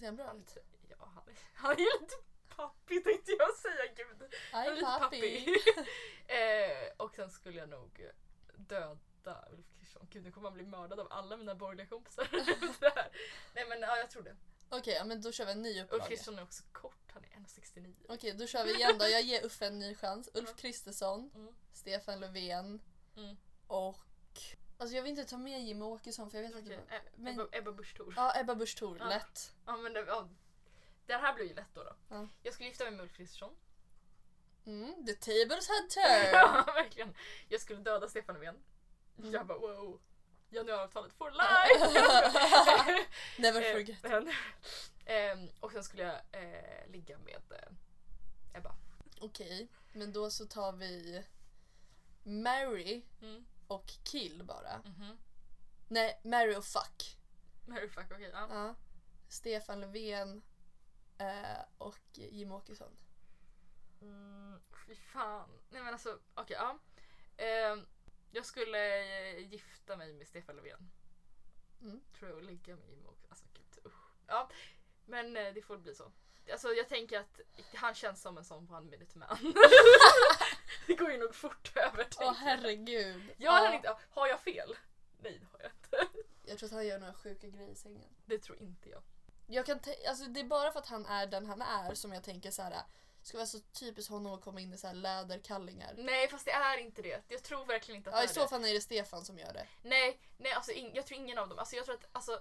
Ser 0.00 0.06
han 0.06 0.16
bra 0.16 0.26
Han, 0.26 0.44
ja, 0.88 0.96
han, 1.14 1.28
är, 1.28 1.34
han 1.54 1.72
är 1.72 2.00
lite 2.00 2.14
pappig 2.56 3.04
tänkte 3.04 3.32
jag 3.38 3.54
säga. 3.54 3.92
Gud. 3.96 4.34
Han 4.52 4.66
är 4.66 4.74
lite 4.74 4.98
pappi. 5.00 5.46
eh, 6.26 6.92
och 6.96 7.14
sen 7.14 7.30
skulle 7.30 7.58
jag 7.58 7.68
nog 7.68 8.10
döda 8.56 9.48
Ulf 9.52 9.70
Kristersson. 9.72 10.06
Gud 10.10 10.24
nu 10.24 10.32
kommer 10.32 10.48
han 10.48 10.54
bli 10.54 10.66
mördad 10.66 11.00
av 11.00 11.06
alla 11.10 11.36
mina 11.36 11.54
borgerliga 11.54 11.86
kompisar. 11.86 12.28
Nej 13.54 13.66
men 13.68 13.80
ja, 13.80 13.96
jag 13.96 14.10
tror 14.10 14.22
det. 14.22 14.36
Okej, 14.68 14.94
ja, 14.94 15.04
men 15.04 15.20
då 15.20 15.32
kör 15.32 15.46
vi 15.46 15.52
en 15.52 15.62
ny 15.62 15.80
Ulf 15.80 15.84
upplaga. 15.84 16.04
Kristersson 16.08 16.38
är 16.38 16.42
också 16.42 16.62
kort. 16.72 17.12
Han 17.12 17.24
är 17.24 17.28
1,69. 17.28 17.94
Okej, 18.08 18.32
då 18.32 18.46
kör 18.46 18.64
vi 18.64 18.74
igen 18.74 18.98
då. 18.98 19.04
Jag 19.08 19.22
ger 19.22 19.44
Uffe 19.44 19.66
en 19.66 19.78
ny 19.78 19.94
chans. 19.94 20.28
Ulf. 20.34 20.56
Kristersson, 20.56 21.30
Mm. 21.34 21.54
Stefan 21.72 22.20
Löfven 22.20 22.80
Mm. 23.16 23.36
och... 23.66 23.96
Alltså 24.78 24.96
jag 24.96 25.02
vill 25.02 25.10
inte 25.10 25.24
ta 25.24 25.36
med 25.38 25.60
Jimmie 25.64 25.84
Åkesson 25.84 26.30
för 26.30 26.38
jag 26.42 26.48
vet 26.48 26.62
Okej, 26.64 26.76
att 26.76 26.88
det 26.88 26.96
eh, 26.96 27.02
men- 27.16 27.34
Ebba, 27.40 27.48
Ebba 27.52 27.72
Busch 27.72 27.96
Thor. 27.96 28.14
Ja, 28.16 28.40
Ebba 28.40 28.54
Busch 28.54 28.76
Thor, 28.78 28.96
Ja. 28.98 29.08
lätt. 29.08 29.52
Ja, 29.66 29.76
men 29.76 29.92
det, 29.92 30.00
ja, 30.00 30.28
det 31.06 31.14
här 31.16 31.34
blir 31.34 31.44
ju 31.46 31.54
lätt 31.54 31.74
då. 31.74 31.84
då. 31.84 31.92
Ja. 32.08 32.28
Jag 32.42 32.54
skulle 32.54 32.68
gifta 32.68 32.84
mig 32.84 32.92
med 32.92 33.00
Ulf 33.02 33.12
Kristersson. 33.16 33.56
Mm, 34.66 35.06
the 35.06 35.12
tables 35.14 35.68
had 35.68 35.90
turned. 35.90 36.30
ja, 36.32 36.62
verkligen. 36.74 37.14
Jag 37.48 37.60
skulle 37.60 37.80
döda 37.80 38.08
Stefan 38.08 38.34
Löfven. 38.34 38.56
Mm. 39.18 39.32
Jag 39.32 39.46
bara 39.46 39.58
wow. 39.58 40.00
Januariavtalet 40.50 41.12
for 41.12 41.30
life! 41.30 43.06
Never 43.38 43.62
Eh, 43.62 43.72
forget. 43.72 44.04
ehm, 45.04 45.48
och 45.60 45.72
sen 45.72 45.84
skulle 45.84 46.02
jag 46.02 46.14
eh, 46.42 46.86
ligga 46.90 47.18
med 47.18 47.42
eh, 47.50 48.58
Ebba. 48.58 48.74
Okej, 49.20 49.68
men 49.92 50.12
då 50.12 50.30
så 50.30 50.46
tar 50.46 50.72
vi 50.72 51.24
Mary 52.22 53.02
Mm. 53.22 53.46
och 53.66 53.86
kill 54.04 54.42
bara. 54.44 54.78
Mhm. 54.84 55.18
Nej, 55.88 56.20
Mary 56.24 56.54
och 56.56 56.64
fuck. 56.64 57.18
Mary 57.66 57.88
fuck, 57.88 58.06
okej. 58.10 58.30
ja. 58.32 58.46
Ja. 58.50 58.74
Stefan 59.28 59.80
Löfven 59.80 60.42
eh, 61.18 61.62
och 61.78 61.98
Jimmie 62.14 62.56
Åkesson. 62.56 62.96
Mm, 64.00 64.60
fy 64.86 64.94
fan. 64.94 65.48
Nej 65.70 65.82
men 65.82 65.92
alltså, 65.92 66.18
okej 66.34 66.56
ja. 66.60 66.78
Ehm, 67.44 67.86
jag 68.30 68.46
skulle 68.46 68.98
eh, 69.30 69.38
gifta 69.38 69.96
mig 69.96 70.12
med 70.12 70.28
Stefan 70.28 70.56
Löfven. 70.56 70.90
Mm. 71.82 72.00
Tror 72.18 72.30
jag 72.30 72.38
och 72.38 72.44
ligga 72.44 72.76
med 72.76 72.88
Jimmie 72.88 73.08
också. 73.08 73.26
Alltså 73.28 73.44
gud 73.54 73.86
usch. 73.86 74.10
Ja, 74.26 74.50
men 75.04 75.36
eh, 75.36 75.54
det 75.54 75.62
får 75.62 75.78
bli 75.78 75.94
så. 75.94 76.12
Alltså 76.52 76.68
jag 76.68 76.88
tänker 76.88 77.20
att 77.20 77.40
han 77.74 77.94
känns 77.94 78.22
som 78.22 78.38
en 78.38 78.44
sån 78.44 78.70
one 78.70 78.90
minute 78.90 79.18
man. 79.18 79.38
det 80.86 80.94
går 80.94 81.10
ju 81.10 81.18
nog 81.18 81.34
fort 81.34 81.76
över. 81.76 82.06
Åh 82.18 82.24
jag. 82.24 82.32
herregud. 82.32 83.22
Jag 83.36 83.52
har, 83.52 83.74
inte, 83.74 83.96
har 84.10 84.26
jag 84.26 84.40
fel? 84.40 84.76
Nej 85.18 85.38
det 85.38 85.46
har 85.52 85.60
jag 85.60 85.70
inte. 85.70 86.20
jag 86.44 86.58
tror 86.58 86.66
att 86.66 86.72
han 86.72 86.86
gör 86.86 86.98
några 86.98 87.14
sjuka 87.14 87.48
grejer 87.48 87.72
i 87.72 87.74
sängen. 87.74 88.10
Det 88.24 88.38
tror 88.38 88.58
inte 88.58 88.88
jag. 88.88 89.02
Jag 89.46 89.66
kan 89.66 89.80
alltså 90.08 90.24
det 90.24 90.40
är 90.40 90.44
bara 90.44 90.72
för 90.72 90.78
att 90.78 90.86
han 90.86 91.06
är 91.06 91.26
den 91.26 91.46
han 91.46 91.62
är 91.62 91.94
som 91.94 92.12
jag 92.12 92.24
tänker 92.24 92.50
så 92.50 92.62
här. 92.62 92.82
Ska 93.26 93.38
vara 93.38 93.46
så 93.46 93.58
typiskt 93.60 94.10
honom 94.10 94.32
att 94.34 94.40
komma 94.40 94.60
in 94.60 94.72
i 94.72 94.78
så 94.78 94.86
här 94.86 94.94
läderkallingar. 94.94 95.94
Nej 95.96 96.28
fast 96.28 96.44
det 96.44 96.50
är 96.50 96.78
inte 96.78 97.02
det. 97.02 97.22
Jag 97.28 97.42
tror 97.42 97.66
verkligen 97.66 97.96
inte 97.96 98.10
att 98.10 98.16
Ja, 98.16 98.22
i 98.22 98.26
det 98.26 98.32
är 98.32 98.34
så 98.34 98.40
det. 98.40 98.48
fall 98.48 98.64
är 98.64 98.74
det 98.74 98.80
Stefan 98.80 99.24
som 99.24 99.38
gör 99.38 99.52
det. 99.52 99.66
Nej, 99.82 100.20
nej 100.36 100.52
alltså 100.52 100.72
ing, 100.72 100.94
jag 100.94 101.06
tror 101.06 101.20
ingen 101.20 101.38
av 101.38 101.48
dem. 101.48 101.58
Alltså 101.58 101.76
jag 101.76 101.84
tror 101.84 101.94
att 101.94 102.06
alltså, 102.12 102.40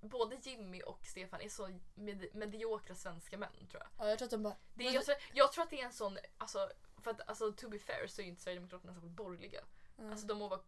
både 0.00 0.36
Jimmy 0.42 0.82
och 0.82 1.04
Stefan 1.06 1.40
är 1.40 1.48
så 1.48 1.78
med, 1.94 2.34
mediokra 2.34 2.94
svenska 2.94 3.38
män 3.38 3.66
tror 3.70 3.82
jag. 3.82 4.06
Ja, 4.06 4.08
jag 4.08 4.18
tror 4.18 4.26
att 4.26 4.30
de 4.30 4.42
bara... 4.42 4.56
Det 4.74 4.86
är, 4.86 4.92
jag, 4.92 5.04
tror, 5.04 5.16
jag 5.32 5.52
tror 5.52 5.64
att 5.64 5.70
det 5.70 5.80
är 5.80 5.84
en 5.84 5.92
sån, 5.92 6.18
alltså, 6.38 6.70
för 7.02 7.10
att 7.10 7.28
alltså, 7.28 7.52
to 7.52 7.68
be 7.68 7.78
fair 7.78 8.06
så 8.06 8.20
är 8.20 8.24
ju 8.24 8.30
inte 8.30 8.42
Sverigedemokraterna 8.42 8.94
särskilt 8.94 9.12
borgerliga. 9.16 9.60
Mm. 9.98 10.10
Alltså 10.12 10.26
de 10.26 10.38
må 10.38 10.48
vara 10.48 10.60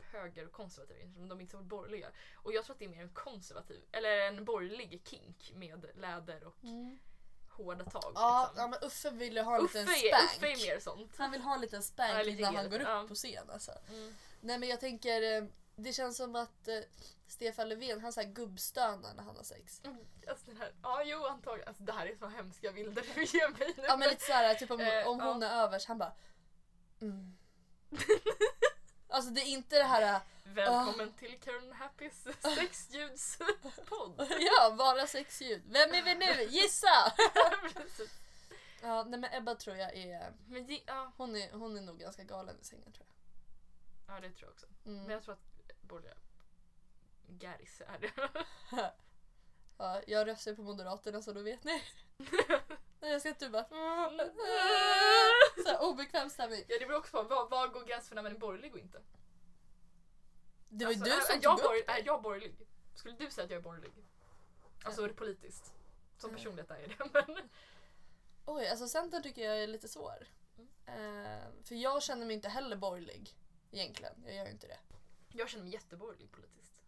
höger 0.00 0.46
och 0.46 0.52
konservativa 0.52 1.10
men 1.16 1.28
de 1.28 1.38
är 1.38 1.42
inte 1.42 1.56
så 1.56 1.62
borgerliga. 1.62 2.10
Och 2.34 2.52
jag 2.52 2.64
tror 2.64 2.74
att 2.74 2.78
det 2.78 2.84
är 2.84 2.88
mer 2.88 3.02
en 3.02 3.14
konservativ, 3.14 3.84
eller 3.92 4.18
en 4.18 4.44
borgerlig 4.44 5.02
kink 5.04 5.52
med 5.54 5.86
läder 5.94 6.44
och 6.44 6.64
Mm. 6.64 6.98
Hårda 7.56 7.84
tag. 7.84 8.12
Ja, 8.14 8.42
liksom. 8.50 8.62
ja, 8.62 8.68
men 8.68 8.88
Uffe 8.88 9.10
vill 9.10 9.36
ju 9.36 9.42
ha 9.42 9.56
en 9.58 9.64
Uffe, 9.64 9.78
liten 9.78 9.94
är, 9.94 10.08
spank. 10.08 10.30
Uffe 10.36 10.46
är 10.52 10.74
mer 10.74 10.80
sånt. 10.80 11.12
Han 11.18 11.30
vill 11.30 11.40
ha 11.40 11.54
en 11.54 11.60
liten 11.60 11.78
Ja, 11.78 11.82
spank 11.82 12.10
eller 12.10 12.32
innan 12.32 12.52
ge 12.52 12.58
han 12.58 12.70
går 12.70 12.80
upp 12.80 12.86
Ja. 12.88 13.04
på 13.08 13.14
scen. 13.14 13.50
Alltså. 13.50 13.72
Mm. 13.90 14.14
Nej 14.40 14.58
men 14.58 14.68
jag 14.68 14.80
tänker, 14.80 15.22
eh, 15.42 15.44
det 15.76 15.92
känns 15.92 16.16
som 16.16 16.36
att 16.36 16.68
eh, 16.68 16.78
Stefan 17.26 17.68
Löfven 17.68 18.00
han 18.00 18.12
så 18.12 18.20
här 18.20 18.28
gubbstönar 18.28 19.14
när 19.14 19.22
han 19.22 19.36
har 19.36 19.42
sex. 19.44 19.80
Mm, 19.84 19.96
Alltså 20.28 20.46
den 20.46 20.56
här, 20.56 20.72
ja 20.82 21.02
jo 21.04 21.24
antagligen. 21.26 21.68
Alltså, 21.68 21.82
det 21.82 21.92
här 21.92 22.06
är 22.06 22.16
så 22.16 22.26
hemska 22.26 22.72
bilder 22.72 23.04
du 23.14 23.24
ger 23.24 23.48
mig 23.58 23.74
nu. 23.76 23.82
Ja 23.86 23.96
men 23.96 24.08
lite 24.08 24.24
såhär, 24.24 24.54
typ 24.54 24.70
om, 24.70 24.80
Eh, 24.80 25.08
om 25.08 25.20
hon 25.20 25.42
ja. 25.42 25.48
är 25.48 25.62
övers, 25.64 25.86
han 25.86 25.98
bara 25.98 26.12
mm. 27.00 27.36
Alltså 29.08 29.30
det 29.30 29.40
är 29.40 29.46
inte 29.46 29.78
det 29.78 29.84
här, 29.84 30.14
eh, 30.14 30.20
Välkommen 30.44 31.12
till 31.12 31.40
Karen 31.40 31.72
Happys 31.72 32.26
sexljudspodd. 32.40 34.26
ja 34.40 34.74
bara 34.78 35.06
sexljud. 35.06 35.62
Vem 35.66 35.94
är 35.94 36.02
vi 36.02 36.14
nu? 36.14 36.42
Gissa! 36.50 37.12
Ja 38.82 39.04
nej 39.04 39.20
men 39.20 39.32
Ebba 39.34 39.54
tror 39.54 39.76
jag 39.76 39.96
är, 39.96 40.32
Men 40.48 40.66
gi- 40.66 40.82
ja, 40.86 41.12
hon 41.16 41.36
är, 41.36 41.52
hon 41.52 41.76
är 41.76 41.80
nog 41.80 41.98
ganska 41.98 42.22
galen 42.24 42.56
i 42.60 42.64
sängen 42.64 42.92
tror 42.92 43.06
ja 44.06 44.14
det 44.20 44.30
tror 44.30 44.42
jag 44.48 44.50
också. 44.52 44.66
jag. 44.66 44.92
Men 44.92 44.98
Mm. 45.00 45.10
jag 45.10 45.22
tror 45.22 45.34
att 45.34 45.80
borgerliga 45.82 46.14
Garis 47.28 47.82
är 47.86 47.98
det. 47.98 48.12
Ja, 49.78 50.02
jag 50.06 50.26
röstar 50.26 50.54
på 50.54 50.62
Moderaterna 50.62 51.22
så 51.22 51.32
då 51.32 51.42
vet 51.42 51.64
ni. 51.64 51.82
Jag 53.10 53.20
ska 53.20 53.28
inte 53.28 53.48
bara... 53.48 53.64
Så 55.64 55.68
här, 55.68 55.82
obekväm 55.82 56.30
stämning. 56.30 56.64
Ja 56.68 56.76
det 56.80 56.86
beror 56.86 56.98
också 56.98 57.10
på 57.10 57.22
vad, 57.22 57.50
vad 57.50 57.72
går 57.72 57.84
gränsen 57.84 58.08
för 58.08 58.14
när 58.14 58.22
man 58.22 58.32
är 58.32 58.38
borgerlig 58.38 58.72
och 58.72 58.78
inte? 58.78 59.02
Det 60.68 60.84
var 60.84 60.92
ju 60.92 60.98
Alltså, 60.98 61.04
du 61.04 61.16
är, 61.16 61.20
som 61.20 61.38
är, 61.38 61.42
jag 61.42 61.58
tog 61.58 61.58
upp 61.58 61.64
borg, 61.64 61.82
det. 61.86 61.92
är 61.92 62.02
jag 62.06 62.22
borgerlig? 62.22 62.66
Skulle 62.94 63.14
du 63.14 63.30
säga 63.30 63.44
att 63.44 63.50
jag 63.50 63.58
är 63.58 63.62
borgerlig? 63.62 63.92
Alltså 64.84 65.02
är 65.02 65.08
det 65.08 65.14
politiskt? 65.14 65.74
Som 66.18 66.30
personlighet 66.30 66.70
är 66.70 66.78
jag 66.78 66.88
det. 66.88 67.24
Men, 67.34 67.48
Oj, 68.46 68.68
alltså 68.68 68.88
Centern 68.88 69.22
tycker 69.22 69.42
jag 69.44 69.62
är 69.62 69.66
lite 69.66 69.88
svår. 69.88 70.26
Eh, 70.86 71.48
för 71.64 71.74
jag 71.74 72.02
känner 72.02 72.26
mig 72.26 72.34
inte 72.36 72.48
heller 72.48 72.76
borgerlig. 72.76 73.34
Egentligen, 73.70 74.22
jag 74.24 74.34
gör 74.34 74.44
ju 74.44 74.50
inte 74.50 74.66
det. 74.66 74.78
jag 75.32 75.48
känner 75.48 75.64
mig 75.64 75.72
jätteborgerlig 75.72 76.32
politiskt. 76.32 76.82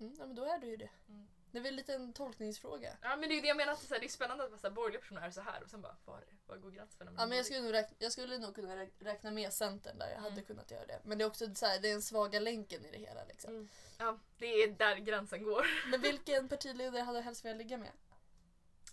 Mm, 0.00 0.14
ja, 0.18 0.26
men 0.26 0.36
då 0.36 0.44
är 0.44 0.58
du 0.58 0.66
ju 0.66 0.76
det. 0.76 0.90
Mm. 1.08 1.28
Det 1.56 1.60
är 1.60 1.62
väl 1.62 1.74
lite 1.74 1.94
en 1.94 2.12
tolkningsfråga. 2.12 2.96
Ja 3.02 3.16
men 3.16 3.28
det 3.28 3.34
är 3.38 3.42
det 3.42 3.48
jag 3.48 3.56
menar, 3.56 3.72
att 3.72 3.80
det 3.80 3.84
är, 3.84 3.88
så 3.88 3.94
här, 3.94 4.00
det 4.00 4.06
är 4.06 4.08
spännande 4.08 4.44
att 4.44 4.62
här, 4.62 4.70
borgerliga 4.70 5.00
personer 5.00 5.20
är 5.22 5.30
så 5.30 5.40
här 5.40 5.62
och 5.62 5.70
sen 5.70 5.80
bara, 5.82 5.96
var, 6.04 6.24
var 6.46 6.56
går 6.56 6.70
gränsen 6.70 7.14
Ja, 7.18 7.26
men 7.26 7.36
jag, 7.36 7.46
skulle 7.46 7.60
nog 7.60 7.72
räkna, 7.72 7.96
jag 7.98 8.12
skulle 8.12 8.38
nog 8.38 8.54
kunna 8.54 8.76
räk- 8.76 8.92
räkna 9.04 9.30
med 9.30 9.52
Centern 9.52 9.98
där 9.98 10.08
jag 10.10 10.16
hade 10.16 10.32
Mm. 10.32 10.44
kunnat 10.44 10.70
göra 10.70 10.86
det. 10.86 11.00
Men 11.04 11.18
det 11.18 11.24
är 11.24 11.26
också 11.26 11.54
så 11.54 11.66
här, 11.66 11.80
det 11.80 11.88
är 11.88 11.92
den 11.92 12.02
svaga 12.02 12.40
länken 12.40 12.84
i 12.84 12.90
det 12.90 12.98
hela. 12.98 13.24
Liksom. 13.24 13.50
Mm. 13.50 13.68
Ja, 13.98 14.18
det 14.38 14.46
är 14.46 14.68
där 14.68 14.96
gränsen 14.96 15.42
går. 15.42 15.66
Men 15.90 16.00
vilken 16.00 16.48
partiledare 16.48 17.02
hade 17.02 17.18
du 17.18 17.22
helst 17.22 17.44
velat 17.44 17.58
ligga 17.58 17.78
med? 17.78 17.92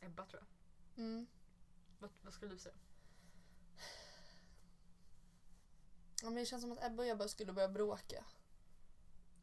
Ebba 0.01 0.26
tror 0.26 0.43
jag. 0.95 1.03
Mm. 1.03 1.28
Vad, 1.99 2.09
vad 2.22 2.34
skulle 2.34 2.51
du 2.51 2.57
säga? 2.59 2.76
Ja, 6.22 6.30
men 6.30 6.36
det 6.36 6.45
känns 6.45 6.61
som 6.61 6.72
att 6.72 6.84
Ebba 6.84 7.03
och 7.03 7.07
jag 7.09 7.18
bara 7.18 7.28
skulle 7.28 7.53
börja 7.53 7.70
bråka. 7.70 8.26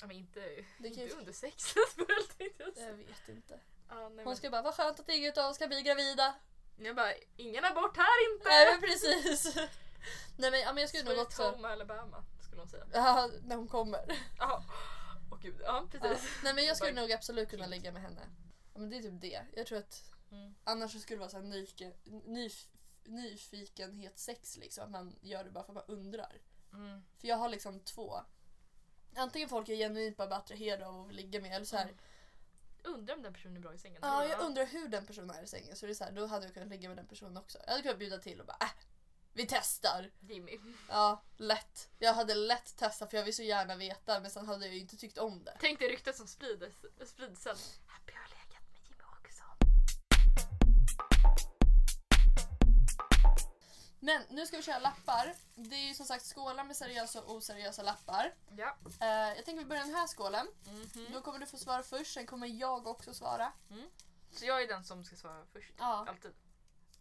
Ja 0.00 0.06
men 0.06 0.16
inte, 0.16 0.40
Det 0.78 0.90
kan 0.90 1.02
inte 1.02 1.16
under 1.16 1.32
sexens 1.32 1.90
spel 1.92 2.06
tänkte 2.38 2.62
jag 2.62 2.74
säga. 2.74 2.86
Jag 2.88 2.94
vet 2.96 3.28
inte. 3.28 3.60
Ja, 3.88 3.94
nej, 3.94 4.02
Hon 4.08 4.24
men, 4.24 4.36
ska 4.36 4.50
bara, 4.50 4.62
vad 4.62 4.74
skönt 4.74 5.00
att 5.00 5.08
ingen 5.08 5.32
av 5.38 5.50
oss 5.50 5.56
ska 5.56 5.66
bli 5.68 5.82
gravida. 5.82 6.34
jag 6.76 6.96
bara, 6.96 7.12
ingen 7.36 7.64
abort 7.64 7.96
här 7.96 8.32
inte! 8.34 8.48
Nej 8.48 8.66
men 8.72 8.80
precis. 8.80 9.54
Nej 10.36 10.50
men, 10.50 10.60
ja, 10.60 10.72
men 10.72 10.80
jag 10.80 10.88
skulle 10.88 11.04
nog 11.04 11.12
Sweet 11.14 11.26
också... 11.26 11.50
home 11.50 11.68
Alabama 11.68 12.24
skulle 12.46 12.60
hon 12.60 12.68
säga. 12.68 12.86
Ja, 12.92 13.30
när 13.42 13.56
hon 13.56 13.68
kommer. 13.68 14.18
Ja, 14.38 14.64
åh 15.32 15.38
gud, 15.42 15.56
ja 15.64 15.88
Ja. 15.92 15.98
precis. 16.00 16.30
Nej 16.44 16.54
men 16.54 16.64
jag 16.64 16.76
skulle 16.76 16.92
nog 17.00 17.12
absolut 17.12 17.50
kunna 17.50 17.66
ligga 17.66 17.92
med 17.92 18.02
henne. 18.02 18.20
Ja, 18.74 18.80
men 18.80 18.90
det 18.90 18.96
är 18.96 19.02
typ 19.02 19.20
det. 19.20 19.42
Jag 19.56 19.66
tror 19.66 19.78
att 19.78 20.04
Mm. 20.32 20.54
annars 20.64 20.92
så 20.92 20.98
skulle 20.98 21.16
det 21.16 21.20
vara 21.20 21.30
så 21.30 21.36
här 21.36 21.44
nyke, 21.44 21.92
nyf, 22.24 22.66
nyfikenhet 23.04 24.18
sex 24.18 24.56
liksom. 24.56 24.84
Att 24.84 24.90
man 24.90 25.18
gör 25.20 25.44
det 25.44 25.50
bara 25.50 25.64
för 25.64 25.72
att 25.72 25.88
man 25.88 25.96
undrar. 25.98 26.38
Mm. 26.72 27.02
För 27.18 27.28
jag 27.28 27.36
har 27.36 27.48
liksom 27.48 27.80
två. 27.80 28.20
Antingen 29.14 29.48
folk 29.48 29.68
är 29.68 29.76
genuint 29.76 30.16
bara 30.16 30.36
attraherade 30.36 30.86
av 30.86 31.06
att 31.06 31.14
ligga 31.14 31.40
med 31.40 31.52
eller 31.56 31.66
så 31.66 31.76
här. 31.76 31.84
Mm. 31.84 31.96
Undrar 32.82 33.14
om 33.16 33.22
den 33.22 33.32
personen 33.32 33.56
är 33.56 33.60
bra 33.60 33.74
i 33.74 33.78
sängen. 33.78 33.98
Ja, 34.02 34.24
jag 34.24 34.40
undrar 34.40 34.66
hur 34.66 34.88
den 34.88 35.06
personen 35.06 35.30
är 35.30 35.42
i 35.42 35.46
sängen. 35.46 35.76
Så 35.76 35.86
det 35.86 35.92
är 35.92 35.94
så 35.94 36.04
här, 36.04 36.12
då 36.12 36.26
hade 36.26 36.44
jag 36.44 36.54
kunnat 36.54 36.68
ligga 36.68 36.88
med 36.88 36.98
den 36.98 37.06
personen 37.06 37.36
också. 37.36 37.58
Jag 37.64 37.70
hade 37.70 37.82
kunnat 37.82 37.98
bjuda 37.98 38.18
till 38.18 38.40
och 38.40 38.46
bara 38.46 38.56
äh, 38.60 38.70
vi 39.32 39.46
testar. 39.46 40.10
Jimmy. 40.20 40.58
Ja, 40.88 41.22
lätt. 41.36 41.88
Jag 41.98 42.14
hade 42.14 42.34
lätt 42.34 42.76
testat 42.76 43.10
för 43.10 43.16
jag 43.16 43.24
vill 43.24 43.36
så 43.36 43.42
gärna 43.42 43.76
veta 43.76 44.20
men 44.20 44.30
sen 44.30 44.46
hade 44.46 44.66
jag 44.66 44.74
ju 44.74 44.80
inte 44.80 44.96
tyckt 44.96 45.18
om 45.18 45.44
det. 45.44 45.56
Tänk 45.60 45.78
dig 45.78 45.88
ryktet 45.88 46.16
som 46.16 46.26
sprids, 46.26 46.76
sprids 47.04 47.42
sen. 47.42 47.56
Men 54.00 54.22
nu 54.30 54.46
ska 54.46 54.56
vi 54.56 54.62
köra 54.62 54.78
lappar. 54.78 55.34
Det 55.54 55.76
är 55.76 55.88
ju 55.88 55.94
som 55.94 56.06
sagt 56.06 56.24
skålar 56.24 56.64
med 56.64 56.76
seriösa 56.76 57.22
och 57.22 57.34
oseriösa 57.34 57.82
lappar. 57.82 58.34
Ja. 58.56 58.76
Eh, 59.00 59.36
jag 59.36 59.44
tänker 59.44 59.58
vi 59.58 59.64
börjar 59.64 59.84
den 59.84 59.94
här 59.94 60.06
skålen. 60.06 60.46
Mhm. 60.64 61.12
Då 61.12 61.20
kommer 61.22 61.38
du 61.38 61.46
få 61.46 61.58
svara 61.58 61.82
först, 61.82 62.14
sen 62.14 62.26
kommer 62.26 62.46
jag 62.46 62.86
också 62.86 63.14
svara. 63.14 63.52
Så 64.30 64.44
jag 64.46 64.62
är 64.62 64.68
den 64.68 64.84
som 64.84 65.04
ska 65.04 65.16
svara 65.16 65.46
först. 65.52 65.74
Ja. 65.78 66.04
Alltid. 66.08 66.34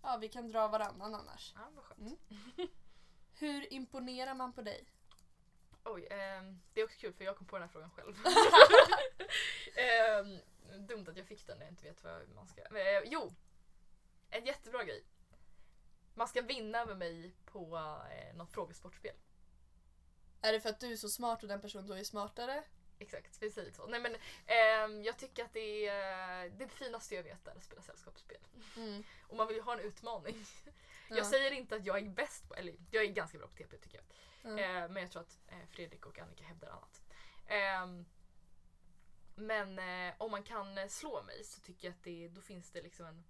Ja, 0.01 0.17
vi 0.17 0.29
kan 0.29 0.51
dra 0.51 0.67
varannan 0.67 1.15
annars. 1.15 1.53
Ja, 1.55 1.61
vad 1.75 1.83
skönt. 1.85 2.19
Mm. 2.29 2.51
Hur 3.33 3.73
imponerar 3.73 4.33
man 4.33 4.53
på 4.53 4.61
dig? 4.61 4.85
Oj, 5.83 6.07
ehm, 6.11 6.61
det 6.73 6.81
är 6.81 6.85
också 6.85 6.97
kul 6.99 7.13
för 7.13 7.23
jag 7.23 7.37
kom 7.37 7.47
på 7.47 7.55
den 7.55 7.63
här 7.63 7.73
frågan 7.73 7.89
själv. 7.91 8.15
Ehm, 9.75 10.39
dumt 10.87 11.07
att 11.09 11.17
jag 11.17 11.27
fick 11.27 11.47
den 11.47 11.57
när 11.57 11.65
jag 11.65 11.71
inte 11.71 11.83
vet 11.83 12.03
vad 12.03 12.29
man 12.35 12.47
ska... 12.47 12.61
Eh, 12.61 13.01
jo! 13.05 13.33
En 14.29 14.45
jättebra 14.45 14.83
grej. 14.83 15.03
Man 16.19 16.27
ska 16.27 16.41
vinna 16.41 16.85
med 16.85 16.97
mig 16.97 17.35
på 17.45 17.77
eh, 18.11 18.35
något 18.35 18.51
frågesportspel. 18.51 19.15
Är 20.41 20.51
det 20.51 20.59
för 20.59 20.69
att 20.69 20.79
du 20.79 20.91
är 20.91 20.95
så 20.95 21.09
smart 21.09 21.43
och 21.43 21.49
den 21.49 21.61
personen 21.61 21.87
då 21.87 21.93
är 21.93 22.03
smartare? 22.03 22.63
Exakt, 22.97 23.35
säger 23.35 23.71
så. 23.71 23.87
Nej 23.87 23.99
men 23.99 24.15
ehm, 24.45 25.03
jag 25.03 25.17
tycker 25.17 25.43
att 25.43 25.53
det 25.53 25.87
är 25.87 26.49
det 26.49 26.67
finaste 26.67 27.15
jag 27.15 27.23
vet 27.23 27.47
är 27.47 27.55
att 27.55 27.63
spela 27.63 27.81
sällskapsspel. 27.81 28.37
Mm. 28.75 29.03
Och 29.27 29.35
man 29.35 29.47
vill 29.47 29.55
ju 29.55 29.61
ha 29.61 29.73
en 29.73 29.79
utmaning. 29.79 30.45
Ja. 31.09 31.17
Jag 31.17 31.25
säger 31.25 31.51
inte 31.51 31.75
att 31.75 31.85
jag 31.85 31.97
är 31.97 32.09
bäst 32.09 32.47
på, 32.47 32.55
eller 32.55 32.75
jag 32.91 33.03
är 33.03 33.07
ganska 33.07 33.37
bra 33.37 33.47
på 33.47 33.55
TP 33.55 33.77
tycker 33.77 33.97
jag. 33.97 34.05
Ja. 34.51 34.63
Eh, 34.63 34.89
men 34.89 35.03
jag 35.03 35.11
tror 35.11 35.21
att 35.21 35.39
eh, 35.47 35.67
Fredrik 35.69 36.05
och 36.05 36.19
Annika 36.19 36.43
hävdar 36.43 36.69
annat. 36.69 37.01
Ehm, 37.47 38.05
men 39.35 39.79
eh, 39.79 40.13
om 40.17 40.31
man 40.31 40.43
kan 40.43 40.77
eh, 40.77 40.87
slå 40.87 41.23
mig 41.23 41.43
så 41.43 41.61
tycker 41.61 41.87
jag 41.87 41.93
att 41.93 42.03
det, 42.03 42.27
då 42.27 42.41
finns 42.41 42.71
det 42.71 42.81
liksom 42.81 43.05
en 43.05 43.23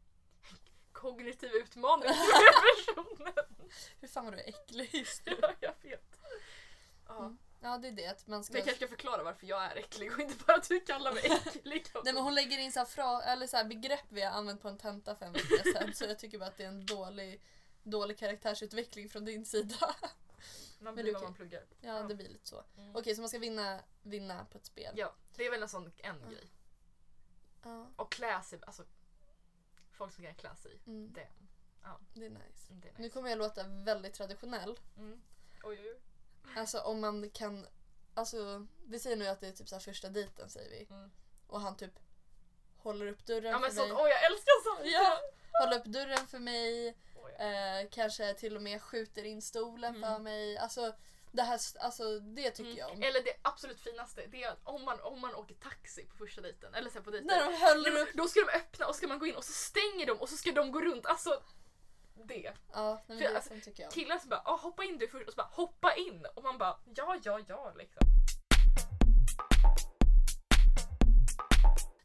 kognitiv 0.91 1.49
utmaning 1.53 2.09
för 2.09 2.95
den 2.95 3.05
personen. 3.15 3.67
Hur 3.99 4.07
fan 4.07 4.25
var 4.25 4.31
du 4.31 4.39
äcklig 4.39 4.95
just 4.95 5.25
nu? 5.25 5.37
ja, 5.41 5.51
jag 5.59 5.73
vet. 5.81 6.19
Ja. 7.07 7.19
Mm. 7.19 7.37
Ja, 7.61 7.77
det 7.77 7.87
är 7.87 7.91
det 7.91 8.07
att 8.07 8.27
man 8.27 8.43
ska... 8.43 8.53
Men 8.53 8.59
jag 8.59 8.65
kanske 8.65 8.85
ska 8.87 8.95
förklara 8.95 9.23
varför 9.23 9.47
jag 9.47 9.63
är 9.63 9.75
äcklig 9.75 10.11
och 10.13 10.19
inte 10.19 10.43
bara 10.47 10.57
att 10.57 10.69
du 10.69 10.79
kallar 10.79 11.13
mig 11.13 11.25
äcklig. 11.45 11.87
Nej 12.03 12.13
men 12.13 12.23
hon 12.23 12.35
lägger 12.35 12.57
in 12.57 12.71
så 12.71 12.79
här 12.79 12.85
fra... 12.85 13.21
eller 13.23 13.47
så 13.47 13.63
begrepp 13.65 14.05
vi 14.09 14.21
har 14.21 14.31
använt 14.31 14.61
på 14.61 14.67
en 14.67 14.77
tenta 14.77 15.15
för 15.15 15.25
en 15.25 15.33
vecka 15.33 15.63
sedan 15.73 15.93
så 15.93 16.03
jag 16.05 16.19
tycker 16.19 16.39
bara 16.39 16.49
att 16.49 16.57
det 16.57 16.63
är 16.63 16.67
en 16.67 16.85
dålig, 16.85 17.41
dålig 17.83 18.17
karaktärsutveckling 18.17 19.09
från 19.09 19.25
din 19.25 19.45
sida. 19.45 19.95
Man 20.79 20.95
blir 20.95 21.13
vad 21.13 21.23
man 21.23 21.33
pluggar. 21.33 21.65
Ja, 21.81 22.01
det 22.03 22.15
blir 22.15 22.29
lite 22.29 22.47
så. 22.47 22.63
Mm. 22.77 22.95
Okej, 22.95 23.15
så 23.15 23.21
man 23.21 23.29
ska 23.29 23.39
vinna, 23.39 23.79
vinna 24.01 24.45
på 24.45 24.57
ett 24.57 24.65
spel. 24.65 24.93
Ja, 24.97 25.15
det 25.35 25.45
är 25.45 25.51
väl 25.51 25.61
en 25.63 25.69
sån 25.69 25.91
en 25.97 26.21
Ja. 26.23 26.29
grej. 26.29 26.51
Ja, 27.63 27.87
Och 27.95 28.11
klä 28.11 28.41
sig, 28.41 28.59
alltså 28.67 28.83
folk 29.99 30.13
som 30.13 30.23
kan 30.23 30.35
klä 30.35 30.55
sig. 30.55 30.79
mm, 30.87 31.13
Det, 31.13 31.27
det 32.13 32.25
är 32.25 32.29
nice. 32.29 32.43
det 32.69 32.87
är 32.87 32.91
nice. 32.91 33.01
Nu 33.01 33.09
kommer 33.09 33.29
jag 33.29 33.37
låta 33.37 33.63
väldigt 33.67 34.13
traditionell. 34.13 34.79
Mm. 34.97 35.21
Oj, 35.63 35.79
oj, 35.81 35.91
oj. 35.93 35.99
Alltså 36.55 36.79
om 36.79 36.99
man 37.01 37.29
kan, 37.29 37.67
alltså 38.13 38.65
vi 38.85 38.99
säger 38.99 39.15
nu 39.17 39.27
att 39.27 39.39
det 39.39 39.47
är 39.47 39.51
typ 39.51 39.67
så 39.69 39.75
här 39.75 39.79
första 39.79 40.09
dejten 40.09 40.49
säger 40.49 40.69
vi. 40.69 40.87
Mm. 40.95 41.11
Och 41.47 41.61
han 41.61 41.77
typ 41.77 41.99
håller 42.77 43.07
upp 43.07 43.25
dörren 43.25 43.51
Ja 43.51 43.59
men 43.59 43.69
för 43.69 43.77
sånt, 43.77 43.93
mig. 43.93 44.01
åh 44.03 44.09
jag 44.09 44.25
älskar 44.25 44.63
sånt! 44.75 44.91
Ja. 44.91 45.19
Håller 45.63 45.77
upp 45.79 45.85
dörren 45.85 46.27
för 46.27 46.39
mig. 46.39 46.97
Åh, 47.15 47.29
ja. 47.39 47.45
Eh, 47.79 47.87
kanske 47.91 48.33
till 48.33 48.55
och 48.55 48.61
med 48.61 48.81
skjuter 48.81 49.23
in 49.23 49.41
stolen 49.41 49.95
Mm. 49.95 50.01
för 50.15 50.19
mig. 50.23 50.57
Alltså 50.57 50.95
det 51.32 51.41
här, 51.43 51.59
alltså 51.80 52.19
det 52.19 52.51
tycker 52.51 52.63
Mm. 52.71 52.77
jag 52.77 52.91
om. 52.91 53.03
Eller 53.03 53.23
det 53.23 53.34
absolut 53.41 53.80
finaste, 53.80 54.27
det 54.27 54.43
är 54.43 54.51
att 54.51 54.59
om 54.63 54.86
man, 54.86 55.01
om 55.01 55.19
man 55.21 55.36
åker 55.36 55.55
taxi 55.55 56.05
på 56.05 56.17
första 56.17 56.41
dejten, 56.41 56.73
eller 56.73 56.91
här 56.91 57.01
på 57.01 57.11
dejten. 57.11 57.27
När 57.27 57.51
de 57.51 57.57
håller 57.57 58.01
upp. 58.01 58.09
Då 58.13 58.27
ska 58.27 58.39
de 58.39 58.57
öppna 58.57 58.88
och 58.88 58.95
ska 58.95 59.07
man 59.07 59.19
gå 59.19 59.25
in 59.25 59.36
och 59.36 59.43
så 59.43 59.51
stänger 59.53 60.05
de 60.05 60.11
och 60.11 60.30
så 60.30 60.38
ska 60.38 60.51
de 60.51 60.71
gå 60.71 60.82
runt. 60.82 61.05
Alltså 61.05 61.43
det. 62.25 62.53
Ja, 62.73 63.03
men 63.07 63.17
För 63.17 63.25
det 63.30 63.36
alltså, 63.36 63.53
tycker 63.63 63.84
jag. 63.84 63.91
Killar 63.91 64.19
som 64.19 64.30
bara 64.30 64.41
ah, 64.45 64.55
hoppa 64.55 64.84
in 64.84 64.97
du 64.97 65.07
först 65.07 65.27
och 65.27 65.34
så 65.34 65.38
bara 65.38 65.49
hoppa 65.51 65.95
in 65.95 66.25
och 66.36 66.43
man 66.43 66.57
bara 66.57 66.80
ja 66.95 67.19
ja 67.23 67.39
ja 67.47 67.73
liksom. 67.77 68.01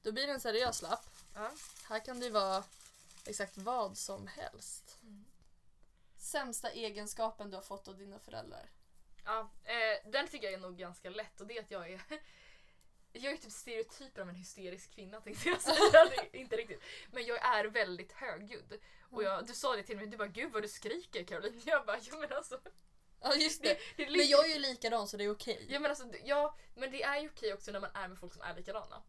Då 0.02 0.12
blir 0.12 0.26
det 0.26 0.32
en 0.32 0.40
seriös 0.40 0.82
lapp. 0.82 1.06
Ja. 1.34 1.50
Här 1.88 2.04
kan 2.04 2.20
det 2.20 2.30
vara 2.30 2.64
exakt 3.24 3.56
vad 3.56 3.96
som 3.98 4.26
helst. 4.26 4.98
Mm. 5.02 5.24
Sämsta 6.16 6.70
egenskapen 6.70 7.50
du 7.50 7.56
har 7.56 7.62
fått 7.62 7.88
av 7.88 7.96
dina 7.96 8.18
föräldrar? 8.18 8.70
Ja, 9.24 9.50
eh, 9.64 10.10
den 10.10 10.28
tycker 10.28 10.46
jag 10.46 10.54
är 10.54 10.58
nog 10.58 10.76
ganska 10.76 11.10
lätt 11.10 11.40
och 11.40 11.46
det 11.46 11.58
är 11.58 11.62
att 11.62 11.70
jag 11.70 11.90
är 11.90 12.00
jag 13.12 13.32
är 13.32 13.36
typ 13.36 13.52
stereotypen 13.52 14.22
av 14.22 14.28
en 14.28 14.34
hysterisk 14.34 14.94
kvinna 14.94 15.20
tänkte 15.20 15.48
jag 15.48 15.60
säga. 15.60 16.12
Inte 16.32 16.56
riktigt. 16.56 16.82
Men 17.12 17.26
jag 17.26 17.44
är 17.44 17.64
väldigt 17.64 18.12
högljudd. 18.12 18.78
Och 19.10 19.22
jag, 19.22 19.46
du 19.46 19.54
sa 19.54 19.76
det 19.76 19.82
till 19.82 19.96
mig, 19.96 20.06
du 20.06 20.16
bara 20.16 20.28
gud 20.28 20.52
vad 20.52 20.62
du 20.62 20.68
skriker 20.68 21.24
Caroline. 21.24 21.60
Jag 21.66 21.86
bara 21.86 21.98
ja 21.98 22.16
men 22.16 22.32
alltså. 22.32 22.60
Ja 23.20 23.34
just 23.34 23.62
det. 23.62 23.78
Det, 23.96 24.04
det 24.04 24.10
Men 24.10 24.28
jag 24.28 24.50
är 24.50 24.54
ju 24.54 24.60
likadan 24.60 25.08
så 25.08 25.16
det 25.16 25.24
är 25.24 25.30
okej. 25.30 25.66
Ja 25.68 25.80
men 25.80 25.90
alltså, 25.90 26.12
ja, 26.24 26.56
men 26.74 26.90
det 26.90 27.02
är 27.02 27.20
ju 27.20 27.28
okej 27.28 27.54
också 27.54 27.70
när 27.70 27.80
man 27.80 27.90
är 27.94 28.08
med 28.08 28.18
folk 28.18 28.32
som 28.32 28.42
är 28.42 28.54
likadana. 28.54 29.02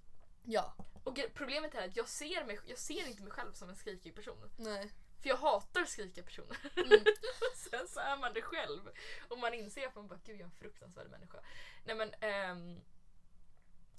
Ja. 0.44 0.76
Och 1.04 1.20
problemet 1.34 1.76
är 1.76 1.88
att 1.88 1.96
jag 1.96 2.10
ser, 2.10 2.46
mig, 2.46 2.60
jag 2.66 2.78
ser 2.78 3.08
inte 3.08 3.24
mig 3.24 3.32
själv 3.32 3.54
som 3.54 3.70
en 3.70 3.76
skrikig 3.76 4.16
person. 4.16 4.52
Nej. 4.58 4.92
För 5.26 5.30
jag 5.30 5.38
hatar 5.38 5.86
skrikiga 5.86 6.24
personer. 6.24 6.58
Mm. 6.76 7.06
Sen 7.56 7.88
så 7.88 8.00
är 8.00 8.18
man 8.18 8.34
det 8.34 8.42
själv. 8.42 8.90
Och 9.30 9.40
man 9.40 9.54
inser 9.54 9.88
att 9.88 9.96
man 9.96 10.08
bara 10.08 10.20
gud 10.24 10.36
jag 10.36 10.42
är 10.42 10.46
en 10.46 10.52
fruktansvärd 10.52 11.10
människa. 11.10 11.38
Nej 11.86 11.96
men 11.96 12.14
ehm, 12.20 12.82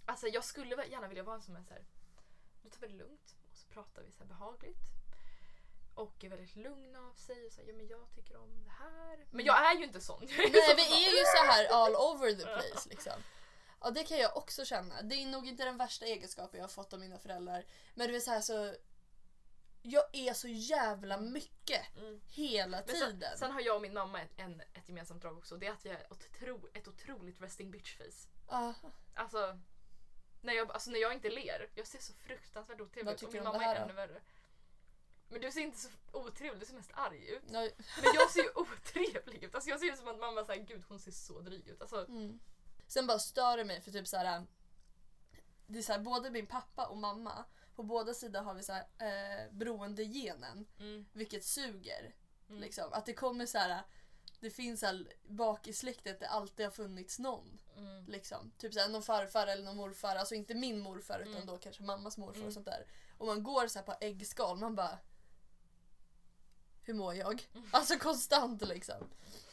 Alltså 0.05 0.29
jag 0.29 0.45
skulle 0.45 0.87
gärna 0.87 1.09
vilja 1.09 1.23
vara 1.23 1.37
en 1.37 1.43
som 1.43 1.57
är 1.57 1.63
så 1.63 1.75
här. 1.75 1.85
Nu 2.63 2.71
tar 2.71 2.81
vi 2.81 2.87
det 2.87 2.95
lugnt 2.95 3.37
och 3.51 3.57
så 3.57 3.67
pratar 3.67 4.03
vi 4.03 4.13
så 4.13 4.19
här 4.19 4.27
behagligt. 4.27 4.83
Och 5.95 6.25
är 6.25 6.29
väldigt 6.29 6.57
lugn 6.57 6.97
av 6.97 7.15
sig 7.15 7.47
och 7.47 7.53
säger 7.53 7.69
ja 7.69 7.77
men 7.77 7.87
jag 7.87 8.11
tycker 8.15 8.37
om 8.37 8.65
det 8.65 8.71
här. 8.71 9.27
Men 9.31 9.45
jag 9.45 9.71
är 9.71 9.79
ju 9.79 9.85
inte 9.85 10.01
sån. 10.01 10.21
Nej 10.21 10.53
så 10.69 10.75
vi 10.77 11.07
är 11.07 11.11
ju 11.11 11.25
så 11.37 11.45
här 11.45 11.67
all 11.71 11.95
over 11.95 12.35
the 12.35 12.43
place 12.43 12.89
liksom. 12.89 13.23
Ja 13.81 13.91
det 13.91 14.05
kan 14.05 14.19
jag 14.19 14.37
också 14.37 14.65
känna. 14.65 15.03
Det 15.03 15.15
är 15.15 15.27
nog 15.27 15.47
inte 15.47 15.65
den 15.65 15.77
värsta 15.77 16.07
egenskapen 16.07 16.59
jag 16.59 16.65
har 16.65 16.69
fått 16.69 16.93
av 16.93 17.01
mina 17.01 17.19
föräldrar. 17.19 17.65
Men 17.95 18.09
det 18.09 18.17
är 18.17 18.21
så 18.21 18.31
här 18.31 18.41
så... 18.41 18.75
Jag 19.89 20.05
är 20.13 20.33
så 20.33 20.49
jävla 20.49 21.21
mycket 21.21 21.97
Mm. 21.97 22.21
hela 22.27 22.83
Men 22.87 22.97
sen, 22.97 23.11
tiden. 23.13 23.39
sen 23.39 23.51
har 23.53 23.61
jag 23.61 23.77
och 23.77 23.83
min 23.83 23.95
mamma 23.95 24.21
ett, 24.23 24.31
en, 24.37 24.61
ett 24.75 24.89
gemensamt 24.89 25.23
drag 25.23 25.39
också. 25.39 25.57
Det 25.57 25.67
är 25.67 25.73
att 25.73 25.85
jag 25.85 25.95
är 25.95 26.01
ett, 26.01 26.11
otro, 26.13 26.69
ett 26.75 26.89
otroligt 26.89 27.41
resting 27.41 27.71
bitch 27.71 27.97
face. 27.97 28.29
Ah, 28.47 28.73
Alltså 29.15 29.59
när, 30.41 30.53
jag, 30.53 30.73
alltså 30.73 30.91
när 30.91 30.99
jag 30.99 31.13
inte 31.13 31.31
ler, 31.31 31.71
jag 31.75 31.87
ser 31.87 31.99
så 31.99 32.13
fruktansvärt 32.13 32.81
otrevlig 32.81 33.13
ut. 33.13 33.23
Och 33.23 33.33
min 33.33 33.45
mamma 33.45 33.65
är 33.65 33.77
ännu 33.77 33.93
värre. 33.93 34.21
Men 35.29 35.41
du 35.41 35.51
ser 35.53 35.61
inte 35.61 35.79
så 35.79 35.89
otrevlig, 36.13 36.61
du 36.61 36.67
ser 36.67 36.75
mest 36.75 36.91
arg 36.95 37.29
ut. 37.29 37.43
ja, 37.47 37.61
Men 38.03 38.15
jag 38.15 38.31
ser 38.31 38.43
ju 38.43 38.51
otrevlig 38.55 39.43
ut. 39.45 39.55
Alltså 39.55 39.71
jag 39.71 39.81
ser 39.81 39.87
ut 39.93 39.99
som 39.99 40.09
att 40.09 40.19
mamma 40.19 40.45
säger 40.45 40.65
gud 40.65 40.85
hon 40.89 40.99
ser 41.01 41.11
så 41.13 41.41
dryg 41.41 41.69
ut. 41.69 41.81
Alltså, 41.81 42.07
mm. 42.09 42.41
Sen 42.87 43.07
bara 43.07 43.19
stör 43.19 43.57
det 43.57 43.65
mig 43.65 43.81
för 43.81 43.91
typ 43.91 44.07
så 44.09 44.17
här. 44.17 44.47
Det 45.67 45.79
är 45.79 45.83
så 45.83 45.93
här, 45.93 46.01
både 46.01 46.31
min 46.31 46.47
pappa 46.47 46.87
och 46.87 46.97
mamma, 46.97 47.45
på 47.77 47.83
båda 47.83 48.15
sidor 48.15 48.41
har 48.41 48.55
vi 48.55 48.63
så 48.63 48.73
här, 48.73 48.85
eh, 48.99 49.53
beroendegenen, 49.53 50.67
mm, 50.79 51.07
vilket 51.13 51.45
suger. 51.45 52.15
mm. 52.49 52.61
Liksom. 52.61 52.93
Att 52.93 53.07
det 53.07 53.15
kommer 53.15 53.47
så 53.47 53.59
här. 53.59 53.83
Det 54.41 54.51
finns 54.51 54.81
så 54.81 54.87
här, 54.87 55.13
bak 55.29 55.67
i 55.67 55.73
släktet 55.73 56.21
det 56.21 56.29
alltid 56.29 56.67
har 56.67 56.71
funnits 56.71 57.19
någon. 57.19 57.59
Mm. 57.77 58.07
Liksom. 58.07 58.53
Typ 58.59 58.75
såhär, 58.75 58.89
någon 58.89 59.03
farfar 59.03 59.47
eller 59.47 59.65
någon 59.65 59.77
morfar, 59.77 60.17
alltså 60.17 60.35
inte 60.35 60.55
min 60.55 60.81
morfar 60.81 61.19
utan 61.21 61.35
Mm. 61.35 61.47
då 61.47 61.57
kanske 61.59 61.83
mammas 61.83 62.19
morfar 62.19 62.35
Mm. 62.37 62.47
och 62.47 62.53
sånt 62.55 62.67
där. 62.67 62.87
Och 63.19 63.27
man 63.27 63.43
går 63.43 63.67
så 63.69 63.79
här 63.79 63.87
på 63.87 63.95
äggskal, 64.01 64.59
man 64.59 64.75
bara 64.75 64.99
Hur 66.83 66.95
mår 66.95 67.15
jag? 67.15 67.49
Mm. 67.55 67.69
Alltså 67.73 67.99
konstant 67.99 68.69
liksom. 68.69 69.11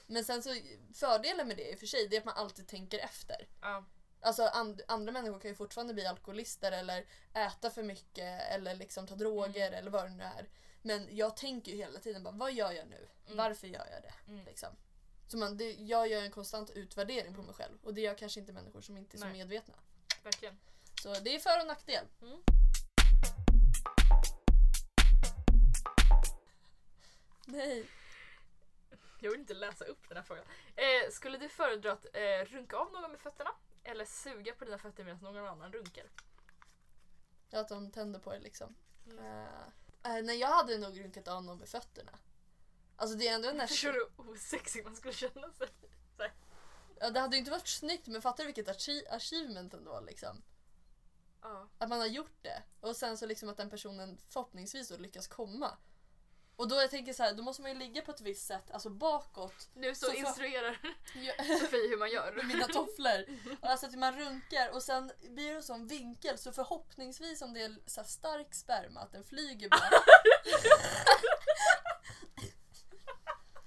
Men 0.07 0.26
sen 0.26 0.43
så 0.43 0.49
fördelen 0.93 1.47
med 1.47 1.57
det 1.57 1.71
i 1.71 1.76
och 1.76 1.80
för 1.80 1.86
sig 1.86 2.07
det 2.07 2.15
är 2.15 2.19
att 2.19 2.26
man 2.26 2.38
alltid 2.38 2.67
tänker 2.67 2.99
efter. 2.99 3.47
Ja. 3.61 3.86
Alltså 4.24 4.43
and, 4.43 4.82
andra 4.88 5.11
människor 5.11 5.39
kan 5.39 5.51
ju 5.51 5.55
fortfarande 5.55 5.93
bli 5.93 6.05
alkoholister 6.05 6.71
eller 6.71 7.05
äta 7.34 7.69
för 7.69 7.84
mycket 7.84 8.41
eller 8.51 8.76
liksom 8.76 9.07
ta 9.07 9.15
droger 9.15 9.71
eller 9.71 9.91
vad 9.91 10.05
det 10.05 10.09
nu 10.09 10.24
är. 10.24 10.49
Men 10.82 11.07
jag 11.15 11.38
tänker 11.38 11.71
ju 11.71 11.78
hela 11.78 11.99
tiden 11.99 12.24
bara, 12.24 12.34
vad 12.34 12.53
gör 12.53 12.71
jag 12.71 12.88
nu? 12.88 13.07
Mm. 13.26 13.38
Varför 13.38 13.67
gör 13.67 13.88
jag 13.91 14.01
det? 14.01 14.32
Mm. 14.32 14.45
Liksom. 14.45 14.69
Så 15.28 15.38
man, 15.38 15.57
det, 15.57 15.71
jag 15.74 16.07
gör 16.07 16.21
en 16.21 16.32
konstant 16.32 16.69
utvärdering 16.69 17.36
på 17.36 17.41
mig 17.41 17.55
själv 17.55 17.78
och 17.84 17.93
det 17.93 18.01
gör 18.01 18.17
kanske 18.17 18.39
inte 18.39 18.53
människor 18.53 18.82
som 18.82 18.97
inte 18.97 19.17
är 19.17 19.19
så 19.19 19.26
Nej. 19.26 19.34
medvetna. 19.34 19.74
Verkligen. 20.24 20.59
Så 21.01 21.13
det 21.13 21.36
är 21.36 21.39
för 21.39 21.59
och 21.61 21.67
nackdel. 21.67 22.05
Mm. 22.21 22.43
Nej. 27.45 27.86
Jag 29.19 29.32
vill 29.32 29.39
inte 29.39 29.53
läsa 29.53 29.86
upp 29.86 30.09
den 30.09 30.17
här 30.17 30.24
frågan. 30.24 30.45
Eh, 30.76 31.11
skulle 31.11 31.38
du 31.38 31.49
föredra 31.49 31.91
att 31.91 32.05
eh, 32.13 32.45
runka 32.45 32.78
av 32.78 32.91
någon 32.91 33.11
med 33.11 33.19
fötterna? 33.19 33.49
Eller 33.84 34.05
suga 34.05 34.53
på 34.53 34.65
dina 34.65 34.77
fötter 34.77 35.03
medan 35.03 35.19
någon 35.19 35.47
annan 35.47 35.71
runkar? 35.73 36.05
Att 37.51 37.69
de 37.69 37.91
tänder 37.91 38.19
på 38.19 38.34
det 38.34 38.39
liksom. 38.39 38.75
Mm. 39.05 39.25
Uh, 39.25 40.23
nej 40.23 40.38
jag 40.38 40.47
hade 40.47 40.77
nog 40.77 40.99
runkat 40.99 41.27
av 41.27 41.43
någon 41.43 41.57
med 41.57 41.69
fötterna. 41.69 42.19
Alltså 42.95 43.17
det 43.17 43.27
är 43.27 43.36
ändå 43.36 43.49
en 43.49 43.67
Förstår 43.67 43.91
du 43.93 44.09
hur 44.17 44.31
osexig 44.31 44.84
man 44.84 44.95
skulle 44.95 45.13
känna 45.13 45.51
sig? 45.51 45.67
ja, 46.99 47.09
Det 47.09 47.19
hade 47.19 47.36
ju 47.36 47.39
inte 47.39 47.51
varit 47.51 47.67
snyggt 47.67 48.07
men 48.07 48.21
fattar 48.21 48.43
du 48.43 48.45
vilket 48.45 48.67
achi- 48.67 49.07
achievement 49.09 49.73
ändå 49.73 49.99
liksom. 49.99 50.41
Ja. 51.41 51.67
Att 51.77 51.89
man 51.89 51.99
har 51.99 52.07
gjort 52.07 52.38
det. 52.41 52.63
Och 52.79 52.95
sen 52.95 53.17
så 53.17 53.25
liksom 53.25 53.49
att 53.49 53.57
den 53.57 53.69
personen 53.69 54.17
förhoppningsvis 54.27 54.89
då 54.89 54.97
lyckas 54.97 55.27
komma. 55.27 55.77
Och 56.56 56.68
då 56.68 56.76
jag 56.76 56.89
tänker 56.91 57.14
så 57.14 57.24
här, 57.24 57.34
då 57.34 57.43
måste 57.43 57.62
man 57.62 57.72
ju 57.72 57.78
ligga 57.78 58.01
på 58.01 58.12
ett 58.12 58.22
visst 58.22 58.47
sätt, 58.47 58.72
alltså 58.72 58.89
bakåt. 58.89 59.70
Nu 59.74 59.95
så, 59.95 60.06
Så 60.06 60.12
för- 60.12 60.18
instruerar 60.18 60.80
Jag- 61.16 61.45
Sofie 61.60 61.88
hur 61.89 61.97
man 61.97 62.10
gör. 62.12 62.32
med 62.36 62.45
mina 62.45 62.68
tofflor. 62.68 63.26
Alltså 63.62 63.86
att 63.86 63.93
man 63.95 64.18
runkar 64.20 64.70
och 64.70 64.84
sen 64.84 65.12
blir 65.30 65.49
det 65.49 65.56
en 65.56 65.64
sån 65.64 65.88
vinkel 65.88 66.38
så 66.38 66.51
förhoppningsvis 66.51 67.41
om 67.41 67.54
det 67.54 67.62
är 67.64 67.76
så 67.86 68.04
stark 68.04 68.54
sperma 68.56 68.99
att 68.99 69.12
den 69.12 69.24
flyger 69.24 69.70
bara. 69.70 69.89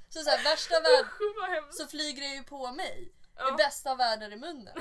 så 0.09 0.23
så 0.23 0.31
här, 0.31 0.45
värsta 0.45 0.81
värld 0.81 1.05
Usch 1.21 1.37
vad 1.41 1.51
hemskt. 1.51 1.79
så 1.79 1.87
flyger 1.87 2.23
det 2.23 2.29
ju 2.35 2.43
på 2.43 2.73
mig. 2.73 3.03
I 3.03 3.39
Ja. 3.39 3.55
bästa 3.59 3.91
av 3.91 3.99
världar 3.99 4.33
i 4.33 4.37
munnen. 4.37 4.75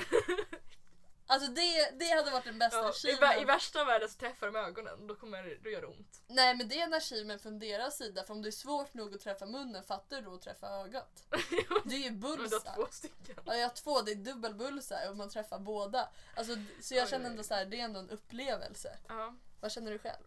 Alltså 1.28 1.50
det, 1.50 1.90
det 1.98 2.10
hade 2.10 2.30
varit 2.30 2.44
den 2.44 2.58
bästa 2.58 2.76
Ja, 3.04 3.10
i, 3.10 3.14
vä-. 3.14 3.42
I 3.42 3.44
värsta 3.44 3.84
världen 3.84 4.08
så 4.08 4.18
träffar 4.18 4.46
de 4.46 4.56
ögonen, 4.56 5.06
då, 5.06 5.14
kommer, 5.14 5.58
då 5.62 5.70
gör 5.70 5.80
det 5.80 5.86
ont. 5.86 6.22
Nej 6.26 6.56
men 6.56 6.68
det 6.68 6.80
är 6.80 6.84
en 6.84 6.94
achievement 6.94 7.42
från 7.42 7.58
deras 7.58 7.96
sida 7.96 8.24
för 8.24 8.34
om 8.34 8.42
det 8.42 8.48
är 8.48 8.50
svårt 8.50 8.94
nog 8.94 9.14
att 9.14 9.20
träffa 9.20 9.46
munnen 9.46 9.82
fattar 9.82 10.16
du 10.16 10.22
då 10.22 10.34
att 10.34 10.42
träffa 10.42 10.68
ögat? 10.68 11.24
Det 11.84 11.94
är 11.94 11.98
ju 11.98 12.10
Men 12.10 12.20
du 12.20 12.26
har 12.26 12.36
bullseye. 12.36 12.74
två 12.74 12.86
stycken. 12.90 13.36
Ja, 13.46 13.54
jag 13.54 13.68
har 13.68 13.74
två, 13.74 14.00
det 14.02 14.10
är 14.12 14.14
dubbel 14.16 14.54
bullseye 14.54 15.08
och 15.10 15.16
man 15.16 15.28
träffar 15.30 15.58
båda. 15.58 16.08
Alltså, 16.36 16.56
så 16.80 16.94
jag 16.94 17.04
Oj, 17.04 17.10
känner 17.10 17.30
ändå 17.30 17.42
så 17.42 17.54
här, 17.54 17.66
det 17.66 17.80
är 17.80 17.84
ändå 17.84 18.00
en 18.00 18.10
upplevelse. 18.10 18.98
Ja. 19.08 19.34
Vad 19.60 19.72
känner 19.72 19.90
du 19.92 19.98
själv? 19.98 20.24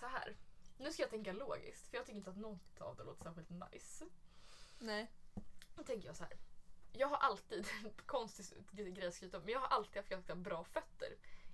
Så 0.00 0.06
här. 0.06 0.36
Nu 0.78 0.92
ska 0.92 1.02
jag 1.02 1.10
tänka 1.10 1.32
logiskt, 1.32 1.90
för 1.90 1.96
jag 1.96 2.06
tycker 2.06 2.18
inte 2.18 2.30
att 2.30 2.36
något 2.36 2.80
av 2.80 2.96
det 2.96 3.04
låter 3.04 3.24
särskilt 3.24 3.50
nice. 3.72 4.04
Nej. 4.78 5.10
Då 5.76 5.82
tänker 5.82 6.06
jag 6.06 6.16
så 6.16 6.24
här. 6.24 6.32
Jag 6.92 7.08
har 7.08 7.16
alltid, 7.16 7.66
konstig 8.06 8.46
grej 8.70 9.06
att 9.06 9.14
skryta 9.14 9.36
om, 9.36 9.42
men 9.42 9.52
jag 9.52 9.60
har 9.60 9.68
alltid 9.68 9.96
haft 9.96 10.08
ganska 10.08 10.34
bra 10.34 10.64
fötter. 10.64 11.08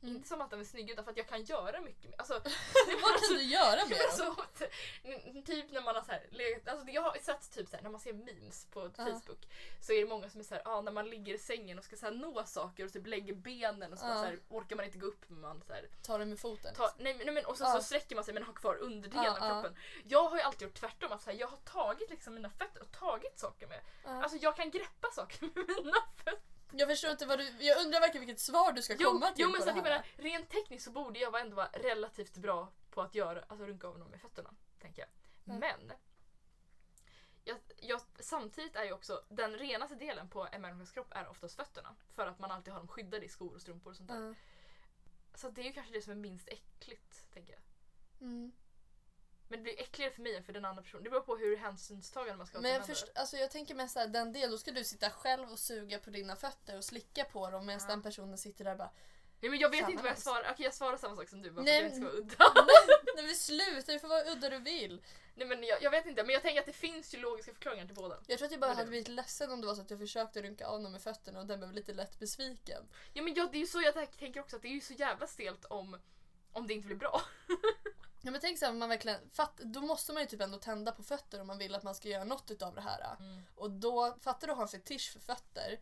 Mm. 0.04 0.16
Inte 0.16 0.28
som 0.28 0.40
att 0.40 0.50
de 0.50 0.60
är 0.60 0.64
snygga 0.64 0.92
utan 0.92 1.04
för 1.04 1.10
att 1.12 1.16
jag 1.16 1.28
kan 1.28 1.42
göra 1.44 1.80
mycket 1.80 2.10
mer. 2.10 2.14
Alltså, 2.18 2.32
Vad 3.02 3.20
kan 3.20 3.36
du 3.36 3.42
göra 3.42 3.76
med 3.76 3.88
men 3.88 3.98
dem? 3.98 4.36
så, 4.36 4.42
t- 4.58 5.42
typ 5.46 5.70
när 5.72 5.80
man 5.82 5.94
har 5.94 6.02
så 6.02 6.12
här, 6.12 6.26
alltså 6.66 6.88
jag 6.88 7.02
har 7.02 7.18
sett 7.22 7.50
typ 7.52 7.68
så 7.68 7.76
här, 7.76 7.82
när 7.82 7.90
man 7.90 8.00
ser 8.00 8.12
memes 8.12 8.66
på 8.70 8.90
Ja. 8.96 9.04
Facebook 9.04 9.48
så 9.80 9.92
är 9.92 10.00
det 10.00 10.06
många 10.06 10.30
som 10.30 10.40
är 10.40 10.44
så 10.44 10.54
här, 10.54 10.62
ah, 10.64 10.80
när 10.80 10.92
man 10.92 11.08
ligger 11.10 11.34
i 11.34 11.38
sängen 11.38 11.78
och 11.78 11.84
ska 11.84 11.96
så 11.96 12.06
här, 12.06 12.12
nå 12.12 12.44
saker 12.46 12.84
och 12.84 12.92
typ 12.92 13.06
lägger 13.06 13.34
benen 13.34 13.92
och 13.92 13.98
så, 13.98 14.06
Ja. 14.06 14.14
så 14.14 14.24
här, 14.24 14.38
orkar 14.48 14.76
man 14.76 14.84
inte 14.84 14.98
gå 14.98 15.06
upp 15.06 15.24
men 15.28 15.40
man 15.40 15.62
så 15.66 15.72
här, 15.72 15.88
Ta 16.02 16.18
det 16.18 16.24
med 16.24 16.38
foten. 16.40 16.74
Ta, 16.74 16.94
nej, 16.98 17.14
nej, 17.24 17.30
men, 17.34 17.44
och 17.46 17.58
så, 17.58 17.64
Ja. 17.64 17.72
så 17.76 17.82
sträcker 17.82 18.14
man 18.14 18.24
sig 18.24 18.34
men 18.34 18.42
har 18.42 18.52
kvar 18.52 18.76
underdelen 18.76 19.26
av 19.26 19.36
kroppen. 19.62 19.76
Jag 20.04 20.28
har 20.28 20.36
ju 20.36 20.42
alltid 20.42 20.62
gjort 20.62 20.74
tvärtom. 20.80 21.12
Att 21.12 21.22
så 21.22 21.30
jag 21.38 21.46
har 21.48 21.56
tagit 21.56 22.10
liksom 22.10 22.34
mina 22.34 22.50
fötter 22.50 22.82
och 22.82 22.92
tagit 22.92 23.38
saker 23.38 23.66
med. 23.66 23.80
Alltså 24.04 24.38
jag 24.40 24.56
kan 24.56 24.70
greppa 24.70 25.08
saker 25.12 25.38
med 25.54 25.66
mina 25.84 25.96
fötter. 26.16 26.53
Jag 26.76 26.88
förstår 26.88 27.10
inte 27.10 27.26
vad 27.26 27.38
du... 27.38 27.50
Jag 27.60 27.84
undrar 27.84 28.00
verkligen 28.00 28.26
vilket 28.26 28.40
svar 28.42 28.72
du 28.72 28.82
ska 28.82 28.96
Jo, 28.98 29.08
komma 29.10 29.30
till 29.30 29.42
jo 29.42 29.48
men 29.48 29.56
på 29.60 29.62
så 29.62 29.70
det 29.72 29.76
jag 29.76 29.82
här. 29.84 29.90
menar, 29.90 30.04
rent 30.16 30.50
tekniskt 30.50 30.84
så 30.84 30.90
borde 30.90 31.18
jag 31.18 31.40
ändå 31.40 31.56
vara 31.56 31.68
relativt 31.72 32.36
bra 32.36 32.72
på 32.90 33.02
att 33.02 33.14
göra, 33.14 33.44
alltså 33.48 33.66
runka 33.66 33.88
av 33.88 33.98
någon 33.98 34.10
med 34.10 34.20
fötterna. 34.20 34.54
Tänker 34.80 35.02
jag. 35.02 35.10
Mm. 35.54 35.60
Men 35.60 35.92
jag, 37.44 37.56
jag 37.76 38.00
samtidigt 38.18 38.76
är 38.76 38.84
ju 38.84 38.92
också 38.92 39.24
den 39.28 39.52
renaste 39.58 39.94
delen 39.94 40.28
på 40.28 40.48
en 40.52 40.60
människas 40.62 40.92
kropp 40.92 41.12
är 41.12 41.28
oftast 41.28 41.56
fötterna. 41.56 41.96
För 42.14 42.26
att 42.26 42.38
man 42.38 42.50
alltid 42.50 42.72
har 42.72 42.80
dem 42.80 42.88
skyddade 42.88 43.24
i 43.24 43.28
skor 43.28 43.54
och 43.54 43.60
strumpor 43.60 43.90
och 43.90 43.96
sånt 43.96 44.08
där. 44.08 44.20
Ja. 44.28 44.34
Så 45.34 45.50
det 45.50 45.60
är 45.60 45.64
ju 45.64 45.72
kanske 45.72 45.92
det 45.92 46.02
som 46.02 46.12
är 46.12 46.16
minst 46.16 46.48
äckligt, 46.48 47.32
tänker 47.32 47.52
jag. 47.52 47.62
Mm. 48.28 48.52
Men 49.48 49.58
det 49.58 49.62
blir 49.62 49.80
äckligare 49.80 50.12
för 50.12 50.22
mig 50.22 50.36
än 50.36 50.44
för 50.44 50.52
den 50.52 50.64
andra 50.64 50.82
personen. 50.82 51.04
Det 51.04 51.10
beror 51.10 51.20
på 51.22 51.36
hur 51.36 51.56
hänsynstagande 51.56 52.36
man 52.36 52.46
ska 52.46 52.54
vara 52.58 52.62
Men 52.62 52.72
jag, 52.72 52.86
först, 52.86 53.06
alltså 53.14 53.36
jag 53.36 53.50
tänker 53.50 53.74
mest 53.74 53.94
såhär, 53.94 54.08
den 54.08 54.32
del, 54.32 54.50
då 54.50 54.58
ska 54.58 54.70
du 54.70 54.84
sitta 54.84 55.10
själv 55.10 55.52
och 55.52 55.58
suga 55.58 55.98
på 55.98 56.10
dina 56.10 56.36
fötter 56.36 56.76
och 56.76 56.84
slicka 56.84 57.24
på 57.24 57.50
dem 57.50 57.66
medan 57.66 57.80
Ja. 57.82 57.88
den 57.88 58.02
personen 58.02 58.38
sitter 58.38 58.64
där 58.64 58.72
och 58.72 58.78
bara 58.78 58.90
Nej, 59.40 59.50
men 59.50 59.58
jag 59.58 59.70
vet 59.70 59.88
inte 59.88 60.02
vad 60.02 60.10
jag 60.10 60.18
svarar. 60.18 60.50
Okej 60.52 60.64
jag 60.64 60.74
svarar 60.74 60.96
samma 60.96 61.16
sak 61.16 61.28
som 61.28 61.42
du 61.42 61.50
bara 61.50 61.62
Nej, 61.64 61.80
för 61.80 61.86
att 61.86 61.92
jag 61.92 62.02
ska 62.02 62.44
vara 62.44 62.54
udda. 62.54 62.66
Nej 63.16 63.24
men 63.24 63.34
sluta, 63.34 63.92
du 63.92 63.98
får 63.98 64.08
vara 64.08 64.24
udda 64.32 64.48
du 64.50 64.58
vill. 64.58 65.02
Nej 65.34 65.48
men 65.48 65.64
jag, 65.64 65.82
jag 65.82 65.90
vet 65.90 66.06
inte 66.06 66.22
men 66.24 66.32
jag 66.32 66.42
tänker 66.42 66.60
att 66.60 66.66
det 66.66 66.72
finns 66.72 67.14
ju 67.14 67.18
logiska 67.18 67.52
förklaringar 67.52 67.86
till 67.86 67.94
båda. 67.94 68.18
Jag 68.26 68.38
tror 68.38 68.46
att 68.46 68.52
jag 68.52 68.60
bara 68.60 68.68
Men 68.68 68.76
hade 68.76 68.88
blivit 68.88 69.08
ledsen 69.08 69.52
om 69.52 69.60
det 69.60 69.66
var 69.66 69.74
så 69.74 69.80
att 69.80 69.90
jag 69.90 69.98
försökte 69.98 70.42
runka 70.42 70.66
av 70.66 70.80
någon 70.80 70.92
med 70.92 71.02
fötterna 71.02 71.40
och 71.40 71.46
den 71.46 71.58
blev 71.58 71.72
lite 71.72 71.92
lätt 71.92 72.18
besviken. 72.18 72.88
Ja 73.12 73.22
men 73.22 73.34
jag, 73.34 73.52
det 73.52 73.58
är 73.58 73.60
ju 73.60 73.66
så 73.66 73.80
jag 73.80 73.94
tänker 74.18 74.40
också 74.40 74.56
att 74.56 74.62
det 74.62 74.68
är 74.68 74.74
ju 74.74 74.80
så 74.80 74.92
jävla 74.92 75.26
stelt 75.26 75.64
om, 75.64 76.00
om 76.52 76.66
det 76.66 76.74
inte 76.74 76.86
blir 76.86 76.96
bra. 76.96 77.22
Ja 78.24 78.30
men 78.30 78.40
tänk 78.40 78.58
såhär, 78.58 78.72
man 78.72 78.88
verkligen, 78.88 79.30
fatt, 79.30 79.56
då 79.56 79.80
måste 79.80 80.12
man 80.12 80.22
ju 80.22 80.28
typ 80.28 80.40
ändå 80.40 80.58
tända 80.58 80.92
på 80.92 81.02
fötter 81.02 81.40
om 81.40 81.46
man 81.46 81.58
vill 81.58 81.74
att 81.74 81.82
man 81.82 81.94
ska 81.94 82.08
göra 82.08 82.24
något 82.24 82.50
utav 82.50 82.74
det 82.74 82.80
här. 82.80 83.16
Och 83.54 83.70
då, 83.70 84.16
fattar 84.20 84.46
du 84.46 84.52
att 84.52 84.56
ha 84.56 84.62
en 84.62 84.68
fetisch 84.68 85.12
för 85.12 85.20
fötter 85.20 85.78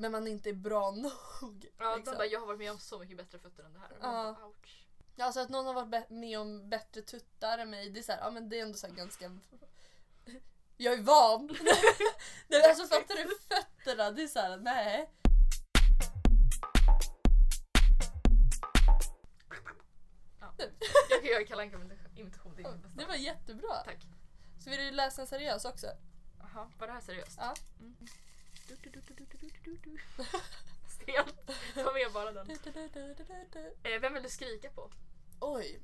men 0.00 0.12
man 0.12 0.26
inte 0.26 0.48
är 0.48 0.54
bra 0.54 0.90
nog. 1.40 1.66
Ja, 1.78 1.96
liksom. 1.96 2.12
de 2.12 2.18
bara, 2.18 2.26
jag 2.26 2.40
har 2.40 2.46
varit 2.46 2.58
med 2.58 2.70
om 2.70 2.78
så 2.78 2.98
mycket 2.98 3.16
bättre 3.16 3.38
fötter 3.38 3.64
än 3.64 3.72
det 3.72 3.78
här. 3.78 3.90
Ja. 3.92 3.98
bara, 4.00 4.46
ouch. 4.46 4.86
Ja, 5.16 5.24
Alltså 5.24 5.40
att 5.40 5.48
någon 5.48 5.66
har 5.66 5.74
varit 5.74 6.10
med 6.10 6.40
om 6.40 6.68
bättre 6.68 7.02
tuttar 7.02 7.58
än 7.58 7.70
mig, 7.70 7.90
det 7.90 8.00
är, 8.00 8.02
så 8.02 8.12
här, 8.12 8.20
ja, 8.20 8.30
men 8.30 8.48
det 8.48 8.58
är 8.58 8.62
ändå 8.62 8.78
så 8.78 8.86
här 8.86 8.94
ganska... 8.94 9.30
Jag 10.76 10.94
är 10.94 11.02
van! 11.02 11.46
Nej, 12.48 12.62
alltså 12.68 12.86
fattar 12.86 13.14
du 13.14 13.38
fötterna? 13.48 14.10
Det 14.10 14.22
är 14.22 14.26
såhär, 14.26 14.56
nej. 14.56 15.10
Jag 20.40 20.70
kan 21.20 21.30
göra 21.30 21.44
Kalle 21.44 21.62
Anka-imitation, 21.62 22.54
det 22.56 22.62
är 22.62 22.70
min 22.70 22.82
bästa. 22.82 22.98
Det 22.98 23.04
var 23.04 23.14
jättebra. 23.14 23.74
Tack. 23.84 24.06
Så 24.64 24.70
vill 24.70 24.78
du 24.78 24.90
läsa 24.90 25.22
en 25.22 25.26
seriös 25.26 25.64
också? 25.64 25.86
Jaha, 26.38 26.70
var 26.78 26.86
det 26.86 26.92
här 26.92 27.00
seriöst? 27.00 27.36
Ja. 27.38 27.54
Mm. 27.80 27.96
Stelt. 30.88 31.50
Ta 31.74 31.92
med 31.92 32.12
bara 32.12 32.32
den. 32.32 32.50
Eh, 33.82 34.00
vem 34.00 34.14
vill 34.14 34.22
du 34.22 34.28
skrika 34.28 34.70
på? 34.70 34.90
Oj. 35.40 35.80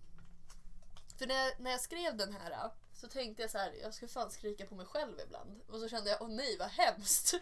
För 1.19 1.27
när 1.27 1.35
jag, 1.35 1.61
när 1.61 1.71
jag 1.71 1.81
skrev 1.81 2.17
den 2.17 2.33
här 2.33 2.71
så 3.01 3.09
tänkte 3.09 3.43
jag 3.43 3.51
så 3.51 3.59
här, 3.59 3.73
jag 3.83 3.95
ska 3.95 4.09
fan 4.09 4.31
skrika 4.31 4.67
på 4.67 4.75
mig 4.75 4.87
själv 4.87 5.21
ibland. 5.27 5.61
Och 5.69 5.81
så 5.81 5.89
kände 5.89 6.11
jag, 6.11 6.23
åh 6.23 6.29
nej 6.29 6.57
vad 6.59 6.69
hemskt. 6.69 7.33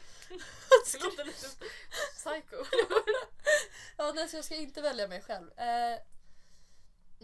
Det 0.92 1.03
låter 1.03 1.24
lite 1.24 1.49
psycho. 2.14 2.57
Ja, 3.97 4.12
nej, 4.14 4.28
så 4.28 4.36
jag 4.36 4.45
ska 4.45 4.55
inte 4.55 4.82
välja 4.82 5.09
mig 5.09 5.20
själv. 5.20 5.59
Eh, 5.59 5.99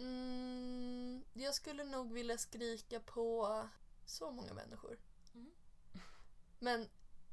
mm, 0.01 1.25
jag 1.33 1.55
skulle 1.55 1.85
nog 1.85 2.13
vilja 2.13 2.39
skrika 2.39 3.01
på 3.01 3.69
så 4.07 4.31
många 4.31 4.55
människor. 4.55 4.99
Mm. 5.35 5.51
Men 6.59 6.89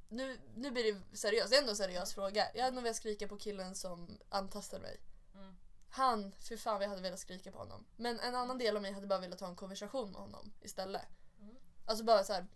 nu, 0.09 0.39
nu 0.55 0.71
blir 0.71 0.93
det 0.93 1.17
seriöst. 1.17 1.49
Det 1.49 1.55
är 1.55 1.59
ändå 1.59 1.71
en 1.71 1.77
seriös 1.77 2.13
fråga. 2.13 2.47
Jag 2.55 2.63
hade 2.63 2.75
nog 2.75 2.83
velat 2.83 2.97
skrika 2.97 3.27
på 3.27 3.37
killen 3.37 3.75
som 3.75 4.19
antastade 4.29 4.81
mig. 4.81 4.99
Mm. 5.33 5.55
Han, 5.89 6.31
för 6.31 6.57
fan 6.57 6.81
jag 6.81 6.89
hade 6.89 7.01
velat 7.01 7.19
skrika 7.19 7.51
på 7.51 7.57
honom. 7.57 7.85
Men 7.95 8.19
en 8.19 8.35
annan 8.35 8.57
del 8.57 8.75
av 8.75 8.81
mig 8.81 8.91
hade 8.91 9.07
bara 9.07 9.19
velat 9.19 9.39
ha 9.39 9.47
en 9.47 9.55
konversation 9.55 10.11
med 10.11 10.21
honom 10.21 10.53
istället. 10.61 11.05
Mm. 11.39 11.55
Alltså 11.85 12.03
bara 12.03 12.23
så 12.23 12.33
här, 12.33 12.47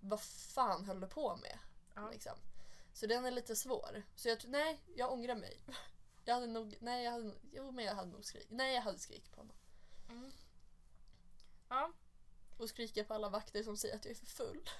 vad 0.00 0.20
fan 0.20 0.84
höll 0.84 1.00
du 1.00 1.06
på 1.06 1.36
med? 1.36 1.58
Ja. 1.94 2.10
Liksom. 2.10 2.38
Så 2.92 3.06
den 3.06 3.24
är 3.24 3.30
lite 3.30 3.56
svår. 3.56 4.02
Så 4.16 4.28
jag 4.28 4.38
nej, 4.46 4.80
jag 4.94 5.12
ångrar 5.12 5.34
mig. 5.34 5.60
Jag 6.28 6.34
hade 6.34 6.46
nog, 6.46 6.76
nej 6.80 7.04
jag 7.04 7.12
hade, 7.12 7.24
nog- 7.24 7.40
jo 7.52 7.70
men 7.70 7.84
jag 7.84 7.94
hade 7.94 8.10
nog 8.10 8.24
skrikit, 8.24 8.50
nej 8.50 8.74
jag 8.74 8.82
hade 8.82 8.98
skrikit 8.98 9.32
på 9.32 9.40
honom. 9.40 9.56
Mm. 10.08 10.32
Ja, 11.68 11.92
Och 12.58 12.68
skrika 12.68 13.04
på 13.04 13.14
alla 13.14 13.28
vakter 13.28 13.62
som 13.62 13.76
säger 13.76 13.96
att 13.96 14.04
jag 14.04 14.10
är 14.12 14.14
för 14.18 14.26
full. 14.26 14.70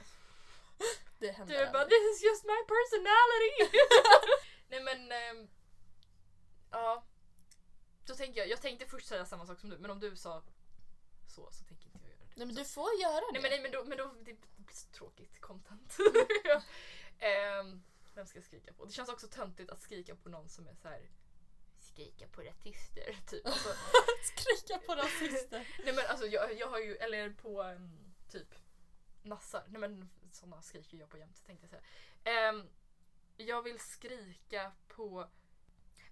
Det 1.18 1.30
händer 1.30 1.54
du 1.66 1.72
bara 1.72 1.82
aldrig. 1.82 1.88
this 2.00 2.16
is 2.16 2.22
just 2.24 2.44
my 2.44 2.58
personality. 2.74 3.78
Nej 4.68 4.82
men, 4.82 5.12
ehm, 5.12 5.48
ja. 6.70 7.04
Då 8.06 8.14
tänker 8.14 8.40
jag, 8.40 8.48
jag 8.48 8.62
tänkte 8.62 8.86
först 8.86 9.06
säga 9.08 9.26
samma 9.26 9.46
sak 9.46 9.60
som 9.60 9.70
du 9.70 9.78
men 9.78 9.90
om 9.90 10.00
du 10.00 10.16
sa 10.16 10.42
så 11.34 11.48
så 11.52 11.64
tänker 11.64 11.86
inte 11.86 11.98
jag 11.98 12.08
göra 12.08 12.18
det. 12.28 12.32
Nej 12.36 12.46
men 12.46 12.54
du 12.56 12.64
får 12.64 12.94
göra 13.00 13.20
det. 13.20 13.32
Nej 13.32 13.42
men, 13.42 13.50
nej, 13.50 13.60
men 13.62 13.70
då, 13.72 13.84
men 13.84 13.98
då 13.98 14.04
det 14.18 14.24
blir 14.56 14.76
så 14.76 14.86
tråkigt 14.88 15.40
content. 15.40 15.96
Ehm, 17.18 17.82
vem 18.14 18.26
ska 18.26 18.38
jag 18.38 18.44
skrika 18.44 18.72
på? 18.72 18.84
Det 18.84 18.92
känns 18.92 19.08
också 19.08 19.28
töntigt 19.28 19.70
att 19.70 19.82
skrika 19.82 20.16
på 20.16 20.28
någon 20.28 20.48
som 20.48 20.68
är 20.68 20.74
så 20.74 20.88
här. 20.88 21.10
Skrika 21.96 22.28
på 22.28 22.42
rasister 22.42 23.16
typ. 23.26 23.46
Alltså, 23.46 23.68
Skrika 24.22 24.78
på 24.78 24.94
rasister. 24.94 25.68
nej 25.84 25.94
men 25.94 26.06
alltså 26.06 26.26
jag, 26.26 26.58
jag 26.58 26.66
har 26.68 26.78
ju, 26.78 26.96
eller 26.96 27.30
på 27.30 27.62
um, 27.62 28.14
typ 28.28 28.54
nassar. 29.22 29.64
Nej 29.68 29.80
men 29.80 30.10
sådana 30.32 30.62
skriker 30.62 30.98
jag 30.98 31.08
på 31.08 31.18
jämt 31.18 31.46
tänkte 31.46 31.64
jag 31.64 31.70
säga. 31.70 31.82
Ehm, 32.24 32.68
jag 33.36 33.62
vill 33.62 33.78
skrika 33.80 34.72
på, 34.88 35.28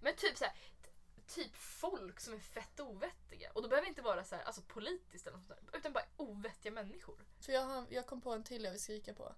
men 0.01 0.15
typ 0.15 0.37
så 0.37 0.45
här, 0.45 0.53
t- 0.53 0.91
Typ 1.27 1.55
folk 1.55 2.19
som 2.19 2.33
är 2.33 2.39
fett 2.39 2.79
ovettiga. 2.79 3.51
Och 3.51 3.61
då 3.61 3.67
behöver 3.69 3.85
det 3.85 3.89
inte 3.89 4.01
vara 4.01 4.23
så 4.23 4.35
här, 4.35 4.43
alltså 4.43 4.61
politiskt 4.61 5.27
eller 5.27 5.37
något 5.37 5.47
sånt 5.47 5.59
där, 5.71 5.77
utan 5.77 5.93
bara 5.93 6.05
ovettiga 6.17 6.71
människor. 6.71 7.25
För 7.39 7.51
jag, 7.53 7.61
har, 7.61 7.85
jag 7.89 8.05
kom 8.05 8.21
på 8.21 8.33
en 8.33 8.43
till 8.43 8.63
jag 8.63 8.71
vill 8.71 8.81
skrika 8.81 9.13
på. 9.13 9.35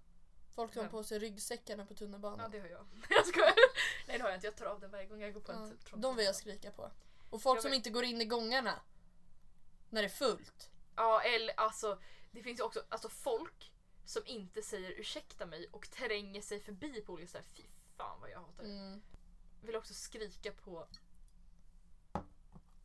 Folk 0.58 0.72
som 0.72 0.80
har 0.80 0.84
Vem? 0.84 0.90
på 0.90 1.02
sig 1.04 1.18
ryggsäckarna 1.18 1.86
på 1.86 1.94
tunnelbanan. 1.94 2.40
Ja 2.40 2.48
det 2.48 2.58
har 2.58 2.68
jag. 2.68 2.86
jag 3.08 3.26
skojar. 3.26 3.54
Nej 4.06 4.18
det 4.18 4.22
har 4.22 4.30
jag 4.30 4.36
inte, 4.36 4.46
jag 4.46 4.56
tar 4.56 4.66
av 4.66 4.80
den 4.80 4.90
varje 4.90 5.06
gång 5.06 5.20
jag 5.20 5.34
går 5.34 5.40
på 5.40 5.52
en 5.52 5.62
Ja, 5.62 5.70
typ 5.70 5.84
trång 5.84 6.00
de 6.00 6.16
vill 6.16 6.24
jag 6.24 6.36
skrika 6.36 6.70
på. 6.70 6.90
Och 7.30 7.42
folk 7.42 7.56
Jag 7.56 7.62
som 7.62 7.72
inte 7.72 7.90
går 7.90 8.04
in 8.04 8.20
i 8.20 8.24
gångarna. 8.24 8.80
När 9.90 10.02
det 10.02 10.06
är 10.06 10.10
fullt. 10.10 10.70
Ja 10.96 11.22
eller 11.22 11.60
alltså 11.60 11.98
det 12.30 12.42
finns 12.42 12.60
ju 12.60 12.64
också 12.64 12.82
alltså, 12.88 13.08
folk 13.08 13.72
som 14.04 14.22
inte 14.26 14.62
säger 14.62 14.90
ursäkta 14.90 15.46
mig 15.46 15.68
och 15.72 15.90
tränger 15.90 16.42
sig 16.42 16.60
förbi 16.60 17.00
på 17.00 17.12
olika 17.12 17.28
sätt. 17.28 17.46
Fy 17.56 17.62
fan 17.96 18.20
vad 18.20 18.30
jag 18.30 18.38
hatar 18.40 18.64
det. 18.64 18.70
Mm. 18.70 19.02
Vill 19.62 19.76
också 19.76 19.94
skrika 19.94 20.52
på 20.52 20.88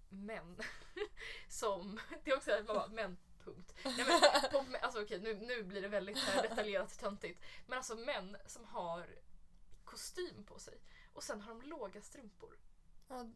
män. 0.10 0.58
som, 1.48 2.00
det 2.24 2.32
är 2.32 2.38
också 2.38 2.52
här, 2.52 2.64
man 2.64 2.76
bara, 2.76 2.88
män 2.88 3.18
punkt. 3.46 3.74
Nej, 3.86 4.06
men, 4.08 4.22
på, 4.52 4.78
alltså, 4.82 5.02
okej, 5.02 5.20
nu, 5.20 5.34
nu 5.34 5.64
blir 5.64 5.82
det 5.82 5.88
väldigt 5.88 6.18
här, 6.18 6.42
detaljerat 6.50 7.00
töntigt. 7.00 7.44
Men 7.68 7.78
alltså 7.78 7.96
män 7.96 8.38
som 8.46 8.66
har 8.66 9.08
kostym 9.84 10.44
på 10.44 10.60
sig 10.60 10.82
och 11.14 11.24
sen 11.24 11.42
har 11.42 11.50
de 11.56 11.62
låga 11.62 12.02
strumpor. 12.02 12.58
Ja, 13.08 13.28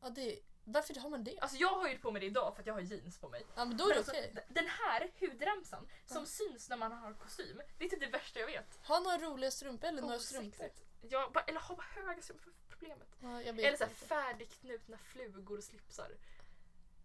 ja 0.00 0.10
det, 0.10 0.38
varför 0.64 1.00
har 1.00 1.10
man 1.10 1.24
det? 1.24 1.38
Alltså 1.38 1.56
jag 1.56 1.68
har 1.68 1.88
ju 1.88 1.98
på 1.98 2.10
mig 2.10 2.20
det 2.20 2.26
idag 2.26 2.54
för 2.54 2.60
att 2.62 2.66
jag 2.66 2.74
har 2.74 2.80
jeans 2.80 3.18
på 3.18 3.28
mig. 3.28 3.46
Ja 3.56 3.64
men 3.64 3.76
då 3.76 3.84
är 3.84 3.92
det 3.92 3.98
alltså, 3.98 4.12
okej. 4.12 4.44
Den 4.48 4.66
här 4.68 5.12
hudremsan 5.20 5.88
som 6.06 6.20
Ja. 6.22 6.26
syns 6.26 6.68
när 6.68 6.76
man 6.76 6.92
har 6.92 7.14
kostym, 7.14 7.60
det 7.78 7.84
är 7.84 7.88
typ 7.88 8.00
det 8.00 8.06
värsta 8.06 8.40
jag 8.40 8.46
vet. 8.46 8.78
Ha 8.82 9.00
några 9.00 9.18
roliga 9.18 9.50
strumpor 9.50 9.88
eller 9.88 10.02
några 10.02 10.18
strumpor. 10.18 10.70
Ja, 11.00 11.30
bara, 11.34 11.44
eller 11.44 11.60
ha 11.60 11.76
bara 11.76 12.02
höga 12.02 12.22
strumpor 12.22 12.44
för 12.52 12.76
problemet. 12.76 13.08
Ja, 13.20 13.40
Eller 13.42 13.76
så 13.76 13.84
här 13.84 13.92
färdigknutna 13.94 14.98
flugor 14.98 15.58
och 15.58 15.64
slipsar. 15.64 16.16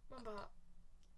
Man 0.10 0.24
bara, 0.24 0.46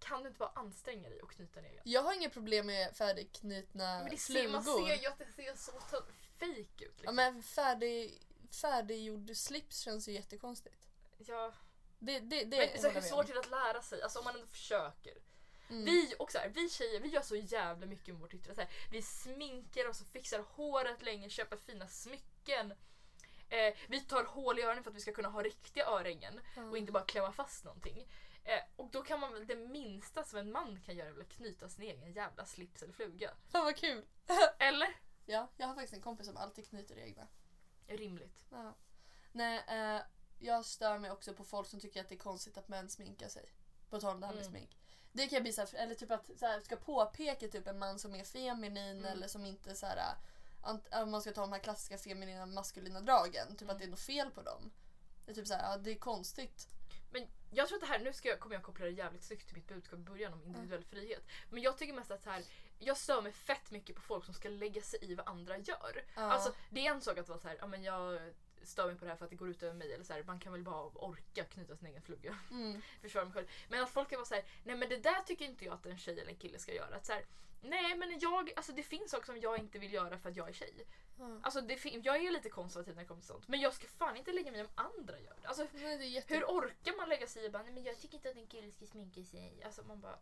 kan 0.04 0.22
du 0.22 0.28
inte 0.28 0.40
bara 0.40 0.52
anstränga 0.56 1.10
dig 1.10 1.22
och 1.22 1.32
knyta 1.32 1.62
ner? 1.62 1.82
Jag 1.84 2.02
har 2.04 2.14
inga 2.14 2.30
problem 2.30 2.66
med 2.66 2.96
färdigknutna 2.96 4.00
Men 4.00 4.10
det 4.10 4.18
ser, 4.18 4.34
flugor. 4.34 4.52
man 4.52 4.64
ser 4.64 5.02
ju 5.02 5.08
att 5.08 5.18
det 5.18 5.26
ser 5.36 5.56
så 5.56 5.72
fake 6.40 6.56
ut. 6.56 6.80
Ja 6.80 6.86
Liksom. 6.98 7.16
men 7.16 7.44
färdig, 7.44 8.22
färdiggjord 8.62 9.32
slips 9.36 9.80
känns 9.80 10.08
ju 10.08 10.12
jättekonstigt. 10.12 10.88
Ja, 11.18 11.54
Det, 12.00 12.20
det, 12.20 12.44
det 12.44 12.58
men 12.74 12.82
så 12.82 12.90
hur 12.90 13.02
svårt 13.02 13.30
är 13.30 13.34
det 13.34 13.40
att 13.40 13.50
lära 13.52 13.82
sig? 13.82 14.02
Alltså 14.02 14.20
om 14.20 14.26
man 14.26 14.36
ändå 14.36 14.48
försöker. 14.48 15.14
Mm. 15.70 15.86
Vi, 15.86 16.16
och 16.20 16.32
så 16.32 16.38
här, 16.38 16.50
vi 16.50 16.70
tjejer 16.70 17.00
vi 17.00 17.10
gör 17.10 17.22
så 17.22 17.36
jävla 17.36 17.86
mycket 17.86 18.08
med 18.14 18.22
vårt 18.22 18.34
yttre. 18.34 18.56
Så 18.56 18.62
här, 18.62 18.70
vi 18.92 19.02
sminkar 19.02 19.88
oss 19.90 20.02
och 20.02 20.08
fixar 20.08 20.40
håret 20.40 21.02
länge, 21.02 21.30
köper 21.30 21.58
fina 21.58 21.88
smycken. 21.88 22.74
Eh, 23.50 23.74
vi 23.88 24.00
tar 24.02 24.24
hål 24.24 24.60
i 24.60 24.62
öronen 24.62 24.84
för 24.84 24.92
att 24.92 24.98
vi 24.98 25.02
ska 25.02 25.14
kunna 25.14 25.30
ha 25.30 25.44
riktiga 25.44 25.86
örhängen 25.86 26.40
Ja. 26.56 26.64
och 26.64 26.78
inte 26.78 26.92
bara 26.92 27.04
klämma 27.06 27.32
fast 27.32 27.64
någonting. 27.64 28.08
Eh, 28.44 28.64
och 28.76 28.90
då 28.91 29.02
kan 29.03 29.20
man 29.20 29.34
väl, 29.34 29.48
det 29.48 29.56
minsta 29.56 30.24
som 30.24 30.40
en 30.40 30.52
man 30.52 30.82
kan 30.86 30.95
göra 30.95 31.07
är 31.07 31.11
väl 31.11 31.22
att 31.22 31.30
knyta 31.30 31.70
sin 31.70 31.84
egen 31.84 32.14
jävla 32.14 32.45
slips 32.45 32.84
eller 32.84 32.94
fluga. 32.94 33.32
Fan 33.49 33.64
vad 33.65 33.76
kul! 33.78 34.06
Eller? 34.60 34.88
Ja, 35.26 35.48
jag 35.57 35.68
har 35.68 35.76
faktiskt 35.76 35.94
en 35.94 36.02
kompis 36.02 36.26
som 36.28 36.38
alltid 36.38 36.68
knyter 36.70 36.98
egna. 36.98 37.28
Rimligt. 37.88 38.45
Ja. 38.52 38.74
Nej, 39.32 39.64
eh, 39.68 40.02
jag 40.40 40.65
stör 40.65 40.98
mig 40.99 41.11
också 41.11 41.34
på 41.34 41.44
folk 41.44 41.68
som 41.68 41.80
tycker 41.80 42.02
att 42.02 42.10
det 42.10 42.15
är 42.15 42.20
konstigt 42.20 42.57
att 42.57 42.68
män 42.68 42.90
sminkar 42.90 43.28
sig. 43.30 43.45
På 43.90 43.99
tal 43.99 44.14
om 44.15 44.20
det 44.22 44.28
här 44.28 44.34
med 44.34 44.41
Mm. 44.45 44.53
smink. 44.53 44.78
Det 45.11 45.28
kan 45.28 45.36
jag 45.36 45.44
bli 45.44 45.53
så 45.53 45.61
här, 45.61 45.76
eller 45.76 45.95
typ 45.95 46.11
att 46.11 46.30
så 46.40 46.45
här, 46.45 46.60
ska 46.60 46.76
påpeka 46.76 47.48
typ 47.48 47.68
en 47.68 47.80
man 47.80 47.99
som 47.99 48.15
är 48.15 48.24
feminin 48.24 48.98
Mm. 48.98 49.06
eller 49.06 49.28
som 49.28 49.45
inte 49.45 49.76
så 49.76 49.86
här 49.86 50.15
ant- 50.61 51.02
om 51.03 51.11
man 51.11 51.22
ska 51.22 51.32
ta 51.32 51.41
de 51.41 51.52
här 51.52 51.60
klassiska 51.60 51.98
feminina 51.98 52.45
maskulina 52.45 53.02
dragen. 53.02 53.48
Typ 53.52 53.61
Mm. 53.61 53.70
att 53.76 53.80
det 53.80 53.86
är 53.86 53.90
något 53.90 53.99
fel 53.99 54.32
på 54.32 54.41
dem. 54.41 54.72
Det 55.26 55.32
är 55.32 55.36
typ 55.36 55.48
så 55.48 55.53
här, 55.53 55.72
ja 55.72 55.78
det 55.78 55.91
är 55.91 55.95
konstigt. 55.95 56.68
Men 57.14 57.27
jag 57.52 57.68
tror 57.68 57.76
att 57.77 57.81
det 57.81 57.88
här, 57.88 57.99
nu 57.99 58.14
ska 58.14 58.30
jag, 58.30 58.40
kommer 58.40 58.56
jag 58.56 58.64
koppla 58.64 58.85
det 58.85 58.91
jävligt 58.91 59.23
snyggt 59.23 59.48
till 59.48 59.56
mitt 59.56 59.68
budskap 59.68 59.99
i 59.99 60.03
början 60.03 60.34
om 60.34 60.44
individuell 60.44 60.84
frihet. 60.84 61.23
Men 61.49 61.61
jag 61.61 61.77
tycker 61.77 61.94
mest 61.94 62.11
att 62.11 62.23
så 62.23 62.30
här, 62.30 62.44
jag 62.80 62.98
stör 62.98 63.22
mig 63.22 63.31
fett 63.31 63.72
mycket 63.72 63.95
på 63.95 64.02
folk 64.02 64.26
som 64.26 64.34
ska 64.34 64.49
lägga 64.49 64.81
sig 64.81 64.99
i 65.02 65.15
vad 65.15 65.27
andra 65.27 65.57
gör. 65.57 66.03
Ja. 66.15 66.22
Alltså 66.22 66.53
det 66.69 66.88
är 66.88 66.91
en 66.91 67.02
sak 67.02 67.18
att 67.18 67.30
vara 67.30 67.40
så 67.40 67.48
här, 67.48 67.57
ja 67.60 67.68
men 67.68 67.84
jag 67.84 68.19
stör 68.64 68.88
mig 68.88 68.95
på 68.95 69.06
det 69.06 69.11
här 69.11 69.18
för 69.18 69.26
att 69.26 69.31
det 69.31 69.38
går 69.38 69.49
ut 69.49 69.64
över 69.64 69.73
mig. 69.73 69.94
Eller 69.94 70.03
så 70.03 70.14
här, 70.14 70.23
man 70.23 70.40
kan 70.40 70.52
väl 70.52 70.64
bara 70.64 70.84
orka 70.84 71.44
knyta 71.44 71.77
sin 71.77 71.88
egen 71.88 72.02
fluga. 72.02 72.38
mm. 72.52 72.81
Försvara 73.02 73.26
mig 73.26 73.34
själv. 73.34 73.48
Men 73.69 73.84
att 73.84 73.90
folk 73.90 74.10
kan 74.10 74.18
vara 74.18 74.26
så 74.26 74.35
här, 74.35 74.44
nej 74.64 74.76
men 74.76 74.90
det 74.90 74.98
där 74.98 75.22
tycker 75.26 75.45
inte 75.45 75.65
jag 75.65 75.73
att 75.73 75.85
en 75.85 75.98
tjej 75.98 76.19
eller 76.19 76.31
en 76.31 76.38
kille 76.38 76.60
ska 76.60 76.73
göra. 76.73 76.95
Att 76.95 77.06
så 77.06 77.14
här, 77.14 77.26
nej 77.61 77.98
men 77.98 78.19
jag, 78.19 78.52
alltså 78.56 78.72
det 78.72 78.84
finns 78.84 79.11
saker 79.11 79.26
som 79.26 79.40
jag 79.40 79.57
inte 79.60 79.80
vill 79.80 79.94
göra 79.94 80.19
för 80.19 80.30
att 80.30 80.35
jag 80.35 80.49
är 80.49 80.53
tjej. 80.53 80.85
Ja. 81.19 81.40
Alltså 81.44 81.61
det 81.61 81.85
jag 81.85 82.26
är 82.26 82.31
lite 82.31 82.49
konservativ 82.49 82.95
när 82.95 83.02
det 83.02 83.07
kommer 83.07 83.22
till 83.22 83.27
sånt. 83.27 83.48
Men 83.48 83.60
jag 83.60 83.73
ska 83.73 83.88
fan 83.88 84.18
inte 84.18 84.31
lägga 84.31 84.52
mig 84.52 84.61
om 84.61 84.69
andra 84.76 85.19
gör 85.19 85.35
det. 85.41 85.48
Alltså 85.48 85.68
Nej, 85.73 85.98
det 85.98 86.06
jätte... 86.06 86.34
hur 86.34 86.44
orkar 86.44 86.98
man 86.98 87.10
lägga 87.10 87.27
sig 87.27 87.45
i 87.45 87.49
bara, 87.49 87.64
nej 87.64 87.73
men 87.73 87.84
jag 87.84 87.99
tycker 87.99 88.15
inte 88.15 88.30
att 88.30 88.35
en 88.35 88.48
kille 88.48 88.72
ska 88.72 88.85
sminka 88.85 89.23
sig. 89.23 89.64
Alltså 89.65 89.84
man 89.84 90.02
bara, 90.02 90.19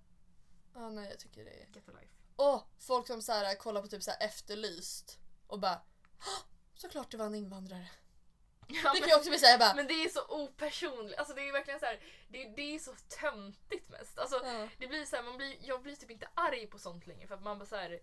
Ja, 0.73 0.89
nej, 0.89 1.09
jag 1.09 1.19
tycker 1.19 1.45
det 1.45 1.51
är... 1.51 1.67
get 1.73 1.89
a 1.89 1.91
life. 2.01 2.13
Åh, 2.35 2.63
folk 2.79 3.07
som 3.07 3.21
så 3.21 3.31
här, 3.31 3.55
kollar 3.55 3.81
på 3.81 3.87
typ 3.87 4.03
så 4.03 4.11
här 4.11 4.27
Efterlyst 4.27 5.19
och 5.47 5.59
bara 5.59 5.81
"Hå, 6.19 6.45
Såklart 6.73 7.11
det 7.11 7.17
var 7.17 7.25
en 7.25 7.35
invandrare. 7.35 7.89
Ja, 8.67 8.93
Det 8.93 8.99
kan 8.99 9.09
jag 9.09 9.17
också 9.17 9.29
bli 9.29 9.39
jag 9.41 9.59
bara 9.59 9.73
men 9.73 9.87
det 9.87 9.93
är 9.93 10.09
så 10.09 10.25
opersonligt. 10.27 11.19
Alltså 11.19 11.33
det 11.33 11.47
är 11.49 11.51
verkligen 11.51 11.79
så 11.79 11.85
här, 11.85 11.99
det, 12.29 12.53
det 12.55 12.75
är 12.75 12.79
så 12.79 12.95
töntigt 13.21 13.89
mest. 13.89 14.19
Alltså 14.19 14.41
ja. 14.45 14.67
det 14.77 14.87
blir 14.87 15.05
så 15.05 15.15
här, 15.15 15.23
man 15.23 15.37
blir, 15.37 15.57
jag 15.61 15.81
blir 15.81 15.95
typ 15.95 16.11
inte 16.11 16.29
arg 16.33 16.67
på 16.67 16.79
sånt 16.79 17.07
längre 17.07 17.27
för 17.27 17.35
att 17.35 17.43
man 17.43 17.59
bara 17.59 17.65
så 17.65 17.75
här. 17.75 18.01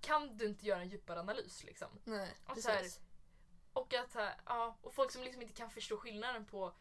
Kan 0.00 0.36
du 0.36 0.46
inte 0.46 0.66
göra 0.66 0.80
en 0.80 0.88
djupare 0.88 1.20
analys 1.20 1.64
liksom? 1.64 1.88
Nej, 2.04 2.30
Och 2.46 2.54
precis. 2.54 2.66
här- 2.66 2.86
Och 3.72 3.94
att 3.94 4.14
här, 4.14 4.34
ja, 4.46 4.76
och 4.82 4.94
folk 4.94 5.10
som 5.12 5.22
liksom 5.22 5.42
inte 5.42 5.54
kan 5.54 5.70
förstå 5.70 5.96
skillnaden 5.96 6.44
på 6.46 6.72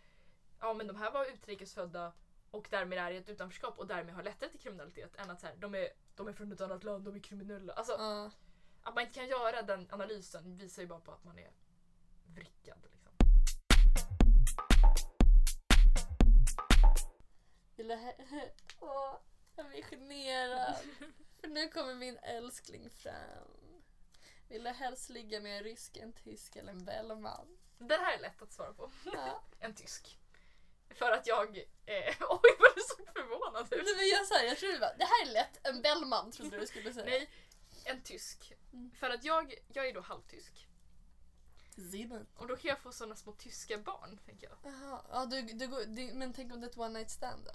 ja 0.60 0.74
men 0.74 0.88
de 0.88 0.96
här 0.96 1.12
var 1.12 1.26
utrikesfödda 1.26 2.14
och 2.52 2.68
därmed 2.72 2.98
är 3.00 3.12
i 3.12 3.18
ett 3.18 3.30
utanförskap 3.30 3.80
och 3.80 3.88
därmed 3.88 4.16
har 4.16 4.24
lättare 4.24 4.50
till 4.50 4.60
kriminalitet 4.60 5.16
än 5.16 5.30
att 5.30 5.40
så 5.42 5.48
här, 5.48 5.56
de, 5.56 5.76
är, 5.76 5.88
de 6.16 6.28
är 6.28 6.34
från 6.34 6.52
ett 6.52 6.62
annat 6.62 6.84
land, 6.84 7.06
de 7.06 7.16
är 7.16 7.20
kriminella. 7.20 7.74
Alltså 7.74 7.94
Ja. 8.00 8.32
att 8.84 8.96
man 8.96 9.04
inte 9.04 9.14
kan 9.20 9.28
göra 9.28 9.62
den 9.62 9.88
analysen 9.92 10.58
visar 10.58 10.82
ju 10.82 10.88
bara 10.88 11.00
på 11.00 11.12
att 11.12 11.24
man 11.24 11.40
är 11.40 11.52
vrickad. 12.26 12.78
Liksom. 12.92 13.14
Jag 19.56 19.68
blir 19.70 19.84
generad. 19.84 20.76
För 21.42 21.48
nu 21.48 21.68
kommer 21.70 21.96
min 21.96 22.18
älskling 22.18 22.90
fram. 22.90 23.74
Vill 24.50 24.64
du 24.64 24.70
helst 24.70 25.10
ligga 25.10 25.40
med 25.42 25.58
en 25.58 25.64
rysk, 25.64 25.98
en 25.98 26.14
tysk 26.14 26.56
eller 26.56 26.72
en 26.72 26.86
bellman? 26.86 27.58
Den 27.78 28.00
här 28.00 28.14
är 28.18 28.22
lätt 28.22 28.42
att 28.42 28.54
svara 28.54 28.74
på. 28.74 28.92
Ja. 29.06 29.44
En 29.60 29.76
tysk. 29.76 30.18
För 30.90 31.12
att 31.12 31.28
jag... 31.28 31.58
Eh, 31.86 32.16
oj 32.20 32.50
vad 32.60 32.76
du 32.76 32.82
såg 32.82 33.08
förvånad 33.14 33.74
ut. 33.74 33.82
Nej, 33.86 33.96
men 33.96 34.08
jag, 34.08 34.26
så 34.28 34.34
här, 34.34 34.44
jag 34.46 34.58
trodde 34.58 34.80
bara, 34.80 34.94
det 34.98 35.04
här 35.06 35.28
är 35.28 35.32
lätt, 35.32 35.68
en 35.68 35.82
bellman 35.82 36.32
trodde 36.32 36.60
du 36.60 36.68
skulle 36.68 36.94
säga. 36.94 37.06
Nej, 37.06 37.30
en 37.86 38.02
tysk. 38.02 38.54
Mm. 38.74 38.92
För 38.92 39.10
att 39.10 39.24
jag, 39.24 39.54
jag 39.74 39.88
är 39.88 39.94
då 39.94 40.02
halvtysk. 40.02 40.68
Zimmer. 41.92 42.26
Och 42.36 42.48
då 42.48 42.56
kan 42.56 42.70
jag 42.70 42.80
få 42.80 42.92
såna 42.92 43.16
små 43.16 43.32
tyska 43.32 43.78
barn, 43.78 44.20
tänker 44.26 44.48
jag. 44.50 44.74
Jaha, 44.74 45.02
ja, 45.12 45.26
du, 45.26 45.42
du, 45.42 45.68
går- 45.68 45.86
det- 45.86 46.14
men 46.14 46.34
tänk 46.34 46.54
om 46.54 46.62
det 46.62 46.68
är 46.68 46.70
ett 46.72 46.78
one 46.78 47.00
night 47.00 47.10
stand 47.10 47.46
då? 47.46 47.52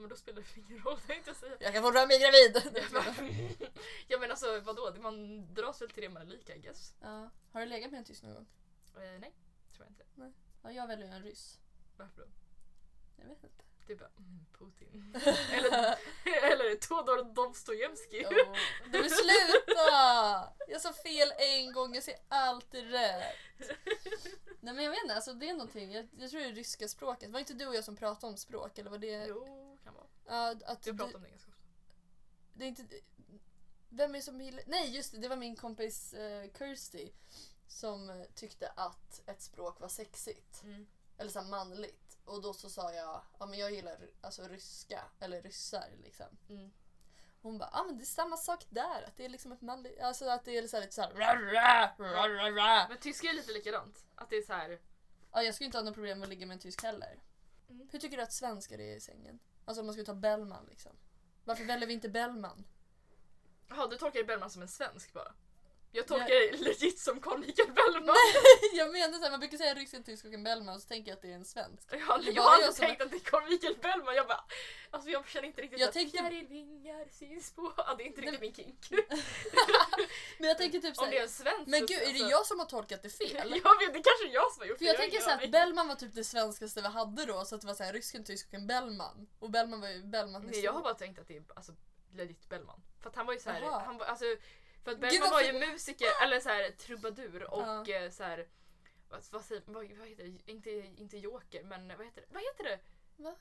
Men 0.00 0.08
då 0.08 0.16
spelar 0.16 0.42
det 0.42 0.60
ingen 0.60 0.84
roll, 0.84 0.98
jag 1.26 1.36
säga. 1.36 1.56
Jag 1.60 1.72
kan 1.74 1.82
fortfarande 1.82 2.06
bli 2.06 2.18
gravid! 2.18 2.72
Ja, 2.92 3.12
men- 3.18 3.70
ja 4.08 4.18
men 4.18 4.30
alltså 4.30 4.60
vadå, 4.60 4.94
man 5.00 5.46
dras 5.54 5.82
väl 5.82 5.90
till 5.90 6.02
det 6.02 6.08
man 6.08 6.22
är 6.22 6.26
lika 6.26 6.56
I 6.56 6.58
guess. 6.58 6.94
Ja. 7.00 7.30
Har 7.52 7.60
du 7.60 7.66
legat 7.66 7.90
med 7.90 7.98
en 7.98 8.04
tysk 8.04 8.22
någon 8.22 8.34
gång? 8.34 8.46
Eh, 8.96 9.20
nej, 9.20 9.34
tror 9.76 9.86
jag 9.86 9.90
inte. 9.90 10.32
Ja, 10.62 10.72
jag 10.72 10.86
väljer 10.86 11.08
en 11.08 11.22
ryss. 11.22 11.58
Varför 11.96 12.22
då? 12.22 12.28
Jag 13.16 13.24
vet 13.28 13.44
inte. 13.44 13.64
Det 13.86 13.92
är 13.92 13.96
bara 13.96 14.10
mm, 14.18 14.46
Putin. 14.58 15.16
eller, 15.52 15.96
eller 16.52 16.74
Todor 16.76 17.34
Dostojevskij. 17.34 18.26
Oh, 18.26 18.56
du 18.92 19.02
vill 19.02 19.10
sluta! 19.10 20.52
Jag 20.68 20.80
sa 20.80 20.92
fel 20.92 21.32
en 21.38 21.72
gång, 21.72 21.94
jag 21.94 22.02
säger 22.04 22.20
alltid 22.28 22.90
rätt. 22.90 23.36
Nej 24.60 24.74
men 24.74 24.84
jag 24.84 24.90
vet 24.90 25.02
inte, 25.02 25.14
alltså 25.14 25.32
det 25.32 25.48
är 25.48 25.52
någonting. 25.52 25.92
Jag, 25.92 26.08
jag 26.18 26.30
tror 26.30 26.40
det 26.40 26.46
är 26.46 26.52
ryska 26.52 26.88
språket. 26.88 27.30
Var 27.30 27.40
inte 27.40 27.54
du 27.54 27.66
och 27.66 27.74
jag 27.74 27.84
som 27.84 27.96
pratade 27.96 28.30
om 28.32 28.36
språk? 28.36 28.78
Eller 28.78 28.90
var 28.90 28.98
det... 28.98 29.26
Jo, 29.28 29.69
kan 29.90 29.94
vara. 29.94 30.06
Ja, 30.26 30.72
att 30.72 30.82
du, 30.82 30.96
pratar 30.96 31.16
om 31.16 31.22
det 31.22 31.28
ganska 31.28 31.50
ofta. 31.50 31.64
det 32.54 32.64
är 32.64 32.68
inte... 32.68 32.84
Vem 33.88 34.14
är 34.14 34.20
som 34.20 34.40
gillar... 34.40 34.62
Nej 34.66 34.96
just 34.96 35.12
det, 35.12 35.18
det 35.18 35.28
var 35.28 35.36
min 35.36 35.56
kompis 35.56 36.14
uh, 36.14 36.52
Kirsty. 36.58 37.10
Som 37.66 38.10
eh, 38.10 38.24
tyckte 38.34 38.68
att 38.68 39.22
ett 39.26 39.42
språk 39.42 39.80
var 39.80 39.88
sexigt. 39.88 40.62
Mm. 40.62 40.86
Eller 41.18 41.30
så 41.30 41.42
manligt. 41.42 42.18
Och 42.24 42.42
då 42.42 42.52
så 42.52 42.70
sa 42.70 42.92
jag, 42.92 43.22
ja 43.38 43.46
men 43.46 43.58
jag 43.58 43.72
gillar 43.72 44.10
alltså 44.20 44.48
ryska. 44.48 45.00
Eller 45.20 45.42
ryssar 45.42 45.90
liksom. 46.02 46.26
Mm. 46.48 46.70
Hon 47.42 47.58
bara, 47.58 47.70
ah, 47.72 47.84
men 47.84 47.98
det 47.98 48.04
är 48.04 48.06
samma 48.06 48.36
sak 48.36 48.66
där. 48.68 49.02
Att 49.02 49.16
det 49.16 49.24
är 49.24 49.28
liksom 49.28 49.52
ett 49.52 49.60
manligt, 49.60 50.00
alltså 50.00 50.28
att 50.28 50.44
det 50.44 50.58
är 50.58 50.68
så 50.68 50.76
här 50.76 50.82
lite 50.82 50.94
såhär. 50.94 51.12
Men 52.88 52.98
tyska 52.98 53.28
är 53.28 53.34
lite 53.34 53.52
likadant. 53.52 54.04
Att 54.14 54.30
det 54.30 54.36
är 54.36 54.42
så 54.42 54.52
här. 54.52 54.80
Ja, 55.32 55.42
jag 55.42 55.54
skulle 55.54 55.66
inte 55.66 55.78
ha 55.78 55.84
något 55.84 55.94
problem 55.94 56.18
med 56.18 56.26
att 56.26 56.30
ligga 56.30 56.46
med 56.46 56.54
en 56.54 56.60
tysk 56.60 56.82
heller. 56.82 57.22
Mm. 57.68 57.88
Hur 57.92 57.98
tycker 57.98 58.16
du 58.16 58.22
att 58.22 58.32
svenskar 58.32 58.78
är 58.78 58.96
i 58.96 59.00
sängen? 59.00 59.38
Alltså 59.70 59.80
om 59.80 59.86
man 59.86 59.92
skulle 59.92 60.06
ta 60.06 60.14
Bellman 60.14 60.66
liksom. 60.68 60.92
Varför 61.44 61.64
väljer 61.64 61.86
vi 61.86 61.94
inte 61.94 62.08
Bellman? 62.08 62.64
Jaha, 63.68 63.86
du 63.86 63.96
tolkar 63.96 64.24
Bellman 64.24 64.50
som 64.50 64.62
en 64.62 64.68
svensk 64.68 65.12
bara? 65.12 65.32
Jag 65.92 66.06
tolkar 66.06 66.52
det 66.52 66.56
legit 66.56 66.98
som 66.98 67.20
Carl 67.20 67.38
Michael 67.38 67.72
Bellman. 67.72 68.16
jag 68.74 68.92
menar 68.92 69.18
såhär, 69.18 69.30
man 69.30 69.40
brukar 69.40 69.58
säga 69.58 69.74
rysk, 69.74 69.94
en 69.94 70.04
tysk 70.04 70.24
och 70.24 70.32
en 70.32 70.42
Bellman 70.44 70.74
och 70.74 70.82
så 70.82 70.88
tänker 70.88 71.10
jag 71.10 71.16
att 71.16 71.22
det 71.22 71.30
är 71.30 71.34
en 71.34 71.44
svensk. 71.44 71.88
Jag 71.90 71.98
har 71.98 72.20
jag 72.22 72.34
var 72.34 72.42
har 72.42 72.58
jag 72.60 72.68
aldrig 72.68 72.74
tänkt 72.88 73.02
att 73.02 73.10
det 73.10 73.16
är 73.16 73.20
Carl 73.20 73.48
Michael 73.50 73.76
Bellman. 73.82 74.14
Jag 74.14 74.26
bara, 74.26 74.44
alltså 74.90 75.10
jag 75.10 75.28
känner 75.28 75.46
inte 75.46 75.62
riktigt 75.62 75.80
Jag 75.80 75.88
att 75.88 75.94
tänkte- 75.94 76.18
fjärilvingar 76.18 77.06
syns 77.10 77.52
på. 77.52 77.72
Ja, 77.76 77.94
det 77.98 78.02
är 78.02 78.06
inte 78.06 78.20
riktigt 78.20 78.40
min 78.40 78.54
kink. 78.54 78.90
Men 80.38 80.48
jag 80.48 80.58
tänker 80.58 80.80
typ 80.80 80.98
Om 80.98 81.10
det 81.10 81.18
är 81.18 81.26
såhär, 81.26 81.50
en 81.50 81.56
svensk 81.56 81.66
men 81.66 81.80
gud 81.80 81.90
är 81.90 82.00
det 82.00 82.06
alltså- 82.06 82.30
jag 82.30 82.46
som 82.46 82.58
har 82.58 82.66
tolkat 82.66 83.02
det 83.02 83.10
fel? 83.10 83.60
Jag 83.64 83.78
vet, 83.80 83.92
det 83.94 84.02
kanske 84.02 84.28
är 84.28 84.34
jag 84.34 84.52
som 84.52 84.60
har 84.60 84.66
gjort 84.66 84.78
För 84.78 84.84
det. 84.84 84.90
jag 84.90 84.94
har 84.94 85.00
tänker 85.02 85.20
såhär 85.20 85.44
att 85.44 85.50
Bellman 85.50 85.88
var 85.88 85.94
typ 85.94 86.14
det 86.14 86.24
svenskaste 86.24 86.80
vi 86.82 86.88
hade 86.88 87.24
då, 87.26 87.44
så 87.44 87.54
att 87.54 87.60
det 87.60 87.66
var 87.66 87.74
såhär 87.74 87.92
rysk, 87.92 88.14
en 88.14 88.24
tysk 88.24 88.48
och 88.48 88.54
en 88.54 88.66
Bellman. 88.66 89.28
Och 89.38 89.50
Bellman 89.50 89.80
var 89.80 89.88
ju 89.88 90.02
Bellman 90.02 90.46
Nej, 90.46 90.60
jag 90.60 90.72
har 90.72 90.82
bara 90.82 90.94
tänkt 90.94 91.18
att 91.18 91.28
det 91.28 91.36
är 91.36 91.42
alltså, 91.56 91.72
legit 92.12 92.48
Bellman. 92.48 92.80
För 93.00 93.10
att 93.10 93.16
han 93.16 93.26
var 93.26 93.34
ju 93.34 93.40
såhär, 93.40 93.60
han 93.60 93.98
var, 93.98 94.06
alltså, 94.06 94.24
för 94.84 94.90
att 94.90 94.98
Gud, 94.98 95.10
Bellman 95.10 95.30
var 95.30 95.40
ju 95.40 95.52
musiker, 95.52 96.08
eller 96.22 96.40
såhär 96.40 96.70
trubadur 96.70 97.42
och 97.54 97.62
Ja. 97.88 97.88
eh, 98.04 98.10
såhär 98.10 98.48
vad, 99.08 99.20
vad, 99.30 99.44
säger, 99.44 99.62
vad, 99.66 99.74
vad 99.98 100.08
heter 100.08 100.24
det? 100.24 100.50
Inte, 100.52 100.70
inte 100.70 101.16
joker 101.18 101.64
men 101.64 101.88
vad 101.96 102.06
heter 102.06 102.20
det? 102.20 102.26
Vad 102.30 102.42
heter 102.42 102.64
det? 102.64 102.78
Va? 103.16 103.34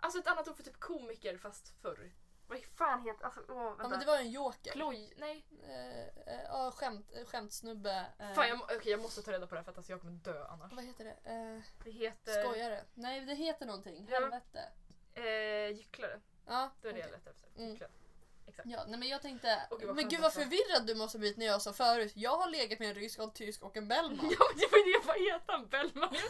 Alltså 0.00 0.18
ett 0.18 0.26
annat 0.26 0.48
ord 0.48 0.56
för 0.56 0.62
typ 0.62 0.80
komiker 0.80 1.36
fast 1.38 1.68
förr. 1.82 2.12
Vad 2.46 2.58
fan 2.64 3.02
heter 3.02 3.24
alltså, 3.24 3.40
åh, 3.48 3.64
vänta. 3.64 3.82
Ja 3.82 3.88
men 3.88 4.00
det 4.00 4.06
var 4.06 4.16
en 4.18 4.30
joker. 4.30 4.72
Ploj, 4.72 5.14
nej. 5.16 5.44
Eh, 5.68 6.34
eh, 6.34 6.42
Ja, 6.44 6.70
skämt, 6.70 7.12
eh, 7.16 7.24
skämtsnubbe. 7.24 8.06
eh, 8.18 8.32
Fan 8.32 8.48
jag, 8.48 8.62
okej, 8.62 8.90
jag 8.92 9.00
måste 9.00 9.22
ta 9.22 9.32
reda 9.32 9.46
på 9.46 9.54
det 9.54 9.58
här 9.58 9.64
för 9.64 9.70
att 9.70 9.76
alltså, 9.76 9.92
jag 9.92 10.00
kommer 10.00 10.12
dö 10.12 10.44
annars. 10.44 10.72
Vad 10.72 10.84
heter 10.84 11.04
det? 11.04 11.30
Eh, 11.30 11.60
Det 11.84 11.90
heter... 11.90 12.42
skojare? 12.42 12.84
Nej, 12.94 13.20
det 13.20 13.34
heter 13.34 13.66
någonting. 13.66 14.06
Ja. 14.10 14.20
Helvete. 14.20 14.68
Eh, 15.14 15.76
gycklare. 15.78 16.20
Ja, 16.46 16.70
Det 16.80 16.88
var 16.88 16.92
det 16.92 16.98
jag 17.00 17.06
okej. 17.08 17.18
letade 17.18 17.30
efter. 17.30 17.48
Mm. 17.56 17.70
Gycklare. 17.70 17.90
Exakt. 18.46 18.68
Ja, 18.70 18.84
nej 18.88 18.98
men 18.98 19.08
jag 19.08 19.22
tänkte, 19.22 19.60
gud, 19.70 19.86
vad 19.86 19.96
men 19.96 20.08
gud 20.08 20.20
vad 20.20 20.32
förvirrad 20.32 20.86
du 20.86 20.94
måste 20.94 21.18
blivit 21.18 21.36
när 21.36 21.46
jag 21.46 21.62
sa 21.62 21.72
förut. 21.72 22.12
Jag 22.14 22.36
har 22.36 22.50
legat 22.50 22.78
med 22.78 22.88
en 22.88 22.94
rysk, 22.94 23.18
och 23.18 23.24
en 23.24 23.30
tysk 23.32 23.62
och 23.62 23.76
en 23.76 23.88
bellman. 23.88 24.30
Ja 24.38 24.46
men 24.50 24.58
det 24.58 24.66
var 24.72 24.78
ju 24.78 24.92
det, 24.92 25.06
vad 25.06 25.16
heter 25.16 25.52
han? 25.52 25.66
Bellman? 25.68 26.14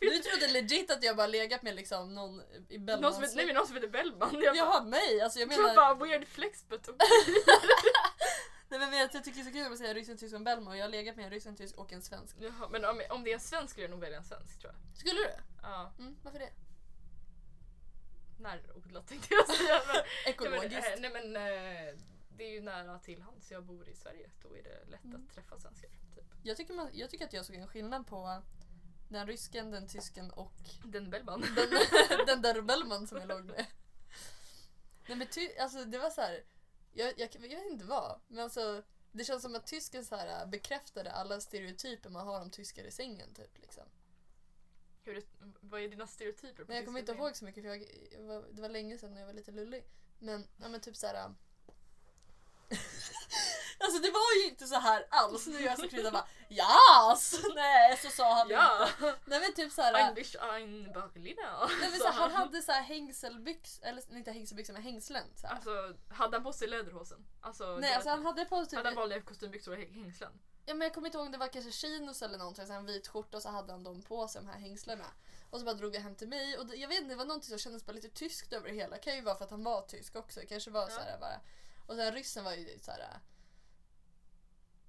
Du 0.00 0.18
trodde 0.18 0.48
legit 0.52 0.90
att 0.90 1.02
jag 1.02 1.16
bara 1.16 1.26
legat 1.26 1.62
med 1.62 1.74
liksom 1.74 2.14
någon 2.14 2.42
i 2.68 2.78
någon 2.78 3.12
som, 3.14 3.22
heter- 3.22 3.36
nej 3.36 3.46
men 3.46 3.54
någon 3.54 3.66
som 3.66 3.76
heter 3.76 3.88
Bellman. 3.88 4.28
Jag 4.42 4.42
bara, 4.42 4.56
Jaha, 4.56 4.82
mig? 4.84 5.20
Alltså 5.20 5.38
jag 5.40 5.52
jag 5.52 5.58
menar... 5.62 5.76
bara 5.76 5.94
weird 5.94 6.28
flexbut. 6.28 6.88
Och... 6.88 6.94
Nej 8.68 8.78
men 8.78 8.92
jag 8.98 9.12
tycker 9.12 9.32
det 9.32 9.40
är 9.40 9.44
så 9.44 9.52
kul 9.52 9.72
att 9.72 9.78
säga 9.78 9.94
rysk, 9.94 10.10
en 10.10 10.18
tysk 10.18 10.32
och 10.32 10.36
en 10.36 10.44
bellman 10.44 10.68
och 10.72 10.76
jag 10.76 10.84
har 10.84 10.88
legat 10.90 11.16
med 11.16 11.24
en 11.24 11.30
rysk, 11.30 11.46
en 11.46 11.56
tysk 11.56 11.76
och 11.78 11.92
en 11.92 12.02
svensk. 12.02 12.36
Jaha, 12.40 12.68
men 12.70 12.84
om, 12.84 13.02
om 13.10 13.24
det 13.24 13.30
är 13.30 13.34
en 13.34 13.40
svensk 13.40 13.70
skulle 13.70 13.84
jag 13.84 13.90
nog 13.90 14.00
välja 14.00 14.18
en 14.18 14.24
svensk 14.24 14.60
tror 14.60 14.72
jag. 14.72 14.98
Skulle 14.98 15.20
du? 15.20 15.30
Ja, 15.62 15.92
Mm, 15.98 16.16
varför 16.22 16.38
det? 16.38 16.50
Närodlat 18.38 19.06
tänkte 19.08 19.34
jag 19.34 19.48
säga. 19.56 19.80
Men, 19.86 19.96
nej, 19.96 20.04
men, 20.24 20.32
Ekologiskt. 20.34 20.88
eh, 20.94 21.00
nej 21.00 21.10
men 21.10 21.36
eh, 21.36 21.94
det 22.36 22.44
är 22.44 22.50
ju 22.50 22.60
nära 22.60 22.98
till 22.98 23.22
hands. 23.22 23.50
Jag 23.50 23.64
bor 23.64 23.88
i 23.88 23.94
Sverige. 23.94 24.30
Då 24.42 24.56
är 24.56 24.62
det 24.62 24.84
lätt 24.90 25.04
Mm. 25.04 25.26
att 25.28 25.34
träffa 25.34 25.58
svenskar. 25.58 25.88
Typ. 26.14 26.24
Jag, 26.42 26.56
tycker 26.56 26.74
man, 26.74 26.88
jag 26.92 27.10
tycker 27.10 27.24
att 27.24 27.32
jag 27.32 27.44
såg 27.46 27.56
en 27.56 27.68
skillnad 27.68 28.06
på 28.06 28.42
den 29.08 29.26
rysken, 29.26 29.70
den 29.70 29.88
tysken 29.88 30.30
och 30.30 30.52
Den 30.84 31.10
Bellman. 31.10 31.40
den, 31.56 32.26
den 32.26 32.42
där 32.42 32.60
Bellman 32.62 33.06
som 33.06 33.18
jag 33.18 33.28
låg 33.28 33.44
med. 33.44 33.66
Nej 35.06 35.16
men 35.18 35.26
ty, 35.26 35.50
alltså 35.58 35.84
det 35.84 35.98
var 35.98 36.10
så 36.10 36.20
här. 36.20 36.44
Jag, 36.92 37.12
jag, 37.20 37.28
jag 37.34 37.40
vet 37.40 37.70
inte 37.72 37.84
vad, 37.84 38.20
men 38.28 38.44
alltså 38.44 38.82
det 39.12 39.24
känns 39.24 39.42
som 39.42 39.54
att 39.54 39.66
tysken 39.66 40.04
så 40.04 40.16
här 40.16 40.46
bekräftade 40.46 41.12
alla 41.12 41.40
stereotyper 41.40 42.10
man 42.10 42.26
har 42.26 42.40
om 42.40 42.50
tyskar 42.50 42.84
i 42.84 42.90
sängen 42.90 43.34
typ 43.34 43.58
liksom. 43.58 43.84
Hur 45.04 45.14
det, 45.14 45.22
vad 45.60 45.80
är 45.80 45.88
dina 45.88 46.06
stereotyper? 46.06 46.64
Men 46.64 46.76
jag 46.76 46.84
kommer 46.84 47.00
inte 47.00 47.12
ihåg 47.12 47.36
så 47.36 47.44
mycket 47.44 47.62
för 47.62 47.68
jag, 47.70 48.08
jag 48.12 48.22
var, 48.22 48.44
det 48.52 48.62
var 48.62 48.68
länge 48.68 48.98
sedan 48.98 49.12
när 49.14 49.20
jag 49.20 49.26
var 49.26 49.34
lite 49.34 49.50
lullig. 49.50 49.84
Men, 50.18 50.48
ja, 50.56 50.68
men 50.68 50.80
typ 50.80 50.96
så 50.96 51.06
här. 51.06 51.34
Alltså 53.78 53.98
det 54.02 54.10
var 54.10 54.42
ju 54.42 54.48
inte 54.48 54.66
så 54.66 54.74
här 54.78 55.06
alls. 55.10 55.46
Nu 55.46 55.52
gör 55.60 55.60
jag 55.70 55.78
så 55.78 55.88
krydda 55.88 56.10
bara 56.10 56.26
JAS! 56.48 57.40
Nej 57.54 57.96
så 57.96 58.10
sa 58.10 58.34
han 58.34 58.48
Ja! 58.48 58.88
inte. 58.94 59.14
Nej 59.24 59.40
men 59.40 59.54
typ 59.54 59.72
såhär. 59.72 59.94
English 60.08 60.36
ein 60.42 60.92
Berliner. 60.92 61.68
Nej, 61.80 61.90
men 61.90 61.98
så 62.00 62.08
han 62.08 62.32
hade 62.32 62.62
så 62.62 62.72
här 62.72 62.82
hängselbyxor, 62.82 63.86
eller 63.86 64.16
inte 64.16 64.32
hängselbyxor 64.32 64.72
men 64.72 64.82
hängslen. 64.82 65.24
Så 65.36 65.46
här. 65.46 65.54
Alltså, 65.54 65.94
hade 66.08 66.36
han 66.36 66.44
på 66.44 66.52
sig 66.52 66.68
läderhosen? 66.68 67.26
Alltså, 67.40 67.76
Nej 67.80 67.94
alltså 67.94 68.10
han 68.10 68.26
hade 68.26 68.44
på 68.44 68.64
typ, 68.64 68.76
hade 68.76 68.88
han 68.88 68.96
vanliga 68.96 69.20
kostymbyxor 69.20 69.72
och 69.72 69.78
hä- 69.78 69.92
hängslen? 70.02 70.32
Ja, 70.66 70.74
men 70.74 70.80
jag 70.80 70.94
kommer 70.94 71.08
inte 71.08 71.18
ihåg 71.18 71.26
om 71.26 71.32
det 71.32 71.38
var 71.38 71.48
kanske 71.48 71.72
chinos 71.72 72.22
eller 72.22 72.38
någonting, 72.38 72.66
så 72.66 72.72
en 72.72 72.86
vit 72.86 73.08
skjorta 73.08 73.36
och 73.36 73.42
så 73.42 73.48
hade 73.48 73.72
han 73.72 73.82
dem 73.82 74.02
på 74.02 74.28
sig 74.28 74.42
de 74.42 74.48
här 74.48 74.58
hängslena. 74.58 75.06
Och 75.50 75.58
så 75.58 75.64
bara 75.64 75.74
drog 75.74 75.94
jag 75.94 76.00
hem 76.00 76.14
till 76.14 76.28
mig 76.28 76.58
och 76.58 76.66
det, 76.66 76.76
jag 76.76 76.88
vet 76.88 76.98
inte 76.98 77.10
det 77.12 77.16
var 77.16 77.24
någonting 77.24 77.48
som 77.48 77.58
kändes 77.58 77.86
bara 77.86 77.92
lite 77.92 78.08
tyskt 78.08 78.52
över 78.52 78.68
det 78.68 78.74
hela. 78.74 78.98
Kan 78.98 79.14
ju 79.16 79.22
vara 79.22 79.34
för 79.36 79.44
att 79.44 79.50
han 79.50 79.64
var 79.64 79.82
tysk 79.82 80.16
också, 80.16 80.40
det 80.40 80.46
kanske 80.46 80.70
var 80.70 80.82
Ja. 80.82 80.88
så 80.88 81.00
här 81.00 81.18
bara. 81.18 81.40
Och 81.86 81.94
sen 81.96 82.12
ryssen 82.14 82.44
var 82.44 82.52
ju 82.54 82.78
så 82.78 82.90
här, 82.90 83.20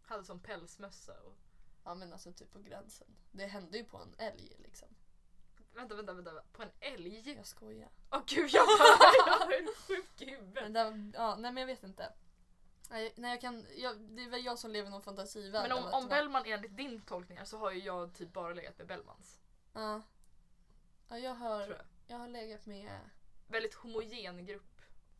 Hade 0.01 0.23
som 0.25 0.39
pälsmössa 0.39 1.13
och... 1.21 1.35
ja 1.83 1.95
men 1.95 2.13
alltså 2.13 2.31
typ 2.33 2.51
på 2.51 2.59
gränsen. 2.59 3.07
Det 3.31 3.45
hände 3.45 3.77
ju 3.77 3.83
på 3.83 3.97
en 3.97 4.15
älg 4.17 4.55
liksom. 4.59 4.87
Vänta, 5.75 5.95
vänta, 5.95 6.13
vänta. 6.13 6.31
På 6.51 6.63
en 6.63 6.71
älg? 6.79 7.33
Jag 7.37 7.47
skojar. 7.47 7.89
Åh 8.11 8.21
gud, 8.27 8.49
jag 8.49 8.67
jag 9.27 9.53
är 9.53 9.75
sjuk 9.75 10.21
huvudet. 10.21 10.53
Men 10.71 10.73
det, 10.73 11.17
ja, 11.17 11.35
nej 11.35 11.51
men 11.51 11.61
jag 11.61 11.67
vet 11.67 11.83
inte. 11.83 12.13
Nej, 12.89 13.13
nej 13.15 13.31
jag 13.31 13.41
kan, 13.41 13.65
jag, 13.75 13.99
det 13.99 14.23
är 14.23 14.29
väl 14.29 14.45
jag 14.45 14.59
som 14.59 14.71
lever 14.71 14.87
i 14.87 14.91
någon 14.91 15.01
fantasivärld. 15.01 15.69
Men 15.69 15.77
om, 15.77 15.93
om 15.93 16.07
Bellman 16.07 16.43
enligt 16.45 16.77
din 16.77 17.01
tolkningar 17.01 17.45
så 17.45 17.57
har 17.57 17.71
ju 17.71 17.79
jag 17.79 18.13
typ 18.13 18.33
bara 18.33 18.53
legat 18.53 18.77
med 18.77 18.87
Bellmans. 18.87 19.39
Ja. 19.73 20.01
Ja, 21.09 21.17
jag 21.17 21.37
Tror 21.37 21.47
har, 21.47 21.61
jag. 21.61 21.77
jag 22.07 22.17
har 22.17 22.27
legat 22.27 22.65
med... 22.65 22.99
Väldigt 23.47 23.73
homogen 23.73 24.45
grupp. 24.45 24.72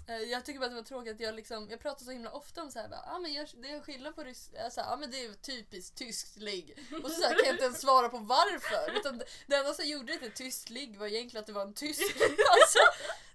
Eh, 0.08 0.18
Jag 0.18 0.46
tycker 0.46 0.60
bara 0.60 0.66
att 0.66 0.72
det 0.72 0.76
var 0.76 0.84
tråkigt 0.84 1.14
att 1.14 1.20
jag 1.20 1.36
liksom, 1.36 1.70
jag 1.70 1.80
pratar 1.80 2.06
så 2.06 2.12
himla 2.12 2.32
ofta 2.32 2.64
om 2.64 2.72
så 2.72 2.80
här, 2.80 2.90
bara, 2.90 3.04
ah, 3.06 3.20
men 3.20 3.34
jag, 3.34 3.48
det 3.62 3.72
är 3.72 3.82
skillnad 3.82 4.16
på 4.16 4.24
rysk, 4.24 4.52
jag 4.54 4.74
säger, 4.74 4.94
ah, 4.94 4.98
men 4.98 5.12
det 5.12 5.26
är 5.26 5.34
typiskt 5.34 5.98
tyskt 5.98 6.38
ligg. 6.38 6.78
Och 7.04 7.12
så, 7.12 7.22
så 7.22 7.28
här, 7.28 7.30
kan 7.30 7.46
jag 7.46 7.54
inte 7.54 7.64
ens 7.64 7.82
svara 7.82 8.10
på 8.10 8.18
varför. 8.18 9.00
Utan 9.00 9.18
det, 9.18 9.26
det 9.48 9.56
enda 9.56 9.74
som 9.74 9.86
gjorde 9.86 10.14
det 10.14 10.20
till 10.20 10.34
tyskt 10.34 10.70
ligg 10.70 10.98
var 10.98 11.08
egentligen 11.08 11.42
att 11.42 11.48
det 11.48 11.54
var 11.54 11.62
en 11.62 11.74
tysk. 11.74 12.02
alltså, 12.56 12.80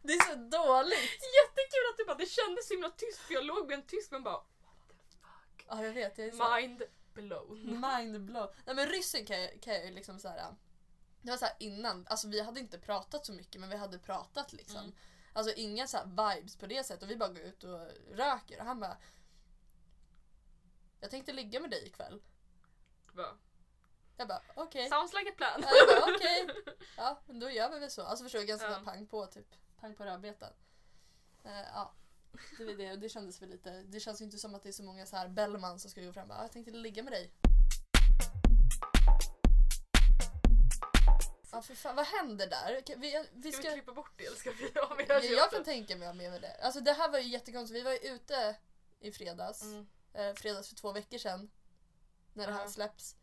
det 0.03 0.13
är 0.13 0.25
så 0.31 0.35
dåligt. 0.35 1.21
Jättekul 1.41 1.85
att 1.91 1.97
du 1.99 2.05
bara, 2.05 2.17
det 2.17 2.27
kändes 2.27 2.69
så 2.69 2.75
himla 2.75 2.91
tyst 2.91 3.19
för 3.19 3.35
jag 3.35 3.45
låg 3.45 3.69
med 3.69 3.75
en 3.75 3.87
tysk 3.87 4.11
men 4.11 4.23
bara 4.23 4.41
Ja, 5.69 5.85
jag 5.85 5.93
vet. 5.93 6.19
Jag 6.19 6.27
är 6.27 6.33
så, 6.33 6.57
mind 6.57 6.83
blown. 7.15 7.81
mind 7.81 8.21
blow. 8.21 8.55
Nej 8.65 8.75
men 8.75 8.87
ryssen 8.87 9.27
kan 9.27 9.41
jag, 9.41 9.61
kan 9.61 9.75
jag 9.75 9.85
ju 9.85 9.91
liksom 9.91 10.19
så 10.19 10.29
här. 10.29 10.55
Det 11.23 11.31
var 11.31 11.39
så 11.39 11.45
här 11.45 11.55
innan, 11.59 12.07
alltså 12.11 12.29
vi 12.29 12.41
hade 12.41 12.61
inte 12.61 12.79
pratat 12.79 13.27
så 13.27 13.33
mycket 13.33 13.61
men 13.61 13.71
vi 13.71 13.77
hade 13.77 13.99
pratat 13.99 14.53
liksom. 14.53 14.81
Mm. 14.81 14.95
Alltså 15.39 15.55
inga 15.55 15.87
så 15.87 15.97
här 15.97 16.07
vibes 16.07 16.57
på 16.57 16.67
det 16.67 16.85
sättet 16.85 17.03
och 17.03 17.11
vi 17.11 17.17
bara 17.17 17.29
går 17.29 17.43
ut 17.43 17.65
och 17.65 17.81
röker 18.11 18.59
och 18.61 18.65
han 18.67 18.81
bara 18.81 18.97
Jag 21.01 21.11
tänkte 21.11 21.33
ligga 21.33 21.61
med 21.61 21.71
dig 21.71 21.87
ikväll. 21.87 22.23
Bara, 23.13 23.37
Jag 24.17 24.29
bara 24.29 24.43
okej. 24.55 24.89
Sounds 24.89 25.13
like 25.15 25.31
a 25.31 25.35
plan. 25.37 25.63
Ja, 25.63 25.69
jag 25.77 26.01
bara 26.03 26.15
okej. 26.15 26.49
Ja 26.97 27.21
men 27.27 27.41
då 27.41 27.51
gör 27.51 27.71
vi 27.71 27.79
väl 27.79 27.91
så. 27.91 28.03
Alltså 28.03 28.25
förstår 28.25 28.41
jag 28.41 28.49
ganska 28.49 28.71
Ja. 28.71 28.81
pang 28.85 29.07
på 29.07 29.27
typ. 29.27 29.55
Pang 29.81 29.95
på 29.95 30.05
rödbetan. 30.05 30.53
Eh, 31.45 31.61
ja. 31.75 31.93
Det, 32.59 32.65
var 32.65 32.73
det, 32.73 32.97
det 32.97 33.09
kändes 33.09 33.43
väl 33.43 33.49
lite, 33.49 33.83
det 33.83 34.01
känns 34.01 34.21
ju 34.21 34.25
inte 34.25 34.39
som 34.39 34.55
att 34.55 34.63
det 34.63 34.69
är 34.69 34.73
så 34.73 34.83
många 34.83 35.07
så 35.07 35.17
här 35.17 35.29
Bellman 35.29 35.79
som 35.79 35.91
ska 35.91 36.01
gå 36.03 36.13
fram 36.13 36.23
och 36.23 36.29
bara, 36.29 36.39
"Ah, 36.39 36.43
jag 36.43 36.53
tänkte 36.53 36.71
ligga 36.71 37.03
med 37.03 37.13
dig. 37.13 37.33
Ja 41.59 41.63
för 41.63 41.75
fan, 41.75 41.97
vad 41.97 42.07
händer 42.07 42.47
där? 42.47 42.83
Vi, 42.97 43.25
vi 43.33 43.53
Ska 43.53 43.63
ska, 43.63 43.69
vi 43.71 43.75
klippa 43.75 43.93
bort 43.93 44.13
det 44.17 44.27
eller 44.27 44.37
ska 44.37 44.51
vi 44.51 44.73
ha 44.81 44.95
med 44.95 45.07
jag, 45.09 45.25
jag 45.25 45.51
kan 45.51 45.65
tänka 45.65 45.97
mig 45.97 46.09
att 46.09 46.15
ha 46.15 46.31
med 46.31 46.43
det. 46.43 46.57
Alltså 46.63 46.81
det 46.81 46.93
här 46.93 47.09
var 47.11 47.19
ju 47.19 47.29
jättekonstigt, 47.29 47.81
vi 47.81 47.83
var 47.83 47.93
ju 47.93 47.99
ute 47.99 48.57
i 49.01 49.13
fredags. 49.13 49.63
Mm. 49.63 49.87
Eh, 50.15 50.35
fredags 50.35 50.69
för 50.69 50.77
två 50.77 50.93
veckor 50.93 51.19
sedan. 51.19 51.51
När 52.33 52.47
det 52.47 52.53
här 52.53 52.69
släpps. 52.69 53.17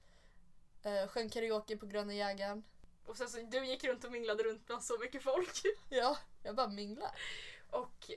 Eh, 0.83 1.07
sjöng 1.07 1.29
karaoke 1.29 1.77
på 1.77 1.85
Gröna 1.85 2.13
Jägaren. 2.13 2.63
Och 3.05 3.17
sen 3.17 3.29
så, 3.29 3.37
du 3.37 3.65
gick 3.65 3.83
runt 3.83 4.03
och 4.03 4.11
minglade 4.11 4.43
runt 4.43 4.65
bland 4.65 4.83
så 4.83 4.99
mycket 4.99 5.23
folk. 5.23 5.61
Ja, 5.89 6.17
jag 6.43 6.55
bara 6.55 6.67
minglar. 6.67 7.19
Och 7.69 8.11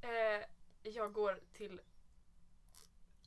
eh, 0.00 0.44
jag 0.82 1.12
går 1.12 1.40
till 1.52 1.80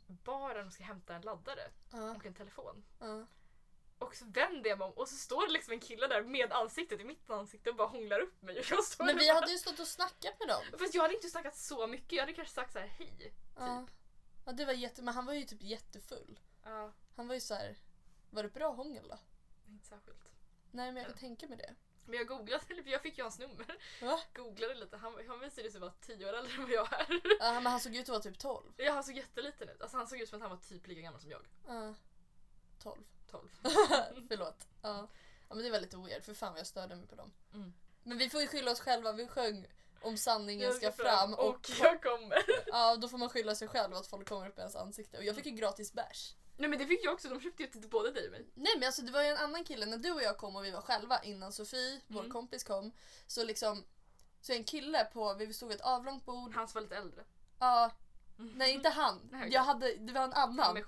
baren 0.08 0.68
och 0.68 0.74
ska 0.74 0.84
hämta 0.84 1.16
en 1.16 1.22
laddare 1.22 1.72
Ja, 1.92 2.16
och 2.16 2.26
en 2.26 2.34
telefon. 2.34 2.84
ja. 3.00 3.26
Och 4.00 4.16
så 4.16 4.26
vänder 4.26 4.70
jag 4.70 4.80
mig 4.80 4.86
om 4.88 4.94
och 4.94 5.08
så 5.08 5.16
står 5.16 5.48
det 5.48 5.54
liksom 5.54 5.74
en 5.74 5.80
kille 5.80 6.08
där 6.08 6.24
med 6.24 6.52
ansiktet 6.52 7.00
i 7.00 7.04
mitt 7.04 7.30
ansikte 7.30 7.70
och 7.70 7.76
bara 7.76 7.88
hånglar 7.88 8.20
upp 8.20 8.42
mig. 8.42 8.60
Och 8.60 8.66
jag 8.72 8.84
står 8.84 9.06
Men 9.06 9.16
där 9.16 9.22
vi 9.24 9.28
bara- 9.30 9.40
hade 9.40 9.52
ju 9.52 9.58
stått 9.58 9.80
och 9.80 9.88
snackat 9.88 10.40
med 10.40 10.48
dem. 10.48 10.64
Fast 10.80 10.94
jag 10.94 11.02
hade 11.02 11.14
inte 11.16 11.30
snackat 11.30 11.58
så 11.58 11.88
mycket, 11.88 12.12
jag 12.12 12.22
hade 12.22 12.34
kanske 12.34 12.54
sagt 12.54 12.74
så 12.74 12.80
här 12.80 12.88
hej. 12.88 13.34
Ja. 13.56 13.86
ja, 14.46 14.52
det 14.52 14.66
var 14.66 14.74
jätte... 14.74 15.02
Men 15.02 15.14
han 15.14 15.26
var 15.26 15.34
ju 15.34 15.44
typ 15.44 15.62
jättefull. 15.64 16.40
Ja, 16.64 16.92
Han 17.16 17.28
var 17.28 17.36
ju 17.36 17.42
så 17.42 17.54
här. 17.54 17.78
Var 18.30 18.44
det 18.44 18.50
bra 18.50 18.72
hångel 18.72 19.08
då? 19.08 19.18
inte 19.68 19.86
särskilt. 19.88 20.30
Nej 20.72 20.92
men 20.92 20.98
jag 21.04 21.06
kan 21.12 21.18
tänka 21.20 21.48
mig 21.48 21.58
det. 21.58 21.76
Men 22.06 22.18
jag 22.18 22.28
googlade, 22.28 22.64
eller 22.70 22.84
jag 22.92 23.02
fick 23.02 23.18
ju 23.18 23.24
hans 23.24 23.40
nummer. 23.40 23.78
Va? 24.02 24.20
Googlade 24.34 24.76
lite, 24.76 24.98
han, 24.98 25.14
han 25.28 25.40
visade 25.40 25.72
sig 25.72 25.82
vara 25.82 25.92
tio 26.02 26.30
år 26.30 26.34
äldre 26.34 26.54
än 26.54 26.62
vad 26.62 26.72
jag 26.72 26.94
är. 26.94 27.08
Ja, 27.40 27.54
men 27.54 27.66
han 27.66 27.80
såg 27.80 27.96
ut 27.96 28.02
att 28.02 28.10
vara 28.10 28.20
typ 28.22 28.40
12. 28.40 28.74
Ja, 28.78 28.92
han 28.94 29.04
såg 29.04 29.16
jätteliten 29.18 29.70
ut. 29.70 29.82
Alltså 29.82 29.98
han 29.98 30.08
såg 30.08 30.20
ut 30.22 30.30
som 30.30 30.36
att 30.38 30.42
han 30.42 30.58
var 30.58 30.58
typ 30.58 30.88
lika 30.88 31.02
gammal 31.02 31.22
som 31.22 31.32
jag. 31.32 31.46
Ja. 31.68 31.94
12. 32.84 33.02
12. 33.32 33.50
Förlåt. 34.28 34.68
Ja. 34.82 35.08
ja 35.50 35.56
men 35.56 35.64
det 35.64 35.70
var 35.70 35.80
lite 35.80 35.98
weird 35.98 36.24
för 36.24 36.34
fan 36.34 36.52
vad 36.52 36.60
jag 36.60 36.68
störde 36.68 36.96
mig 36.96 37.08
på 37.08 37.16
dem. 37.16 37.32
Mm. 37.54 37.74
Men 38.04 38.18
vi 38.18 38.30
får 38.30 38.42
ju 38.42 38.48
skylla 38.48 38.72
oss 38.72 38.80
själva, 38.80 39.12
vi 39.12 39.28
sjöng 39.28 39.66
om 40.02 40.18
sanningen 40.18 40.74
ska 40.74 40.92
fram 40.92 41.34
och, 41.34 41.50
och 41.50 41.70
jag 41.80 42.04
kommer. 42.04 42.44
ja, 42.68 42.96
då 42.96 43.08
får 43.08 43.18
man 43.18 43.30
skylla 43.30 43.56
sig 43.56 43.68
själv 43.68 43.96
att 43.96 44.08
folk 44.08 44.30
kommer 44.30 44.50
upp 44.50 44.58
i 44.58 44.60
ens 44.60 44.76
ansikte. 44.76 45.18
Och 45.18 45.24
jag 45.24 45.36
fick 45.36 45.46
ju 45.46 45.52
gratis 45.52 45.94
bärs. 45.94 46.36
Nej 46.58 46.70
men 46.70 46.80
det 46.80 46.86
fick 46.88 47.06
jag 47.06 47.14
också, 47.14 47.30
de 47.30 47.42
köpte 47.42 47.64
ju 47.64 47.70
till 47.70 47.90
både 47.90 48.12
dig 48.12 48.26
och 48.26 48.32
mig. 48.32 48.46
Nej 48.54 48.72
men 48.78 48.88
alltså 48.88 49.02
det 49.02 49.12
var 49.12 49.22
ju 49.22 49.28
en 49.28 49.38
annan 49.38 49.64
kille, 49.64 49.86
när 49.86 49.98
du 49.98 50.12
och 50.12 50.22
jag 50.22 50.38
kom 50.38 50.56
och 50.56 50.66
vi 50.66 50.72
var 50.72 50.82
själva 50.82 51.24
innan 51.24 51.54
Sofie, 51.54 52.02
vår 52.08 52.20
Mm. 52.20 52.32
kompis 52.32 52.64
kom. 52.64 52.92
Så 53.28 53.44
liksom, 53.44 53.84
så 54.42 54.54
en 54.54 54.64
kille 54.64 55.06
på, 55.06 55.34
vi 55.34 55.54
stod 55.54 55.70
vid 55.70 55.76
ett 55.76 55.86
avlångt 55.86 56.26
bord. 56.26 56.56
Han 56.56 56.68
som 56.68 56.74
var 56.78 56.82
lite 56.82 56.96
äldre. 56.96 57.24
Ja, 57.60 57.92
nej 58.38 58.74
inte 58.74 58.90
han. 58.90 59.48
Jag 59.52 59.62
hade, 59.62 59.96
det 59.96 60.14
var 60.14 60.24
en 60.24 60.34
annan. 60.34 60.84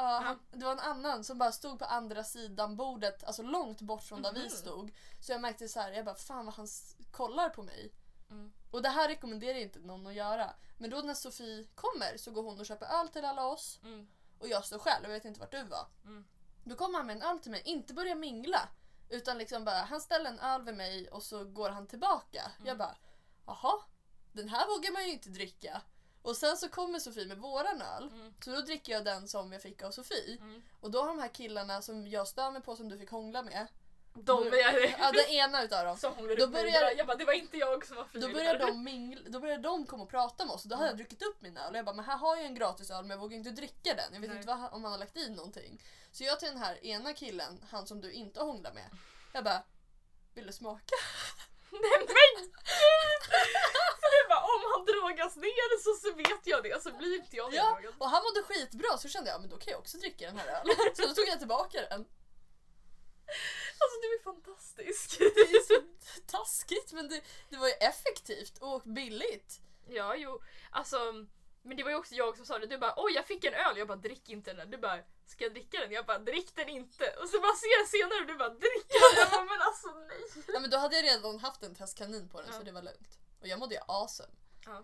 Ja, 0.00 0.20
han, 0.24 0.38
det 0.50 0.64
var 0.64 0.72
en 0.72 0.80
annan 0.80 1.24
som 1.24 1.38
bara 1.38 1.52
stod 1.52 1.78
på 1.78 1.84
andra 1.84 2.24
sidan 2.24 2.76
bordet, 2.76 3.24
alltså 3.24 3.42
långt 3.42 3.80
bort 3.80 4.02
från 4.02 4.22
där 4.22 4.32
vi 4.32 4.40
Mhm. 4.40 4.50
stod. 4.50 4.92
Så 5.20 5.32
jag 5.32 5.40
märkte 5.40 5.68
så 5.68 5.80
här, 5.80 5.92
jag 5.92 6.04
bara 6.04 6.14
fan 6.14 6.46
vad 6.46 6.54
han 6.54 6.64
s- 6.64 6.96
kollar 7.10 7.48
på 7.48 7.62
mig. 7.62 7.92
Mm. 8.30 8.52
Och 8.70 8.82
det 8.82 8.88
här 8.88 9.08
rekommenderar 9.08 9.52
jag 9.52 9.62
inte 9.62 9.78
någon 9.78 10.06
att 10.06 10.14
göra. 10.14 10.50
Men 10.78 10.90
då 10.90 10.96
när 11.00 11.14
Sofie 11.14 11.66
kommer 11.74 12.16
så 12.16 12.30
går 12.30 12.42
hon 12.42 12.60
och 12.60 12.66
köper 12.66 12.86
öl 13.00 13.08
till 13.08 13.24
alla 13.24 13.46
oss 13.46 13.80
Mm. 13.82 14.08
och 14.38 14.48
jag 14.48 14.64
står 14.64 14.78
själv 14.78 15.04
och 15.04 15.10
vet 15.10 15.24
inte 15.24 15.40
vart 15.40 15.50
du 15.50 15.62
var. 15.62 15.86
Mm. 16.04 16.24
Då 16.64 16.74
kommer 16.76 16.98
han 16.98 17.06
med 17.06 17.16
en 17.16 17.22
öl 17.22 17.38
till 17.38 17.50
mig, 17.50 17.62
inte 17.64 17.94
börja 17.94 18.14
mingla. 18.14 18.68
Utan 19.08 19.38
liksom 19.38 19.64
bara, 19.64 19.76
han 19.82 20.00
ställer 20.00 20.30
en 20.30 20.38
öl 20.40 20.62
vid 20.62 20.74
mig 20.74 21.08
och 21.08 21.22
så 21.22 21.44
går 21.44 21.70
han 21.70 21.86
tillbaka. 21.86 22.50
Jag 22.58 22.66
Mm. 22.66 22.78
bara, 22.78 22.96
jaha, 23.46 23.80
den 24.32 24.48
här 24.48 24.66
vågar 24.66 24.92
man 24.92 25.04
ju 25.04 25.12
inte 25.12 25.28
dricka. 25.28 25.82
Och 26.22 26.36
sen 26.36 26.56
så 26.56 26.68
kommer 26.68 26.98
Sofie 26.98 27.26
med 27.26 27.38
våran 27.38 27.82
öl. 27.82 28.08
Mm. 28.12 28.34
Så 28.44 28.50
då 28.50 28.60
dricker 28.60 28.92
jag 28.92 29.04
den 29.04 29.28
som 29.28 29.52
jag 29.52 29.62
fick 29.62 29.82
av 29.82 29.90
Sofie. 29.90 30.36
Mm. 30.40 30.62
Och 30.80 30.90
då 30.90 31.00
har 31.00 31.08
de 31.08 31.18
här 31.18 31.28
killarna 31.28 31.82
som 31.82 32.06
jag 32.08 32.28
stör 32.28 32.50
mig 32.50 32.62
på 32.62 32.76
som 32.76 32.88
du 32.88 32.98
fick 32.98 33.10
hångla 33.10 33.42
med. 33.42 33.66
De 34.14 34.46
är 34.46 34.98
Ja, 35.00 35.12
den 35.12 35.26
ena 35.30 35.62
utav 35.62 35.84
dem. 35.84 35.96
som 35.98 36.12
Då 36.38 36.44
upp 36.44 36.52
börjar- 36.52 36.92
Jag 36.96 37.06
bara, 37.06 37.16
det 37.16 37.24
var 37.24 37.32
inte 37.32 37.56
jag 37.56 37.86
som 37.86 37.96
var. 37.96 38.06
Då 38.12 38.28
börjar, 38.28 38.58
de 38.58 38.84
mingla, 38.84 39.20
då 39.30 39.40
börjar 39.40 39.58
de 39.58 39.86
komma 39.86 40.02
och 40.02 40.10
prata 40.10 40.44
med 40.44 40.54
oss 40.54 40.62
och 40.64 40.68
då 40.70 40.76
har 40.76 40.82
jag 40.82 40.88
Mm. 40.92 40.96
druckit 40.98 41.22
upp 41.22 41.40
min 41.42 41.56
öl 41.56 41.70
och 41.72 41.78
jag 41.78 41.84
bara 41.84 41.94
men 41.96 42.04
här 42.04 42.16
har 42.16 42.36
jag 42.36 42.44
en 42.46 42.54
gratis 42.54 42.90
öl 42.90 43.02
men 43.02 43.10
jag 43.10 43.18
vågar 43.18 43.36
inte 43.36 43.50
dricka 43.50 43.94
den. 43.94 44.14
Jag 44.14 44.20
vet 44.20 44.30
Nej. 44.30 44.36
inte 44.38 44.48
vad, 44.48 44.72
om 44.72 44.84
han 44.84 44.92
har 44.92 44.98
lagt 44.98 45.16
i 45.16 45.30
någonting. 45.30 45.82
Så 46.12 46.24
jag 46.24 46.40
till 46.40 46.48
den 46.48 46.58
här 46.58 46.84
ena 46.86 47.12
killen, 47.12 47.64
han 47.70 47.86
som 47.86 48.00
du 48.00 48.12
inte 48.12 48.40
hånglar 48.40 48.72
med. 48.72 48.90
Jag 49.32 49.44
bara 49.44 49.62
vill 50.34 50.46
du 50.46 50.52
smaka? 50.52 50.94
Nej 51.70 51.98
men! 51.98 52.44
För 54.00 54.08
det 54.14 54.28
bara, 54.28 54.44
om 54.54 54.60
han 54.72 54.84
drogas 54.84 55.36
ner 55.36 55.78
så, 55.84 55.94
så 56.08 56.14
vet 56.14 56.46
jag 56.46 56.62
det 56.62 56.82
så 56.82 56.92
blir 56.92 57.14
inte 57.16 57.36
jag 57.36 57.54
Ja, 57.54 57.64
neddragen. 57.64 57.92
och 57.98 58.08
han 58.10 58.22
mådde 58.22 58.42
skitbra 58.42 58.98
så 58.98 59.08
kände 59.08 59.30
jag 59.30 59.40
men 59.40 59.50
då 59.50 59.56
kan 59.58 59.70
jag 59.70 59.80
också 59.80 59.98
dricka 59.98 60.26
den 60.26 60.38
här 60.38 60.46
ölen. 60.60 60.76
Så 60.96 61.02
då 61.02 61.14
tog 61.14 61.28
jag 61.28 61.38
tillbaka 61.38 61.80
den. 61.90 62.06
Alltså 63.80 63.96
du 64.02 64.14
är 64.14 64.22
fantastisk. 64.24 65.18
Det 65.18 65.24
är 65.56 65.62
så 65.62 65.82
taskigt 66.26 66.92
men 66.92 67.08
det, 67.08 67.20
det 67.48 67.56
var 67.56 67.66
ju 67.68 67.72
effektivt 67.74 68.58
och 68.58 68.82
billigt. 68.82 69.60
Ja, 69.88 70.14
jo. 70.16 70.42
Alltså, 70.70 71.12
men 71.62 71.76
det 71.76 71.82
var 71.82 71.90
ju 71.90 71.96
också 71.96 72.14
jag 72.14 72.36
som 72.36 72.46
sa 72.46 72.58
det. 72.58 72.66
Du 72.66 72.78
bara 72.78 72.94
oj 72.96 73.12
jag 73.14 73.26
fick 73.26 73.44
en 73.44 73.54
öl. 73.54 73.78
Jag 73.78 73.88
bara 73.88 73.96
drick 73.98 74.28
inte 74.28 74.52
den. 74.52 74.70
Du 74.70 74.78
bara 74.78 74.98
ska 75.28 75.44
jag 75.44 75.52
dricka 75.52 75.80
den? 75.80 75.92
Jag 75.92 76.06
bara 76.06 76.18
drick 76.18 76.54
den 76.56 76.68
inte. 76.68 77.10
Och 77.22 77.28
så 77.28 77.40
bara 77.40 77.54
ser 77.54 77.78
jag 77.80 77.88
senare 77.88 78.20
och 78.20 78.26
du 78.26 78.36
bara 78.36 78.48
drick 78.48 78.88
den. 78.88 79.18
Jag 79.20 79.30
bara 79.30 79.44
men 79.44 79.60
alltså 79.62 79.88
nej. 80.08 80.44
Ja, 80.54 80.60
men 80.60 80.70
då 80.70 80.76
hade 80.76 80.96
jag 80.96 81.04
redan 81.04 81.38
haft 81.38 81.62
en 81.62 81.74
testkanin 81.74 82.28
på 82.28 82.40
den 82.42 82.52
så 82.52 82.58
Ja. 82.60 82.64
det 82.64 82.72
var 82.72 82.82
lugnt. 82.82 83.18
Och 83.40 83.46
jag 83.48 83.58
mådde 83.58 83.74
ju 83.74 83.80
awesome. 83.88 84.28
Ja. 84.66 84.82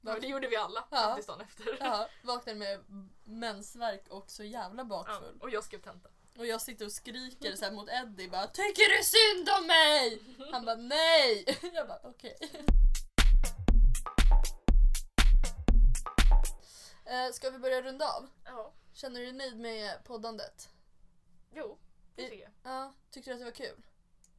Ja, 0.00 0.18
det 0.20 0.26
gjorde 0.26 0.48
vi 0.48 0.56
alla 0.56 0.84
Ja. 0.90 0.96
faktiskt 0.96 1.28
dagen 1.28 1.40
efter. 1.40 1.76
Ja, 1.80 2.08
vaknade 2.22 2.58
med 2.58 2.84
mensvärk 3.24 4.08
och 4.08 4.30
så 4.30 4.42
jävla 4.44 4.80
Ja, 4.80 4.84
bakfull. 4.84 5.38
och 5.40 5.50
jag 5.50 5.64
skrev 5.64 5.80
tenta. 5.82 6.08
Och 6.38 6.46
jag 6.46 6.60
sitter 6.62 6.84
och 6.84 6.92
skriker 6.92 7.56
så 7.56 7.72
mot 7.72 7.88
Eddie 7.88 8.28
bara 8.28 8.46
Tycker 8.46 8.98
du 8.98 9.04
synd 9.04 9.48
om 9.60 9.66
mig? 9.66 10.22
Han 10.52 10.64
bara 10.64 10.76
nej. 10.76 11.58
Jag 11.74 11.88
bara 11.88 12.00
okej. 12.04 12.36
Eh, 17.06 17.32
ska 17.32 17.50
vi 17.50 17.58
börja 17.58 17.82
runda 17.82 18.08
av? 18.12 18.26
Ja. 18.44 18.72
Känner 18.96 19.20
du 19.20 19.26
dig 19.26 19.34
nöjd 19.34 19.56
med 19.58 20.04
poddandet? 20.04 20.70
Jo, 21.52 21.78
tycker 22.16 22.36
jag. 22.36 22.50
Ja, 22.62 22.92
tyckte 23.10 23.30
du 23.30 23.34
att 23.34 23.40
det 23.40 23.44
var 23.44 23.52
kul? 23.52 23.86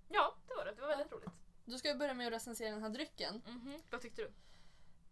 Ja, 0.09 0.35
det 0.47 0.53
var 0.55 0.65
det. 0.65 0.71
Det 0.75 0.81
var 0.81 0.87
väldigt 0.87 1.11
roligt. 1.11 1.29
Då 1.65 1.77
ska 1.77 1.93
vi 1.93 1.99
börja 1.99 2.13
med 2.13 2.27
att 2.27 2.33
recensera 2.33 2.69
den 2.71 2.83
här 2.83 2.89
drycken. 2.89 3.41
Mhm. 3.45 3.81
Vad 3.91 4.01
tyckte 4.01 4.21
du? 4.21 4.31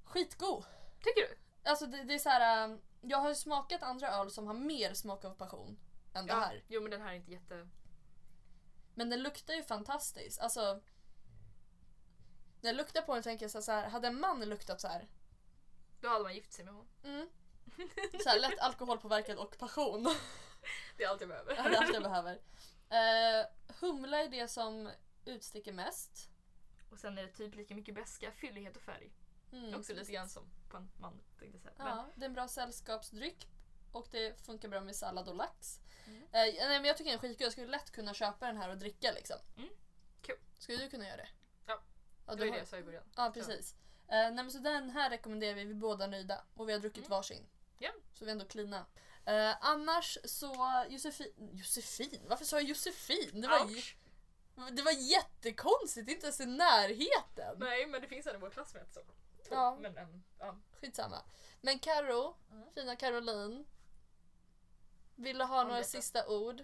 Skitgod! 0.03 0.65
Tycker 1.03 1.21
du? 1.21 1.37
Alltså 1.69 1.85
det, 1.85 2.03
det 2.03 2.13
är 2.13 2.19
så 2.19 2.29
här. 2.29 2.63
ähm, 2.63 2.81
jag 3.01 3.17
har 3.17 3.29
ju 3.29 3.35
smakat 3.35 3.83
andra 3.83 4.07
öl 4.09 4.31
som 4.31 4.47
har 4.47 4.53
mer 4.53 4.93
smak 4.93 5.25
av 5.25 5.35
passion 5.35 5.77
än 6.13 6.25
det 6.25 6.33
här. 6.33 6.63
Jo 6.67 6.81
men 6.81 6.91
den 6.91 7.01
här 7.01 7.09
är 7.11 7.15
inte 7.15 7.31
jätte... 7.31 7.67
Men 8.95 9.09
den 9.09 9.23
luktar 9.23 9.53
ju 9.53 9.63
fantastiskt. 9.63 10.39
Alltså, 10.39 10.61
när 12.61 12.69
jag 12.69 12.75
luktar 12.75 13.01
på 13.01 13.13
den 13.13 13.23
tänker 13.23 13.43
jag 13.43 13.51
så 13.51 13.57
här, 13.57 13.63
så 13.63 13.71
här, 13.71 13.89
hade 13.89 14.07
en 14.07 14.19
man 14.19 14.39
luktat 14.41 14.81
så 14.81 14.87
här, 14.87 15.07
Då 16.01 16.09
hade 16.09 16.23
man 16.23 16.35
gift 16.35 16.53
sig 16.53 16.65
med 16.65 16.73
honom. 16.73 16.87
mm, 17.03 17.29
så 18.23 18.29
här 18.29 18.39
lätt 18.39 18.59
alkoholpåverkad 18.59 19.37
och 19.37 19.57
passion. 19.57 20.03
Det 20.97 21.03
är 21.03 21.09
allt 21.09 21.21
jag 21.21 21.27
behöver. 21.29 21.55
Ja, 21.55 21.63
det 21.63 21.75
är 21.75 21.81
allt 21.83 21.93
jag 21.93 22.03
behöver. 22.03 22.33
Uh, 22.35 23.45
humla 23.79 24.17
är 24.23 24.29
det 24.29 24.47
som 24.47 24.91
utsticker 25.25 25.73
mest. 25.73 26.29
Och 26.91 26.99
sen 26.99 27.17
är 27.17 27.21
det 27.23 27.31
typ 27.31 27.55
lika 27.55 27.75
mycket 27.75 27.95
beska, 27.95 28.31
fyllighet 28.31 28.75
och 28.75 28.81
färg. 28.81 29.11
Mm, 29.51 29.79
Också 29.79 29.93
lite 29.93 30.11
grann 30.11 30.29
som 30.29 30.43
på 30.69 30.77
en 30.77 30.91
man 30.99 31.21
tänkte 31.39 31.59
säga. 31.59 31.73
Men, 31.77 31.87
Ja, 31.87 32.05
det 32.15 32.25
är 32.25 32.29
en 32.29 32.33
bra 32.33 32.47
sällskapsdryck 32.47 33.47
och 33.91 34.07
det 34.11 34.41
funkar 34.45 34.69
bra 34.69 34.81
med 34.81 34.95
sallad 34.95 35.27
och 35.29 35.35
lax. 35.35 35.79
Mm. 36.07 36.21
Eh, 36.23 36.27
nej, 36.31 36.55
men 36.79 36.85
jag 36.85 36.97
tycker 36.97 37.11
den 37.11 37.17
är 37.19 37.21
skitgod. 37.21 37.45
Jag 37.45 37.51
skulle 37.51 37.67
lätt 37.67 37.91
kunna 37.91 38.13
köpa 38.13 38.45
den 38.47 38.57
här 38.57 38.69
och 38.69 38.77
dricka 38.77 39.11
liksom. 39.11 39.37
Mm, 39.57 39.69
kul. 40.21 40.37
Skulle 40.59 40.77
du 40.77 40.89
kunna 40.89 41.05
göra 41.07 41.17
det? 41.17 41.27
Ja, 41.65 41.81
ja 42.27 42.31
det 42.31 42.35
du 42.35 42.39
var 42.39 42.45
ju 42.45 42.51
har- 42.51 42.55
det 42.55 42.61
jag 42.61 42.67
sa 42.67 42.77
i 42.77 42.83
början. 42.83 43.03
Ja, 43.15 43.31
precis. 43.33 43.75
Eh, 44.07 44.07
nej, 44.07 44.31
men 44.33 44.51
så 44.51 44.57
den 44.59 44.89
här 44.89 45.09
rekommenderar 45.09 45.53
vi, 45.53 45.63
vi 45.65 45.71
är 45.71 45.75
båda 45.75 46.07
nöjda. 46.07 46.43
Och 46.53 46.69
vi 46.69 46.73
har 46.73 46.79
druckit 46.79 46.97
Mm. 47.05 47.09
varsin. 47.09 47.47
Ja. 47.77 47.91
Så 48.13 48.25
vi 48.25 48.31
är 48.31 48.31
ändå 48.31 48.45
cleana. 48.45 48.85
Eh, 49.25 49.55
annars 49.61 50.17
så, 50.25 50.83
Josefin, 50.89 51.49
Josefin? 51.53 52.21
Varför 52.27 52.45
sa 52.45 52.55
jag 52.55 52.63
Josefin? 52.69 53.41
Det 53.41 53.47
var, 53.47 53.63
Ouch. 53.65 53.97
det 54.71 54.81
var 54.81 54.91
jättekonstigt, 54.91 56.09
inte 56.09 56.25
ens 56.25 56.39
i 56.39 56.45
närheten. 56.45 57.55
Nej 57.59 57.87
men 57.87 58.01
det 58.01 58.07
finns 58.07 58.27
en 58.27 58.35
i 58.35 58.39
vår 58.39 58.49
klass 58.49 58.71
som 58.71 58.79
heter 58.79 58.93
så. 58.93 59.01
Två, 59.47 59.55
Ja. 59.55 59.77
Men 59.81 59.97
en, 59.97 60.23
ja. 60.39 60.55
Skitsamma. 60.81 61.21
Men 61.61 61.79
Karo, 61.79 62.35
Mm. 62.51 62.71
fina 62.73 62.95
Caroline. 62.95 63.65
Vill 65.15 65.37
du 65.37 65.43
ha 65.43 65.61
Om 65.61 65.67
några 65.67 65.79
detta. 65.79 65.89
sista 65.89 66.27
ord? 66.27 66.63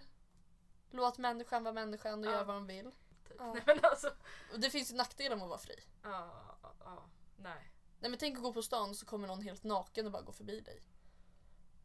Låt 0.91 1.17
människan 1.17 1.63
vara 1.63 1.73
människan 1.73 2.19
och 2.19 2.25
Ja. 2.25 2.31
göra 2.31 2.43
vad 2.43 2.55
de 2.55 2.67
vill. 2.67 2.91
Typ. 3.27 3.35
Ja. 3.39 3.53
Nej 3.53 3.63
men 3.65 3.79
alltså. 3.83 4.07
Och 4.53 4.59
det 4.59 4.69
finns 4.69 4.91
ju 4.91 4.95
nackdelar 4.95 5.35
med 5.35 5.43
att 5.43 5.49
vara 5.49 5.59
fri. 5.59 5.83
Ja, 6.03 6.47
ja, 6.63 6.73
ja, 6.79 7.03
nej. 7.37 7.71
Nej 7.99 8.09
men 8.09 8.19
tänk 8.19 8.37
att 8.37 8.43
gå 8.43 8.53
på 8.53 8.61
stan 8.61 8.95
så 8.95 9.05
kommer 9.05 9.27
någon 9.27 9.41
helt 9.41 9.63
naken 9.63 10.05
och 10.05 10.11
bara 10.11 10.21
gå 10.21 10.31
förbi 10.31 10.59
dig. 10.59 10.81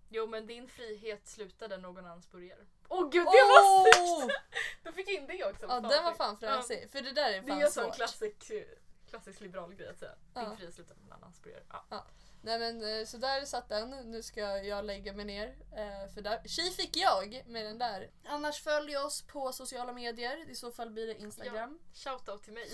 Jo 0.09 0.27
men 0.27 0.47
din 0.47 0.69
frihet 0.69 1.27
slutar 1.29 1.69
där 1.69 1.79
någon 1.79 2.05
annans 2.07 2.31
börjar. 2.31 2.59
Åh 2.89 3.11
gud 3.11 3.25
det 3.25 3.27
var 3.27 3.83
snyggt! 3.83 4.01
Åh! 4.25 4.27
Då 4.85 4.93
fick 4.93 5.09
jag 5.09 5.15
in 5.15 5.27
det 5.27 5.45
också. 5.45 5.67
Ja 5.69 5.81
den 5.81 6.05
var 6.05 6.15
fan 6.15 6.39
fräsig. 6.39 6.91
För 6.91 7.01
det 7.03 7.13
där 7.13 7.27
är 7.29 7.31
Det 7.33 7.37
är 7.37 7.43
fan 7.43 7.61
en 7.63 7.71
sån 7.71 7.85
svårt. 7.85 7.95
klassisk, 7.95 8.53
klassisk 9.11 9.41
liberal 9.41 9.75
grej 9.75 9.89
att 9.89 9.99
säga. 9.99 10.13
Din 10.35 10.45
Ja. 10.45 10.57
frihet 10.57 10.75
slutar 10.75 10.95
där 10.95 11.03
någon 11.03 11.13
annans 11.13 11.43
börjar. 11.43 11.63
Ja. 11.91 12.07
Nej 12.43 12.59
men 12.59 12.99
eh, 13.01 13.05
så 13.07 13.17
där 13.17 13.45
satt 13.45 13.69
den. 13.69 13.91
Nu 13.91 14.23
ska 14.23 14.41
jag 14.41 14.85
lägga 14.85 15.13
mig 15.13 15.25
ner. 15.25 15.47
eh, 15.77 16.13
För 16.15 16.21
där, 16.21 16.43
tji 16.49 16.71
fick 16.71 16.97
jag 16.97 17.43
med 17.47 17.65
den 17.65 17.79
där. 17.79 18.11
Annars 18.25 18.63
följ 18.63 18.97
oss 18.97 19.23
på 19.23 19.53
sociala 19.53 19.93
medier. 19.93 20.51
I 20.51 20.55
så 20.55 20.71
fall 20.73 20.91
blir 20.91 21.07
det 21.07 21.15
Instagram. 21.21 21.79
Shoutout 21.95 22.43
till 22.43 22.53
mig. 22.53 22.71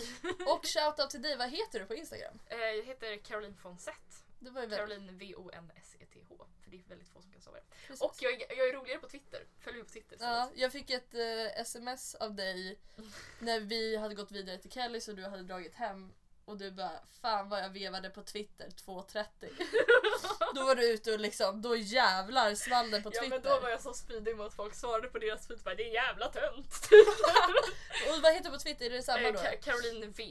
Och 0.47 0.67
shoutout 0.67 1.11
till 1.11 1.23
dig. 1.23 1.37
Vad 1.37 1.51
heter 1.51 1.81
du 1.81 1.87
på 1.87 1.95
Instagram? 1.95 2.39
Eh, 2.47 2.59
jag 2.59 2.85
heter 2.85 3.17
Caroline 3.17 3.55
Fonsett. 3.57 4.22
Det 4.45 4.51
var 4.51 4.61
ju 4.61 4.67
väldigt... 4.67 4.79
Caroline 4.79 5.19
V-O-N-S-E-T-H. 5.19 6.47
För 6.63 6.71
det 6.71 6.77
är 6.77 6.83
väldigt 6.89 7.09
få 7.09 7.23
som 7.23 7.33
kan 7.33 7.41
stava 7.43 7.57
det. 7.57 7.65
Precis. 7.87 8.03
Och 8.03 8.15
jag 8.21 8.33
är, 8.33 8.57
jag 8.57 8.69
är 8.69 8.73
roligare 8.73 8.99
på 9.01 9.09
Twitter. 9.09 9.47
Följ 9.61 9.77
mig 9.77 9.85
på 9.87 9.91
Twitter. 9.93 10.17
Ja, 10.21 10.51
jag 10.55 10.73
fick 10.73 10.91
ett 10.91 11.15
eh, 11.15 11.61
sms 11.61 12.15
av 12.15 12.35
dig 12.35 12.79
när 13.39 13.61
vi 13.61 13.97
hade 13.97 14.15
gått 14.15 14.31
vidare 14.31 14.59
till 14.59 14.71
Kellys 14.71 15.09
och 15.09 15.15
du 15.17 15.23
hade 15.23 15.43
dragit 15.43 15.75
hem 15.75 16.13
och 16.45 16.57
du 16.59 16.71
bara 16.71 17.01
fan 17.21 17.49
vad 17.49 17.61
jag 17.65 17.71
vevade 17.71 18.11
på 18.11 18.23
Twitter 18.23 18.69
2.30. 18.69 19.25
då 20.55 20.65
var 20.65 20.75
du 20.75 20.91
ute 20.93 21.13
och 21.13 21.21
liksom, 21.21 21.63
då 21.63 21.77
jävlar 21.77 22.55
svall 22.55 22.91
den 22.91 23.03
på 23.03 23.11
Ja 23.15 23.21
Twitter. 23.21 23.37
men 23.41 23.43
då 23.43 23.61
var 23.61 23.69
jag 23.69 23.81
så 23.81 23.95
spydig 23.95 24.37
mot 24.37 24.55
folk 24.55 24.75
svarade 24.75 25.09
på 25.09 25.19
deras 25.19 25.47
tweet 25.47 25.65
bara 25.65 25.75
det 25.75 25.83
är 25.91 25.95
jävla 25.95 26.29
tönt. 26.33 26.75
Och 28.09 28.23
vad 28.23 28.33
heter 28.35 28.45
du 28.45 28.51
på 28.51 28.59
Twitter? 28.59 28.87
Är 28.87 28.91
det 28.91 29.03
samma 29.03 29.19
Eh, 29.19 29.33
då? 29.33 29.39
Ka- 29.39 29.61
Caroline 29.61 30.13
V 30.13 30.23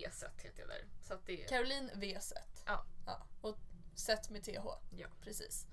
heter 0.43 0.59
jag 0.59 0.67
där. 0.67 0.85
Så 1.07 1.13
att 1.13 1.25
det 1.25 1.43
är... 1.43 1.47
Caroline. 1.47 1.91
Ja. 2.65 2.85
ja. 3.05 3.27
Och 3.41 3.57
set 3.95 4.29
med 4.29 4.43
TH. 4.43 4.65
Ja. 4.97 5.07
Precis. 5.21 5.65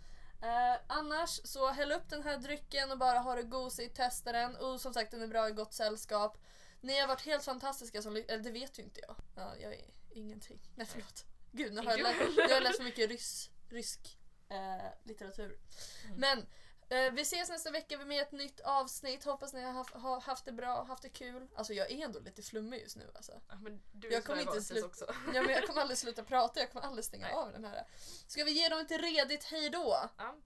Eh, 0.42 0.80
annars 0.86 1.40
så 1.44 1.70
häll 1.70 1.92
upp 1.92 2.08
den 2.08 2.22
här 2.22 2.38
drycken 2.38 2.90
och 2.90 2.98
bara 2.98 3.18
ha 3.18 3.34
det 3.34 3.42
gosigt, 3.42 3.96
testa 3.96 4.32
den. 4.32 4.56
Och 4.56 4.80
som 4.80 4.94
sagt 4.94 5.10
den 5.10 5.22
är 5.22 5.26
bra 5.26 5.48
i 5.48 5.52
gott 5.52 5.74
sällskap. 5.74 6.38
Ni 6.80 6.98
har 7.00 7.08
varit 7.08 7.26
helt 7.26 7.44
fantastiska 7.44 8.02
som 8.02 8.16
eller 8.16 8.38
det 8.38 8.50
vet 8.50 8.78
ju 8.78 8.82
inte 8.82 9.00
jag. 9.00 9.16
Ja, 9.36 9.56
jag 9.56 9.74
är 9.74 9.84
ingenting. 10.10 10.60
Nej 10.74 10.86
förlåt. 10.86 11.24
Gud 11.52 11.74
nu 11.74 11.80
har 11.80 11.90
jag, 11.90 12.00
läst, 12.00 12.20
nu 12.36 12.42
har 12.42 12.50
jag 12.50 12.62
läst 12.62 12.76
för 12.76 12.84
mycket 12.84 13.10
rys, 13.10 13.50
rysk 13.68 14.18
eh, 14.48 14.92
litteratur. 15.04 15.58
Mm. 16.06 16.20
Men 16.20 16.46
vi 16.88 17.20
ses 17.22 17.48
nästa 17.48 17.70
vecka 17.70 17.98
med 17.98 18.22
ett 18.22 18.32
nytt 18.32 18.60
avsnitt. 18.60 19.24
Hoppas 19.24 19.52
ni 19.52 19.62
har 19.62 19.72
haft, 19.72 19.94
har 19.94 20.20
haft 20.20 20.44
det 20.44 20.52
bra, 20.52 20.84
haft 20.84 21.02
det 21.02 21.08
kul. 21.08 21.48
Alltså 21.54 21.72
jag 21.72 21.90
är 21.90 22.04
ändå 22.04 22.18
lite 22.20 22.42
flummig 22.42 22.80
just 22.82 22.96
nu 22.96 23.10
alltså. 23.14 23.32
Ja, 23.48 23.54
du 23.92 24.10
Jag 24.12 24.24
kommer 24.24 24.38
inte 24.40 24.50
vanligtvis 24.50 24.68
slut- 24.68 24.84
också. 24.84 25.14
Ja, 25.34 25.42
men 25.42 25.50
jag 25.50 25.66
kommer 25.66 25.80
aldrig 25.80 25.98
sluta 25.98 26.22
prata, 26.24 26.60
jag 26.60 26.72
kommer 26.72 26.86
aldrig 26.86 27.04
stänga 27.04 27.26
Nej. 27.26 27.34
av 27.34 27.52
den 27.52 27.64
här. 27.64 27.86
Ska 28.26 28.44
vi 28.44 28.50
ge 28.50 28.68
dem 28.68 28.78
ett 28.80 28.90
redigt 28.90 29.44
hejdå? 29.44 29.96
Ja. 30.18 30.36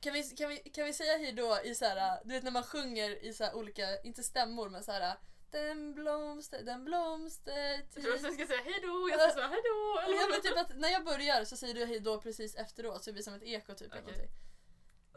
Kan 0.00 0.12
vi, 0.12 0.22
kan 0.22 0.48
vi, 0.48 0.56
kan 0.58 0.84
vi 0.84 0.92
säga 0.92 1.18
hejdå 1.18 1.58
i 1.64 1.74
så 1.74 1.84
här, 1.84 2.20
du 2.24 2.34
vet 2.34 2.44
när 2.44 2.50
man 2.50 2.62
sjunger 2.62 3.24
i 3.24 3.32
så 3.34 3.52
olika, 3.52 4.00
inte 4.02 4.22
stämmor 4.22 4.68
men 4.68 4.82
så 4.84 4.92
här. 4.92 5.16
Den 5.50 5.94
blomster, 5.94 6.62
den 6.62 6.84
blomster 6.84 7.70
Jag 7.70 7.90
tror 7.90 8.14
att 8.14 8.22
jag 8.22 8.34
ska 8.34 8.46
säga 8.46 8.62
hejdå, 8.62 9.08
jag 9.10 9.20
ska 9.20 9.30
säga 9.32 9.46
hejdå. 9.48 10.00
Ja, 10.20 10.26
men 10.30 10.42
typ 10.42 10.58
att 10.58 10.76
när 10.76 10.88
jag 10.88 11.04
börjar 11.04 11.44
så 11.44 11.56
säger 11.56 11.74
du 11.74 11.84
hejdå 11.86 12.20
precis 12.20 12.54
efteråt 12.54 13.04
så 13.04 13.10
det 13.10 13.12
blir 13.12 13.22
som 13.22 13.34
ett 13.34 13.42
eko 13.42 13.74
typ. 13.74 13.92
eller 13.92 14.02
Okej. 14.02 14.12
någonting. 14.16 14.47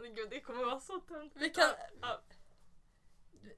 Gud, 0.09 0.29
det 0.29 0.39
kommer 0.41 0.63
vara 0.65 0.79
så 0.79 0.99
tönt. 0.99 1.33
Vi 1.35 1.49
kan, 1.49 1.69
Ja, 2.01 2.21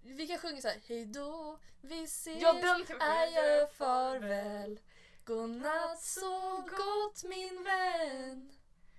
vi 0.02 0.28
kan 0.28 0.38
sjunga 0.40 0.62
så 0.62 0.68
här. 0.68 0.82
Hejdå, 0.88 1.60
vi 1.82 2.04
ses, 2.04 2.42
ja 2.42 2.54
den 2.54 3.02
adjö, 3.02 3.68
farväl. 3.68 4.80
Godnatt, 5.26 6.02
så 6.02 6.58
gott 6.78 7.24
min 7.24 7.64
vän. 7.64 8.52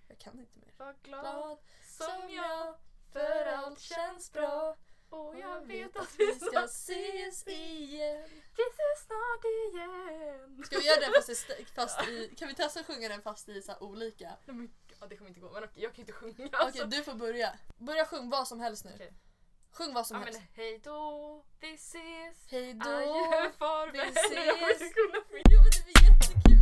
Jag 0.09 0.19
kan 0.19 0.39
inte 0.39 0.59
mer. 0.59 0.73
Var 0.77 0.95
glad 1.03 1.23
Glad 1.23 1.59
som 1.89 2.31
jag 2.31 2.75
för 3.13 3.47
allt 3.47 3.81
känns 3.81 4.33
bra. 4.33 4.77
och 5.11 5.39
jag 5.39 5.67
vet 5.67 5.97
att 5.97 6.15
vi 6.19 6.35
ska 6.35 6.65
ses 6.65 7.47
igen. 7.47 8.29
vi 8.57 8.63
ses 8.63 9.07
snart 9.07 9.45
igen. 9.45 10.63
Ska 10.67 10.79
vi 10.79 10.87
göra 10.87 11.01
den 11.01 11.13
fast 11.13 11.29
i, 11.29 11.33
st- 11.33 11.65
fast 11.75 12.09
i 12.09 12.35
kan 12.39 12.49
vi 12.49 12.55
testa 12.55 12.81
att 12.81 12.87
sjunga 12.87 13.09
den 13.09 13.23
fast 13.23 13.49
i 13.49 13.63
så 13.63 13.77
olika? 13.81 14.37
Ja, 15.05 15.09
det 15.09 15.17
kommer 15.17 15.29
inte 15.29 15.41
gå, 15.41 15.51
men 15.51 15.65
okej, 15.65 15.83
jag 15.83 15.93
kan 15.93 16.01
inte 16.01 16.13
sjunga. 16.13 16.33
Okej, 16.35 16.51
alltså. 16.53 16.85
du 16.87 17.03
får 17.03 17.15
börja. 17.15 17.59
Börja 17.77 18.07
sjung 18.07 18.31
vad 18.31 18.49
som 18.49 18.61
helst 18.61 18.85
nu. 18.85 18.91
Okej. 18.95 19.13
Sjung 19.73 19.95
vad 19.95 20.07
som 20.07 20.17
ja, 20.17 20.25
helst. 20.25 20.41
Men, 20.41 20.65
hej 20.65 20.81
då, 20.85 21.45
vi 21.61 21.75
ses. 21.75 22.51
Hej 22.51 22.75
då, 22.75 23.91
vi 23.93 23.99
ses. 23.99 24.33
Jag 24.33 24.55
kommer 24.55 24.73
inte 24.73 24.89
kunna. 24.89 25.19
Jo, 25.51 25.61
det 25.65 25.85
blir 25.85 26.11
jättekul. 26.11 26.54